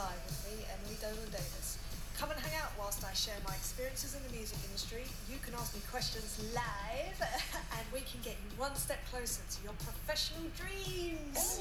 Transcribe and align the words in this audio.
Live 0.00 0.24
with 0.24 0.40
me, 0.48 0.64
Emily 0.72 0.96
Dolan 0.96 1.28
Davis. 1.28 1.76
Come 2.16 2.30
and 2.30 2.40
hang 2.40 2.56
out 2.62 2.72
whilst 2.78 3.04
I 3.04 3.12
share 3.12 3.36
my 3.46 3.52
experiences 3.52 4.16
in 4.16 4.22
the 4.24 4.32
music 4.32 4.56
industry. 4.64 5.04
You 5.28 5.36
can 5.44 5.52
ask 5.52 5.74
me 5.74 5.82
questions 5.92 6.40
live, 6.54 7.20
and 7.76 7.84
we 7.92 8.00
can 8.00 8.20
get 8.24 8.32
you 8.40 8.48
one 8.56 8.74
step 8.76 9.00
closer 9.12 9.42
to 9.44 9.58
your 9.62 9.74
professional 9.84 10.48
dreams. 10.56 11.60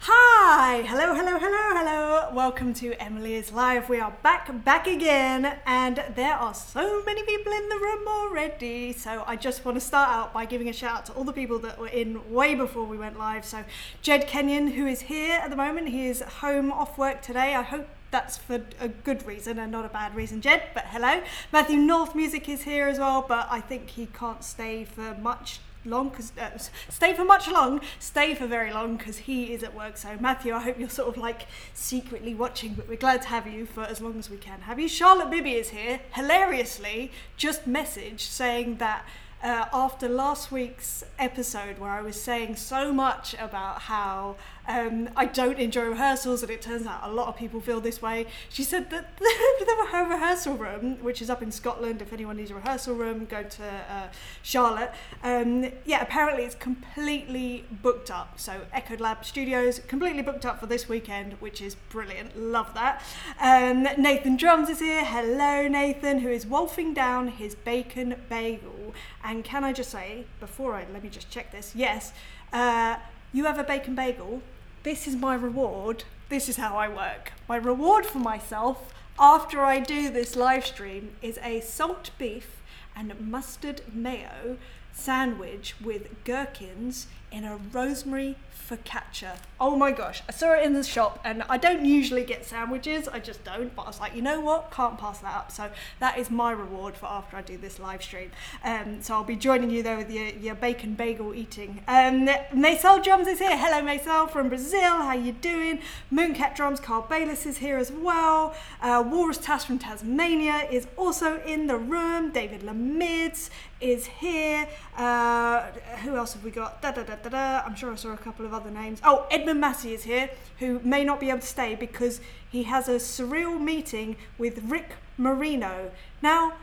Hi! 0.00 0.82
Hello, 0.90 1.14
hello, 1.14 1.38
hello, 1.38 1.64
hello. 1.78 1.97
Welcome 2.32 2.74
to 2.74 2.92
Emily 3.02 3.36
is 3.36 3.52
Live. 3.52 3.88
We 3.88 4.00
are 4.00 4.10
back, 4.22 4.62
back 4.62 4.86
again, 4.86 5.56
and 5.64 6.04
there 6.14 6.34
are 6.34 6.52
so 6.52 7.02
many 7.04 7.22
people 7.22 7.52
in 7.52 7.68
the 7.70 7.76
room 7.76 8.06
already. 8.06 8.92
So 8.92 9.24
I 9.26 9.34
just 9.34 9.64
want 9.64 9.76
to 9.76 9.80
start 9.80 10.10
out 10.10 10.34
by 10.34 10.44
giving 10.44 10.68
a 10.68 10.72
shout 10.72 10.98
out 10.98 11.06
to 11.06 11.12
all 11.12 11.24
the 11.24 11.32
people 11.32 11.58
that 11.60 11.78
were 11.78 11.88
in 11.88 12.30
way 12.30 12.54
before 12.54 12.84
we 12.84 12.98
went 12.98 13.18
live. 13.18 13.46
So 13.46 13.64
Jed 14.02 14.26
Kenyon, 14.26 14.72
who 14.72 14.86
is 14.86 15.02
here 15.02 15.38
at 15.38 15.48
the 15.48 15.56
moment, 15.56 15.88
he 15.88 16.06
is 16.06 16.20
home 16.20 16.70
off 16.70 16.98
work 16.98 17.22
today. 17.22 17.54
I 17.54 17.62
hope 17.62 17.88
that's 18.10 18.36
for 18.36 18.62
a 18.78 18.88
good 18.88 19.26
reason 19.26 19.58
and 19.58 19.72
not 19.72 19.86
a 19.86 19.88
bad 19.88 20.14
reason, 20.14 20.42
Jed. 20.42 20.62
But 20.74 20.84
hello, 20.88 21.22
Matthew 21.50 21.78
North 21.78 22.14
Music 22.14 22.46
is 22.48 22.62
here 22.62 22.88
as 22.88 22.98
well, 22.98 23.24
but 23.26 23.48
I 23.50 23.60
think 23.60 23.90
he 23.90 24.06
can't 24.06 24.44
stay 24.44 24.84
for 24.84 25.16
much 25.20 25.60
long 25.84 26.08
because 26.08 26.32
uh, 26.40 26.50
stay 26.88 27.14
for 27.14 27.24
much 27.24 27.48
long 27.48 27.80
stay 27.98 28.34
for 28.34 28.46
very 28.46 28.72
long 28.72 28.96
because 28.96 29.18
he 29.18 29.52
is 29.52 29.62
at 29.62 29.74
work. 29.74 29.96
So 29.96 30.16
matthew 30.20 30.54
i 30.54 30.60
hope 30.60 30.78
you're 30.78 30.88
sort 30.88 31.08
of 31.08 31.16
like 31.16 31.46
secretly 31.74 32.34
watching 32.34 32.74
but 32.74 32.88
we're 32.88 32.96
glad 32.96 33.22
to 33.22 33.28
have 33.28 33.46
you 33.46 33.66
for 33.66 33.84
as 33.84 34.00
long 34.00 34.18
as 34.18 34.28
we 34.30 34.36
can 34.36 34.60
have 34.62 34.78
you. 34.78 34.88
Charlotte 34.88 35.30
bibby 35.30 35.52
is 35.52 35.70
here 35.70 36.00
hilariously 36.12 37.10
just 37.36 37.68
messaged 37.68 38.20
saying 38.20 38.76
that 38.76 39.04
uh, 39.42 39.66
after 39.72 40.08
last 40.08 40.50
week's 40.50 41.04
episode 41.18 41.78
where 41.78 41.90
I 41.90 42.02
was 42.02 42.20
saying 42.20 42.56
so 42.56 42.92
much 42.92 43.34
about 43.34 43.82
how 43.82 44.36
um, 44.68 45.08
I 45.16 45.24
don't 45.24 45.58
enjoy 45.58 45.86
rehearsals, 45.86 46.42
and 46.42 46.50
it 46.50 46.62
turns 46.62 46.86
out 46.86 47.00
a 47.02 47.12
lot 47.12 47.28
of 47.28 47.36
people 47.36 47.60
feel 47.60 47.80
this 47.80 48.00
way. 48.00 48.26
She 48.48 48.62
said 48.62 48.90
that 48.90 49.18
her 49.90 50.04
rehearsal 50.04 50.54
room, 50.54 50.98
which 51.02 51.22
is 51.22 51.30
up 51.30 51.42
in 51.42 51.50
Scotland, 51.50 52.02
if 52.02 52.12
anyone 52.12 52.36
needs 52.36 52.50
a 52.50 52.54
rehearsal 52.54 52.94
room, 52.94 53.24
go 53.24 53.42
to 53.42 53.64
uh, 53.64 54.08
Charlotte. 54.42 54.92
Um, 55.22 55.70
yeah, 55.84 56.02
apparently 56.02 56.44
it's 56.44 56.54
completely 56.54 57.64
booked 57.70 58.10
up. 58.10 58.38
So 58.38 58.60
Echo 58.72 58.96
Lab 58.96 59.24
Studios 59.24 59.80
completely 59.88 60.22
booked 60.22 60.44
up 60.44 60.60
for 60.60 60.66
this 60.66 60.88
weekend, 60.88 61.34
which 61.40 61.60
is 61.60 61.74
brilliant. 61.74 62.38
Love 62.38 62.74
that. 62.74 63.02
Um, 63.40 63.84
Nathan 63.96 64.36
Drums 64.36 64.68
is 64.68 64.80
here. 64.80 65.04
Hello, 65.04 65.66
Nathan, 65.66 66.20
who 66.20 66.28
is 66.28 66.46
wolfing 66.46 66.94
down 66.94 67.28
his 67.28 67.54
bacon 67.54 68.16
bagel. 68.28 68.94
And 69.24 69.44
can 69.44 69.64
I 69.64 69.72
just 69.72 69.90
say, 69.90 70.26
before 70.40 70.74
I 70.74 70.84
let 70.92 71.02
me 71.02 71.08
just 71.08 71.30
check 71.30 71.52
this, 71.52 71.72
yes, 71.74 72.12
uh, 72.52 72.96
you 73.32 73.44
have 73.44 73.58
a 73.58 73.64
bacon 73.64 73.94
bagel. 73.94 74.42
This 74.84 75.08
is 75.08 75.16
my 75.16 75.34
reward. 75.34 76.04
This 76.28 76.48
is 76.48 76.56
how 76.56 76.76
I 76.76 76.88
work. 76.88 77.32
My 77.48 77.56
reward 77.56 78.06
for 78.06 78.20
myself 78.20 78.94
after 79.18 79.64
I 79.64 79.80
do 79.80 80.08
this 80.08 80.36
live 80.36 80.64
stream 80.64 81.16
is 81.20 81.38
a 81.42 81.60
salt 81.60 82.10
beef 82.16 82.62
and 82.94 83.20
mustard 83.20 83.82
mayo 83.92 84.56
sandwich 84.92 85.74
with 85.82 86.22
gherkins 86.24 87.08
in 87.32 87.44
a 87.44 87.56
rosemary 87.56 88.36
focaccia. 88.68 89.36
Oh 89.60 89.76
my 89.76 89.92
gosh, 89.92 90.22
I 90.28 90.32
saw 90.32 90.52
it 90.52 90.64
in 90.64 90.72
the 90.74 90.84
shop 90.84 91.20
and 91.24 91.42
I 91.48 91.56
don't 91.56 91.84
usually 91.84 92.24
get 92.24 92.44
sandwiches, 92.44 93.08
I 93.08 93.18
just 93.18 93.42
don't, 93.44 93.74
but 93.74 93.82
I 93.82 93.86
was 93.86 94.00
like, 94.00 94.14
you 94.14 94.22
know 94.22 94.40
what, 94.40 94.70
can't 94.70 94.98
pass 94.98 95.18
that 95.20 95.34
up. 95.34 95.50
So 95.50 95.70
that 96.00 96.18
is 96.18 96.30
my 96.30 96.52
reward 96.52 96.96
for 96.96 97.06
after 97.06 97.36
I 97.36 97.42
do 97.42 97.56
this 97.56 97.78
live 97.78 98.02
stream. 98.02 98.30
Um, 98.62 99.00
so 99.00 99.14
I'll 99.14 99.24
be 99.24 99.36
joining 99.36 99.70
you 99.70 99.82
there 99.82 99.96
with 99.96 100.10
your, 100.10 100.26
your 100.28 100.54
bacon 100.54 100.94
bagel 100.94 101.34
eating. 101.34 101.82
Um, 101.88 102.26
Maisel 102.52 103.02
Drums 103.02 103.26
is 103.26 103.38
here. 103.38 103.56
Hello 103.56 103.80
Maisel 103.86 104.30
from 104.30 104.48
Brazil, 104.48 104.98
how 104.98 105.14
you 105.14 105.32
doing? 105.32 105.80
Mooncat 106.12 106.54
Drums, 106.54 106.80
Carl 106.80 107.06
Bayliss 107.08 107.46
is 107.46 107.58
here 107.58 107.78
as 107.78 107.90
well. 107.90 108.54
Uh, 108.80 109.02
Walrus 109.06 109.38
Tass 109.38 109.64
from 109.64 109.78
Tasmania 109.78 110.68
is 110.70 110.86
also 110.96 111.40
in 111.42 111.66
the 111.66 111.76
room. 111.76 112.30
David 112.30 112.62
Lamids 112.62 113.50
is 113.80 114.06
here. 114.06 114.68
Uh, 114.96 115.62
who 116.02 116.16
else 116.16 116.32
have 116.34 116.44
we 116.44 116.50
got? 116.50 116.82
Da, 116.82 116.90
da, 116.92 117.02
da, 117.02 117.16
da, 117.16 117.28
da. 117.28 117.62
I'm 117.64 117.74
sure 117.74 117.92
I 117.92 117.96
saw 117.96 118.12
a 118.12 118.16
couple 118.16 118.44
of 118.44 118.52
other 118.52 118.70
names. 118.70 119.00
Oh, 119.04 119.26
Edmund 119.30 119.60
Massey 119.60 119.94
is 119.94 120.04
here, 120.04 120.30
who 120.58 120.80
may 120.80 121.04
not 121.04 121.20
be 121.20 121.30
able 121.30 121.40
to 121.40 121.46
stay 121.46 121.74
because 121.74 122.20
he 122.50 122.64
has 122.64 122.88
a 122.88 122.96
surreal 122.96 123.60
meeting 123.60 124.16
with 124.36 124.62
Rick 124.64 124.92
Marino. 125.16 125.90
Now, 126.22 126.54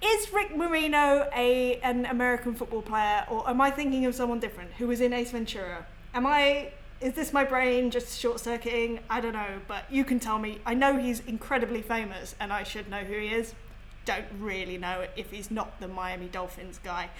is 0.00 0.32
Rick 0.32 0.56
Marino 0.56 1.28
a 1.34 1.80
an 1.80 2.06
American 2.06 2.54
football 2.54 2.82
player, 2.82 3.24
or 3.28 3.48
am 3.48 3.60
I 3.60 3.70
thinking 3.70 4.06
of 4.06 4.14
someone 4.14 4.38
different 4.40 4.72
who 4.72 4.86
was 4.86 5.00
in 5.00 5.12
Ace 5.12 5.32
Ventura? 5.32 5.86
Am 6.14 6.26
I? 6.26 6.72
Is 7.00 7.14
this 7.14 7.32
my 7.32 7.44
brain 7.44 7.92
just 7.92 8.18
short 8.18 8.40
circuiting? 8.40 9.00
I 9.08 9.20
don't 9.20 9.32
know, 9.32 9.60
but 9.68 9.84
you 9.90 10.04
can 10.04 10.18
tell 10.18 10.38
me. 10.38 10.60
I 10.66 10.74
know 10.74 10.98
he's 10.98 11.20
incredibly 11.20 11.82
famous, 11.82 12.34
and 12.40 12.52
I 12.52 12.64
should 12.64 12.90
know 12.90 13.04
who 13.04 13.18
he 13.18 13.28
is 13.28 13.54
don't 14.08 14.24
really 14.40 14.78
know 14.78 15.06
if 15.16 15.30
he's 15.30 15.50
not 15.50 15.78
the 15.80 15.86
Miami 15.86 16.28
Dolphins 16.28 16.80
guy. 16.82 17.10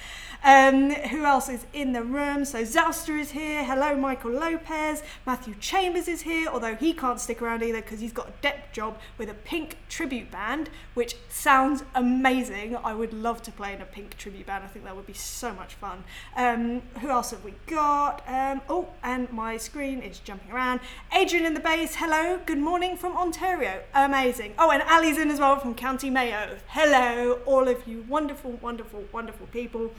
Um, 0.43 0.91
who 0.91 1.27
else 1.27 1.51
is 1.51 1.67
in 1.75 1.93
the 1.93 2.03
room? 2.03 2.47
So 2.47 2.63
Zouster 2.63 3.21
is 3.21 3.33
here. 3.33 3.63
Hello, 3.63 3.95
Michael 3.95 4.31
Lopez. 4.31 5.03
Matthew 5.27 5.55
Chambers 5.61 6.09
is 6.09 6.23
here, 6.23 6.49
although 6.49 6.77
he 6.77 6.95
can't 6.95 7.21
stick 7.21 7.43
around 7.43 7.63
either 7.63 7.83
because 7.83 8.01
he's 8.01 8.15
got 8.15 8.29
a 8.29 8.33
dep 8.41 8.73
job 8.73 8.99
with 9.19 9.29
a 9.29 9.35
Pink 9.35 9.77
tribute 9.91 10.31
band, 10.31 10.71
which 10.95 11.17
sounds 11.29 11.85
amazing. 11.95 12.75
I 12.77 12.95
would 12.95 13.13
love 13.13 13.43
to 13.43 13.53
play 13.53 13.75
in 13.75 13.83
a 13.83 13.85
Pink 13.85 14.17
tribute 14.17 14.47
band. 14.47 14.65
I 14.65 14.69
think 14.69 14.87
that 14.87 14.97
would 14.97 15.07
be 15.07 15.13
so 15.13 15.53
much 15.53 15.75
fun. 15.75 16.05
Um, 16.37 16.81
who 17.03 17.11
else 17.11 17.33
have 17.33 17.45
we 17.45 17.53
got? 17.67 18.27
Um, 18.27 18.63
oh, 18.71 18.89
and 19.03 19.31
my 19.31 19.59
screen 19.59 20.01
is 20.01 20.21
jumping 20.21 20.53
around. 20.53 20.81
Adrian 21.15 21.45
in 21.45 21.53
the 21.53 21.61
bass. 21.61 21.97
Hello. 21.97 22.41
Good 22.47 22.61
morning 22.61 22.97
from 22.97 23.15
Ontario. 23.15 23.83
Amazing. 23.93 24.55
Oh, 24.59 24.71
and 24.71 24.83
Ali's 24.85 25.19
in 25.19 25.31
as 25.31 25.39
well 25.39 25.59
from 25.59 25.75
County 25.75 26.09
Mayo. 26.09 26.57
All 26.79 27.67
of 27.67 27.89
you 27.89 28.05
wonderful, 28.09 28.53
wonderful, 28.53 29.03
wonderful 29.11 29.49
people. 29.49 29.91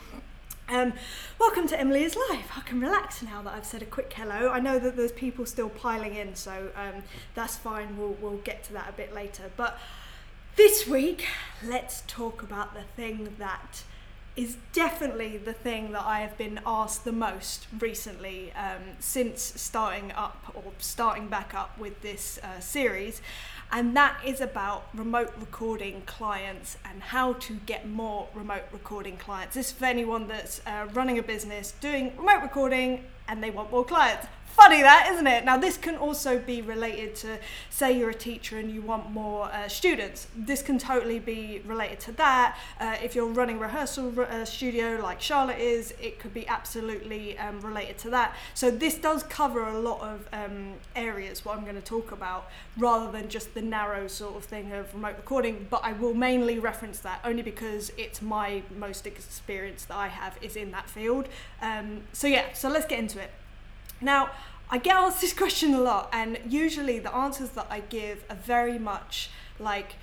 Um, 0.70 0.94
welcome 1.38 1.68
to 1.68 1.78
Emily 1.78 2.06
is 2.06 2.16
Live. 2.16 2.46
I 2.56 2.62
can 2.62 2.80
relax 2.80 3.22
now 3.22 3.42
that 3.42 3.54
I've 3.54 3.66
said 3.66 3.82
a 3.82 3.86
quick 3.86 4.14
hello. 4.14 4.50
I 4.50 4.62
know 4.62 4.80
that 4.80 4.96
there's 4.96 5.12
people 5.12 5.46
still 5.46 5.68
piling 5.68 6.16
in, 6.16 6.36
so 6.36 6.70
um, 6.78 7.04
that's 7.36 7.58
fine. 7.58 7.98
We'll, 7.98 8.16
we'll 8.22 8.38
get 8.38 8.64
to 8.66 8.74
that 8.74 8.88
a 8.90 8.94
bit 8.94 9.14
later. 9.14 9.52
But 9.58 9.78
this 10.56 10.88
week, 10.88 11.28
let's 11.62 12.04
talk 12.08 12.42
about 12.42 12.74
the 12.74 12.84
thing 12.96 13.36
that 13.40 13.84
is 14.38 14.56
definitely 14.72 15.36
the 15.36 15.52
thing 15.52 15.92
that 15.92 16.06
I 16.06 16.22
have 16.22 16.38
been 16.38 16.62
asked 16.66 17.04
the 17.04 17.12
most 17.12 17.68
recently 17.78 18.54
um, 18.54 18.96
since 19.00 19.42
starting 19.42 20.14
up 20.14 20.54
or 20.54 20.72
starting 20.78 21.28
back 21.28 21.54
up 21.54 21.78
with 21.78 22.02
this 22.02 22.40
uh, 22.42 22.62
series 22.62 23.22
and 23.72 23.96
that 23.96 24.20
is 24.26 24.42
about 24.42 24.88
remote 24.94 25.32
recording 25.40 26.02
clients 26.06 26.78
and 26.86 27.02
how 27.02 27.34
to 27.34 27.54
get 27.66 27.88
more 27.88 28.28
remote 28.34 28.64
recording 28.72 29.16
clients. 29.18 29.56
This 29.56 29.68
is 29.68 29.72
for 29.72 29.86
anyone 29.86 30.28
that's 30.28 30.62
uh, 30.66 30.88
running 30.94 31.20
a 31.20 31.24
business, 31.24 31.74
doing 31.80 32.16
remote 32.18 32.42
recording, 32.42 33.04
and 33.28 33.44
they 33.44 33.52
want 33.52 33.72
more 33.72 33.86
clients. 33.86 34.26
Funny 34.60 34.82
that, 34.82 35.10
isn't 35.14 35.26
it? 35.26 35.46
Now, 35.46 35.56
this 35.56 35.78
can 35.78 35.96
also 35.96 36.38
be 36.38 36.62
related 36.62 37.16
to, 37.16 37.40
say, 37.70 37.98
you're 37.98 38.10
a 38.10 38.14
teacher 38.14 38.58
and 38.58 38.70
you 38.70 38.82
want 38.82 39.10
more 39.10 39.46
uh, 39.46 39.70
students. 39.70 40.28
This 40.36 40.62
can 40.62 40.78
totally 40.78 41.18
be 41.18 41.62
related 41.66 42.02
to 42.02 42.12
that. 42.14 42.58
Uh, 42.78 42.98
if 43.02 43.16
you're 43.16 43.28
running 43.28 43.58
rehearsal 43.58 44.14
uh, 44.20 44.44
studio 44.44 45.00
like 45.02 45.22
Charlotte 45.22 45.60
is, 45.60 45.94
it 46.02 46.20
could 46.20 46.34
be 46.34 46.46
absolutely 46.50 47.38
um, 47.38 47.62
related 47.62 47.98
to 48.00 48.10
that. 48.10 48.36
So, 48.54 48.70
this 48.70 48.96
does 48.96 49.24
cover 49.24 49.64
a 49.66 49.80
lot 49.80 50.02
of 50.02 50.28
um, 50.34 50.74
areas, 50.94 51.46
what 51.46 51.58
I'm 51.58 51.64
going 51.64 51.78
to 51.78 51.82
talk 51.82 52.12
about, 52.12 52.50
rather 52.78 53.10
than 53.14 53.30
just 53.30 53.54
the 53.54 53.62
narrow 53.62 54.10
sort 54.10 54.36
of 54.36 54.44
thing 54.44 54.74
of 54.74 54.94
remote 54.94 55.16
recording. 55.16 55.68
But 55.70 55.86
I 55.86 55.94
will 55.94 56.14
mainly 56.14 56.60
reference 56.60 57.00
that 57.00 57.22
only 57.24 57.44
because 57.44 57.94
it's 57.98 58.22
my 58.22 58.64
most 58.78 59.08
experience 59.08 59.86
that 59.86 59.96
I 59.96 60.10
have 60.10 60.38
is 60.42 60.58
in 60.58 60.72
that 60.72 60.90
field. 60.90 61.30
Um, 61.62 62.02
so, 62.12 62.28
yeah, 62.28 62.52
so 62.52 62.68
let's 62.68 62.86
get 62.86 63.00
into 63.00 63.22
it. 63.22 63.32
Now, 64.02 64.30
I 64.72 64.78
get 64.78 64.96
asked 64.96 65.22
this 65.22 65.34
question 65.34 65.74
a 65.74 65.82
lot, 65.82 66.10
and 66.14 66.40
usually 66.48 67.00
the 67.00 67.14
answers 67.14 67.50
that 67.52 67.66
I 67.72 67.80
give 67.80 68.24
are 68.30 68.36
very 68.36 68.78
much 68.78 69.32
like, 69.60 69.96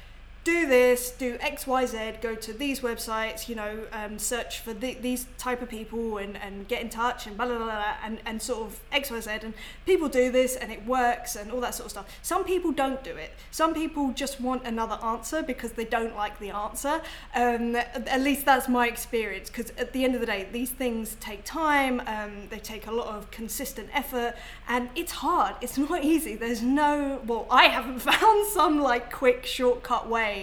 do 0.46 0.64
this, 0.64 1.10
do 1.10 1.36
X, 1.40 1.66
Y, 1.66 1.86
Z, 1.86 1.98
go 2.22 2.36
to 2.36 2.52
these 2.52 2.78
websites, 2.78 3.48
you 3.48 3.56
know, 3.56 3.80
um, 3.92 4.16
search 4.16 4.60
for 4.60 4.72
the, 4.72 4.94
these 4.94 5.26
type 5.38 5.60
of 5.60 5.68
people 5.68 6.18
and, 6.18 6.36
and 6.36 6.68
get 6.68 6.80
in 6.82 6.88
touch 6.88 7.26
and 7.26 7.36
blah, 7.36 7.46
blah, 7.46 7.56
blah, 7.56 7.66
blah, 7.66 7.94
and, 8.04 8.20
and 8.24 8.40
sort 8.40 8.62
of 8.62 8.78
X, 8.92 9.10
Y, 9.10 9.18
Z. 9.18 9.30
And 9.42 9.54
people 9.86 10.08
do 10.08 10.30
this 10.30 10.54
and 10.54 10.70
it 10.70 10.86
works 10.86 11.34
and 11.34 11.50
all 11.50 11.60
that 11.62 11.74
sort 11.74 11.86
of 11.86 11.90
stuff. 11.90 12.18
Some 12.22 12.44
people 12.44 12.70
don't 12.70 13.02
do 13.02 13.10
it. 13.16 13.32
Some 13.50 13.74
people 13.74 14.12
just 14.12 14.40
want 14.40 14.64
another 14.64 15.04
answer 15.04 15.42
because 15.42 15.72
they 15.72 15.84
don't 15.84 16.14
like 16.14 16.38
the 16.38 16.50
answer. 16.50 17.02
Um, 17.34 17.74
at 17.74 18.20
least 18.20 18.46
that's 18.46 18.68
my 18.68 18.86
experience 18.86 19.50
because 19.50 19.72
at 19.76 19.92
the 19.92 20.04
end 20.04 20.14
of 20.14 20.20
the 20.20 20.26
day, 20.26 20.46
these 20.52 20.70
things 20.70 21.16
take 21.18 21.42
time, 21.42 22.00
um, 22.06 22.46
they 22.50 22.60
take 22.60 22.86
a 22.86 22.92
lot 22.92 23.08
of 23.08 23.32
consistent 23.32 23.88
effort, 23.92 24.36
and 24.68 24.90
it's 24.94 25.10
hard. 25.10 25.56
It's 25.60 25.76
not 25.90 26.04
easy. 26.04 26.36
There's 26.36 26.62
no, 26.62 27.20
well, 27.26 27.48
I 27.50 27.64
haven't 27.64 27.98
found 28.12 28.46
some 28.46 28.78
like 28.80 29.12
quick 29.12 29.44
shortcut 29.44 30.08
way 30.08 30.35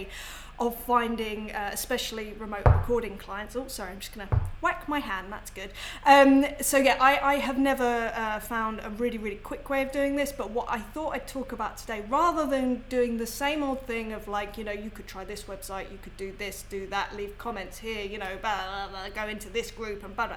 of 0.58 0.76
finding, 0.84 1.50
uh, 1.50 1.70
especially 1.72 2.32
remote 2.38 2.64
recording 2.64 3.18
clients. 3.18 3.56
Oh, 3.56 3.66
sorry, 3.66 3.90
I'm 3.90 3.98
just 3.98 4.14
gonna 4.14 4.28
whack 4.60 4.88
my 4.88 5.00
hand. 5.00 5.32
That's 5.32 5.50
good. 5.50 5.70
Um, 6.06 6.46
so 6.60 6.78
yeah, 6.78 6.96
I, 7.00 7.18
I 7.18 7.34
have 7.36 7.58
never 7.58 8.12
uh, 8.14 8.38
found 8.38 8.80
a 8.84 8.90
really 8.90 9.18
really 9.18 9.36
quick 9.36 9.68
way 9.68 9.82
of 9.82 9.90
doing 9.90 10.14
this. 10.14 10.30
But 10.30 10.50
what 10.50 10.66
I 10.68 10.78
thought 10.78 11.14
I'd 11.14 11.26
talk 11.26 11.50
about 11.52 11.76
today, 11.76 12.04
rather 12.08 12.46
than 12.46 12.84
doing 12.88 13.18
the 13.18 13.26
same 13.26 13.62
old 13.62 13.80
thing 13.86 14.12
of 14.12 14.28
like 14.28 14.56
you 14.56 14.64
know 14.64 14.72
you 14.72 14.90
could 14.90 15.08
try 15.08 15.24
this 15.24 15.44
website, 15.44 15.90
you 15.90 15.98
could 16.00 16.16
do 16.16 16.32
this, 16.38 16.64
do 16.70 16.86
that, 16.88 17.16
leave 17.16 17.36
comments 17.36 17.78
here, 17.78 18.04
you 18.04 18.18
know, 18.18 18.36
blah, 18.40 18.88
blah, 18.88 18.88
blah, 18.88 19.08
go 19.22 19.28
into 19.28 19.48
this 19.48 19.70
group 19.70 20.04
and 20.04 20.14
blah 20.14 20.28
blah. 20.28 20.36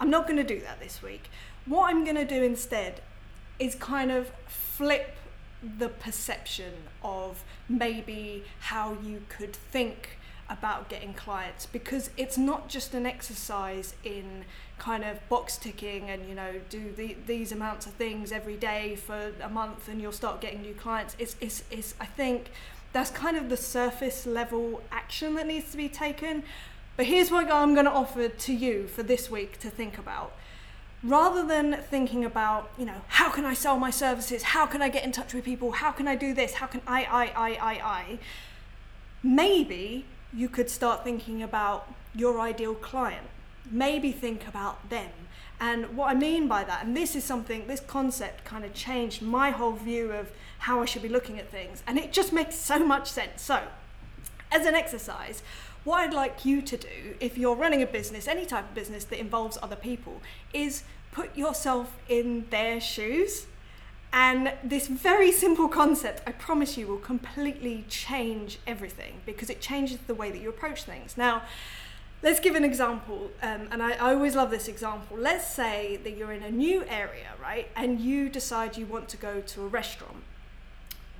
I'm 0.00 0.10
not 0.10 0.26
going 0.26 0.36
to 0.36 0.54
do 0.54 0.60
that 0.60 0.80
this 0.80 1.02
week. 1.02 1.28
What 1.66 1.90
I'm 1.90 2.04
going 2.04 2.16
to 2.16 2.24
do 2.24 2.42
instead 2.42 3.00
is 3.58 3.74
kind 3.74 4.10
of 4.10 4.30
flip 4.46 5.16
the 5.60 5.88
perception 5.88 6.72
of 7.02 7.42
maybe 7.68 8.44
how 8.60 8.96
you 9.04 9.22
could 9.28 9.54
think 9.54 10.18
about 10.50 10.88
getting 10.88 11.12
clients 11.12 11.66
because 11.66 12.10
it's 12.16 12.38
not 12.38 12.68
just 12.68 12.94
an 12.94 13.04
exercise 13.04 13.94
in 14.02 14.44
kind 14.78 15.04
of 15.04 15.26
box 15.28 15.58
ticking 15.58 16.08
and 16.08 16.26
you 16.28 16.34
know 16.34 16.54
do 16.70 16.92
the, 16.92 17.16
these 17.26 17.52
amounts 17.52 17.86
of 17.86 17.92
things 17.94 18.32
every 18.32 18.56
day 18.56 18.96
for 18.96 19.32
a 19.42 19.48
month 19.48 19.88
and 19.88 20.00
you'll 20.00 20.12
start 20.12 20.40
getting 20.40 20.62
new 20.62 20.72
clients. 20.74 21.16
It's, 21.18 21.36
it's, 21.40 21.64
it's 21.70 21.94
i 22.00 22.06
think 22.06 22.50
that's 22.92 23.10
kind 23.10 23.36
of 23.36 23.50
the 23.50 23.56
surface 23.56 24.24
level 24.24 24.82
action 24.90 25.34
that 25.34 25.46
needs 25.46 25.70
to 25.72 25.76
be 25.76 25.88
taken. 25.88 26.42
But 26.96 27.06
here's 27.06 27.30
what 27.30 27.50
i'm 27.52 27.74
going 27.74 27.86
to 27.86 27.92
offer 27.92 28.28
to 28.28 28.52
you 28.52 28.86
for 28.86 29.02
this 29.02 29.30
week 29.30 29.58
to 29.60 29.70
think 29.70 29.98
about 29.98 30.32
rather 31.02 31.46
than 31.46 31.82
thinking 31.90 32.24
about, 32.24 32.70
you 32.78 32.84
know, 32.84 33.02
how 33.08 33.30
can 33.30 33.44
I 33.44 33.54
sell 33.54 33.78
my 33.78 33.90
services? 33.90 34.42
How 34.42 34.66
can 34.66 34.82
I 34.82 34.88
get 34.88 35.04
in 35.04 35.12
touch 35.12 35.32
with 35.32 35.44
people? 35.44 35.72
How 35.72 35.92
can 35.92 36.08
I 36.08 36.16
do 36.16 36.34
this? 36.34 36.54
How 36.54 36.66
can 36.66 36.80
I, 36.86 37.04
I, 37.04 37.24
I, 37.24 37.50
I, 37.50 37.72
I? 37.72 38.18
Maybe 39.22 40.04
you 40.32 40.48
could 40.48 40.70
start 40.70 41.04
thinking 41.04 41.42
about 41.42 41.92
your 42.14 42.40
ideal 42.40 42.74
client. 42.74 43.26
Maybe 43.70 44.12
think 44.12 44.46
about 44.46 44.88
them. 44.90 45.10
And 45.60 45.96
what 45.96 46.10
I 46.10 46.14
mean 46.14 46.46
by 46.46 46.64
that, 46.64 46.84
and 46.84 46.96
this 46.96 47.16
is 47.16 47.24
something, 47.24 47.66
this 47.66 47.80
concept 47.80 48.44
kind 48.44 48.64
of 48.64 48.74
changed 48.74 49.22
my 49.22 49.50
whole 49.50 49.72
view 49.72 50.12
of 50.12 50.30
how 50.60 50.80
I 50.80 50.84
should 50.84 51.02
be 51.02 51.08
looking 51.08 51.38
at 51.38 51.50
things. 51.50 51.82
And 51.86 51.98
it 51.98 52.12
just 52.12 52.32
makes 52.32 52.54
so 52.54 52.78
much 52.78 53.10
sense. 53.10 53.42
So, 53.42 53.62
as 54.50 54.66
an 54.66 54.74
exercise, 54.74 55.42
what 55.84 56.00
I'd 56.00 56.14
like 56.14 56.44
you 56.44 56.60
to 56.62 56.76
do, 56.76 57.14
if 57.20 57.38
you're 57.38 57.56
running 57.56 57.82
a 57.82 57.86
business, 57.86 58.28
any 58.28 58.44
type 58.44 58.64
of 58.64 58.74
business 58.74 59.04
that 59.04 59.18
involves 59.18 59.58
other 59.62 59.76
people, 59.76 60.20
is 60.52 60.82
put 61.12 61.36
yourself 61.36 61.96
in 62.08 62.46
their 62.50 62.80
shoes. 62.80 63.46
And 64.12 64.52
this 64.64 64.86
very 64.86 65.30
simple 65.32 65.68
concept, 65.68 66.22
I 66.26 66.32
promise 66.32 66.78
you, 66.78 66.86
will 66.86 66.98
completely 66.98 67.84
change 67.88 68.58
everything 68.66 69.20
because 69.26 69.50
it 69.50 69.60
changes 69.60 69.98
the 70.06 70.14
way 70.14 70.30
that 70.30 70.40
you 70.40 70.48
approach 70.48 70.84
things. 70.84 71.16
Now, 71.16 71.42
let's 72.22 72.40
give 72.40 72.54
an 72.54 72.64
example, 72.64 73.30
um, 73.42 73.68
and 73.70 73.82
I, 73.82 73.92
I 73.92 74.14
always 74.14 74.34
love 74.34 74.50
this 74.50 74.66
example. 74.66 75.16
Let's 75.16 75.46
say 75.46 75.98
that 76.04 76.16
you're 76.16 76.32
in 76.32 76.42
a 76.42 76.50
new 76.50 76.84
area, 76.84 77.32
right, 77.40 77.68
and 77.76 78.00
you 78.00 78.28
decide 78.28 78.76
you 78.76 78.86
want 78.86 79.08
to 79.10 79.16
go 79.16 79.40
to 79.40 79.62
a 79.62 79.66
restaurant. 79.66 80.22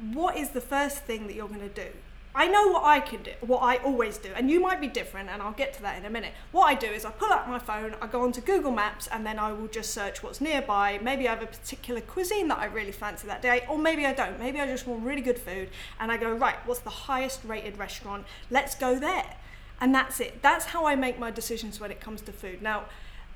What 0.00 0.36
is 0.36 0.50
the 0.50 0.60
first 0.60 0.98
thing 0.98 1.26
that 1.26 1.34
you're 1.34 1.48
going 1.48 1.60
to 1.60 1.68
do? 1.68 1.90
I 2.38 2.46
know 2.46 2.68
what 2.68 2.84
I 2.84 3.00
can 3.00 3.24
do, 3.24 3.32
what 3.40 3.64
I 3.64 3.78
always 3.78 4.16
do, 4.16 4.30
and 4.36 4.48
you 4.48 4.60
might 4.60 4.80
be 4.80 4.86
different, 4.86 5.28
and 5.28 5.42
I'll 5.42 5.50
get 5.50 5.72
to 5.72 5.82
that 5.82 5.98
in 5.98 6.04
a 6.04 6.10
minute. 6.10 6.32
What 6.52 6.66
I 6.66 6.74
do 6.74 6.86
is 6.86 7.04
I 7.04 7.10
pull 7.10 7.32
out 7.32 7.48
my 7.48 7.58
phone, 7.58 7.96
I 8.00 8.06
go 8.06 8.22
onto 8.22 8.40
Google 8.40 8.70
Maps, 8.70 9.08
and 9.08 9.26
then 9.26 9.40
I 9.40 9.52
will 9.52 9.66
just 9.66 9.90
search 9.90 10.22
what's 10.22 10.40
nearby. 10.40 11.00
Maybe 11.02 11.26
I 11.26 11.34
have 11.34 11.42
a 11.42 11.48
particular 11.48 12.00
cuisine 12.00 12.46
that 12.46 12.58
I 12.60 12.66
really 12.66 12.92
fancy 12.92 13.26
that 13.26 13.42
day, 13.42 13.66
or 13.68 13.76
maybe 13.76 14.06
I 14.06 14.12
don't. 14.12 14.38
Maybe 14.38 14.60
I 14.60 14.66
just 14.66 14.86
want 14.86 15.02
really 15.02 15.20
good 15.20 15.40
food, 15.40 15.70
and 15.98 16.12
I 16.12 16.16
go, 16.16 16.32
right, 16.32 16.54
what's 16.64 16.78
the 16.78 16.90
highest 16.90 17.40
rated 17.42 17.76
restaurant? 17.76 18.24
Let's 18.52 18.76
go 18.76 19.00
there. 19.00 19.34
And 19.80 19.92
that's 19.92 20.20
it. 20.20 20.40
That's 20.40 20.66
how 20.66 20.86
I 20.86 20.94
make 20.94 21.18
my 21.18 21.32
decisions 21.32 21.80
when 21.80 21.90
it 21.90 21.98
comes 22.00 22.20
to 22.20 22.32
food. 22.32 22.62
Now, 22.62 22.84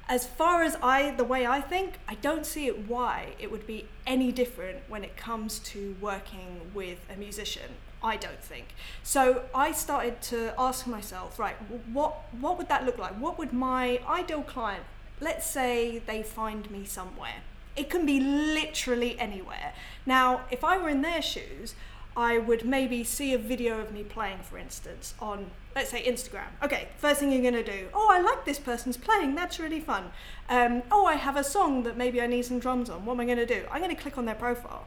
as 0.08 0.28
far 0.28 0.62
as 0.62 0.76
I, 0.80 1.10
the 1.10 1.24
way 1.24 1.44
I 1.44 1.60
think, 1.60 1.98
I 2.06 2.14
don't 2.14 2.46
see 2.46 2.68
it 2.68 2.86
why 2.86 3.34
it 3.40 3.50
would 3.50 3.66
be 3.66 3.88
any 4.06 4.30
different 4.30 4.78
when 4.86 5.02
it 5.02 5.16
comes 5.16 5.58
to 5.60 5.96
working 6.00 6.70
with 6.72 7.04
a 7.12 7.18
musician. 7.18 7.70
I 8.02 8.16
don't 8.16 8.42
think. 8.42 8.74
So 9.02 9.44
I 9.54 9.72
started 9.72 10.20
to 10.22 10.52
ask 10.58 10.86
myself, 10.86 11.38
right, 11.38 11.56
what 11.92 12.24
what 12.40 12.58
would 12.58 12.68
that 12.68 12.84
look 12.84 12.98
like? 12.98 13.12
What 13.12 13.38
would 13.38 13.52
my 13.52 14.00
ideal 14.08 14.42
client, 14.42 14.84
let's 15.20 15.46
say 15.46 16.02
they 16.06 16.22
find 16.22 16.70
me 16.70 16.84
somewhere. 16.84 17.42
It 17.74 17.88
can 17.88 18.04
be 18.04 18.20
literally 18.20 19.18
anywhere. 19.18 19.72
Now, 20.04 20.42
if 20.50 20.62
I 20.62 20.76
were 20.76 20.90
in 20.90 21.00
their 21.00 21.22
shoes, 21.22 21.74
I 22.14 22.36
would 22.36 22.66
maybe 22.66 23.04
see 23.04 23.32
a 23.32 23.38
video 23.38 23.80
of 23.80 23.92
me 23.92 24.02
playing, 24.02 24.40
for 24.42 24.58
instance, 24.58 25.14
on, 25.18 25.50
let's 25.74 25.90
say, 25.90 26.04
Instagram. 26.04 26.48
Okay, 26.62 26.88
first 26.98 27.20
thing 27.20 27.32
you're 27.32 27.40
going 27.40 27.54
to 27.54 27.62
do, 27.64 27.88
oh, 27.94 28.08
I 28.10 28.20
like 28.20 28.44
this 28.44 28.58
person's 28.58 28.98
playing, 28.98 29.34
that's 29.34 29.58
really 29.58 29.80
fun. 29.80 30.12
Um, 30.50 30.82
oh, 30.90 31.06
I 31.06 31.14
have 31.14 31.36
a 31.36 31.44
song 31.44 31.84
that 31.84 31.96
maybe 31.96 32.20
I 32.20 32.26
need 32.26 32.44
some 32.44 32.58
drums 32.58 32.90
on, 32.90 33.06
what 33.06 33.14
am 33.14 33.20
I 33.20 33.24
going 33.24 33.38
to 33.38 33.46
do? 33.46 33.64
I'm 33.70 33.80
going 33.80 33.94
to 33.94 34.00
click 34.00 34.18
on 34.18 34.26
their 34.26 34.34
profile 34.34 34.86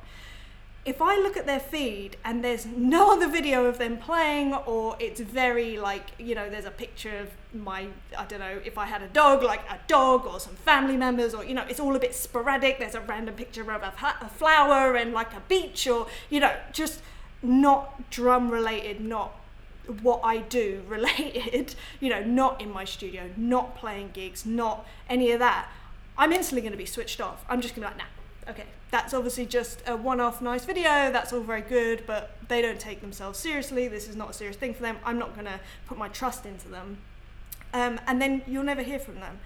if 0.85 1.01
I 1.01 1.17
look 1.17 1.35
at 1.35 1.47
their 1.47 1.59
feed 1.59 2.15
and 2.23 2.43
there's 2.43 2.65
no 2.65 3.11
other 3.13 3.27
video 3.27 3.65
of 3.65 3.77
them 3.77 3.97
playing, 3.97 4.53
or 4.53 4.95
it's 4.99 5.19
very 5.19 5.77
like, 5.77 6.11
you 6.19 6.35
know, 6.35 6.49
there's 6.49 6.65
a 6.65 6.71
picture 6.71 7.17
of 7.17 7.29
my, 7.53 7.87
I 8.17 8.25
don't 8.25 8.39
know, 8.39 8.59
if 8.63 8.77
I 8.77 8.85
had 8.85 9.01
a 9.01 9.07
dog, 9.07 9.41
like 9.43 9.61
a 9.69 9.79
dog 9.87 10.25
or 10.25 10.39
some 10.39 10.55
family 10.55 10.95
members, 10.95 11.33
or, 11.33 11.43
you 11.43 11.53
know, 11.53 11.65
it's 11.67 11.79
all 11.79 11.95
a 11.95 11.99
bit 11.99 12.13
sporadic. 12.13 12.79
There's 12.79 12.95
a 12.95 13.01
random 13.01 13.35
picture 13.35 13.61
of 13.71 13.81
a, 13.81 13.93
a 14.21 14.29
flower 14.29 14.95
and 14.95 15.13
like 15.13 15.33
a 15.33 15.41
beach, 15.47 15.87
or, 15.87 16.07
you 16.29 16.39
know, 16.39 16.55
just 16.71 17.01
not 17.41 18.09
drum 18.09 18.49
related, 18.49 19.01
not 19.01 19.33
what 20.01 20.21
I 20.23 20.37
do 20.37 20.83
related, 20.87 21.75
you 21.99 22.09
know, 22.09 22.23
not 22.23 22.61
in 22.61 22.71
my 22.71 22.85
studio, 22.85 23.29
not 23.35 23.75
playing 23.75 24.11
gigs, 24.13 24.45
not 24.45 24.85
any 25.09 25.31
of 25.31 25.39
that. 25.39 25.69
I'm 26.17 26.31
instantly 26.31 26.61
going 26.61 26.71
to 26.71 26.77
be 26.77 26.85
switched 26.85 27.19
off. 27.19 27.43
I'm 27.49 27.59
just 27.59 27.75
going 27.75 27.87
to 27.87 27.93
be 27.93 27.99
like, 27.99 28.07
nah, 28.45 28.51
okay, 28.51 28.65
that's 28.95 29.13
obviously 29.13 29.45
just 29.45 29.83
a 29.87 29.97
one-off 29.97 30.41
nice 30.41 30.63
video 30.63 31.11
that's 31.11 31.33
all 31.33 31.41
very 31.41 31.59
good 31.59 32.01
but 32.07 32.37
they 32.47 32.61
don't 32.61 32.79
take 32.79 33.01
themselves 33.01 33.37
seriously 33.37 33.89
this 33.89 34.07
is 34.07 34.15
not 34.15 34.29
a 34.29 34.33
serious 34.33 34.55
thing 34.55 34.73
for 34.73 34.83
them 34.83 34.95
i'm 35.03 35.19
not 35.19 35.33
going 35.33 35.45
to 35.45 35.59
put 35.85 35.97
my 35.97 36.07
trust 36.07 36.45
into 36.45 36.69
them. 36.69 36.97
Um, 37.73 37.99
and 38.07 38.21
then 38.21 38.41
you'll 38.47 38.63
never 38.63 38.83
hear 38.83 38.99
from 38.99 39.15
them. 39.15 39.39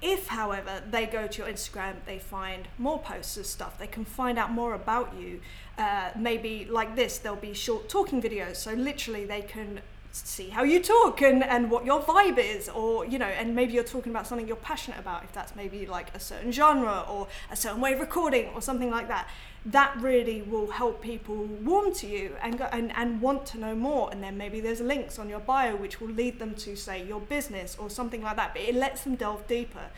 If 0.00 0.28
however 0.28 0.82
they 0.88 1.04
go 1.04 1.26
to 1.26 1.38
your 1.42 1.52
instagram 1.52 1.96
they 2.06 2.18
find 2.18 2.68
more 2.78 2.98
posts 2.98 3.36
of 3.36 3.44
stuff 3.44 3.76
they 3.76 3.86
can 3.86 4.04
find 4.04 4.38
out 4.38 4.50
more 4.52 4.72
about 4.72 5.14
you 5.20 5.40
uh, 5.76 6.10
maybe 6.16 6.64
like 6.64 6.94
this 6.96 7.18
there'll 7.18 7.36
be 7.36 7.52
short 7.52 7.88
talking 7.88 8.22
videos 8.22 8.56
so 8.56 8.72
literally 8.72 9.24
they 9.26 9.42
can 9.42 9.80
see 10.12 10.48
how 10.48 10.62
you 10.62 10.80
talk 10.80 11.22
and, 11.22 11.44
and 11.44 11.70
what 11.70 11.84
your 11.84 12.00
vibe 12.02 12.38
is 12.38 12.68
or 12.68 13.06
you 13.06 13.18
know 13.18 13.26
and 13.26 13.54
maybe 13.54 13.72
you're 13.72 13.84
talking 13.84 14.10
about 14.10 14.26
something 14.26 14.46
you're 14.46 14.56
passionate 14.56 14.98
about 14.98 15.22
if 15.22 15.32
that's 15.32 15.54
maybe 15.54 15.86
like 15.86 16.12
a 16.14 16.20
certain 16.20 16.50
genre 16.50 17.04
or 17.08 17.28
a 17.50 17.56
certain 17.56 17.80
way 17.80 17.92
of 17.92 18.00
recording 18.00 18.48
or 18.54 18.60
something 18.60 18.90
like 18.90 19.08
that. 19.08 19.28
That 19.66 19.94
really 20.00 20.40
will 20.42 20.70
help 20.70 21.02
people 21.02 21.44
warm 21.44 21.92
to 21.94 22.06
you 22.06 22.34
and 22.42 22.58
go 22.58 22.64
and, 22.72 22.92
and 22.96 23.20
want 23.20 23.44
to 23.46 23.58
know 23.58 23.74
more. 23.74 24.10
And 24.10 24.22
then 24.22 24.38
maybe 24.38 24.60
there's 24.60 24.80
links 24.80 25.18
on 25.18 25.28
your 25.28 25.40
bio 25.40 25.76
which 25.76 26.00
will 26.00 26.08
lead 26.08 26.38
them 26.38 26.54
to 26.56 26.74
say 26.76 27.04
your 27.06 27.20
business 27.20 27.76
or 27.78 27.90
something 27.90 28.22
like 28.22 28.36
that. 28.36 28.54
But 28.54 28.62
it 28.62 28.74
lets 28.74 29.02
them 29.02 29.16
delve 29.16 29.46
deeper. 29.46 29.90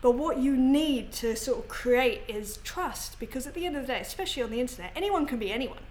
But 0.00 0.12
what 0.12 0.38
you 0.38 0.56
need 0.56 1.12
to 1.14 1.36
sort 1.36 1.58
of 1.58 1.68
create 1.68 2.22
is 2.28 2.58
trust 2.58 3.18
because 3.18 3.48
at 3.48 3.54
the 3.54 3.66
end 3.66 3.76
of 3.76 3.82
the 3.82 3.92
day 3.94 4.00
especially 4.00 4.44
on 4.44 4.50
the 4.50 4.60
internet 4.60 4.92
anyone 4.94 5.26
can 5.26 5.38
be 5.38 5.50
anyone. 5.50 5.82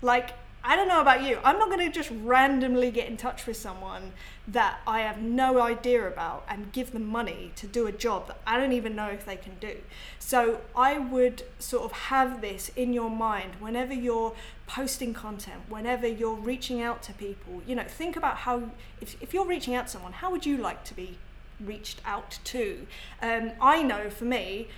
Like 0.00 0.30
I 0.62 0.76
don't 0.76 0.88
know 0.88 1.00
about 1.00 1.22
you. 1.22 1.38
I'm 1.42 1.58
not 1.58 1.68
going 1.68 1.80
to 1.80 1.90
just 1.90 2.10
randomly 2.22 2.90
get 2.90 3.08
in 3.08 3.16
touch 3.16 3.46
with 3.46 3.56
someone 3.56 4.12
that 4.46 4.80
I 4.86 5.00
have 5.00 5.20
no 5.22 5.60
idea 5.60 6.06
about 6.06 6.44
and 6.48 6.70
give 6.70 6.92
them 6.92 7.06
money 7.06 7.52
to 7.56 7.66
do 7.66 7.86
a 7.86 7.92
job 7.92 8.26
that 8.26 8.40
I 8.46 8.58
don't 8.58 8.72
even 8.72 8.94
know 8.94 9.06
if 9.06 9.24
they 9.24 9.36
can 9.36 9.52
do. 9.58 9.76
So 10.18 10.60
I 10.76 10.98
would 10.98 11.44
sort 11.58 11.84
of 11.84 11.92
have 11.92 12.42
this 12.42 12.70
in 12.76 12.92
your 12.92 13.10
mind 13.10 13.52
whenever 13.58 13.94
you're 13.94 14.34
posting 14.66 15.14
content, 15.14 15.62
whenever 15.68 16.06
you're 16.06 16.34
reaching 16.34 16.82
out 16.82 17.02
to 17.04 17.14
people. 17.14 17.62
You 17.66 17.76
know, 17.76 17.84
think 17.84 18.16
about 18.16 18.38
how, 18.38 18.70
if, 19.00 19.16
if 19.22 19.32
you're 19.32 19.46
reaching 19.46 19.74
out 19.74 19.86
to 19.86 19.92
someone, 19.92 20.12
how 20.12 20.30
would 20.30 20.44
you 20.44 20.58
like 20.58 20.84
to 20.84 20.94
be 20.94 21.16
reached 21.58 22.02
out 22.04 22.38
to? 22.44 22.86
Um, 23.22 23.52
I 23.60 23.82
know 23.82 24.10
for 24.10 24.26
me, 24.26 24.68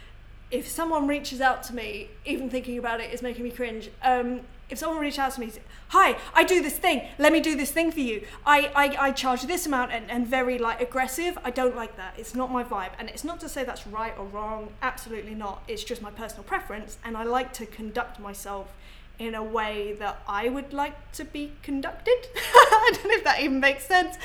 if 0.52 0.68
someone 0.68 1.08
reaches 1.08 1.40
out 1.40 1.62
to 1.64 1.74
me, 1.74 2.10
even 2.24 2.50
thinking 2.50 2.78
about 2.78 3.00
it 3.00 3.12
is 3.12 3.22
making 3.22 3.42
me 3.42 3.50
cringe. 3.50 3.90
Um, 4.02 4.42
if 4.68 4.78
someone 4.78 5.00
reaches 5.00 5.18
out 5.18 5.32
to 5.32 5.40
me, 5.40 5.50
hi, 5.92 6.16
I 6.32 6.42
do 6.42 6.62
this 6.62 6.78
thing, 6.78 7.02
let 7.18 7.34
me 7.34 7.40
do 7.40 7.54
this 7.54 7.70
thing 7.70 7.92
for 7.92 8.00
you. 8.00 8.26
I, 8.46 8.72
I, 8.74 9.08
I 9.08 9.12
charge 9.12 9.42
this 9.42 9.66
amount 9.66 9.92
and, 9.92 10.10
and 10.10 10.26
very 10.26 10.58
like 10.58 10.80
aggressive. 10.80 11.38
I 11.44 11.50
don't 11.50 11.76
like 11.76 11.98
that. 11.98 12.14
It's 12.16 12.34
not 12.34 12.50
my 12.50 12.64
vibe. 12.64 12.92
And 12.98 13.10
it's 13.10 13.24
not 13.24 13.40
to 13.40 13.48
say 13.48 13.62
that's 13.62 13.86
right 13.86 14.14
or 14.18 14.24
wrong. 14.24 14.70
Absolutely 14.80 15.34
not. 15.34 15.62
It's 15.68 15.84
just 15.84 16.00
my 16.00 16.10
personal 16.10 16.44
preference. 16.44 16.96
And 17.04 17.14
I 17.14 17.24
like 17.24 17.52
to 17.54 17.66
conduct 17.66 18.18
myself 18.18 18.72
in 19.18 19.34
a 19.34 19.44
way 19.44 19.94
that 19.98 20.22
I 20.26 20.48
would 20.48 20.72
like 20.72 21.12
to 21.12 21.26
be 21.26 21.52
conducted. 21.62 22.16
I 22.36 22.90
don't 22.94 23.08
know 23.08 23.14
if 23.16 23.24
that 23.24 23.40
even 23.40 23.60
makes 23.60 23.84
sense, 23.84 24.16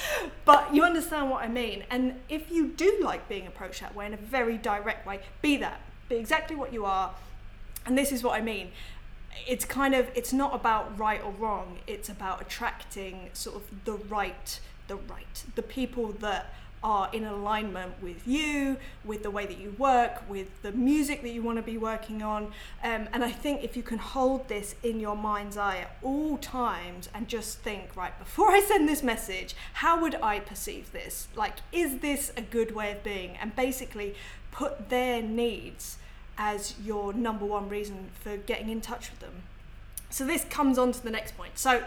but 0.46 0.74
you 0.74 0.86
understand 0.86 1.30
what 1.30 1.44
I 1.44 1.50
mean. 1.50 1.84
And 1.90 2.22
if 2.30 2.50
you 2.50 2.70
do 2.70 2.98
like 3.02 3.28
being 3.28 3.46
approached 3.46 3.82
that 3.82 3.94
way 3.94 4.06
in 4.06 4.14
a 4.14 4.18
very 4.18 4.58
direct 4.58 5.06
way, 5.06 5.20
be 5.42 5.58
that. 5.58 5.82
Be 6.08 6.16
exactly 6.16 6.56
what 6.56 6.72
you 6.72 6.86
are. 6.86 7.14
And 7.86 7.98
this 7.98 8.14
is 8.14 8.24
what 8.24 8.40
I 8.40 8.42
mean 8.42 8.72
it's 9.48 9.66
kind 9.66 9.94
of 9.94 10.10
it's 10.16 10.34
not 10.34 10.56
about 10.56 10.98
right 10.98 11.22
or 11.24 11.32
wrong 11.32 11.80
it's 11.88 12.10
about 12.10 12.42
attracting 12.42 13.30
sort 13.34 13.56
of 13.56 13.86
the 13.86 13.94
right 13.94 14.60
the 14.88 14.96
right 14.96 15.44
the 15.56 15.62
people 15.62 16.12
that 16.14 16.54
are 16.84 17.10
in 17.12 17.24
alignment 17.24 17.92
with 18.02 18.28
you, 18.28 18.78
with 19.04 19.24
the 19.24 19.32
way 19.32 19.46
that 19.46 19.58
you 19.58 19.76
work, 19.78 20.22
with 20.30 20.62
the 20.62 20.72
music 20.72 21.22
that 21.24 21.30
you 21.30 21.42
want 21.42 21.58
to 21.58 21.64
be 21.64 21.78
working 21.78 22.22
on. 22.22 22.46
Um, 22.84 23.10
and 23.14 23.24
I 23.24 23.32
think 23.32 23.64
if 23.64 23.76
you 23.76 23.84
can 23.84 23.98
hold 23.98 24.48
this 24.48 24.76
in 24.84 25.00
your 25.00 25.16
mind's 25.16 25.58
eye 25.58 25.80
at 25.80 25.98
all 26.04 26.38
times 26.38 27.10
and 27.14 27.28
just 27.28 27.60
think, 27.60 27.96
right, 27.96 28.18
before 28.20 28.52
I 28.52 28.62
send 28.62 28.88
this 28.88 29.02
message, 29.02 29.56
how 29.74 30.00
would 30.02 30.16
I 30.16 30.40
perceive 30.40 30.92
this? 30.92 31.28
Like, 31.36 31.56
is 31.72 31.98
this 31.98 32.32
a 32.38 32.42
good 32.42 32.76
way 32.76 32.92
of 32.92 33.04
being? 33.04 33.38
And 33.42 33.56
basically 33.56 34.14
put 34.52 34.90
their 34.90 35.22
needs 35.22 35.98
as 36.38 36.76
your 36.84 37.14
number 37.14 37.46
one 37.46 37.70
reason 37.70 38.10
for 38.22 38.38
getting 38.38 38.70
in 38.70 38.82
touch 38.82 39.10
with 39.10 39.20
them. 39.20 39.44
So 40.10 40.26
this 40.26 40.46
comes 40.46 40.78
on 40.78 40.92
to 40.94 41.04
the 41.04 41.10
next 41.10 41.36
point. 41.36 41.58
So 41.58 41.84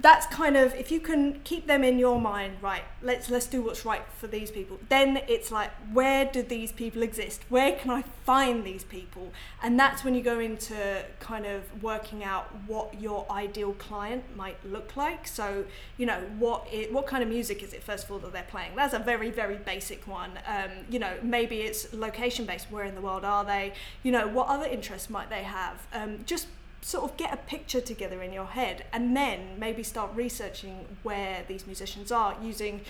that's 0.00 0.26
kind 0.26 0.56
of 0.56 0.74
if 0.74 0.90
you 0.90 1.00
can 1.00 1.40
keep 1.44 1.66
them 1.66 1.82
in 1.84 1.98
your 1.98 2.20
mind 2.20 2.56
right 2.60 2.82
let's 3.02 3.30
let's 3.30 3.46
do 3.46 3.62
what's 3.62 3.84
right 3.84 4.02
for 4.18 4.26
these 4.26 4.50
people 4.50 4.78
then 4.88 5.20
it's 5.28 5.50
like 5.50 5.70
where 5.92 6.24
do 6.24 6.42
these 6.42 6.72
people 6.72 7.02
exist? 7.02 7.42
Where 7.48 7.72
can 7.72 7.90
i 7.90 8.02
find 8.24 8.64
these 8.64 8.84
people? 8.84 9.32
And 9.62 9.78
that's 9.78 10.02
when 10.04 10.14
you 10.14 10.22
go 10.22 10.38
into 10.38 11.04
kind 11.20 11.46
of 11.46 11.82
working 11.82 12.24
out 12.24 12.48
what 12.66 13.00
your 13.00 13.26
ideal 13.30 13.72
client 13.74 14.24
might 14.36 14.56
look 14.64 14.96
like. 14.96 15.26
So 15.26 15.64
you 15.96 16.06
know 16.06 16.20
what 16.38 16.66
it, 16.72 16.92
what 16.92 17.06
kind 17.06 17.22
of 17.22 17.28
music 17.28 17.62
is 17.62 17.72
it 17.72 17.82
first 17.82 18.04
of 18.04 18.10
all 18.10 18.18
that 18.20 18.32
they're 18.32 18.50
playing? 18.50 18.72
That's 18.76 18.94
a 18.94 18.98
very 18.98 19.30
very 19.30 19.56
basic 19.56 20.06
one. 20.06 20.32
Um, 20.46 20.70
you 20.90 20.98
know 20.98 21.14
maybe 21.22 21.60
it's 21.60 21.92
location 21.92 22.44
based 22.44 22.70
where 22.70 22.84
in 22.84 22.94
the 22.94 23.00
world 23.00 23.24
are 23.24 23.44
they? 23.44 23.72
You 24.02 24.12
know 24.12 24.26
what 24.26 24.48
other 24.48 24.66
interests 24.66 25.08
might 25.10 25.30
they 25.30 25.44
have? 25.44 25.86
Um, 25.92 26.20
just 26.26 26.46
sort 26.84 27.10
of 27.10 27.16
get 27.16 27.32
a 27.32 27.36
picture 27.38 27.80
together 27.80 28.22
in 28.22 28.30
your 28.30 28.44
head 28.44 28.84
and 28.92 29.16
then 29.16 29.58
maybe 29.58 29.82
start 29.82 30.10
researching 30.14 30.84
where 31.02 31.42
these 31.48 31.66
musicians 31.66 32.12
are 32.12 32.36
using 32.42 32.82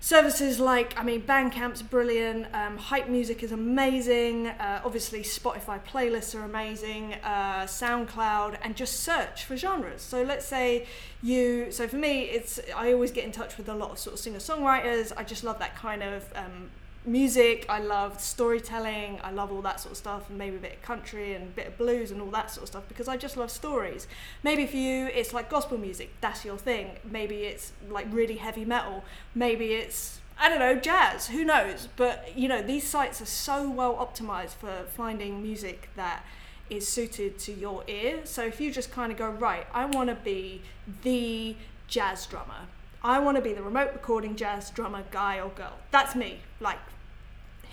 services 0.00 0.58
like 0.58 0.98
I 0.98 1.04
mean 1.04 1.22
Bandcamp's 1.22 1.80
brilliant 1.80 2.52
um, 2.52 2.76
hype 2.76 3.08
music 3.08 3.44
is 3.44 3.52
amazing 3.52 4.48
uh, 4.48 4.80
obviously 4.84 5.20
Spotify 5.22 5.80
playlists 5.84 6.34
are 6.34 6.42
amazing 6.42 7.14
uh, 7.22 7.66
SoundCloud 7.66 8.58
and 8.62 8.74
just 8.74 9.00
search 9.00 9.44
for 9.44 9.56
genres. 9.56 10.02
So 10.02 10.24
let's 10.24 10.44
say 10.44 10.86
you 11.22 11.70
so 11.70 11.86
for 11.86 11.96
me 11.96 12.22
it's 12.22 12.58
I 12.74 12.92
always 12.92 13.12
get 13.12 13.24
in 13.24 13.30
touch 13.30 13.56
with 13.56 13.68
a 13.68 13.74
lot 13.74 13.92
of 13.92 13.98
sort 14.00 14.14
of 14.14 14.18
singer-songwriters. 14.18 15.12
I 15.16 15.22
just 15.22 15.44
love 15.44 15.60
that 15.60 15.76
kind 15.76 16.02
of 16.02 16.24
um, 16.34 16.70
music, 17.06 17.66
I 17.68 17.78
love 17.78 18.20
storytelling, 18.20 19.20
I 19.22 19.30
love 19.30 19.52
all 19.52 19.62
that 19.62 19.80
sort 19.80 19.92
of 19.92 19.98
stuff, 19.98 20.28
and 20.28 20.38
maybe 20.38 20.56
a 20.56 20.60
bit 20.60 20.74
of 20.74 20.82
country 20.82 21.34
and 21.34 21.44
a 21.44 21.46
bit 21.46 21.66
of 21.68 21.78
blues 21.78 22.10
and 22.10 22.20
all 22.20 22.30
that 22.30 22.50
sort 22.50 22.64
of 22.64 22.68
stuff 22.68 22.88
because 22.88 23.08
I 23.08 23.16
just 23.16 23.36
love 23.36 23.50
stories. 23.50 24.06
Maybe 24.42 24.66
for 24.66 24.76
you, 24.76 25.06
it's 25.06 25.32
like 25.32 25.48
gospel 25.48 25.78
music, 25.78 26.10
that's 26.20 26.44
your 26.44 26.58
thing. 26.58 26.98
Maybe 27.04 27.44
it's 27.44 27.72
like 27.88 28.06
really 28.10 28.36
heavy 28.36 28.64
metal. 28.64 29.04
Maybe 29.34 29.74
it's, 29.74 30.20
I 30.38 30.48
don't 30.48 30.58
know, 30.58 30.74
jazz, 30.74 31.28
who 31.28 31.44
knows? 31.44 31.88
But 31.96 32.36
you 32.36 32.48
know, 32.48 32.62
these 32.62 32.84
sites 32.84 33.20
are 33.20 33.26
so 33.26 33.70
well 33.70 33.94
optimized 33.94 34.54
for 34.54 34.84
finding 34.96 35.42
music 35.42 35.90
that 35.96 36.24
is 36.68 36.88
suited 36.88 37.38
to 37.38 37.52
your 37.52 37.84
ear. 37.86 38.20
So 38.24 38.44
if 38.44 38.60
you 38.60 38.72
just 38.72 38.90
kind 38.90 39.12
of 39.12 39.18
go, 39.18 39.30
right, 39.30 39.66
I 39.72 39.84
want 39.84 40.10
to 40.10 40.16
be 40.16 40.62
the 41.02 41.54
jazz 41.86 42.26
drummer. 42.26 42.66
I 43.02 43.20
want 43.20 43.36
to 43.36 43.42
be 43.42 43.52
the 43.52 43.62
remote 43.62 43.92
recording 43.92 44.34
jazz 44.34 44.70
drummer 44.70 45.04
guy 45.12 45.38
or 45.38 45.50
girl. 45.50 45.74
That's 45.92 46.16
me. 46.16 46.40
Like 46.58 46.78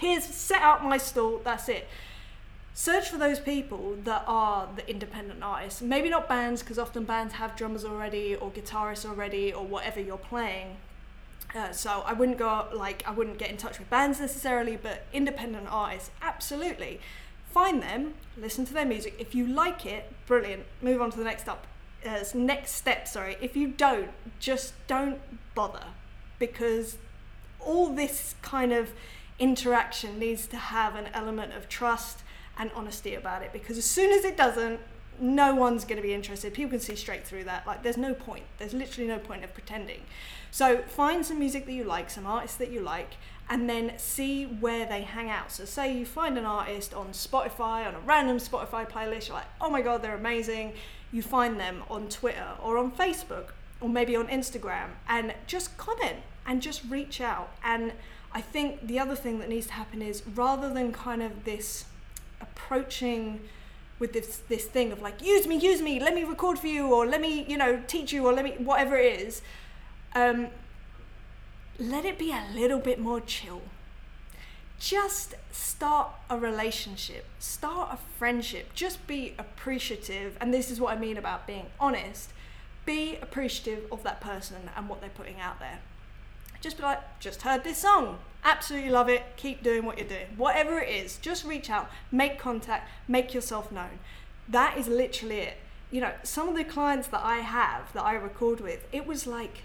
here's 0.04 0.26
set 0.26 0.62
out 0.62 0.84
my 0.84 0.98
stall, 0.98 1.40
that's 1.44 1.70
it. 1.70 1.88
Search 2.74 3.08
for 3.08 3.18
those 3.18 3.40
people 3.40 3.96
that 4.04 4.24
are 4.28 4.68
the 4.76 4.90
independent 4.90 5.42
artists. 5.44 5.82
Maybe 5.82 6.10
not 6.10 6.28
bands, 6.28 6.62
because 6.62 6.78
often 6.78 7.04
bands 7.06 7.36
have 7.36 7.56
drummers 7.56 7.86
already 7.86 8.36
or 8.36 8.52
guitarists 8.52 9.06
already 9.06 9.54
or 9.54 9.66
whatever 9.66 10.02
you're 10.02 10.18
playing. 10.18 10.78
Uh, 11.56 11.72
so 11.72 12.04
I 12.06 12.14
wouldn't 12.14 12.38
go 12.38 12.68
like 12.74 13.04
I 13.08 13.12
wouldn't 13.12 13.38
get 13.38 13.50
in 13.50 13.58
touch 13.58 13.80
with 13.80 13.90
bands 13.90 14.20
necessarily, 14.20 14.76
but 14.76 15.06
independent 15.14 15.68
artists, 15.70 16.10
absolutely. 16.22 17.00
Find 17.52 17.82
them, 17.82 18.16
listen 18.36 18.66
to 18.66 18.74
their 18.74 18.86
music. 18.86 19.16
If 19.20 19.36
you 19.36 19.46
like 19.46 19.86
it, 19.86 20.12
brilliant. 20.26 20.64
Move 20.82 21.00
on 21.00 21.12
to 21.12 21.18
the 21.18 21.24
next 21.24 21.48
up. 21.48 21.68
Uh, 22.06 22.24
next 22.34 22.72
step. 22.72 23.08
Sorry. 23.08 23.38
If 23.40 23.56
you 23.56 23.68
don't, 23.68 24.10
just 24.40 24.74
don't 24.88 25.20
bother, 25.56 25.86
because 26.40 26.98
all 27.60 27.88
this 27.94 28.36
kind 28.42 28.74
of 28.74 28.90
interaction 29.44 30.18
needs 30.18 30.48
to 30.48 30.56
have 30.56 30.96
an 30.96 31.10
element 31.14 31.52
of 31.54 31.68
trust 31.68 32.20
and 32.58 32.72
honesty 32.74 33.14
about 33.14 33.42
it 33.42 33.52
because 33.52 33.78
as 33.78 33.84
soon 33.84 34.12
as 34.12 34.24
it 34.24 34.38
doesn't, 34.38 34.80
no 35.20 35.54
one's 35.54 35.84
going 35.84 35.98
to 35.98 36.02
be 36.02 36.14
interested. 36.14 36.54
People 36.54 36.72
can 36.72 36.80
see 36.80 36.96
straight 36.96 37.28
through 37.28 37.44
that. 37.44 37.68
Like, 37.68 37.84
there's 37.84 37.98
no 37.98 38.14
point. 38.14 38.46
There's 38.58 38.74
literally 38.74 39.08
no 39.08 39.20
point 39.20 39.44
of 39.44 39.54
pretending. 39.54 40.02
So, 40.50 40.78
find 40.84 41.26
some 41.26 41.40
music 41.40 41.66
that 41.66 41.74
you 41.74 41.84
like, 41.84 42.10
some 42.10 42.26
artists 42.26 42.56
that 42.58 42.72
you 42.72 42.80
like, 42.80 43.18
and 43.50 43.70
then 43.70 43.94
see 43.98 44.46
where 44.46 44.86
they 44.86 45.02
hang 45.02 45.30
out. 45.30 45.52
So, 45.52 45.66
say 45.66 45.96
you 45.96 46.06
find 46.06 46.38
an 46.38 46.46
artist 46.46 46.94
on 46.94 47.10
Spotify, 47.10 47.86
on 47.86 47.96
a 47.96 48.00
random 48.00 48.38
Spotify 48.38 48.90
playlist, 48.90 49.28
you're 49.28 49.38
like, 49.38 49.46
oh 49.60 49.70
my 49.70 49.82
god, 49.82 50.02
they're 50.02 50.16
amazing. 50.16 50.74
You 51.12 51.22
find 51.22 51.60
them 51.60 51.84
on 51.90 52.08
Twitter 52.08 52.52
or 52.64 52.78
on 52.78 52.92
Facebook 52.92 53.50
or 53.82 53.90
maybe 53.90 54.16
on 54.16 54.28
Instagram 54.28 54.92
and 55.08 55.34
just 55.46 55.78
comment 55.78 56.20
and 56.46 56.62
just 56.62 56.82
reach 56.90 57.22
out 57.22 57.52
and 57.64 57.94
I 58.34 58.42
think 58.42 58.88
the 58.88 59.00
other 59.00 59.16
thing 59.16 59.40
that 59.40 59.50
needs 59.50 59.68
to 59.68 59.74
happen 59.74 60.02
is 60.02 60.24
rather 60.36 60.74
than 60.74 60.92
kind 60.92 61.22
of 61.22 61.44
this 61.44 61.86
approaching 62.42 63.42
with 64.00 64.12
this 64.12 64.42
this 64.50 64.66
thing 64.66 64.92
of 64.92 65.02
like 65.02 65.24
use 65.24 65.48
me 65.48 65.56
use 65.58 65.82
me 65.82 66.00
let 66.00 66.14
me 66.14 66.24
record 66.24 66.58
for 66.60 66.68
you 66.68 66.94
or 66.94 67.06
let 67.06 67.22
me 67.22 67.46
you 67.48 67.58
know 67.58 67.82
teach 67.88 68.12
you 68.12 68.26
or 68.26 68.34
let 68.34 68.44
me 68.44 68.52
whatever 68.58 68.98
it 68.98 69.22
is 69.22 69.42
um, 70.16 70.48
let 71.80 72.06
it 72.06 72.20
be 72.20 72.32
a 72.32 72.44
little 72.54 72.80
bit 72.80 73.00
more 73.00 73.20
chill. 73.20 73.62
Just 74.80 75.36
start 75.52 76.10
a 76.30 76.38
relationship 76.38 77.26
start 77.40 77.90
a 77.94 77.98
friendship. 78.18 78.74
Just 78.74 79.06
be 79.08 79.34
appreciative 79.38 80.38
and 80.42 80.54
this 80.54 80.70
is 80.72 80.82
what 80.82 80.96
i 80.96 81.00
mean 81.00 81.18
about 81.18 81.48
being 81.48 81.68
honest. 81.80 82.32
Be 82.86 83.18
appreciative 83.22 83.86
of 83.92 84.04
that 84.04 84.20
person 84.20 84.70
and 84.76 84.90
what 84.90 85.00
they're 85.00 85.10
putting 85.10 85.40
out 85.40 85.60
there 85.60 85.80
just 86.64 86.78
be 86.78 86.84
like, 86.84 87.20
just 87.20 87.42
heard 87.42 87.64
this 87.66 87.80
song. 87.80 88.20
Absolutely 88.46 88.90
love 88.90 89.10
it. 89.10 89.24
Keep 89.36 89.64
doing 89.64 89.86
what 89.86 89.98
you're 89.98 90.08
doing. 90.08 90.28
Whatever 90.38 90.80
it 90.80 90.90
is, 90.90 91.18
just 91.18 91.44
reach 91.44 91.70
out, 91.70 91.92
make 92.10 92.40
contact, 92.40 92.90
make 93.08 93.34
yourself 93.34 93.72
known. 93.72 94.00
That 94.48 94.78
is 94.78 94.88
literally 94.88 95.40
it. 95.40 95.58
You 95.92 96.02
know, 96.02 96.14
some 96.24 96.48
of 96.48 96.56
the 96.56 96.64
clients 96.64 97.10
that 97.10 97.22
I 97.24 97.38
have 97.38 97.92
that 97.94 98.04
I 98.04 98.14
record 98.14 98.62
with, 98.62 98.88
it 98.94 99.06
was 99.06 99.28
like 99.28 99.64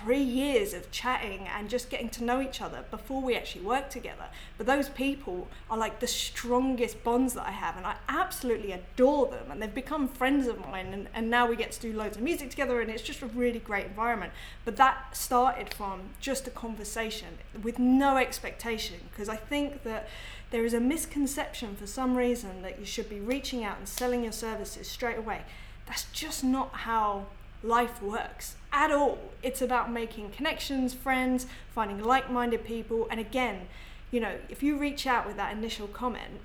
three 0.00 0.22
years 0.22 0.74
of 0.74 0.90
chatting 0.90 1.46
and 1.46 1.70
just 1.70 1.90
getting 1.90 2.08
to 2.08 2.24
know 2.24 2.40
each 2.40 2.60
other 2.60 2.84
before 2.90 3.22
we 3.22 3.36
actually 3.36 3.64
work 3.64 3.90
together. 3.90 4.26
But 4.58 4.66
those 4.66 4.88
people 4.88 5.48
are 5.70 5.78
like 5.78 6.00
the 6.00 6.06
strongest 6.06 7.02
bonds 7.04 7.34
that 7.34 7.46
I 7.46 7.52
have, 7.52 7.76
and 7.76 7.86
I 7.86 7.96
absolutely 8.08 8.72
adore 8.72 9.26
them. 9.26 9.50
And 9.50 9.62
they've 9.62 9.74
become 9.74 10.08
friends 10.08 10.46
of 10.46 10.58
mine, 10.58 10.88
and, 10.92 11.08
and 11.14 11.30
now 11.30 11.46
we 11.46 11.56
get 11.56 11.72
to 11.72 11.80
do 11.80 11.92
loads 11.92 12.16
of 12.16 12.22
music 12.22 12.50
together, 12.50 12.80
and 12.80 12.90
it's 12.90 13.02
just 13.02 13.22
a 13.22 13.26
really 13.26 13.58
great 13.58 13.86
environment. 13.86 14.32
But 14.64 14.76
that 14.76 15.16
started 15.16 15.72
from 15.72 16.00
just 16.20 16.46
a 16.46 16.50
conversation 16.50 17.38
with 17.62 17.78
no 17.78 18.16
expectation, 18.16 18.96
because 19.10 19.28
I 19.28 19.36
think 19.36 19.84
that 19.84 20.08
there 20.50 20.64
is 20.64 20.74
a 20.74 20.80
misconception 20.80 21.76
for 21.76 21.86
some 21.86 22.16
reason 22.16 22.62
that 22.62 22.78
you 22.78 22.84
should 22.84 23.08
be 23.08 23.20
reaching 23.20 23.64
out 23.64 23.78
and 23.78 23.88
selling 23.88 24.22
your 24.22 24.32
services 24.32 24.86
straight 24.88 25.18
away. 25.18 25.42
That's 25.86 26.06
just 26.12 26.44
not 26.44 26.72
how 26.72 27.26
life 27.62 28.02
works 28.02 28.56
at 28.74 28.90
all. 28.90 29.18
It's 29.42 29.62
about 29.62 29.90
making 29.90 30.30
connections, 30.30 30.92
friends, 30.92 31.46
finding 31.74 32.02
like 32.02 32.30
minded 32.30 32.64
people. 32.64 33.06
And 33.10 33.20
again, 33.20 33.68
you 34.10 34.20
know, 34.20 34.36
if 34.48 34.62
you 34.62 34.76
reach 34.76 35.06
out 35.06 35.26
with 35.26 35.36
that 35.36 35.56
initial 35.56 35.86
comment, 35.86 36.40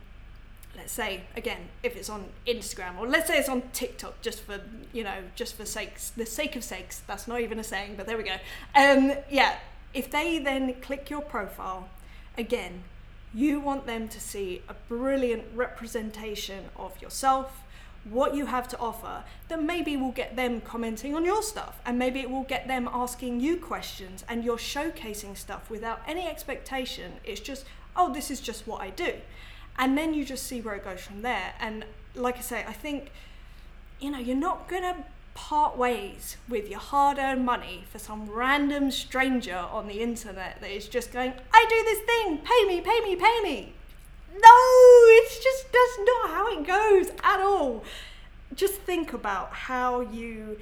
let's 0.78 0.94
say 0.94 1.22
again 1.36 1.58
if 1.84 1.96
it's 1.98 2.10
on 2.10 2.26
instagram 2.48 2.98
or 3.00 3.08
let's 3.08 3.28
say 3.28 3.38
it's 3.40 3.50
on 3.50 3.62
tiktok 3.74 4.22
just 4.22 4.40
for 4.40 4.62
you 4.94 5.04
know 5.04 5.16
just 5.36 5.56
for 5.56 5.66
sakes 5.66 6.12
the 6.12 6.26
sake 6.26 6.56
of 6.56 6.64
sakes 6.64 7.02
that's 7.08 7.28
not 7.28 7.42
even 7.42 7.60
a 7.60 7.64
saying 7.64 7.96
but 7.98 8.06
there 8.06 8.16
we 8.16 8.24
go 8.24 8.36
um 8.76 9.12
yeah 9.32 9.58
if 9.96 10.12
they 10.12 10.38
then 10.38 10.74
click 10.76 11.10
your 11.10 11.22
profile 11.22 11.90
again 12.38 12.84
you 13.34 13.60
want 13.60 13.88
them 13.88 14.08
to 14.08 14.20
see 14.20 14.62
a 14.70 14.76
brilliant 14.88 15.44
representation 15.56 16.66
of 16.78 17.02
yourself 17.02 17.64
what 18.04 18.36
you 18.36 18.46
have 18.46 18.68
to 18.70 18.78
offer, 18.80 19.24
then 19.48 19.66
maybe 19.66 19.98
we'll 19.98 20.12
get 20.12 20.36
them 20.36 20.62
commenting 20.62 21.16
on 21.16 21.26
your 21.26 21.44
stuff 21.44 21.80
and 21.86 22.00
maybe 22.00 22.20
it 22.20 22.30
will 22.30 22.44
get 22.44 22.68
them 22.68 22.90
asking 22.92 23.40
you 23.40 23.58
questions 23.58 24.24
and 24.28 24.44
you're 24.44 24.58
showcasing 24.58 25.36
stuff 25.36 25.70
without 25.70 26.02
any 26.08 26.28
expectation. 26.28 27.14
It's 27.24 27.42
just, 27.42 27.66
oh, 27.96 28.14
this 28.14 28.32
is 28.32 28.40
just 28.40 28.68
what 28.68 28.82
I 28.82 28.90
do. 28.90 29.14
And 29.78 29.98
then 29.98 30.14
you 30.14 30.26
just 30.26 30.46
see 30.46 30.62
where 30.62 30.76
it 30.76 30.84
goes 30.84 31.02
from 31.02 31.22
there. 31.22 31.54
And 31.60 31.86
like 32.16 32.38
I 32.38 32.42
say, 32.42 32.66
I 32.68 32.74
think, 32.74 33.12
you 34.00 34.12
know, 34.12 34.20
you're 34.20 34.36
not 34.36 34.68
going 34.68 34.84
to 34.84 34.96
part 35.34 35.78
ways 35.78 36.36
with 36.50 36.70
your 36.70 36.80
hard 36.80 37.18
earned 37.18 37.46
money 37.46 37.86
for 37.90 37.98
some 37.98 38.30
random 38.30 38.92
stranger 38.92 39.56
on 39.56 39.88
the 39.88 40.02
internet 40.02 40.60
that 40.60 40.70
is 40.70 40.88
just 40.88 41.14
going, 41.14 41.34
I 41.54 41.66
do 41.70 41.84
this 41.84 42.00
thing, 42.00 42.38
pay 42.40 42.66
me, 42.68 42.82
pay 42.82 43.00
me, 43.02 43.16
pay 43.16 43.40
me. 43.42 43.74
No, 44.34 44.58
it's 45.18 45.44
just 45.44 45.66
that's 45.72 46.00
not 46.00 46.30
how 46.30 46.48
it 46.48 46.66
goes 46.66 47.12
at 47.24 47.40
all. 47.40 47.84
just 48.56 48.76
think 48.82 49.14
about 49.14 49.52
how 49.52 50.02
you 50.02 50.58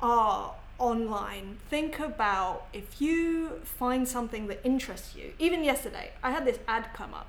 are 0.00 0.54
online. 0.78 1.58
Think 1.68 1.98
about 1.98 2.66
if 2.72 3.00
you 3.00 3.60
find 3.64 4.06
something 4.06 4.46
that 4.46 4.60
interests 4.64 5.14
you. 5.16 5.32
Even 5.38 5.64
yesterday, 5.64 6.12
I 6.22 6.30
had 6.30 6.44
this 6.44 6.58
ad 6.68 6.86
come 6.94 7.14
up. 7.14 7.28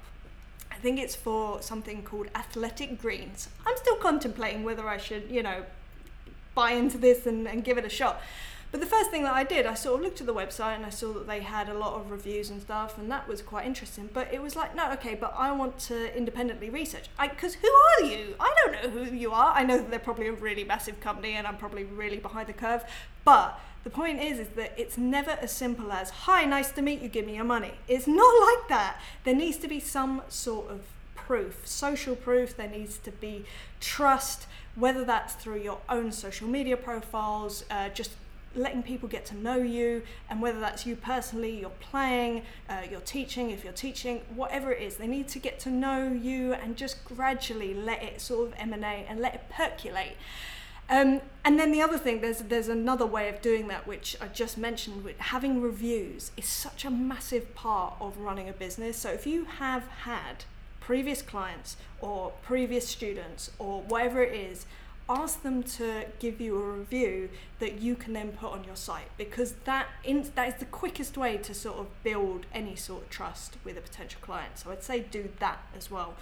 I 0.71 0.75
think 0.75 0.99
it's 0.99 1.15
for 1.15 1.61
something 1.61 2.03
called 2.03 2.27
Athletic 2.35 3.01
Greens. 3.01 3.49
I'm 3.65 3.75
still 3.77 3.97
contemplating 3.97 4.63
whether 4.63 4.88
I 4.88 4.97
should, 4.97 5.29
you 5.29 5.43
know, 5.43 5.63
buy 6.55 6.71
into 6.71 6.97
this 6.97 7.25
and, 7.25 7.47
and 7.47 7.63
give 7.63 7.77
it 7.77 7.85
a 7.85 7.89
shot. 7.89 8.21
But 8.71 8.81
the 8.81 8.85
first 8.88 9.09
thing 9.09 9.23
that 9.23 9.33
I 9.33 9.43
did, 9.43 9.65
I 9.65 9.73
sort 9.73 9.95
of 9.95 10.05
looked 10.05 10.21
at 10.21 10.27
the 10.27 10.33
website 10.33 10.75
and 10.75 10.85
I 10.85 10.89
saw 10.89 11.11
that 11.13 11.25
they 11.25 11.39
had 11.39 11.69
a 11.69 11.73
lot 11.73 11.99
of 11.99 12.11
reviews 12.11 12.51
and 12.51 12.61
stuff, 12.61 12.99
and 12.99 13.09
that 13.09 13.27
was 13.27 13.41
quite 13.41 13.65
interesting. 13.65 14.09
But 14.13 14.31
it 14.31 14.43
was 14.43 14.55
like, 14.55 14.75
no, 14.75 14.91
okay, 14.91 15.15
but 15.15 15.33
I 15.35 15.51
want 15.51 15.79
to 15.79 16.15
independently 16.15 16.69
research. 16.69 17.05
Because 17.19 17.55
who 17.55 17.67
are 17.67 18.05
you? 18.05 18.35
I 18.39 18.53
don't 18.63 18.71
know 18.73 18.89
who 18.91 19.15
you 19.15 19.31
are. 19.31 19.53
I 19.55 19.63
know 19.63 19.77
that 19.77 19.89
they're 19.89 19.99
probably 19.99 20.27
a 20.27 20.33
really 20.33 20.63
massive 20.63 20.99
company 20.99 21.33
and 21.33 21.47
I'm 21.47 21.57
probably 21.57 21.83
really 21.83 22.17
behind 22.17 22.47
the 22.47 22.53
curve. 22.53 22.83
But 23.25 23.59
the 23.83 23.89
point 23.89 24.21
is, 24.21 24.39
is 24.39 24.49
that 24.49 24.73
it's 24.77 24.99
never 24.99 25.31
as 25.31 25.51
simple 25.51 25.91
as, 25.91 26.11
hi, 26.11 26.45
nice 26.45 26.71
to 26.73 26.83
meet 26.83 27.01
you, 27.01 27.09
give 27.09 27.25
me 27.25 27.35
your 27.35 27.45
money. 27.45 27.73
It's 27.88 28.07
not 28.21 28.33
like 28.45 28.67
that. 28.69 28.99
There 29.23 29.35
needs 29.35 29.57
to 29.57 29.67
be 29.67 29.79
some 29.79 30.21
sort 30.29 30.69
of 30.69 30.81
proof, 31.15 31.61
social 31.65 32.15
proof, 32.15 32.57
there 32.57 32.69
needs 32.69 32.97
to 32.99 33.11
be 33.11 33.45
trust, 33.79 34.47
whether 34.75 35.05
that's 35.05 35.33
through 35.33 35.61
your 35.61 35.79
own 35.88 36.11
social 36.11 36.47
media 36.47 36.75
profiles, 36.75 37.63
uh, 37.69 37.89
just 37.89 38.11
letting 38.56 38.84
people 38.84 39.08
get 39.08 39.25
to 39.27 39.38
know 39.38 39.58
you, 39.58 40.01
and 40.29 40.41
whether 40.41 40.60
that's 40.60 40.86
you 40.86 40.96
personally, 40.96 41.60
you're 41.60 41.70
playing, 41.70 42.44
uh, 42.70 42.82
you're 42.89 43.00
teaching, 43.01 43.51
if 43.51 43.63
you're 43.63 43.74
teaching, 43.74 44.22
whatever 44.36 44.72
it 44.72 44.82
is, 44.82 44.96
they 44.98 45.08
need 45.08 45.27
to 45.29 45.39
get 45.39 45.60
to 45.60 45.70
know 45.70 46.12
you 46.12 46.53
and 46.53 46.75
just 46.75 47.03
gradually 47.06 47.74
let 47.74 48.01
it 48.03 48.22
sort 48.22 48.48
of 48.48 48.53
emanate 48.60 49.06
and 49.08 49.20
let 49.20 49.36
it 49.36 49.44
percolate. 49.50 50.18
Um, 50.89 51.22
and 51.46 51.60
then 51.60 51.72
the 51.72 51.82
other 51.84 52.00
thing, 52.00 52.22
there's 52.22 52.39
there's 52.39 52.68
another 52.68 53.06
way 53.06 53.29
of 53.29 53.41
doing 53.41 53.68
that, 53.68 53.86
which 53.86 54.18
I 54.20 54.27
just 54.27 54.58
mentioned. 54.58 55.08
Having 55.20 55.62
reviews 55.62 56.32
is 56.36 56.46
such 56.46 56.84
a 56.84 56.89
massive 56.89 57.53
part 57.53 57.94
of 58.01 58.18
running 58.18 58.50
a 58.50 58.53
business. 58.53 58.98
So 58.98 59.10
if 59.10 59.27
you 59.27 59.46
have 59.46 59.84
had 59.84 60.46
previous 60.79 61.22
clients 61.22 61.77
or 62.01 62.32
previous 62.41 62.88
students 62.88 63.51
or 63.60 63.84
whatever 63.84 64.24
it 64.24 64.34
is 64.34 64.65
ask 65.10 65.42
them 65.42 65.63
to 65.63 66.06
give 66.20 66.39
you 66.39 66.56
a 66.56 66.72
review 66.78 67.30
that 67.58 67.82
you 67.82 67.96
can 67.96 68.13
then 68.13 68.32
put 68.32 68.51
on 68.51 68.63
your 68.63 68.75
site 68.75 69.10
because 69.18 69.54
that 69.66 69.88
in, 70.04 70.30
that 70.36 70.48
is 70.48 70.54
the 70.56 70.66
quickest 70.66 71.18
way 71.18 71.38
to 71.38 71.54
sort 71.54 71.80
of 71.80 71.88
build 72.04 72.46
any 72.54 72.75
sort 72.75 73.04
of 73.04 73.10
trust 73.10 73.58
with 73.66 73.78
a 73.78 73.82
potential 73.82 74.22
client. 74.22 74.60
So 74.60 74.72
I'd 74.72 74.84
say 74.84 75.01
do 75.01 75.30
that 75.39 75.60
as 75.75 75.89
well. 75.89 76.13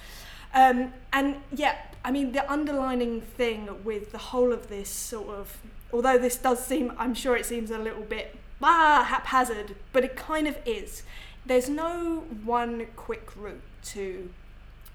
Um, 0.54 0.94
and 1.12 1.36
yeah, 1.54 1.76
I 2.06 2.12
mean 2.12 2.32
the 2.32 2.50
underlining 2.50 3.22
thing 3.22 3.70
with 3.84 4.14
the 4.14 4.18
whole 4.18 4.54
of 4.54 4.70
this 4.70 4.90
sort 4.90 5.28
of, 5.28 5.58
although 5.92 6.18
this 6.18 6.38
does 6.38 6.66
seem, 6.66 6.94
I'm 6.98 7.14
sure 7.14 7.36
it 7.36 7.46
seems 7.46 7.70
a 7.70 7.78
little 7.78 8.04
bit 8.04 8.36
ah, 8.64 9.06
haphazard, 9.08 9.76
but 9.92 10.04
it 10.04 10.16
kind 10.16 10.48
of 10.48 10.58
is. 10.66 11.04
There's 11.46 11.70
no 11.70 12.24
one 12.44 12.88
quick 12.96 13.36
route 13.36 13.62
to 13.86 14.30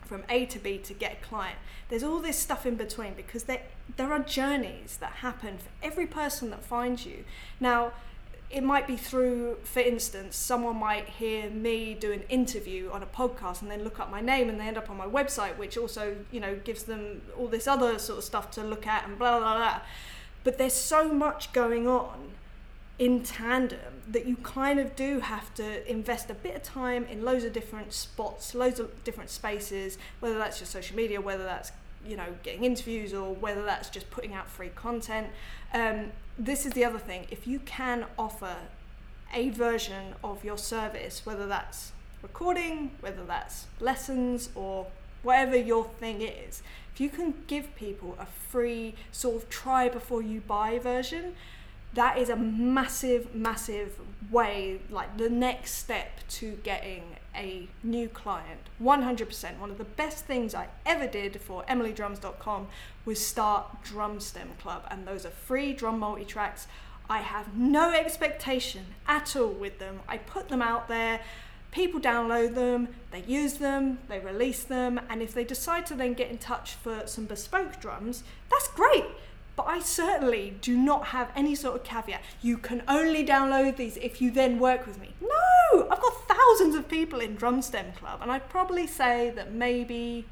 from 0.05 0.25
A 0.29 0.47
to 0.47 0.59
B 0.59 0.79
to 0.79 0.93
get 0.95 1.13
a 1.13 1.25
client. 1.25 1.59
There's 1.89 2.03
all 2.03 2.21
this 2.21 2.39
stuff 2.39 2.67
in 2.67 2.77
between 2.77 3.15
because 3.15 3.45
there 3.45 3.63
there 3.97 4.13
are 4.13 4.21
journeys 4.21 4.97
that 4.99 5.13
happen 5.15 5.59
for 5.59 5.69
every 5.83 6.07
person 6.07 6.51
that 6.51 6.65
finds 6.65 7.05
you. 7.05 7.25
Now, 7.61 7.93
it 8.51 8.63
might 8.63 8.87
be 8.87 8.97
through, 8.97 9.57
for 9.65 9.81
instance, 9.81 10.37
someone 10.37 10.77
might 10.77 11.09
hear 11.09 11.49
me 11.49 11.95
do 11.95 12.13
an 12.13 12.23
interview 12.29 12.91
on 12.91 13.03
a 13.03 13.07
podcast 13.07 13.63
and 13.63 13.71
then 13.71 13.83
look 13.83 13.99
up 13.99 14.11
my 14.11 14.21
name 14.21 14.51
and 14.51 14.61
they 14.61 14.67
end 14.67 14.77
up 14.77 14.91
on 14.91 14.97
my 14.97 15.07
website, 15.07 15.57
which 15.57 15.79
also, 15.79 16.17
you 16.31 16.39
know, 16.39 16.57
gives 16.63 16.83
them 16.83 17.23
all 17.37 17.49
this 17.49 17.67
other 17.67 17.99
sort 17.99 18.19
of 18.19 18.25
stuff 18.25 18.51
to 18.51 18.63
look 18.63 18.87
at 18.87 19.09
and 19.09 19.19
blah, 19.19 19.39
blah, 19.39 19.57
blah. 19.57 19.81
But 20.45 20.59
there's 20.59 20.75
so 20.75 21.13
much 21.13 21.53
going 21.55 21.89
on 21.89 22.33
in 22.99 23.23
tandem 23.23 23.92
that 24.11 24.27
you 24.27 24.37
kind 24.37 24.79
of 24.81 24.97
do 24.97 25.21
have 25.21 25.55
to 25.55 25.91
invest 25.91 26.31
a 26.31 26.35
bit 26.35 26.57
of 26.57 26.63
time 26.63 27.05
in 27.05 27.25
loads 27.25 27.45
of 27.45 27.53
different 27.53 27.93
spots, 27.93 28.55
loads 28.55 28.81
of 28.81 29.05
different 29.05 29.31
spaces, 29.31 29.99
whether 30.21 30.39
that's 30.39 30.61
your 30.61 30.67
social 30.67 30.97
media, 30.97 31.21
whether 31.21 31.45
that's 31.45 31.73
you 32.07 32.17
know 32.17 32.35
getting 32.43 32.65
interviews 32.65 33.15
or 33.15 33.35
whether 33.35 33.65
that's 33.65 33.89
just 33.89 34.11
putting 34.11 34.35
out 34.35 34.49
free 34.49 34.71
content. 34.75 35.29
Um, 35.73 36.13
this 36.39 36.67
is 36.67 36.73
the 36.73 36.85
other 36.85 36.99
thing. 36.99 37.27
If 37.31 37.47
you 37.47 37.61
can 37.61 38.07
offer 38.19 38.57
a 39.33 39.51
version 39.51 40.15
of 40.23 40.45
your 40.45 40.59
service, 40.59 41.25
whether 41.25 41.47
that's 41.47 41.93
recording, 42.23 42.91
whether 43.01 43.25
that's 43.25 43.67
lessons 43.81 44.51
or 44.55 44.87
whatever 45.23 45.57
your 45.57 45.85
thing 45.85 46.23
is, 46.23 46.63
if 46.93 47.01
you 47.01 47.09
can 47.09 47.35
give 47.47 47.75
people 47.77 48.17
a 48.19 48.27
free 48.27 48.95
sort 49.13 49.37
of 49.37 49.49
try 49.49 49.89
before 49.89 50.23
you 50.23 50.41
buy 50.41 50.79
version, 50.79 51.35
that 51.95 52.19
is 52.19 52.29
a 52.29 52.37
massive, 52.37 53.35
massive 53.35 53.99
way, 54.31 54.81
like 54.91 55.19
the 55.19 55.29
next 55.29 55.73
step 55.73 56.21
to 56.29 56.53
getting 56.63 57.17
a 57.35 57.69
new 57.83 58.09
client. 58.09 58.61
100%. 58.83 59.59
One 59.59 59.71
of 59.71 59.79
the 59.79 59.85
best 59.85 60.25
things 60.25 60.55
I 60.55 60.69
ever 60.87 61.07
did 61.07 61.41
for 61.41 61.65
emilydrums.com 61.65 62.69
was 63.05 63.25
start 63.25 63.83
Drum 63.83 64.21
Stem 64.21 64.51
Club, 64.61 64.87
and 64.91 65.07
those 65.07 65.27
are 65.27 65.31
free 65.31 65.73
drum 65.73 65.99
multi 65.99 66.25
tracks. 66.25 66.67
I 67.11 67.19
have 67.19 67.55
no 67.57 67.93
expectation 67.93 68.87
at 69.07 69.37
all 69.37 69.49
with 69.49 69.79
them. 69.79 70.01
I 70.09 70.19
put 70.19 70.49
them 70.49 70.63
out 70.63 70.89
there. 70.89 71.21
People 71.73 72.01
download 72.01 72.55
them, 72.55 72.89
they 73.13 73.23
use 73.23 73.55
them, 73.55 73.99
they 74.07 74.19
release 74.19 74.63
them, 74.63 75.01
and 75.09 75.23
if 75.23 75.33
they 75.33 75.43
decide 75.43 75.87
to 75.87 75.95
then 75.95 76.13
get 76.13 76.31
in 76.31 76.37
touch 76.37 76.75
for 76.75 77.07
some 77.07 77.25
bespoke 77.25 77.81
drums, 77.81 78.25
that's 78.51 78.69
great 78.69 79.07
but 79.57 79.67
I 79.67 79.81
certainly 79.81 80.55
do 80.61 80.77
not 80.77 81.07
have 81.09 81.31
any 81.37 81.55
sort 81.55 81.77
of 81.77 81.85
caveat. 81.85 82.23
You 82.41 82.57
can 82.57 82.83
only 82.89 83.25
download 83.25 83.77
these 83.77 83.97
if 83.99 84.21
you 84.21 84.31
then 84.31 84.59
work 84.59 84.87
with 84.87 85.01
me. 85.01 85.11
No, 85.21 85.89
I've 85.91 86.01
got 86.01 86.29
thousands 86.29 86.75
of 86.75 86.89
people 86.89 87.21
in 87.21 87.35
Drum 87.35 87.61
Stem 87.63 87.93
Club, 87.93 88.21
and 88.23 88.31
I'd 88.31 88.49
probably 88.49 88.87
say 88.87 89.31
that 89.31 89.53
maybe 89.53 90.25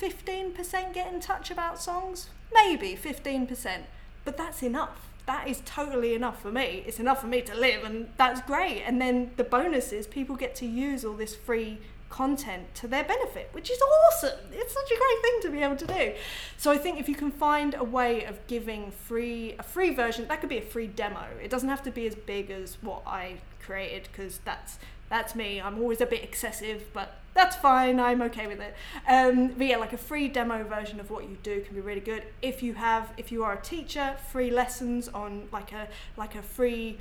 15% 0.00 0.94
get 0.94 1.12
in 1.12 1.20
touch 1.20 1.50
about 1.50 1.80
songs. 1.80 2.28
Maybe 2.52 2.96
15%, 2.96 3.82
but 4.24 4.36
that's 4.36 4.62
enough. 4.62 5.10
That 5.26 5.46
is 5.46 5.60
totally 5.66 6.14
enough 6.14 6.40
for 6.40 6.50
me. 6.50 6.82
It's 6.86 6.98
enough 6.98 7.20
for 7.20 7.26
me 7.26 7.42
to 7.42 7.54
live, 7.54 7.84
and 7.84 8.08
that's 8.16 8.40
great. 8.40 8.82
And 8.82 9.00
then 9.00 9.32
the 9.36 9.44
bonus 9.44 9.92
is 9.92 10.06
people 10.06 10.36
get 10.36 10.54
to 10.56 10.66
use 10.66 11.04
all 11.04 11.14
this 11.14 11.36
free 11.36 11.78
content 12.10 12.74
to 12.74 12.88
their 12.88 13.04
benefit, 13.04 13.48
which 13.52 13.70
is 13.70 13.80
awesome. 13.80 14.38
It's 14.52 14.72
such 14.72 14.90
a 14.90 14.96
great 14.96 15.22
thing 15.22 15.40
to 15.42 15.50
be 15.50 15.62
able 15.62 15.76
to 15.76 15.86
do. 15.86 16.14
So 16.56 16.70
I 16.70 16.78
think 16.78 16.98
if 16.98 17.08
you 17.08 17.14
can 17.14 17.30
find 17.30 17.74
a 17.74 17.84
way 17.84 18.24
of 18.24 18.44
giving 18.46 18.90
free 18.90 19.54
a 19.58 19.62
free 19.62 19.94
version, 19.94 20.26
that 20.28 20.40
could 20.40 20.48
be 20.48 20.58
a 20.58 20.62
free 20.62 20.86
demo. 20.86 21.26
It 21.42 21.50
doesn't 21.50 21.68
have 21.68 21.82
to 21.84 21.90
be 21.90 22.06
as 22.06 22.14
big 22.14 22.50
as 22.50 22.78
what 22.80 23.02
I 23.06 23.36
created 23.60 24.08
because 24.10 24.40
that's 24.44 24.78
that's 25.10 25.34
me. 25.34 25.60
I'm 25.60 25.78
always 25.78 26.00
a 26.02 26.06
bit 26.06 26.22
excessive, 26.22 26.84
but 26.92 27.18
that's 27.32 27.56
fine. 27.56 27.98
I'm 27.98 28.20
okay 28.22 28.46
with 28.46 28.60
it. 28.60 28.74
Um, 29.08 29.48
but 29.56 29.66
yeah, 29.66 29.76
like 29.76 29.92
a 29.92 29.98
free 29.98 30.28
demo 30.28 30.64
version 30.64 31.00
of 31.00 31.10
what 31.10 31.24
you 31.24 31.38
do 31.42 31.62
can 31.62 31.74
be 31.74 31.80
really 31.80 32.00
good. 32.00 32.24
If 32.42 32.62
you 32.62 32.74
have, 32.74 33.12
if 33.16 33.32
you 33.32 33.42
are 33.44 33.54
a 33.54 33.60
teacher, 33.60 34.16
free 34.30 34.50
lessons 34.50 35.08
on 35.08 35.48
like 35.52 35.72
a 35.72 35.88
like 36.16 36.34
a 36.34 36.42
free 36.42 36.98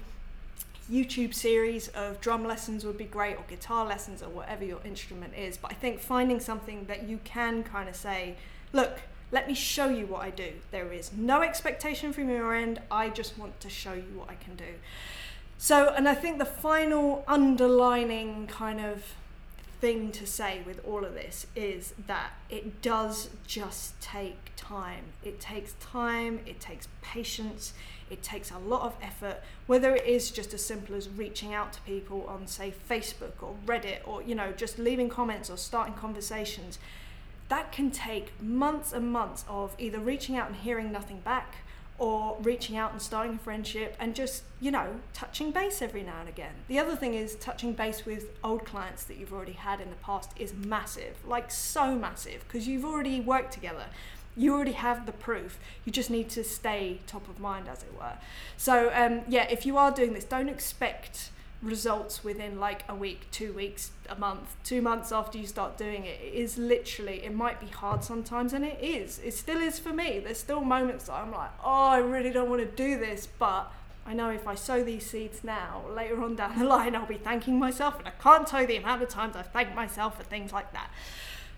YouTube 0.92 1.34
series 1.34 1.90
of 1.90 2.22
drum 2.22 2.46
lessons 2.46 2.86
would 2.86 2.98
be 2.98 3.06
great, 3.06 3.38
or 3.38 3.44
guitar 3.48 3.86
lessons, 3.86 4.22
or 4.22 4.30
whatever 4.30 4.64
your 4.64 4.80
instrument 4.86 5.34
is. 5.36 5.58
But 5.58 5.72
I 5.72 5.76
think 5.76 6.00
finding 6.00 6.40
something 6.40 6.86
that 6.86 7.08
you 7.08 7.20
can 7.24 7.64
kind 7.64 7.90
of 7.90 7.96
say, 7.96 8.36
look, 8.74 9.00
let 9.32 9.48
me 9.48 9.54
show 9.54 9.90
you 9.90 10.06
what 10.06 10.22
I 10.22 10.30
do. 10.30 10.54
There 10.72 10.92
is 10.94 11.12
no 11.12 11.42
expectation 11.42 12.14
from 12.14 12.30
your 12.30 12.56
end. 12.56 12.80
I 12.90 13.10
just 13.10 13.38
want 13.38 13.60
to 13.60 13.70
show 13.70 13.94
you 13.94 14.14
what 14.16 14.30
I 14.30 14.36
can 14.36 14.56
do. 14.56 14.76
So, 15.58 15.94
and 15.96 16.08
I 16.08 16.14
think 16.14 16.38
the 16.38 16.46
final 16.46 17.26
underlining 17.28 18.48
kind 18.48 18.80
of 18.80 19.04
thing 19.82 20.12
to 20.12 20.26
say 20.26 20.62
with 20.66 20.84
all 20.86 21.04
of 21.04 21.14
this 21.14 21.48
is 21.56 21.94
that 22.08 22.32
it 22.50 22.82
does 22.82 23.30
just 23.46 24.00
take 24.02 24.52
time. 24.56 25.06
It 25.24 25.40
takes 25.40 25.74
time, 25.80 26.40
it 26.46 26.60
takes 26.60 26.88
patience, 27.02 27.74
it 28.10 28.24
takes 28.24 28.52
a 28.52 28.58
lot 28.58 28.84
of 28.84 28.96
effort, 29.02 29.42
whether 29.66 29.96
it 29.96 30.06
is 30.06 30.32
just 30.32 30.54
as 30.54 30.66
simple 30.66 30.96
as 30.96 31.10
reaching 31.10 31.54
out 31.54 31.74
to 31.74 31.82
people 31.82 32.26
on, 32.28 32.48
say, 32.48 32.74
Facebook 32.90 33.42
or 33.42 33.56
Reddit, 33.66 34.00
or, 34.06 34.22
you 34.22 34.36
know, 34.36 34.52
just 34.52 34.80
leaving 34.80 35.10
comments 35.10 35.50
or 35.50 35.58
starting 35.58 35.94
conversations. 35.94 36.80
That 37.50 37.72
can 37.72 37.92
take 37.92 38.42
months 38.42 38.92
and 38.92 39.12
months 39.12 39.46
of 39.48 39.76
either 39.78 40.00
reaching 40.00 40.36
out 40.36 40.48
and 40.48 40.56
hearing 40.56 40.92
nothing 40.92 41.20
back 41.20 41.56
or 42.00 42.38
reaching 42.42 42.78
out 42.78 42.92
and 42.92 43.02
starting 43.02 43.36
a 43.36 43.40
friendship 43.40 43.96
and 44.00 44.14
just, 44.14 44.44
you 44.62 44.70
know, 44.70 45.00
touching 45.14 45.52
base 45.52 45.82
every 45.82 46.04
now 46.04 46.20
and 46.20 46.30
again. 46.30 46.54
The 46.68 46.78
other 46.78 46.96
thing 46.96 47.16
is 47.16 47.36
touching 47.36 47.74
base 47.74 48.06
with 48.06 48.30
old 48.44 48.66
clients 48.66 49.04
that 49.06 49.18
you've 49.18 49.34
already 49.34 49.54
had 49.54 49.82
in 49.82 49.90
the 49.90 49.96
past 49.96 50.32
is 50.38 50.54
massive, 50.54 51.16
like 51.26 51.50
so 51.50 51.96
massive, 51.96 52.44
because 52.48 52.68
you've 52.68 52.86
already 52.86 53.20
worked 53.20 53.52
together. 53.52 53.86
You 54.38 54.54
already 54.54 54.74
have 54.74 55.06
the 55.06 55.12
proof. 55.12 55.60
You 55.84 55.92
just 55.92 56.10
need 56.10 56.30
to 56.30 56.44
stay 56.44 57.00
top 57.08 57.28
of 57.28 57.40
mind, 57.40 57.68
as 57.68 57.82
it 57.82 57.94
were. 57.98 58.14
So, 58.56 58.92
um, 58.94 59.22
yeah, 59.28 59.48
if 59.50 59.66
you 59.66 59.78
are 59.78 59.92
doing 59.92 60.14
this, 60.14 60.24
don't 60.24 60.48
expect 60.48 61.32
results 61.62 62.24
within 62.24 62.60
like 62.60 62.84
a 62.88 62.94
week, 62.94 63.26
two 63.32 63.52
weeks, 63.52 63.90
a 64.08 64.16
month, 64.16 64.56
two 64.64 64.80
months 64.80 65.12
after 65.12 65.40
you 65.40 65.48
start 65.48 65.76
doing 65.76 66.06
it. 66.06 66.20
It 66.22 66.34
is 66.36 66.58
literally, 66.58 67.26
it 67.26 67.34
might 67.34 67.60
be 67.60 67.66
hard 67.66 68.04
sometimes, 68.04 68.54
and 68.54 68.64
it 68.64 68.80
is. 68.80 69.20
It 69.24 69.34
still 69.34 69.60
is 69.60 69.80
for 69.80 69.92
me. 69.92 70.20
There's 70.20 70.38
still 70.38 70.62
moments 70.62 71.06
that 71.06 71.14
I'm 71.14 71.32
like, 71.32 71.50
oh, 71.64 71.88
I 71.88 71.98
really 71.98 72.30
don't 72.30 72.50
want 72.50 72.62
to 72.62 72.68
do 72.68 73.00
this, 73.00 73.28
but 73.40 73.72
I 74.06 74.14
know 74.14 74.30
if 74.30 74.48
I 74.48 74.56
sow 74.56 74.84
these 74.84 75.06
seeds 75.06 75.44
now, 75.44 75.82
later 75.94 76.24
on 76.24 76.36
down 76.36 76.60
the 76.60 76.66
line, 76.66 76.96
I'll 76.96 77.08
be 77.08 77.18
thanking 77.18 77.58
myself, 77.58 77.98
and 77.98 78.08
I 78.08 78.12
can't 78.12 78.48
tell 78.48 78.62
you 78.62 78.68
the 78.68 78.78
amount 78.78 79.02
of 79.02 79.10
times 79.10 79.36
I've 79.36 79.52
thanked 79.52 79.76
myself 79.76 80.16
for 80.16 80.24
things 80.24 80.54
like 80.54 80.72
that. 80.74 80.90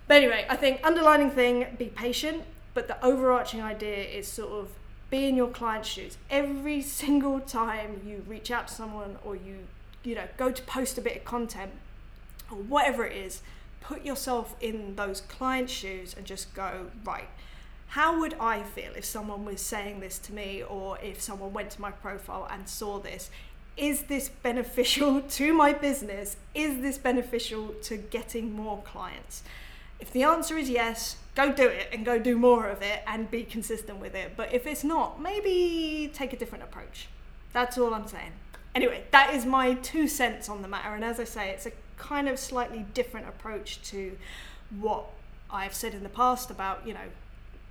But 0.08 0.16
anyway, 0.16 0.46
I 0.48 0.56
think 0.56 0.80
underlining 0.82 1.30
thing, 1.30 1.76
be 1.78 1.86
patient, 1.86 2.42
but 2.74 2.88
the 2.88 3.04
overarching 3.04 3.62
idea 3.62 4.04
is 4.04 4.26
sort 4.28 4.52
of 4.52 4.70
be 5.10 5.26
in 5.26 5.36
your 5.36 5.48
client's 5.48 5.88
shoes. 5.88 6.16
Every 6.30 6.80
single 7.00 7.40
time 7.40 8.02
you 8.06 8.24
reach 8.26 8.50
out 8.50 8.68
to 8.68 8.74
someone 8.74 9.16
or 9.24 9.34
you 9.34 9.66
you 10.02 10.14
know, 10.14 10.26
go 10.36 10.50
to 10.50 10.62
post 10.62 10.98
a 10.98 11.00
bit 11.00 11.16
of 11.16 11.24
content 11.24 11.72
or 12.50 12.58
whatever 12.58 13.04
it 13.06 13.16
is, 13.16 13.42
put 13.80 14.04
yourself 14.04 14.56
in 14.60 14.96
those 14.96 15.20
client 15.22 15.68
shoes 15.70 16.14
and 16.16 16.26
just 16.26 16.52
go, 16.54 16.86
right, 17.04 17.28
how 17.88 18.20
would 18.20 18.34
I 18.34 18.62
feel 18.62 18.92
if 18.96 19.04
someone 19.04 19.44
was 19.44 19.60
saying 19.60 20.00
this 20.00 20.18
to 20.20 20.32
me 20.32 20.62
or 20.62 20.98
if 21.02 21.20
someone 21.20 21.52
went 21.52 21.70
to 21.72 21.80
my 21.80 21.90
profile 21.90 22.46
and 22.50 22.68
saw 22.68 22.98
this? 22.98 23.30
Is 23.76 24.04
this 24.04 24.28
beneficial 24.42 25.20
to 25.20 25.52
my 25.52 25.72
business? 25.72 26.36
Is 26.54 26.80
this 26.80 26.98
beneficial 26.98 27.74
to 27.82 27.96
getting 27.96 28.52
more 28.52 28.82
clients? 28.82 29.42
If 29.98 30.12
the 30.12 30.22
answer 30.22 30.56
is 30.56 30.70
yes, 30.70 31.16
go 31.46 31.52
do 31.52 31.66
it 31.68 31.88
and 31.92 32.04
go 32.04 32.18
do 32.18 32.36
more 32.36 32.66
of 32.68 32.82
it 32.82 33.02
and 33.06 33.30
be 33.30 33.44
consistent 33.44 34.00
with 34.00 34.14
it. 34.14 34.32
But 34.36 34.52
if 34.52 34.66
it's 34.66 34.84
not, 34.84 35.20
maybe 35.20 36.10
take 36.12 36.32
a 36.32 36.36
different 36.36 36.64
approach. 36.64 37.08
That's 37.52 37.76
all 37.78 37.94
I'm 37.94 38.06
saying 38.06 38.32
anyway, 38.74 39.04
that 39.10 39.34
is 39.34 39.44
my 39.44 39.74
two 39.74 40.08
cents 40.08 40.48
on 40.48 40.62
the 40.62 40.68
matter. 40.68 40.94
And 40.94 41.04
as 41.04 41.20
I 41.20 41.24
say, 41.24 41.50
it's 41.50 41.66
a 41.66 41.72
kind 41.96 42.28
of 42.28 42.38
slightly 42.38 42.86
different 42.94 43.28
approach 43.28 43.80
to 43.90 44.16
what 44.78 45.06
I've 45.50 45.74
said 45.74 45.94
in 45.94 46.02
the 46.02 46.08
past 46.08 46.50
about, 46.50 46.86
you 46.86 46.94
know, 46.94 47.08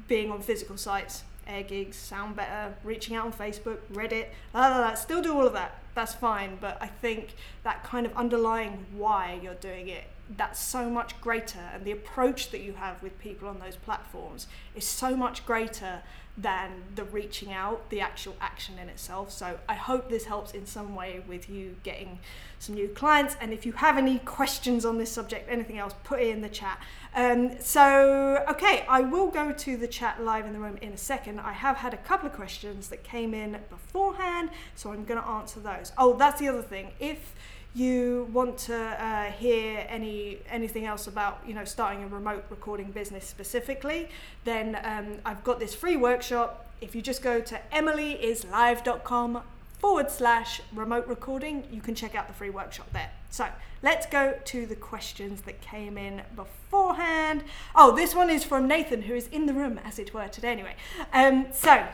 being 0.07 0.31
on 0.31 0.41
physical 0.41 0.77
sites, 0.77 1.23
AirGigs, 1.47 1.95
sound 1.95 2.35
better, 2.35 2.75
reaching 2.83 3.15
out 3.15 3.25
on 3.25 3.33
Facebook, 3.33 3.77
Reddit, 3.91 4.27
blah, 4.51 4.69
blah, 4.69 4.77
blah. 4.77 4.93
still 4.95 5.21
do 5.21 5.33
all 5.33 5.47
of 5.47 5.53
that. 5.53 5.79
That's 5.95 6.13
fine. 6.13 6.57
But 6.59 6.77
I 6.81 6.87
think 6.87 7.35
that 7.63 7.83
kind 7.83 8.05
of 8.05 8.15
underlying 8.15 8.85
why 8.95 9.39
you're 9.41 9.55
doing 9.55 9.87
it, 9.87 10.03
that's 10.37 10.59
so 10.59 10.89
much 10.89 11.19
greater. 11.21 11.59
And 11.73 11.83
the 11.85 11.91
approach 11.91 12.51
that 12.51 12.61
you 12.61 12.73
have 12.73 13.01
with 13.01 13.17
people 13.19 13.47
on 13.47 13.59
those 13.59 13.75
platforms 13.75 14.47
is 14.75 14.85
so 14.85 15.15
much 15.15 15.45
greater 15.45 16.01
than 16.37 16.83
the 16.95 17.03
reaching 17.03 17.51
out, 17.51 17.89
the 17.89 17.99
actual 17.99 18.35
action 18.39 18.77
in 18.79 18.87
itself. 18.87 19.31
So 19.31 19.59
I 19.67 19.73
hope 19.73 20.09
this 20.09 20.25
helps 20.25 20.51
in 20.51 20.65
some 20.65 20.95
way 20.95 21.21
with 21.27 21.49
you 21.49 21.75
getting 21.83 22.19
some 22.59 22.75
new 22.75 22.87
clients. 22.87 23.35
And 23.41 23.51
if 23.51 23.65
you 23.65 23.73
have 23.73 23.97
any 23.97 24.19
questions 24.19 24.85
on 24.85 24.97
this 24.97 25.11
subject, 25.11 25.49
anything 25.49 25.79
else, 25.79 25.93
put 26.03 26.21
it 26.21 26.27
in 26.29 26.41
the 26.41 26.49
chat. 26.49 26.81
Um, 27.13 27.59
so, 27.59 28.45
okay, 28.49 28.85
I 28.87 29.01
will 29.01 29.27
go 29.27 29.51
to 29.51 29.77
the 29.77 29.87
chat 29.87 30.23
live 30.23 30.45
in 30.45 30.53
the 30.53 30.59
room 30.59 30.77
in 30.81 30.93
a 30.93 30.97
second. 30.97 31.39
I 31.39 31.53
have 31.53 31.77
had 31.77 31.93
a 31.93 31.97
couple 31.97 32.27
of 32.27 32.33
questions 32.33 32.87
that 32.89 33.03
came 33.03 33.33
in 33.33 33.57
beforehand, 33.69 34.51
so 34.75 34.93
I'm 34.93 35.03
going 35.03 35.21
to 35.21 35.27
answer 35.27 35.59
those. 35.59 35.91
Oh, 35.97 36.15
that's 36.15 36.39
the 36.39 36.47
other 36.47 36.61
thing. 36.61 36.91
If 36.99 37.33
you 37.75 38.27
want 38.33 38.57
to 38.57 38.75
uh, 38.75 39.31
hear 39.31 39.85
any 39.89 40.39
anything 40.49 40.85
else 40.85 41.07
about 41.07 41.41
you 41.45 41.53
know 41.53 41.65
starting 41.65 42.03
a 42.03 42.07
remote 42.07 42.45
recording 42.49 42.91
business 42.91 43.25
specifically, 43.25 44.09
then 44.43 44.79
um, 44.83 45.19
I've 45.25 45.43
got 45.43 45.59
this 45.59 45.75
free 45.75 45.95
workshop. 45.95 46.65
If 46.81 46.95
you 46.95 47.01
just 47.01 47.21
go 47.21 47.41
to 47.41 47.59
emilyislive.com 47.73 49.41
forward 49.79 50.11
slash 50.11 50.61
remote 50.73 51.07
recording, 51.07 51.63
you 51.71 51.81
can 51.81 51.95
check 51.95 52.15
out 52.15 52.27
the 52.27 52.33
free 52.33 52.49
workshop 52.49 52.87
there. 52.91 53.11
So 53.29 53.47
let's 53.81 54.05
go 54.05 54.37
to 54.45 54.65
the 54.65 54.75
questions 54.75 55.41
that 55.41 55.61
came 55.61 55.97
in 55.97 56.21
beforehand. 56.35 57.43
Oh, 57.75 57.95
this 57.95 58.15
one 58.15 58.29
is 58.29 58.43
from 58.43 58.67
Nathan, 58.67 59.03
who 59.03 59.13
is 59.13 59.27
in 59.27 59.45
the 59.45 59.53
room, 59.53 59.79
as 59.85 59.99
it 59.99 60.13
were, 60.13 60.27
today 60.27 60.51
anyway. 60.51 60.75
Um, 61.13 61.47
so 61.53 61.85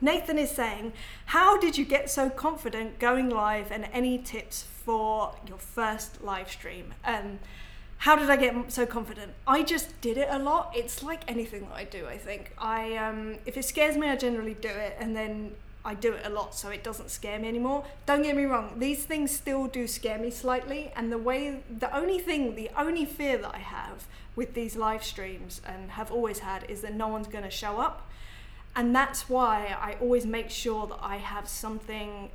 Nathan 0.00 0.38
is 0.38 0.50
saying, 0.50 0.92
How 1.26 1.58
did 1.58 1.78
you 1.78 1.84
get 1.84 2.10
so 2.10 2.28
confident 2.30 2.98
going 2.98 3.30
live 3.30 3.72
and 3.72 3.88
any 3.92 4.18
tips 4.18 4.66
for 4.84 5.34
your 5.46 5.58
first 5.58 6.22
live 6.22 6.50
stream. 6.50 6.94
Um, 7.04 7.38
how 7.98 8.16
did 8.16 8.28
I 8.28 8.36
get 8.36 8.70
so 8.70 8.84
confident? 8.84 9.32
I 9.46 9.62
just 9.62 9.98
did 10.00 10.18
it 10.18 10.28
a 10.30 10.38
lot. 10.38 10.72
It's 10.76 11.02
like 11.02 11.22
anything 11.26 11.62
that 11.68 11.74
I 11.74 11.84
do. 11.84 12.06
I 12.06 12.18
think 12.18 12.52
I 12.58 12.96
um, 12.96 13.36
if 13.46 13.56
it 13.56 13.64
scares 13.64 13.96
me, 13.96 14.08
I 14.08 14.16
generally 14.16 14.54
do 14.54 14.68
it, 14.68 14.96
and 15.00 15.16
then 15.16 15.52
I 15.84 15.94
do 15.94 16.12
it 16.12 16.26
a 16.26 16.28
lot, 16.28 16.54
so 16.54 16.68
it 16.68 16.84
doesn't 16.84 17.10
scare 17.10 17.38
me 17.38 17.48
anymore. 17.48 17.84
Don't 18.04 18.22
get 18.22 18.36
me 18.36 18.44
wrong; 18.44 18.78
these 18.78 19.04
things 19.04 19.30
still 19.30 19.66
do 19.66 19.86
scare 19.86 20.18
me 20.18 20.30
slightly. 20.30 20.92
And 20.96 21.10
the 21.10 21.18
way, 21.18 21.60
the 21.70 21.94
only 21.96 22.18
thing, 22.18 22.56
the 22.56 22.70
only 22.76 23.06
fear 23.06 23.38
that 23.38 23.54
I 23.54 23.58
have 23.58 24.06
with 24.36 24.52
these 24.52 24.76
live 24.76 25.04
streams 25.04 25.62
and 25.64 25.92
have 25.92 26.10
always 26.10 26.40
had 26.40 26.68
is 26.68 26.82
that 26.82 26.94
no 26.94 27.08
one's 27.08 27.28
going 27.28 27.44
to 27.44 27.50
show 27.50 27.78
up, 27.78 28.06
and 28.76 28.94
that's 28.94 29.30
why 29.30 29.76
I 29.80 29.96
always 30.00 30.26
make 30.26 30.50
sure 30.50 30.86
that 30.88 30.98
I 31.00 31.16
have 31.16 31.48
something 31.48 32.30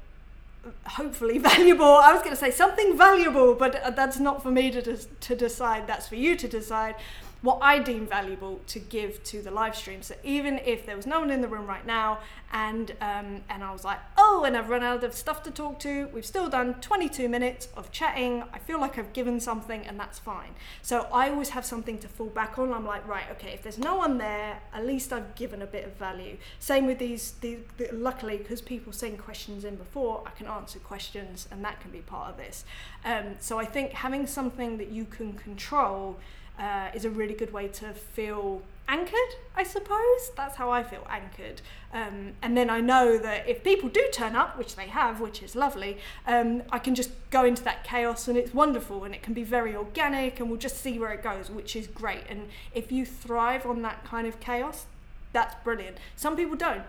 hopefully 0.86 1.38
valuable. 1.52 1.86
I 1.86 2.14
was 2.14 2.22
going 2.22 2.32
to 2.32 2.40
say 2.40 2.52
something 2.52 2.98
valuable, 2.98 3.56
but 3.56 3.76
uh, 3.76 3.90
that's 3.92 4.20
not 4.20 4.44
for 4.44 4.52
me 4.52 4.72
to, 4.72 4.96
to 4.98 5.36
decide. 5.36 5.88
That's 5.88 6.08
for 6.08 6.16
you 6.16 6.36
to 6.36 6.48
decide 6.48 6.96
what 7.42 7.60
I 7.62 7.80
deem 7.80 8.06
valuable 8.06 8.60
to 8.68 8.80
give 8.80 9.24
to 9.26 9.42
the 9.42 9.52
live 9.52 9.76
stream. 9.76 10.02
So 10.02 10.16
even 10.24 10.60
if 10.66 10.86
there 10.86 10.98
was 10.98 11.08
no 11.08 11.22
one 11.22 11.32
in 11.32 11.42
the 11.42 11.48
room 11.48 11.66
right 11.66 11.86
now, 11.86 12.20
and 12.52 12.92
um, 13.00 13.42
and 13.50 13.64
I 13.64 13.72
was 13.72 13.86
like, 13.86 14.00
oh, 14.18 14.44
and 14.46 14.58
I've 14.58 14.70
run 14.70 14.84
out 14.84 15.04
of 15.04 15.14
stuff 15.14 15.44
to 15.44 15.52
talk 15.52 15.80
to, 15.80 16.08
we've 16.14 16.26
still 16.26 16.50
done 16.50 16.76
22 16.82 17.30
minutes 17.30 17.70
of 17.78 17.92
chatting. 17.92 18.44
I 18.52 18.60
feel 18.60 18.80
like 18.80 18.98
I've 18.98 19.14
given 19.14 19.40
something, 19.40 19.86
and 19.86 20.00
that's 20.00 20.20
fine. 20.20 20.56
So 20.82 21.08
I 21.14 21.30
always 21.30 21.50
have 21.50 21.66
something 21.66 21.98
to 22.00 22.08
fall 22.08 22.28
back 22.28 22.60
on. 22.60 22.74
I'm 22.74 22.86
like, 22.86 23.08
right, 23.08 23.26
okay, 23.32 23.54
if 23.54 23.64
there's 23.64 23.78
no 23.78 23.96
one 23.96 24.18
there, 24.18 24.62
at 24.74 24.86
least 24.86 25.14
I've 25.14 25.36
given 25.36 25.62
a 25.62 25.68
bit 25.68 25.86
of 25.86 25.94
value. 25.96 26.38
Same 26.60 26.86
with 26.86 27.00
these. 27.00 27.32
these 27.42 27.60
luckily, 27.92 28.38
because 28.38 28.62
people 28.62 28.92
send 28.92 29.20
questions 29.20 29.64
in 29.64 29.76
before, 29.76 30.24
I 30.26 30.32
can 30.32 30.48
answer 30.48 30.80
questions, 30.80 31.48
and 31.52 31.64
that 31.64 31.80
can 31.80 31.92
be 31.92 32.00
part 32.00 32.32
of 32.32 32.38
this. 32.38 32.66
Um, 33.06 33.36
so 33.40 33.60
I 33.60 33.66
think 33.66 33.92
having 33.92 34.28
something 34.28 34.78
that 34.78 34.90
you 34.90 35.06
can 35.06 35.34
control 35.34 36.18
uh, 36.60 36.90
is 36.94 37.06
a 37.06 37.10
really 37.10 37.34
good 37.34 37.54
way 37.54 37.68
to 37.70 37.94
feel 37.94 38.62
anchored, 38.90 39.36
I 39.56 39.64
suppose. 39.64 40.32
That's 40.36 40.58
how 40.58 40.72
I 40.72 40.84
feel 40.84 41.06
anchored. 41.10 41.62
Um, 41.94 42.34
and 42.42 42.58
then 42.58 42.70
I 42.70 42.82
know 42.82 43.18
that 43.18 43.48
if 43.48 43.64
people 43.64 43.88
do 43.88 44.06
turn 44.12 44.36
up, 44.36 44.58
which 44.58 44.76
they 44.76 44.88
have, 44.88 45.22
which 45.22 45.42
is 45.42 45.56
lovely, 45.56 46.00
um, 46.28 46.64
I 46.72 46.80
can 46.80 46.96
just 46.96 47.12
go 47.30 47.46
into 47.46 47.64
that 47.64 47.84
chaos 47.84 48.28
and 48.28 48.38
it's 48.38 48.54
wonderful 48.54 49.04
and 49.04 49.14
it 49.14 49.22
can 49.22 49.34
be 49.34 49.44
very 49.44 49.76
organic 49.76 50.40
and 50.40 50.50
we'll 50.50 50.60
just 50.60 50.78
see 50.78 51.00
where 51.00 51.12
it 51.12 51.24
goes, 51.24 51.50
which 51.50 51.76
is 51.76 51.88
great. 51.88 52.24
And 52.28 52.50
if 52.74 52.92
you 52.92 53.06
thrive 53.06 53.66
on 53.66 53.82
that 53.84 54.04
kind 54.04 54.28
of 54.28 54.40
chaos, 54.40 54.88
that's 55.32 55.56
brilliant. 55.64 55.98
Some 56.16 56.36
people 56.36 56.56
don't. 56.56 56.84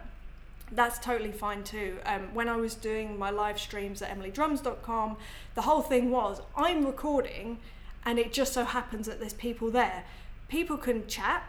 That's 0.72 0.98
totally 0.98 1.32
fine 1.32 1.64
too. 1.64 1.98
Um, 2.06 2.32
when 2.32 2.48
I 2.48 2.56
was 2.56 2.74
doing 2.74 3.18
my 3.18 3.30
live 3.30 3.58
streams 3.58 4.02
at 4.02 4.16
emilydrums.com, 4.16 5.16
the 5.54 5.62
whole 5.62 5.82
thing 5.82 6.10
was 6.10 6.40
I'm 6.56 6.86
recording 6.86 7.58
and 8.04 8.18
it 8.18 8.32
just 8.32 8.52
so 8.52 8.64
happens 8.64 9.06
that 9.06 9.20
there's 9.20 9.34
people 9.34 9.70
there. 9.70 10.04
People 10.48 10.76
can 10.76 11.06
chat 11.06 11.44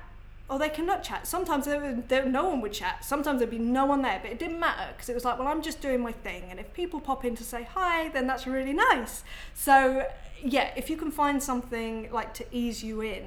or 0.51 0.59
they 0.59 0.69
cannot 0.69 1.01
chat. 1.01 1.25
Sometimes 1.25 1.65
there, 1.65 2.03
there, 2.09 2.25
no 2.25 2.49
one 2.49 2.59
would 2.59 2.73
chat. 2.73 3.05
Sometimes 3.05 3.39
there'd 3.39 3.49
be 3.49 3.57
no 3.57 3.85
one 3.85 4.01
there, 4.01 4.19
but 4.21 4.31
it 4.31 4.37
didn't 4.37 4.59
matter 4.59 4.91
because 4.91 5.07
it 5.07 5.15
was 5.15 5.23
like, 5.23 5.39
well, 5.39 5.47
I'm 5.47 5.61
just 5.61 5.79
doing 5.79 6.01
my 6.01 6.11
thing. 6.11 6.43
And 6.49 6.59
if 6.59 6.73
people 6.73 6.99
pop 6.99 7.23
in 7.23 7.37
to 7.37 7.43
say 7.43 7.63
hi, 7.63 8.09
then 8.09 8.27
that's 8.27 8.45
really 8.45 8.73
nice. 8.73 9.23
So, 9.53 10.05
yeah, 10.43 10.71
if 10.75 10.89
you 10.89 10.97
can 10.97 11.09
find 11.09 11.41
something 11.41 12.09
like 12.11 12.33
to 12.33 12.45
ease 12.51 12.83
you 12.83 12.99
in, 12.99 13.23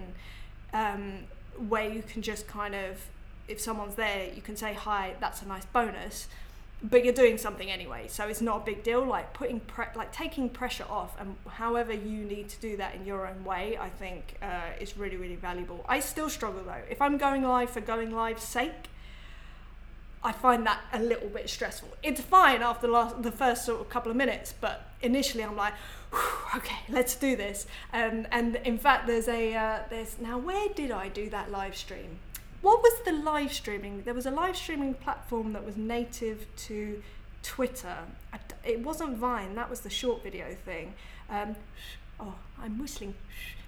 um, 0.75 1.21
where 1.69 1.89
you 1.89 2.03
can 2.03 2.21
just 2.21 2.47
kind 2.47 2.75
of, 2.75 3.01
if 3.49 3.59
someone's 3.59 3.95
there, 3.95 4.31
you 4.35 4.43
can 4.43 4.55
say 4.55 4.75
hi, 4.75 5.15
that's 5.19 5.41
a 5.41 5.49
nice 5.49 5.65
bonus 5.65 6.29
but 6.85 7.03
you're 7.03 7.15
doing 7.15 7.39
something 7.39 7.71
anyway 7.71 8.07
so 8.07 8.29
it's 8.29 8.43
not 8.43 8.63
a 8.63 8.65
big 8.65 8.83
deal. 8.83 9.05
Like 9.05 9.33
putting 9.33 9.61
pre- 9.61 9.87
like 9.97 10.13
taking 10.13 10.51
pressure 10.51 10.85
off 10.89 11.19
and 11.19 11.35
however 11.49 11.93
you 11.93 12.25
need 12.25 12.49
to 12.51 12.61
do 12.61 12.77
that 12.77 12.95
in 12.95 13.07
your 13.07 13.27
own 13.27 13.43
way 13.45 13.79
i 13.79 13.89
think 13.89 14.37
uh, 14.43 14.71
is 14.81 14.97
really 14.97 15.17
really 15.17 15.37
valuable. 15.37 15.85
I 15.89 16.01
still 16.01 16.29
struggle 16.29 16.63
though. 16.65 16.83
If 16.91 17.01
i'm 17.01 17.17
going 17.17 17.43
live 17.43 17.71
for 17.71 17.81
going 17.81 18.11
live's 18.11 18.43
sake 18.43 18.91
i 20.23 20.33
find 20.33 20.67
that 20.67 20.81
a 20.93 21.01
little 21.01 21.29
bit 21.29 21.49
stressful. 21.49 21.89
It's 22.03 22.21
fine 22.21 22.63
after 22.63 22.87
the, 22.87 22.93
last, 22.93 23.23
the 23.23 23.33
first 23.33 23.65
sort 23.65 23.81
of 23.81 23.89
couple 23.89 24.11
of 24.11 24.17
minutes 24.17 24.53
but 24.61 24.89
initially 25.01 25.43
i'm 25.43 25.57
like 25.57 25.75
okay 26.55 26.81
let's 26.91 27.17
do 27.17 27.35
this. 27.35 27.67
Um, 27.93 28.27
and 28.31 28.57
in 28.57 28.79
fact 28.79 29.07
there's 29.07 29.29
a 29.29 29.55
uh, 29.55 29.79
there's 29.89 30.19
now 30.21 30.37
where 30.37 30.69
did 30.69 30.91
i 30.91 31.09
do 31.09 31.31
that 31.31 31.51
live 31.51 31.77
stream 31.77 32.19
what 32.65 32.83
was 32.83 32.95
the 33.05 33.13
live 33.13 33.53
streaming? 33.53 34.03
There 34.05 34.15
was 34.15 34.25
a 34.25 34.31
live 34.31 34.57
streaming 34.57 34.95
platform 34.95 35.53
that 35.53 35.67
was 35.67 35.77
native 35.77 36.47
to 36.69 37.03
Twitter. 37.43 37.99
It 38.65 38.81
wasn't 38.81 39.19
Vine. 39.19 39.55
That 39.55 39.69
was 39.69 39.81
the 39.81 39.91
short 39.91 40.23
video 40.23 40.55
thing. 40.55 40.95
Um, 41.29 41.57
oh, 42.19 42.37
I'm 42.59 42.79
whistling. 42.79 43.15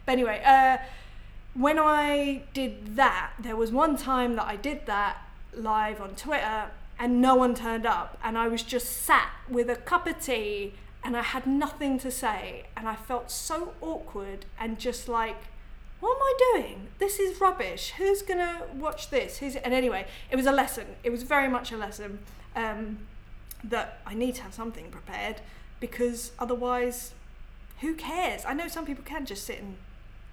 But 0.06 0.12
anyway, 0.12 0.42
uh, 0.42 0.78
when 1.52 1.78
I 1.78 2.44
did 2.54 2.96
that, 2.96 3.32
there 3.38 3.54
was 3.54 3.70
one 3.70 3.98
time 3.98 4.34
that 4.36 4.46
I 4.46 4.56
did 4.56 4.86
that 4.86 5.18
live 5.52 6.00
on 6.00 6.14
Twitter 6.14 6.70
and 6.98 7.20
no 7.20 7.34
one 7.34 7.54
turned 7.54 7.84
up, 7.84 8.18
and 8.24 8.38
I 8.38 8.48
was 8.48 8.62
just 8.62 8.90
sat 9.02 9.28
with 9.50 9.68
a 9.68 9.76
cup 9.76 10.06
of 10.06 10.18
tea 10.18 10.72
and 11.04 11.14
I 11.14 11.22
had 11.22 11.46
nothing 11.46 11.98
to 11.98 12.10
say, 12.10 12.64
and 12.74 12.88
I 12.88 12.94
felt 12.94 13.30
so 13.30 13.74
awkward 13.82 14.46
and 14.58 14.78
just 14.78 15.06
like, 15.06 15.36
what 16.06 16.16
am 16.16 16.22
I 16.22 16.60
doing? 16.60 16.88
This 16.98 17.18
is 17.18 17.40
rubbish. 17.40 17.92
Who's 17.98 18.22
gonna 18.22 18.62
watch 18.74 19.10
this? 19.10 19.38
Who's 19.38 19.56
and 19.56 19.74
anyway, 19.74 20.06
it 20.30 20.36
was 20.36 20.46
a 20.46 20.52
lesson. 20.52 20.86
It 21.02 21.10
was 21.10 21.22
very 21.24 21.48
much 21.48 21.72
a 21.72 21.76
lesson 21.76 22.20
um, 22.54 22.98
that 23.64 24.00
I 24.06 24.14
need 24.14 24.36
to 24.36 24.42
have 24.42 24.54
something 24.54 24.90
prepared 24.90 25.40
because 25.80 26.32
otherwise, 26.38 27.12
who 27.80 27.94
cares? 27.94 28.44
I 28.46 28.54
know 28.54 28.68
some 28.68 28.86
people 28.86 29.04
can 29.04 29.26
just 29.26 29.44
sit 29.44 29.58
and 29.60 29.76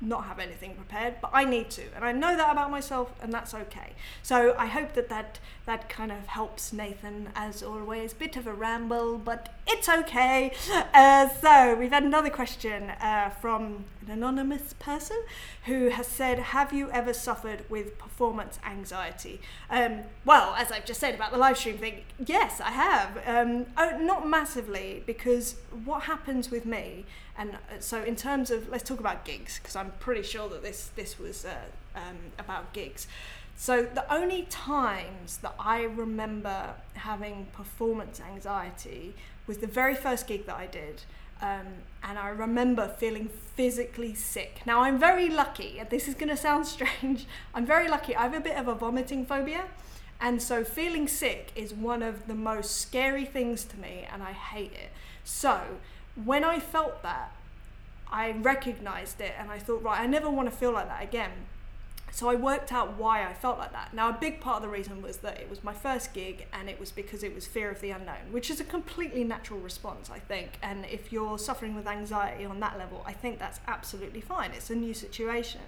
not 0.03 0.25
have 0.25 0.39
anything 0.39 0.75
prepared, 0.75 1.15
but 1.21 1.31
I 1.33 1.45
need 1.45 1.69
to, 1.71 1.83
and 1.95 2.03
I 2.03 2.11
know 2.11 2.35
that 2.35 2.51
about 2.51 2.69
myself, 2.69 3.13
and 3.21 3.33
that's 3.33 3.53
okay. 3.53 3.93
So 4.21 4.55
I 4.57 4.65
hope 4.65 4.93
that 4.93 5.09
that, 5.09 5.39
that 5.65 5.89
kind 5.89 6.11
of 6.11 6.27
helps 6.27 6.73
Nathan, 6.73 7.29
as 7.35 7.63
always. 7.63 8.13
Bit 8.13 8.35
of 8.35 8.47
a 8.47 8.53
ramble, 8.53 9.17
but 9.17 9.53
it's 9.67 9.87
okay. 9.87 10.51
Uh, 10.93 11.29
so 11.29 11.75
we've 11.75 11.91
had 11.91 12.03
another 12.03 12.29
question 12.29 12.89
uh, 13.01 13.29
from 13.41 13.85
an 14.05 14.11
anonymous 14.11 14.73
person 14.73 15.17
who 15.65 15.89
has 15.89 16.07
said, 16.07 16.39
"Have 16.39 16.73
you 16.73 16.91
ever 16.91 17.13
suffered 17.13 17.63
with 17.69 17.97
performance 17.97 18.59
anxiety?" 18.65 19.39
Um, 19.69 20.01
well, 20.25 20.53
as 20.55 20.71
I've 20.71 20.85
just 20.85 20.99
said 20.99 21.15
about 21.15 21.31
the 21.31 21.37
live 21.37 21.57
stream 21.57 21.77
thing, 21.77 22.01
yes, 22.25 22.59
I 22.59 22.71
have. 22.71 23.17
Um, 23.25 23.67
oh, 23.77 23.97
not 23.99 24.27
massively, 24.27 25.03
because 25.05 25.55
what 25.85 26.03
happens 26.03 26.51
with 26.51 26.65
me 26.65 27.05
and 27.37 27.55
uh, 27.55 27.79
so, 27.79 28.03
in 28.03 28.15
terms 28.15 28.51
of, 28.51 28.69
let's 28.69 28.83
talk 28.83 28.99
about 28.99 29.25
gigs 29.25 29.59
because 29.59 29.75
I'm 29.75 29.91
pretty 29.99 30.23
sure 30.23 30.47
that 30.49 30.61
this 30.61 30.91
this 30.95 31.17
was 31.17 31.45
uh, 31.45 31.55
um, 31.95 32.17
about 32.37 32.73
gigs. 32.73 33.07
So 33.55 33.83
the 33.83 34.11
only 34.13 34.43
times 34.43 35.37
that 35.37 35.55
I 35.59 35.83
remember 35.83 36.73
having 36.95 37.47
performance 37.53 38.19
anxiety 38.19 39.13
was 39.47 39.59
the 39.59 39.67
very 39.67 39.95
first 39.95 40.27
gig 40.27 40.45
that 40.47 40.55
I 40.55 40.65
did. 40.65 41.03
Um, 41.41 41.67
and 42.03 42.17
I 42.17 42.29
remember 42.29 42.87
feeling 42.87 43.29
physically 43.55 44.15
sick. 44.15 44.61
Now 44.65 44.81
I'm 44.81 44.97
very 44.97 45.29
lucky, 45.29 45.77
and 45.79 45.89
this 45.89 46.07
is 46.07 46.15
going 46.15 46.29
to 46.29 46.37
sound 46.37 46.65
strange. 46.75 47.25
I'm 47.53 47.65
very 47.65 47.87
lucky. 47.89 48.15
I 48.15 48.23
have 48.23 48.33
a 48.33 48.39
bit 48.39 48.57
of 48.57 48.67
a 48.67 48.75
vomiting 48.75 49.25
phobia, 49.25 49.65
and 50.21 50.41
so 50.41 50.63
feeling 50.63 51.07
sick 51.07 51.51
is 51.55 51.73
one 51.73 52.01
of 52.01 52.27
the 52.27 52.35
most 52.35 52.77
scary 52.77 53.25
things 53.25 53.65
to 53.65 53.77
me, 53.77 54.07
and 54.11 54.23
I 54.23 54.31
hate 54.31 54.71
it. 54.73 54.91
So 55.25 55.61
when 56.15 56.43
I 56.43 56.59
felt 56.59 57.01
that, 57.03 57.31
I 58.11 58.31
recognized 58.31 59.19
it 59.21 59.33
and 59.39 59.49
I 59.49 59.57
thought, 59.57 59.81
right, 59.81 59.99
I 59.99 60.05
never 60.05 60.29
want 60.29 60.49
to 60.49 60.55
feel 60.55 60.71
like 60.71 60.87
that 60.87 61.03
again. 61.03 61.31
So 62.11 62.29
I 62.29 62.35
worked 62.35 62.71
out 62.71 62.95
why 62.95 63.27
I 63.27 63.33
felt 63.33 63.57
like 63.57 63.71
that. 63.71 63.91
Now, 63.91 64.09
a 64.09 64.13
big 64.13 64.39
part 64.39 64.57
of 64.57 64.61
the 64.61 64.67
reason 64.67 65.01
was 65.01 65.17
that 65.17 65.39
it 65.39 65.49
was 65.49 65.63
my 65.63 65.73
first 65.73 66.13
gig 66.13 66.45
and 66.53 66.69
it 66.69 66.79
was 66.79 66.91
because 66.91 67.23
it 67.23 67.33
was 67.33 67.47
fear 67.47 67.71
of 67.71 67.81
the 67.81 67.89
unknown, 67.89 68.31
which 68.31 68.51
is 68.51 68.59
a 68.59 68.63
completely 68.63 69.23
natural 69.23 69.59
response, 69.59 70.11
I 70.11 70.19
think. 70.19 70.59
And 70.61 70.85
if 70.85 71.11
you're 71.11 71.39
suffering 71.39 71.73
with 71.73 71.87
anxiety 71.87 72.45
on 72.45 72.59
that 72.59 72.77
level, 72.77 73.01
I 73.03 73.13
think 73.13 73.39
that's 73.39 73.59
absolutely 73.67 74.21
fine. 74.21 74.51
It's 74.51 74.69
a 74.69 74.75
new 74.75 74.93
situation. 74.93 75.61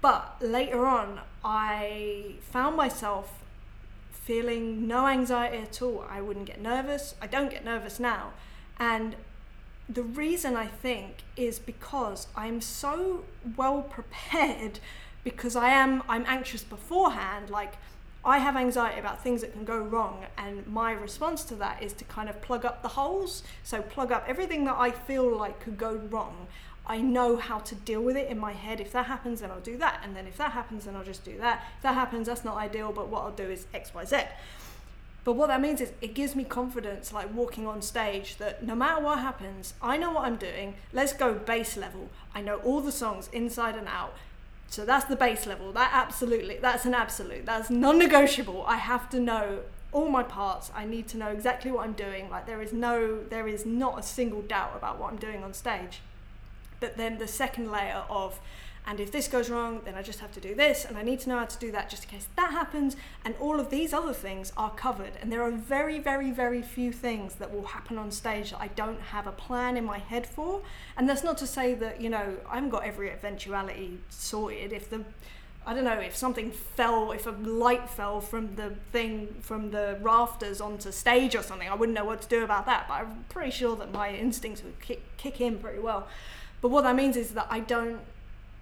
But 0.00 0.36
later 0.40 0.86
on, 0.86 1.20
I 1.44 2.36
found 2.40 2.74
myself 2.74 3.44
feeling 4.12 4.86
no 4.86 5.08
anxiety 5.08 5.58
at 5.58 5.82
all. 5.82 6.06
I 6.08 6.22
wouldn't 6.22 6.46
get 6.46 6.58
nervous. 6.62 7.14
I 7.20 7.26
don't 7.26 7.50
get 7.50 7.66
nervous 7.66 8.00
now. 8.00 8.32
And 8.78 9.14
the 9.92 10.02
reason 10.02 10.56
I 10.56 10.66
think 10.66 11.24
is 11.36 11.58
because 11.58 12.28
I'm 12.36 12.60
so 12.60 13.24
well 13.56 13.82
prepared 13.82 14.78
because 15.24 15.56
I 15.56 15.70
am 15.70 16.02
I'm 16.08 16.24
anxious 16.26 16.62
beforehand 16.62 17.50
like 17.50 17.74
I 18.24 18.38
have 18.38 18.56
anxiety 18.56 19.00
about 19.00 19.22
things 19.22 19.40
that 19.40 19.52
can 19.52 19.64
go 19.64 19.78
wrong 19.78 20.26
and 20.38 20.66
my 20.66 20.92
response 20.92 21.42
to 21.44 21.54
that 21.56 21.82
is 21.82 21.92
to 21.94 22.04
kind 22.04 22.28
of 22.28 22.40
plug 22.40 22.64
up 22.64 22.82
the 22.82 22.88
holes. 22.88 23.42
So 23.64 23.82
plug 23.82 24.12
up 24.12 24.24
everything 24.28 24.64
that 24.66 24.76
I 24.78 24.90
feel 24.90 25.34
like 25.36 25.58
could 25.60 25.78
go 25.78 25.94
wrong. 25.94 26.46
I 26.86 27.00
know 27.00 27.36
how 27.36 27.58
to 27.58 27.74
deal 27.74 28.02
with 28.02 28.16
it 28.16 28.28
in 28.28 28.38
my 28.38 28.52
head. 28.52 28.78
If 28.80 28.92
that 28.92 29.06
happens 29.06 29.40
then 29.40 29.50
I'll 29.50 29.60
do 29.60 29.76
that. 29.78 30.02
And 30.04 30.14
then 30.14 30.26
if 30.26 30.36
that 30.36 30.52
happens 30.52 30.84
then 30.84 30.94
I'll 30.94 31.04
just 31.04 31.24
do 31.24 31.36
that. 31.38 31.64
If 31.78 31.82
that 31.82 31.94
happens 31.94 32.26
that's 32.28 32.44
not 32.44 32.56
ideal 32.56 32.92
but 32.92 33.08
what 33.08 33.22
I'll 33.22 33.32
do 33.32 33.50
is 33.50 33.66
xyz 33.74 34.28
but 35.24 35.34
what 35.34 35.48
that 35.48 35.60
means 35.60 35.80
is 35.80 35.92
it 36.00 36.14
gives 36.14 36.34
me 36.34 36.44
confidence, 36.44 37.12
like 37.12 37.32
walking 37.34 37.66
on 37.66 37.82
stage, 37.82 38.36
that 38.36 38.62
no 38.62 38.74
matter 38.74 39.02
what 39.02 39.18
happens, 39.18 39.74
I 39.82 39.96
know 39.96 40.12
what 40.12 40.24
I'm 40.24 40.36
doing. 40.36 40.74
Let's 40.92 41.12
go 41.12 41.34
base 41.34 41.76
level. 41.76 42.08
I 42.34 42.40
know 42.40 42.56
all 42.56 42.80
the 42.80 42.92
songs 42.92 43.28
inside 43.32 43.76
and 43.76 43.86
out. 43.86 44.14
So 44.68 44.84
that's 44.84 45.04
the 45.06 45.16
base 45.16 45.46
level. 45.46 45.72
That 45.72 45.90
absolutely, 45.92 46.58
that's 46.58 46.86
an 46.86 46.94
absolute. 46.94 47.44
That's 47.44 47.70
non 47.70 47.98
negotiable. 47.98 48.64
I 48.66 48.76
have 48.76 49.10
to 49.10 49.20
know 49.20 49.60
all 49.92 50.08
my 50.08 50.22
parts. 50.22 50.70
I 50.74 50.84
need 50.84 51.08
to 51.08 51.18
know 51.18 51.28
exactly 51.28 51.70
what 51.70 51.84
I'm 51.84 51.92
doing. 51.92 52.30
Like 52.30 52.46
there 52.46 52.62
is 52.62 52.72
no, 52.72 53.22
there 53.28 53.48
is 53.48 53.66
not 53.66 53.98
a 53.98 54.02
single 54.02 54.42
doubt 54.42 54.72
about 54.76 54.98
what 54.98 55.12
I'm 55.12 55.18
doing 55.18 55.42
on 55.42 55.52
stage. 55.52 56.00
But 56.78 56.96
then 56.96 57.18
the 57.18 57.28
second 57.28 57.70
layer 57.70 58.04
of, 58.08 58.40
and 58.86 58.98
if 58.98 59.12
this 59.12 59.28
goes 59.28 59.50
wrong, 59.50 59.82
then 59.84 59.94
I 59.94 60.02
just 60.02 60.20
have 60.20 60.32
to 60.32 60.40
do 60.40 60.54
this, 60.54 60.84
and 60.84 60.96
I 60.96 61.02
need 61.02 61.20
to 61.20 61.28
know 61.28 61.38
how 61.38 61.44
to 61.44 61.58
do 61.58 61.70
that 61.72 61.90
just 61.90 62.04
in 62.04 62.10
case 62.10 62.26
that 62.36 62.50
happens. 62.50 62.96
And 63.24 63.34
all 63.38 63.60
of 63.60 63.70
these 63.70 63.92
other 63.92 64.12
things 64.12 64.52
are 64.56 64.70
covered. 64.70 65.12
And 65.20 65.30
there 65.30 65.42
are 65.42 65.50
very, 65.50 65.98
very, 65.98 66.30
very 66.30 66.62
few 66.62 66.92
things 66.92 67.34
that 67.36 67.52
will 67.52 67.66
happen 67.66 67.98
on 67.98 68.10
stage 68.10 68.50
that 68.50 68.60
I 68.60 68.68
don't 68.68 69.00
have 69.00 69.26
a 69.26 69.32
plan 69.32 69.76
in 69.76 69.84
my 69.84 69.98
head 69.98 70.26
for. 70.26 70.62
And 70.96 71.08
that's 71.08 71.22
not 71.22 71.38
to 71.38 71.46
say 71.46 71.74
that, 71.74 72.00
you 72.00 72.10
know, 72.10 72.36
I 72.48 72.56
haven't 72.56 72.70
got 72.70 72.84
every 72.84 73.10
eventuality 73.10 73.98
sorted. 74.08 74.72
If 74.72 74.90
the 74.90 75.04
I 75.66 75.74
don't 75.74 75.84
know 75.84 76.00
if 76.00 76.16
something 76.16 76.50
fell, 76.50 77.12
if 77.12 77.26
a 77.26 77.32
light 77.32 77.88
fell 77.88 78.22
from 78.22 78.56
the 78.56 78.70
thing, 78.92 79.36
from 79.42 79.70
the 79.70 79.98
rafters 80.00 80.58
onto 80.60 80.90
stage 80.90 81.34
or 81.34 81.42
something, 81.42 81.68
I 81.68 81.74
wouldn't 81.74 81.94
know 81.94 82.04
what 82.04 82.22
to 82.22 82.28
do 82.28 82.42
about 82.42 82.64
that. 82.66 82.88
But 82.88 82.94
I'm 82.94 83.24
pretty 83.28 83.50
sure 83.50 83.76
that 83.76 83.92
my 83.92 84.10
instincts 84.10 84.64
would 84.64 84.80
kick, 84.80 85.02
kick 85.18 85.40
in 85.40 85.58
pretty 85.58 85.78
well. 85.78 86.08
But 86.62 86.70
what 86.70 86.84
that 86.84 86.96
means 86.96 87.16
is 87.16 87.32
that 87.32 87.46
I 87.50 87.60
don't 87.60 88.00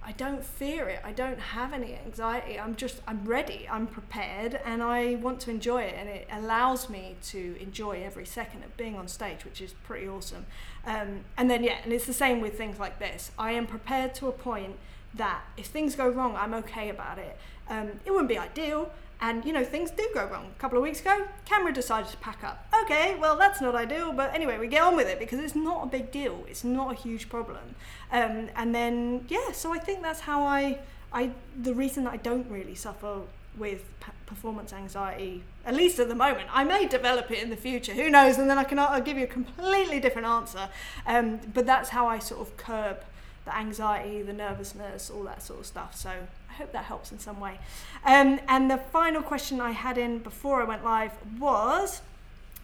I 0.09 0.13
don't 0.13 0.43
fear 0.43 0.89
it. 0.89 1.01
I 1.05 1.13
don't 1.13 1.39
have 1.39 1.75
any 1.75 1.95
anxiety. 1.95 2.59
I'm 2.59 2.77
just, 2.77 3.03
I'm 3.07 3.27
ready. 3.27 3.69
I'm 3.71 3.87
prepared 3.87 4.59
and 4.65 4.83
I 4.83 5.17
want 5.17 5.39
to 5.41 5.51
enjoy 5.51 5.83
it. 5.83 5.97
And 5.99 6.09
it 6.09 6.27
allows 6.33 6.89
me 6.89 7.17
to 7.25 7.57
enjoy 7.61 8.03
every 8.03 8.25
second 8.25 8.65
of 8.65 8.75
being 8.79 8.97
on 8.97 9.07
stage, 9.07 9.45
which 9.45 9.61
is 9.61 9.75
pretty 9.85 10.09
awesome. 10.09 10.47
Um, 10.87 11.25
and 11.37 11.51
then, 11.51 11.63
yeah, 11.63 11.77
and 11.85 11.93
it's 11.93 12.07
the 12.07 12.15
same 12.15 12.41
with 12.41 12.57
things 12.57 12.79
like 12.79 12.99
this. 12.99 13.33
I 13.39 13.53
am 13.53 13.67
prepared 13.67 14.15
to 14.15 14.29
a 14.29 14.33
point 14.33 14.77
that 15.13 15.43
if 15.59 15.67
things 15.67 15.95
go 15.95 16.09
wrong, 16.09 16.37
I'm 16.37 16.55
okay 16.55 16.89
about 16.89 17.19
it. 17.19 17.37
Um, 17.69 18.01
it 18.07 18.11
wouldn't 18.11 18.31
be 18.31 18.39
ideal. 18.39 18.91
And 19.21 19.45
you 19.45 19.53
know, 19.53 19.65
things 19.65 19.91
do 19.91 20.09
go 20.15 20.27
wrong. 20.27 20.51
A 20.57 20.61
couple 20.61 20.79
of 20.79 20.85
weeks 20.85 21.01
ago, 21.01 21.27
camera 21.45 21.73
decided 21.73 22.11
to 22.11 22.17
pack 22.19 22.45
up. 22.45 22.67
Okay, 22.85 23.17
well, 23.19 23.37
that's 23.37 23.61
not 23.61 23.75
ideal, 23.75 24.13
but 24.13 24.33
anyway, 24.33 24.59
we 24.59 24.69
get 24.69 24.83
on 24.83 24.95
with 24.95 25.09
it 25.09 25.19
because 25.19 25.41
it's 25.41 25.57
not 25.57 25.85
a 25.85 25.87
big 25.87 26.13
deal. 26.13 26.45
It's 26.49 26.63
not 26.65 26.93
a 26.93 26.95
huge 26.95 27.29
problem. 27.29 27.75
Um, 28.13 28.49
and 28.55 28.75
then, 28.75 29.25
yeah, 29.29 29.53
so 29.53 29.73
I 29.75 29.79
think 29.79 30.03
that's 30.03 30.21
how 30.21 30.45
I, 30.45 30.79
I, 31.13 31.33
the 31.61 31.75
reason 31.75 32.05
that 32.05 32.13
I 32.13 32.17
don't 32.19 32.49
really 32.49 32.77
suffer 32.77 33.23
with 33.57 33.83
p- 34.01 34.13
performance 34.27 34.73
anxiety, 34.73 35.43
at 35.67 35.75
least 35.75 35.99
at 35.99 36.09
the 36.09 36.15
moment. 36.15 36.49
I 36.53 36.63
may 36.63 36.87
develop 36.87 37.31
it 37.33 37.43
in 37.43 37.51
the 37.51 37.57
future, 37.57 37.95
who 37.95 38.09
knows? 38.09 38.39
And 38.39 38.49
then 38.49 38.57
I 38.57 38.63
can 38.65 38.79
I'll 38.79 39.01
give 39.01 39.19
you 39.19 39.25
a 39.25 39.29
completely 39.29 39.99
different 39.99 40.29
answer. 40.29 40.69
Um, 41.07 41.41
but 41.53 41.67
that's 41.67 41.89
how 41.89 42.07
I 42.07 42.21
sort 42.21 42.41
of 42.41 42.57
curb 42.57 42.99
the 43.45 43.57
anxiety, 43.57 44.23
the 44.23 44.33
nervousness, 44.33 45.11
all 45.11 45.25
that 45.25 45.43
sort 45.43 45.61
of 45.61 45.67
stuff. 45.67 45.97
So 45.97 46.13
hope 46.59 46.73
that 46.73 46.85
helps 46.85 47.13
in 47.13 47.19
some 47.19 47.41
way. 47.41 47.59
Um, 48.05 48.41
and 48.49 48.71
the 48.71 48.79
final 48.79 49.23
question 49.23 49.61
I 49.61 49.71
had 49.71 49.97
in 49.97 50.19
before 50.19 50.61
I 50.61 50.65
went 50.65 50.85
live 50.85 51.13
was 51.39 52.03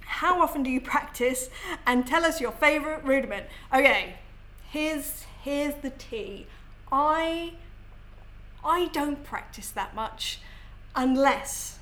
how 0.00 0.42
often 0.42 0.62
do 0.62 0.70
you 0.70 0.80
practice 0.80 1.48
and 1.86 2.06
tell 2.06 2.24
us 2.24 2.40
your 2.40 2.52
favorite 2.52 3.02
rudiment? 3.04 3.46
Okay 3.72 4.16
here's 4.74 5.24
here's 5.44 5.74
the 5.82 5.90
tea 5.90 6.46
i 6.90 7.52
i 8.64 8.86
don't 8.86 9.22
practice 9.22 9.70
that 9.70 9.94
much 9.94 10.40
unless 10.96 11.78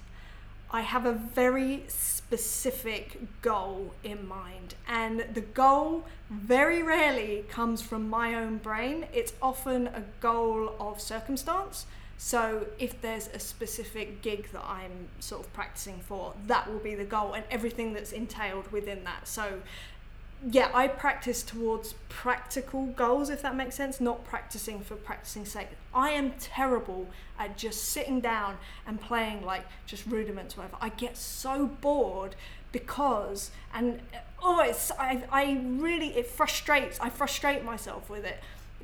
i 0.70 0.82
have 0.82 1.06
a 1.06 1.12
very 1.12 1.84
specific 2.32 3.18
goal 3.42 3.92
in 4.02 4.26
mind. 4.26 4.74
And 4.88 5.26
the 5.34 5.42
goal 5.42 6.06
very 6.30 6.82
rarely 6.82 7.44
comes 7.50 7.82
from 7.82 8.08
my 8.08 8.34
own 8.34 8.56
brain. 8.56 9.04
It's 9.12 9.34
often 9.42 9.88
a 9.88 10.02
goal 10.20 10.74
of 10.80 10.98
circumstance 10.98 11.84
so 12.24 12.66
if 12.78 13.00
there's 13.00 13.26
a 13.34 13.40
specific 13.40 14.22
gig 14.22 14.48
that 14.52 14.64
I'm 14.64 15.08
sort 15.18 15.44
of 15.44 15.52
practicing 15.52 15.98
for, 15.98 16.34
that 16.46 16.70
will 16.70 16.78
be 16.78 16.94
the 16.94 17.04
goal 17.04 17.32
and 17.32 17.42
everything 17.50 17.94
that's 17.94 18.12
entailed 18.12 18.70
within 18.70 19.02
that. 19.02 19.26
So 19.26 19.60
yeah, 20.48 20.70
I 20.72 20.86
practice 20.86 21.42
towards 21.42 21.96
practical 22.08 22.86
goals, 22.86 23.28
if 23.28 23.42
that 23.42 23.56
makes 23.56 23.74
sense, 23.74 24.00
not 24.00 24.24
practicing 24.24 24.82
for 24.82 24.94
practicing 24.94 25.44
sake. 25.44 25.66
I 25.92 26.10
am 26.10 26.30
terrible 26.38 27.08
at 27.40 27.58
just 27.58 27.86
sitting 27.86 28.20
down 28.20 28.56
and 28.86 29.00
playing 29.00 29.44
like 29.44 29.66
just 29.84 30.06
rudiments, 30.06 30.56
whatever. 30.56 30.76
I 30.80 30.90
get 30.90 31.16
so 31.16 31.66
bored 31.66 32.36
because, 32.70 33.50
and 33.74 34.00
oh, 34.40 34.60
it's, 34.60 34.92
I, 34.92 35.24
I 35.32 35.60
really, 35.64 36.16
it 36.16 36.28
frustrates, 36.28 37.00
I 37.00 37.10
frustrate 37.10 37.64
myself 37.64 38.08
with 38.08 38.24
it 38.24 38.38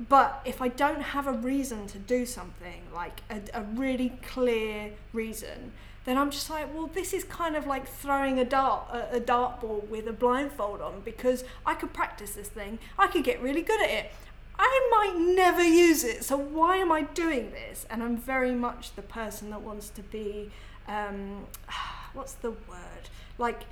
but 0.09 0.41
if 0.45 0.63
I 0.63 0.69
don't 0.69 1.03
have 1.03 1.27
a 1.27 1.33
reason 1.33 1.87
to 1.89 1.99
do 1.99 2.25
something, 2.25 2.83
like 2.95 3.23
a, 3.31 3.41
a 3.53 3.63
really 3.63 4.11
clear 4.23 4.93
reason, 5.13 5.73
then 6.05 6.17
I'm 6.17 6.31
just 6.31 6.49
like, 6.49 6.73
well, 6.73 6.87
this 6.87 7.13
is 7.13 7.25
kind 7.25 7.57
of 7.57 7.67
like 7.67 7.87
throwing 7.87 8.39
a 8.39 8.45
dart 8.45 8.89
a, 8.93 9.17
a 9.17 9.21
dartboard 9.21 9.89
with 9.89 10.07
a 10.07 10.13
blindfold 10.13 10.81
on 10.81 11.01
because 11.05 11.45
I 11.67 11.75
could 11.75 11.93
practice 11.93 12.33
this 12.33 12.49
thing. 12.49 12.79
I 12.99 13.09
could 13.09 13.25
get 13.25 13.43
really 13.43 13.63
good 13.63 13.83
at 13.83 13.91
it. 13.91 14.13
I 14.59 14.89
might 14.91 15.19
never 15.19 15.63
use 15.63 16.03
it, 16.05 16.25
so 16.25 16.37
why 16.37 16.79
am 16.79 16.91
I 16.91 17.03
doing 17.03 17.53
this? 17.53 17.87
And 17.91 18.03
I'm 18.03 18.17
very 18.17 18.55
much 18.55 18.95
the 18.97 19.03
person 19.03 19.51
that 19.51 19.63
wants 19.63 19.89
to 19.91 20.03
be, 20.03 20.51
um, 20.89 21.47
what's 22.13 22.33
the 22.35 22.51
word? 22.51 23.09
Like 23.37 23.65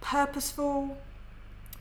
purposeful. 0.00 0.98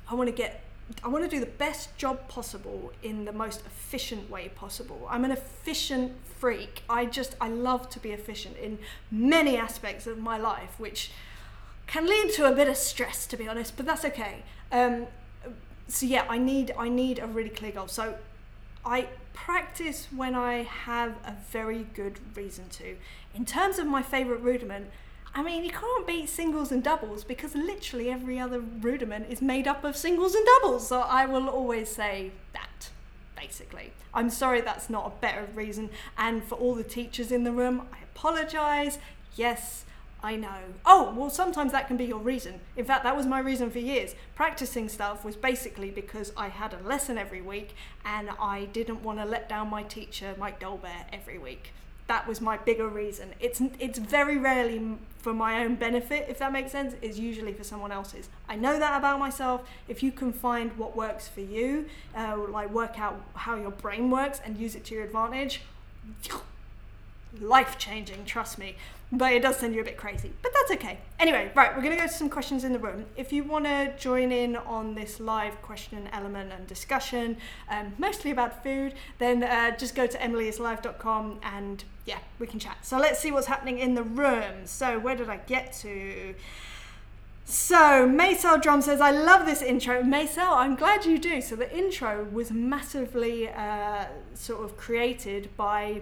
I 0.10 0.16
want 0.16 0.28
to 0.28 0.36
get 0.36 0.62
I 1.04 1.08
want 1.08 1.24
to 1.24 1.30
do 1.30 1.40
the 1.40 1.52
best 1.52 1.96
job 1.98 2.28
possible 2.28 2.92
in 3.04 3.26
the 3.26 3.32
most 3.32 3.62
efficient 3.66 4.30
way 4.30 4.50
possible. 4.50 5.08
I'm 5.10 5.26
an 5.26 5.32
efficient 5.32 6.14
freak. 6.40 6.84
I 6.90 7.06
just 7.06 7.36
I 7.40 7.50
love 7.50 7.90
to 7.92 8.00
be 8.00 8.12
efficient 8.12 8.58
in 8.58 8.80
many 9.12 9.58
aspects 9.58 10.08
of 10.08 10.18
my 10.18 10.38
life, 10.38 10.80
which 10.80 11.12
can 11.88 12.08
lead 12.08 12.32
to 12.34 12.46
a 12.46 12.56
bit 12.56 12.68
of 12.68 12.78
stress, 12.78 13.28
to 13.28 13.38
be 13.38 13.48
honest. 13.48 13.78
But 13.78 13.86
that's 13.86 14.06
okay. 14.06 14.44
Um, 14.72 15.08
so 15.88 16.06
yeah, 16.06 16.26
I 16.30 16.38
need 16.38 16.74
I 16.78 16.90
need 16.90 17.20
a 17.20 17.28
really 17.28 17.50
clear 17.50 17.72
goal. 17.72 17.88
So 17.88 18.16
I 18.86 19.08
practice 19.34 20.08
when 20.16 20.36
I 20.36 20.64
have 20.64 21.12
a 21.26 21.36
very 21.52 21.86
good 21.94 22.20
reason 22.36 22.70
to. 22.70 22.98
In 23.36 23.46
terms 23.46 23.78
of 23.78 23.86
my 23.86 24.02
favorite 24.02 24.42
rudiment, 24.42 24.88
I 25.34 25.44
mean, 25.44 25.64
you 25.64 25.72
can't 25.72 26.06
beat 26.06 26.28
singles 26.28 26.72
and 26.72 26.84
doubles 26.84 27.24
because 27.24 27.56
literally 27.56 28.10
every 28.10 28.38
other 28.38 28.60
rudiment 28.60 29.28
is 29.30 29.42
made 29.42 29.66
up 29.68 29.84
of 29.86 29.96
singles 29.96 30.36
and 30.36 30.46
doubles. 30.46 30.88
So 30.88 31.02
I 31.02 31.26
will 31.26 31.48
always 31.48 31.90
say 31.90 32.32
that, 32.54 32.90
basically. 33.36 33.94
I'm 34.14 34.30
sorry 34.30 34.60
that's 34.60 34.90
not 34.90 35.08
a 35.08 35.22
better 35.22 35.48
reason. 35.56 35.90
And 36.18 36.44
for 36.44 36.56
all 36.56 36.76
the 36.76 36.84
teachers 36.84 37.32
in 37.32 37.46
the 37.46 37.52
room, 37.54 37.88
I 37.94 38.00
apologise. 38.14 39.00
Yes, 39.36 39.86
I 40.22 40.36
know. 40.36 40.60
Oh, 40.86 41.14
well, 41.16 41.30
sometimes 41.30 41.72
that 41.72 41.88
can 41.88 41.96
be 41.96 42.06
your 42.06 42.20
reason. 42.20 42.60
In 42.76 42.84
fact, 42.84 43.06
that 43.06 43.16
was 43.16 43.26
my 43.26 43.40
reason 43.40 43.72
for 43.72 43.80
years. 43.80 44.16
Practicing 44.36 44.90
stuff 44.90 45.24
was 45.24 45.38
basically 45.38 45.92
because 45.92 46.34
I 46.36 46.50
had 46.50 46.74
a 46.74 46.86
lesson 46.86 47.18
every 47.18 47.42
week 47.42 47.74
and 48.04 48.30
I 48.38 48.66
didn't 48.66 49.02
want 49.02 49.20
to 49.20 49.26
let 49.26 49.48
down 49.48 49.70
my 49.70 49.84
teacher, 49.84 50.36
Mike 50.38 50.60
Dolbear, 50.60 51.06
every 51.14 51.38
week 51.38 51.72
that 52.12 52.28
was 52.28 52.42
my 52.42 52.58
bigger 52.58 52.90
reason. 52.90 53.30
It's 53.40 53.62
it's 53.80 53.98
very 53.98 54.38
rarely 54.38 54.98
for 55.20 55.34
my 55.34 55.64
own 55.64 55.76
benefit, 55.76 56.26
if 56.28 56.40
that 56.40 56.52
makes 56.52 56.70
sense. 56.74 56.94
It's 57.02 57.18
usually 57.18 57.54
for 57.54 57.64
someone 57.64 57.94
else's. 58.00 58.28
I 58.50 58.58
know 58.58 58.78
that 58.78 58.98
about 59.00 59.18
myself. 59.18 59.62
If 59.88 60.04
you 60.04 60.12
can 60.12 60.34
find 60.34 60.78
what 60.78 60.94
works 60.94 61.30
for 61.30 61.40
you, 61.40 61.86
uh, 62.14 62.36
like 62.50 62.70
work 62.70 63.00
out 63.00 63.16
how 63.34 63.56
your 63.56 63.72
brain 63.72 64.10
works 64.10 64.42
and 64.44 64.58
use 64.58 64.76
it 64.76 64.84
to 64.88 64.96
your 64.96 65.06
advantage, 65.06 65.62
life 67.40 67.78
changing. 67.78 68.26
Trust 68.26 68.58
me 68.58 68.76
but 69.12 69.34
it 69.34 69.42
does 69.42 69.58
send 69.58 69.76
you 69.76 69.82
a 69.82 69.84
bit 69.84 69.98
crazy. 69.98 70.32
But 70.42 70.54
that's 70.54 70.72
okay. 70.72 71.00
Anyway, 71.20 71.52
right, 71.54 71.76
we're 71.76 71.82
going 71.82 71.96
to 71.96 72.02
go 72.02 72.08
to 72.08 72.14
some 72.14 72.30
questions 72.30 72.64
in 72.64 72.72
the 72.72 72.80
room. 72.80 73.06
If 73.18 73.34
you 73.34 73.44
want 73.44 73.66
to 73.66 73.94
join 73.98 74.32
in 74.32 74.56
on 74.56 74.96
this 74.96 75.20
live 75.20 75.62
question 75.62 76.08
element 76.14 76.52
and 76.54 76.66
discussion, 76.66 77.38
um, 77.70 77.94
mostly 77.98 78.32
about 78.32 78.64
food, 78.64 78.94
then 79.20 79.44
uh, 79.44 79.76
just 79.78 79.96
go 79.96 80.08
to 80.08 80.18
emilyislive.com 80.18 81.40
and 81.44 81.84
yeah, 82.06 82.20
we 82.40 82.48
can 82.48 82.60
chat. 82.60 82.78
So 82.84 82.98
let's 82.98 83.20
see 83.20 83.32
what's 83.32 83.48
happening 83.48 83.80
in 83.80 83.96
the 83.96 84.04
room. 84.04 84.66
So 84.66 84.98
where 84.98 85.16
did 85.16 85.30
I 85.30 85.38
get 85.38 85.74
to? 85.82 86.34
So, 87.44 88.08
Maysel 88.08 88.62
Drum 88.62 88.82
says, 88.82 89.02
I 89.02 89.12
love 89.12 89.46
this 89.46 89.62
intro. 89.62 90.04
Maysel, 90.04 90.54
I'm 90.54 90.76
glad 90.76 91.06
you 91.06 91.18
do. 91.18 91.42
So, 91.42 91.58
the 91.58 91.76
intro 91.76 92.24
was 92.32 92.50
massively 92.50 93.50
uh, 93.50 94.06
sort 94.36 94.64
of 94.64 94.78
created 94.78 95.50
by 95.58 96.02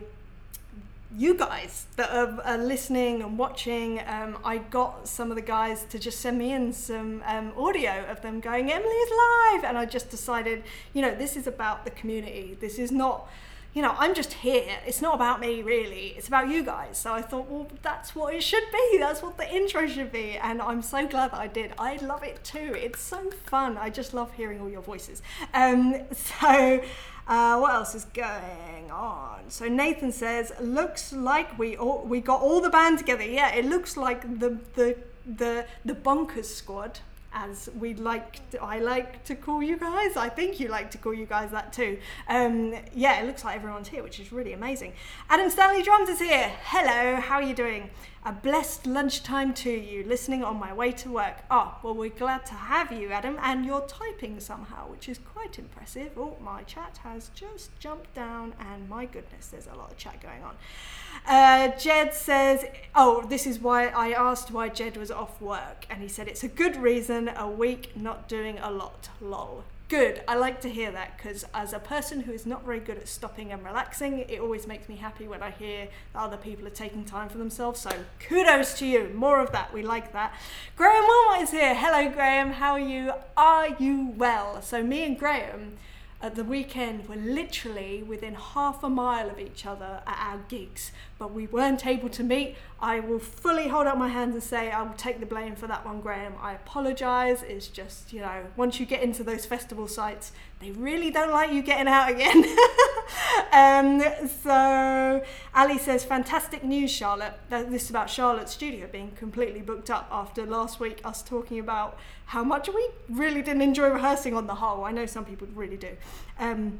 you 1.17 1.33
guys 1.33 1.87
that 1.95 2.11
are, 2.11 2.39
are, 2.43 2.57
listening 2.57 3.23
and 3.23 3.37
watching. 3.37 3.99
Um, 4.05 4.37
I 4.45 4.59
got 4.59 5.07
some 5.07 5.31
of 5.31 5.35
the 5.35 5.41
guys 5.41 5.83
to 5.85 5.97
just 5.97 6.19
send 6.19 6.37
me 6.37 6.53
in 6.53 6.71
some 6.71 7.23
um, 7.25 7.51
audio 7.57 8.05
of 8.05 8.21
them 8.21 8.39
going, 8.39 8.71
Emily 8.71 8.89
is 8.89 9.11
live. 9.11 9.63
And 9.63 9.77
I 9.77 9.85
just 9.85 10.11
decided, 10.11 10.63
you 10.93 11.01
know, 11.01 11.15
this 11.15 11.35
is 11.35 11.47
about 11.47 11.83
the 11.83 11.91
community. 11.91 12.55
This 12.59 12.77
is 12.77 12.91
not, 12.91 13.27
you 13.73 13.81
know, 13.81 13.95
I'm 13.97 14.13
just 14.13 14.33
here. 14.33 14.77
It's 14.85 15.01
not 15.01 15.15
about 15.15 15.41
me 15.41 15.63
really. 15.63 16.13
It's 16.15 16.27
about 16.27 16.47
you 16.47 16.63
guys. 16.63 16.99
So 16.99 17.11
I 17.11 17.23
thought, 17.23 17.49
well, 17.49 17.67
that's 17.81 18.13
what 18.13 18.35
it 18.35 18.43
should 18.43 18.65
be. 18.71 18.97
That's 18.99 19.23
what 19.23 19.35
the 19.35 19.51
intro 19.51 19.87
should 19.87 20.11
be. 20.11 20.37
And 20.37 20.61
I'm 20.61 20.83
so 20.83 21.07
glad 21.07 21.31
that 21.31 21.39
I 21.39 21.47
did. 21.47 21.73
I 21.79 21.95
love 21.97 22.23
it 22.23 22.43
too. 22.43 22.75
It's 22.77 23.01
so 23.01 23.31
fun. 23.47 23.77
I 23.77 23.89
just 23.89 24.13
love 24.13 24.31
hearing 24.33 24.61
all 24.61 24.69
your 24.69 24.83
voices. 24.83 25.23
Um, 25.55 26.01
so, 26.11 26.83
uh, 27.29 27.57
what 27.59 27.73
else 27.73 27.95
is 27.95 28.05
going 28.05 28.91
on? 28.91 29.39
So 29.49 29.67
Nathan 29.67 30.11
says, 30.11 30.51
looks 30.59 31.13
like 31.13 31.57
we 31.57 31.77
all, 31.77 32.03
we 32.03 32.19
got 32.19 32.41
all 32.41 32.59
the 32.59 32.69
band 32.69 32.97
together. 32.97 33.23
Yeah, 33.23 33.53
it 33.53 33.65
looks 33.65 33.95
like 33.95 34.39
the 34.39 34.57
the 34.75 34.97
the 35.25 35.65
the 35.85 35.93
bonkers 35.93 36.45
squad 36.45 36.99
as 37.31 37.69
we 37.79 37.93
like 37.93 38.49
to, 38.49 38.61
I 38.61 38.79
like 38.79 39.23
to 39.25 39.35
call 39.35 39.61
you 39.61 39.77
guys. 39.77 40.17
I 40.17 40.29
think 40.29 40.59
you 40.59 40.67
like 40.67 40.89
to 40.91 40.97
call 40.97 41.13
you 41.13 41.27
guys 41.27 41.51
that 41.51 41.71
too. 41.71 41.99
Um, 42.27 42.73
yeah, 42.93 43.21
it 43.21 43.27
looks 43.27 43.43
like 43.43 43.55
everyone's 43.55 43.87
here, 43.87 44.01
which 44.01 44.19
is 44.19 44.31
really 44.31 44.53
amazing. 44.53 44.93
Adam 45.29 45.49
Stanley 45.49 45.83
Drums 45.83 46.09
is 46.09 46.19
here. 46.19 46.51
Hello, 46.63 47.21
how 47.21 47.35
are 47.35 47.43
you 47.43 47.53
doing? 47.53 47.91
A 48.25 48.33
blessed 48.33 48.85
lunchtime 48.85 49.53
to 49.53 49.71
you, 49.71 50.03
listening 50.03 50.43
on 50.43 50.59
my 50.59 50.73
way 50.73 50.91
to 50.91 51.09
work. 51.09 51.37
Oh, 51.49 51.77
well, 51.81 51.93
we're 51.93 52.09
glad 52.09 52.45
to 52.47 52.53
have 52.53 52.91
you, 52.91 53.11
Adam, 53.11 53.37
and 53.41 53.65
you're 53.65 53.87
typing 53.87 54.41
somehow, 54.41 54.89
which 54.89 55.07
is 55.07 55.19
quite 55.19 55.57
impressive. 55.57 56.11
Oh, 56.17 56.35
my 56.41 56.63
chat 56.63 56.99
has 57.03 57.29
just 57.33 57.71
jumped 57.79 58.13
down, 58.13 58.53
and 58.59 58.89
my 58.89 59.05
goodness, 59.05 59.47
there's 59.47 59.67
a 59.67 59.75
lot 59.75 59.91
of 59.91 59.97
chat 59.97 60.21
going 60.21 60.43
on. 60.43 60.55
Uh, 61.25 61.77
Jed 61.77 62.13
says, 62.13 62.65
Oh, 62.93 63.25
this 63.29 63.47
is 63.47 63.59
why 63.59 63.87
I 63.87 64.11
asked 64.11 64.51
why 64.51 64.67
Jed 64.67 64.97
was 64.97 65.11
off 65.11 65.39
work, 65.41 65.85
and 65.89 66.01
he 66.01 66.09
said 66.09 66.27
it's 66.27 66.43
a 66.43 66.49
good 66.49 66.75
reason, 66.75 67.29
a 67.29 67.49
week 67.49 67.95
not 67.95 68.27
doing 68.27 68.59
a 68.59 68.69
lot. 68.69 69.07
Lol. 69.21 69.63
Good. 69.89 70.21
I 70.27 70.35
like 70.35 70.61
to 70.61 70.69
hear 70.69 70.91
that 70.91 71.17
because, 71.17 71.45
as 71.51 71.73
a 71.73 71.79
person 71.79 72.21
who 72.21 72.31
is 72.31 72.45
not 72.45 72.63
very 72.63 72.79
good 72.79 72.99
at 72.99 73.07
stopping 73.07 73.51
and 73.51 73.65
relaxing, 73.65 74.19
it 74.19 74.39
always 74.39 74.67
makes 74.67 74.87
me 74.87 74.97
happy 74.97 75.27
when 75.27 75.41
I 75.41 75.49
hear 75.49 75.87
that 76.13 76.19
other 76.19 76.37
people 76.37 76.67
are 76.67 76.69
taking 76.69 77.05
time 77.05 77.27
for 77.27 77.39
themselves. 77.39 77.79
So, 77.79 77.89
kudos 78.19 78.75
to 78.75 78.85
you. 78.85 79.09
More 79.15 79.39
of 79.39 79.51
that. 79.51 79.73
We 79.73 79.81
like 79.81 80.13
that. 80.13 80.35
Graham 80.75 81.03
Wilmot 81.07 81.41
is 81.41 81.49
here. 81.49 81.73
Hello, 81.73 82.07
Graham. 82.11 82.51
How 82.51 82.73
are 82.73 82.79
you? 82.79 83.13
Are 83.35 83.69
you 83.79 84.13
well? 84.15 84.61
So, 84.61 84.83
me 84.83 85.03
and 85.03 85.17
Graham 85.17 85.77
at 86.21 86.35
the 86.35 86.43
weekend 86.43 87.07
were 87.09 87.15
literally 87.15 88.03
within 88.03 88.35
half 88.35 88.83
a 88.83 88.89
mile 88.89 89.27
of 89.27 89.39
each 89.39 89.65
other 89.65 90.03
at 90.05 90.17
our 90.19 90.37
gigs, 90.49 90.91
but 91.19 91.33
we 91.33 91.45
weren't 91.47 91.85
able 91.85 92.09
to 92.09 92.23
meet. 92.23 92.55
I 92.79 93.01
will 93.01 93.19
fully 93.19 93.67
hold 93.67 93.87
up 93.87 93.97
my 93.97 94.07
hands 94.07 94.33
and 94.33 94.41
say 94.41 94.71
I 94.71 94.81
will 94.81 94.93
take 94.93 95.19
the 95.19 95.25
blame 95.25 95.55
for 95.55 95.67
that 95.67 95.85
one, 95.85 95.99
Graham. 95.99 96.33
I 96.41 96.53
apologise. 96.53 97.43
It's 97.43 97.67
just, 97.67 98.13
you 98.13 98.21
know, 98.21 98.45
once 98.55 98.79
you 98.79 98.85
get 98.85 99.03
into 99.03 99.23
those 99.23 99.45
festival 99.45 99.89
sites, 99.89 100.31
they 100.59 100.71
really 100.71 101.11
don't 101.11 101.31
like 101.31 101.51
you 101.51 101.61
getting 101.61 101.87
out 101.87 102.09
again. 102.09 102.45
um, 103.51 104.01
so 104.41 105.23
Ali 105.53 105.77
says, 105.77 106.05
fantastic 106.05 106.63
news, 106.63 106.89
Charlotte. 106.89 107.33
This 107.49 107.83
is 107.83 107.89
about 107.89 108.09
Charlotte's 108.09 108.53
studio 108.53 108.87
being 108.89 109.11
completely 109.11 109.61
booked 109.61 109.89
up 109.89 110.07
after 110.09 110.45
last 110.45 110.79
week, 110.79 111.01
us 111.03 111.21
talking 111.21 111.59
about 111.59 111.99
how 112.27 112.45
much 112.45 112.69
we 112.69 112.89
really 113.09 113.41
didn't 113.41 113.61
enjoy 113.61 113.89
rehearsing 113.89 114.33
on 114.33 114.47
the 114.47 114.55
whole. 114.55 114.85
I 114.85 114.91
know 114.91 115.05
some 115.05 115.25
people 115.25 115.49
really 115.53 115.77
do. 115.77 115.97
Um, 116.39 116.79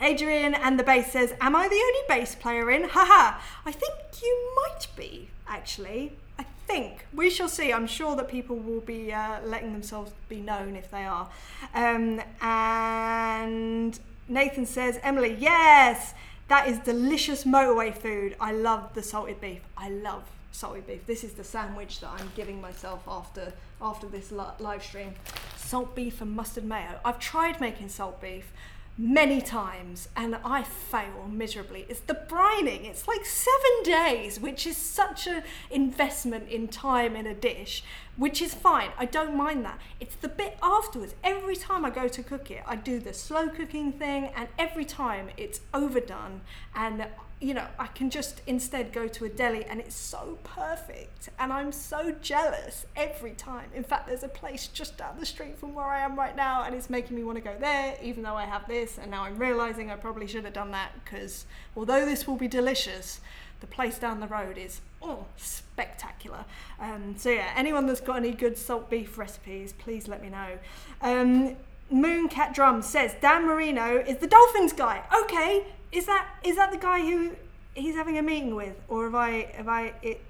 Adrian 0.00 0.54
and 0.54 0.78
the 0.78 0.82
bass 0.82 1.12
says, 1.12 1.34
Am 1.40 1.54
I 1.54 1.68
the 1.68 1.74
only 1.74 2.00
bass 2.08 2.34
player 2.34 2.70
in? 2.70 2.84
Haha. 2.84 3.38
I 3.66 3.72
think 3.72 3.94
you 4.22 4.54
might 4.56 4.86
be, 4.96 5.28
actually. 5.46 6.12
I 6.38 6.44
think. 6.66 7.06
We 7.12 7.28
shall 7.28 7.48
see. 7.48 7.72
I'm 7.72 7.86
sure 7.86 8.16
that 8.16 8.28
people 8.28 8.56
will 8.56 8.80
be 8.80 9.12
uh, 9.12 9.40
letting 9.44 9.72
themselves 9.72 10.12
be 10.28 10.40
known 10.40 10.74
if 10.74 10.90
they 10.90 11.04
are. 11.04 11.28
Um, 11.74 12.22
and 12.40 13.98
Nathan 14.28 14.64
says, 14.64 14.98
Emily, 15.02 15.36
yes, 15.38 16.14
that 16.48 16.66
is 16.66 16.78
delicious 16.78 17.44
motorway 17.44 17.94
food. 17.94 18.36
I 18.40 18.52
love 18.52 18.94
the 18.94 19.02
salted 19.02 19.40
beef. 19.40 19.60
I 19.76 19.90
love 19.90 20.24
salted 20.52 20.86
beef. 20.86 21.06
This 21.06 21.24
is 21.24 21.32
the 21.32 21.44
sandwich 21.44 22.00
that 22.00 22.10
I'm 22.18 22.32
giving 22.34 22.60
myself 22.60 23.02
after 23.06 23.52
after 23.82 24.06
this 24.06 24.32
live 24.32 24.82
stream. 24.82 25.14
Salt 25.56 25.94
beef 25.94 26.20
and 26.20 26.32
mustard 26.32 26.64
mayo. 26.64 27.00
I've 27.04 27.18
tried 27.18 27.60
making 27.60 27.88
salt 27.88 28.20
beef 28.20 28.52
many 28.98 29.40
times 29.40 30.08
and 30.14 30.36
I 30.44 30.62
fail 30.62 31.28
miserably. 31.30 31.86
It's 31.88 32.00
the 32.00 32.14
brining. 32.14 32.84
It's 32.84 33.08
like 33.08 33.24
seven 33.24 33.82
days, 33.82 34.38
which 34.38 34.66
is 34.66 34.76
such 34.76 35.26
an 35.26 35.42
investment 35.70 36.48
in 36.48 36.68
time 36.68 37.16
in 37.16 37.26
a 37.26 37.34
dish, 37.34 37.82
which 38.16 38.42
is 38.42 38.52
fine. 38.52 38.90
I 38.98 39.06
don't 39.06 39.34
mind 39.34 39.64
that. 39.64 39.78
It's 40.00 40.16
the 40.16 40.28
bit 40.28 40.58
afterwards. 40.62 41.14
Every 41.24 41.56
time 41.56 41.84
I 41.84 41.90
go 41.90 42.08
to 42.08 42.22
cook 42.22 42.50
it, 42.50 42.62
I 42.66 42.76
do 42.76 42.98
the 42.98 43.14
slow 43.14 43.48
cooking 43.48 43.92
thing, 43.92 44.30
and 44.36 44.48
every 44.58 44.84
time 44.84 45.30
it's 45.36 45.60
overdone 45.72 46.42
and 46.74 47.06
you 47.40 47.54
know, 47.54 47.66
I 47.78 47.86
can 47.86 48.10
just 48.10 48.42
instead 48.46 48.92
go 48.92 49.08
to 49.08 49.24
a 49.24 49.28
deli 49.28 49.64
and 49.64 49.80
it's 49.80 49.96
so 49.96 50.38
perfect. 50.44 51.30
And 51.38 51.52
I'm 51.52 51.72
so 51.72 52.14
jealous 52.20 52.84
every 52.96 53.32
time. 53.32 53.70
In 53.74 53.82
fact, 53.82 54.06
there's 54.06 54.22
a 54.22 54.28
place 54.28 54.66
just 54.66 54.98
down 54.98 55.16
the 55.18 55.24
street 55.24 55.58
from 55.58 55.74
where 55.74 55.86
I 55.86 56.00
am 56.00 56.16
right 56.16 56.36
now 56.36 56.64
and 56.64 56.74
it's 56.74 56.90
making 56.90 57.16
me 57.16 57.24
want 57.24 57.36
to 57.38 57.44
go 57.44 57.56
there, 57.58 57.96
even 58.02 58.22
though 58.22 58.34
I 58.34 58.44
have 58.44 58.68
this. 58.68 58.98
And 58.98 59.10
now 59.10 59.24
I'm 59.24 59.38
realizing 59.38 59.90
I 59.90 59.96
probably 59.96 60.26
should 60.26 60.44
have 60.44 60.52
done 60.52 60.70
that 60.72 60.92
because 61.02 61.46
although 61.74 62.04
this 62.04 62.26
will 62.26 62.36
be 62.36 62.48
delicious, 62.48 63.20
the 63.60 63.66
place 63.66 63.98
down 63.98 64.20
the 64.20 64.26
road 64.26 64.58
is 64.58 64.82
oh 65.02 65.24
spectacular. 65.38 66.44
Um, 66.78 67.14
so 67.16 67.30
yeah, 67.30 67.52
anyone 67.56 67.86
that's 67.86 68.00
got 68.02 68.16
any 68.16 68.32
good 68.32 68.58
salt 68.58 68.90
beef 68.90 69.16
recipes, 69.16 69.72
please 69.72 70.08
let 70.08 70.22
me 70.22 70.28
know. 70.28 70.58
Um, 71.00 71.56
Mooncat 71.92 72.54
Drum 72.54 72.82
says 72.82 73.14
Dan 73.20 73.46
Marino 73.46 73.96
is 73.96 74.18
the 74.18 74.26
Dolphins 74.26 74.72
guy. 74.72 75.02
Okay, 75.22 75.64
is 75.92 76.06
that 76.06 76.26
is 76.44 76.56
that 76.56 76.70
the 76.70 76.78
guy 76.78 77.00
who 77.00 77.32
he's 77.74 77.94
having 77.94 78.18
a 78.18 78.22
meeting 78.22 78.54
with, 78.54 78.76
or 78.88 79.04
have 79.04 79.14
I 79.14 79.52
have 79.54 79.68
I 79.68 79.94
it? 80.02 80.20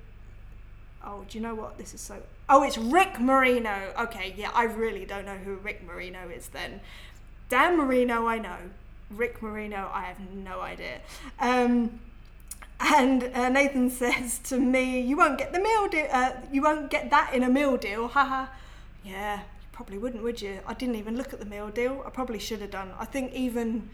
Oh, 1.05 1.25
do 1.29 1.39
you 1.39 1.43
know 1.43 1.55
what? 1.55 1.79
This 1.79 1.95
is 1.95 2.01
so. 2.01 2.23
Oh, 2.49 2.63
it's 2.63 2.77
Rick 2.77 3.21
Marino. 3.21 3.93
Okay, 3.99 4.35
yeah, 4.37 4.51
I 4.55 4.65
really 4.65 5.05
don't 5.05 5.25
know 5.25 5.37
who 5.37 5.57
Rick 5.57 5.87
Marino 5.87 6.29
is 6.29 6.49
then. 6.49 6.81
Dan 7.49 7.77
Marino, 7.77 8.27
I 8.27 8.39
know. 8.39 8.57
Rick 9.11 9.43
Marino, 9.43 9.91
I 9.93 10.03
have 10.03 10.21
no 10.33 10.61
idea. 10.61 11.01
Um, 11.41 12.01
and 12.79 13.25
uh, 13.35 13.49
Nathan 13.49 13.91
says 14.03 14.39
to 14.45 14.59
me, 14.59 15.01
"You 15.01 15.17
won't 15.17 15.39
get 15.39 15.53
the 15.53 15.61
meal 15.61 15.89
deal. 15.89 16.09
Uh, 16.11 16.33
you 16.53 16.63
won't 16.63 16.91
get 16.91 17.11
that 17.11 17.35
in 17.35 17.43
a 17.43 17.49
meal 17.49 17.77
deal." 17.77 18.09
Haha. 18.09 18.47
yeah, 19.05 19.39
you 19.41 19.69
probably 19.73 19.99
wouldn't, 19.99 20.23
would 20.23 20.41
you? 20.43 20.61
I 20.67 20.75
didn't 20.75 20.97
even 20.97 21.17
look 21.17 21.33
at 21.33 21.41
the 21.41 21.47
meal 21.47 21.69
deal. 21.71 22.03
I 22.07 22.11
probably 22.11 22.39
should 22.39 22.61
have 22.61 22.71
done. 22.71 22.91
I 22.99 23.05
think 23.05 23.33
even 23.33 23.91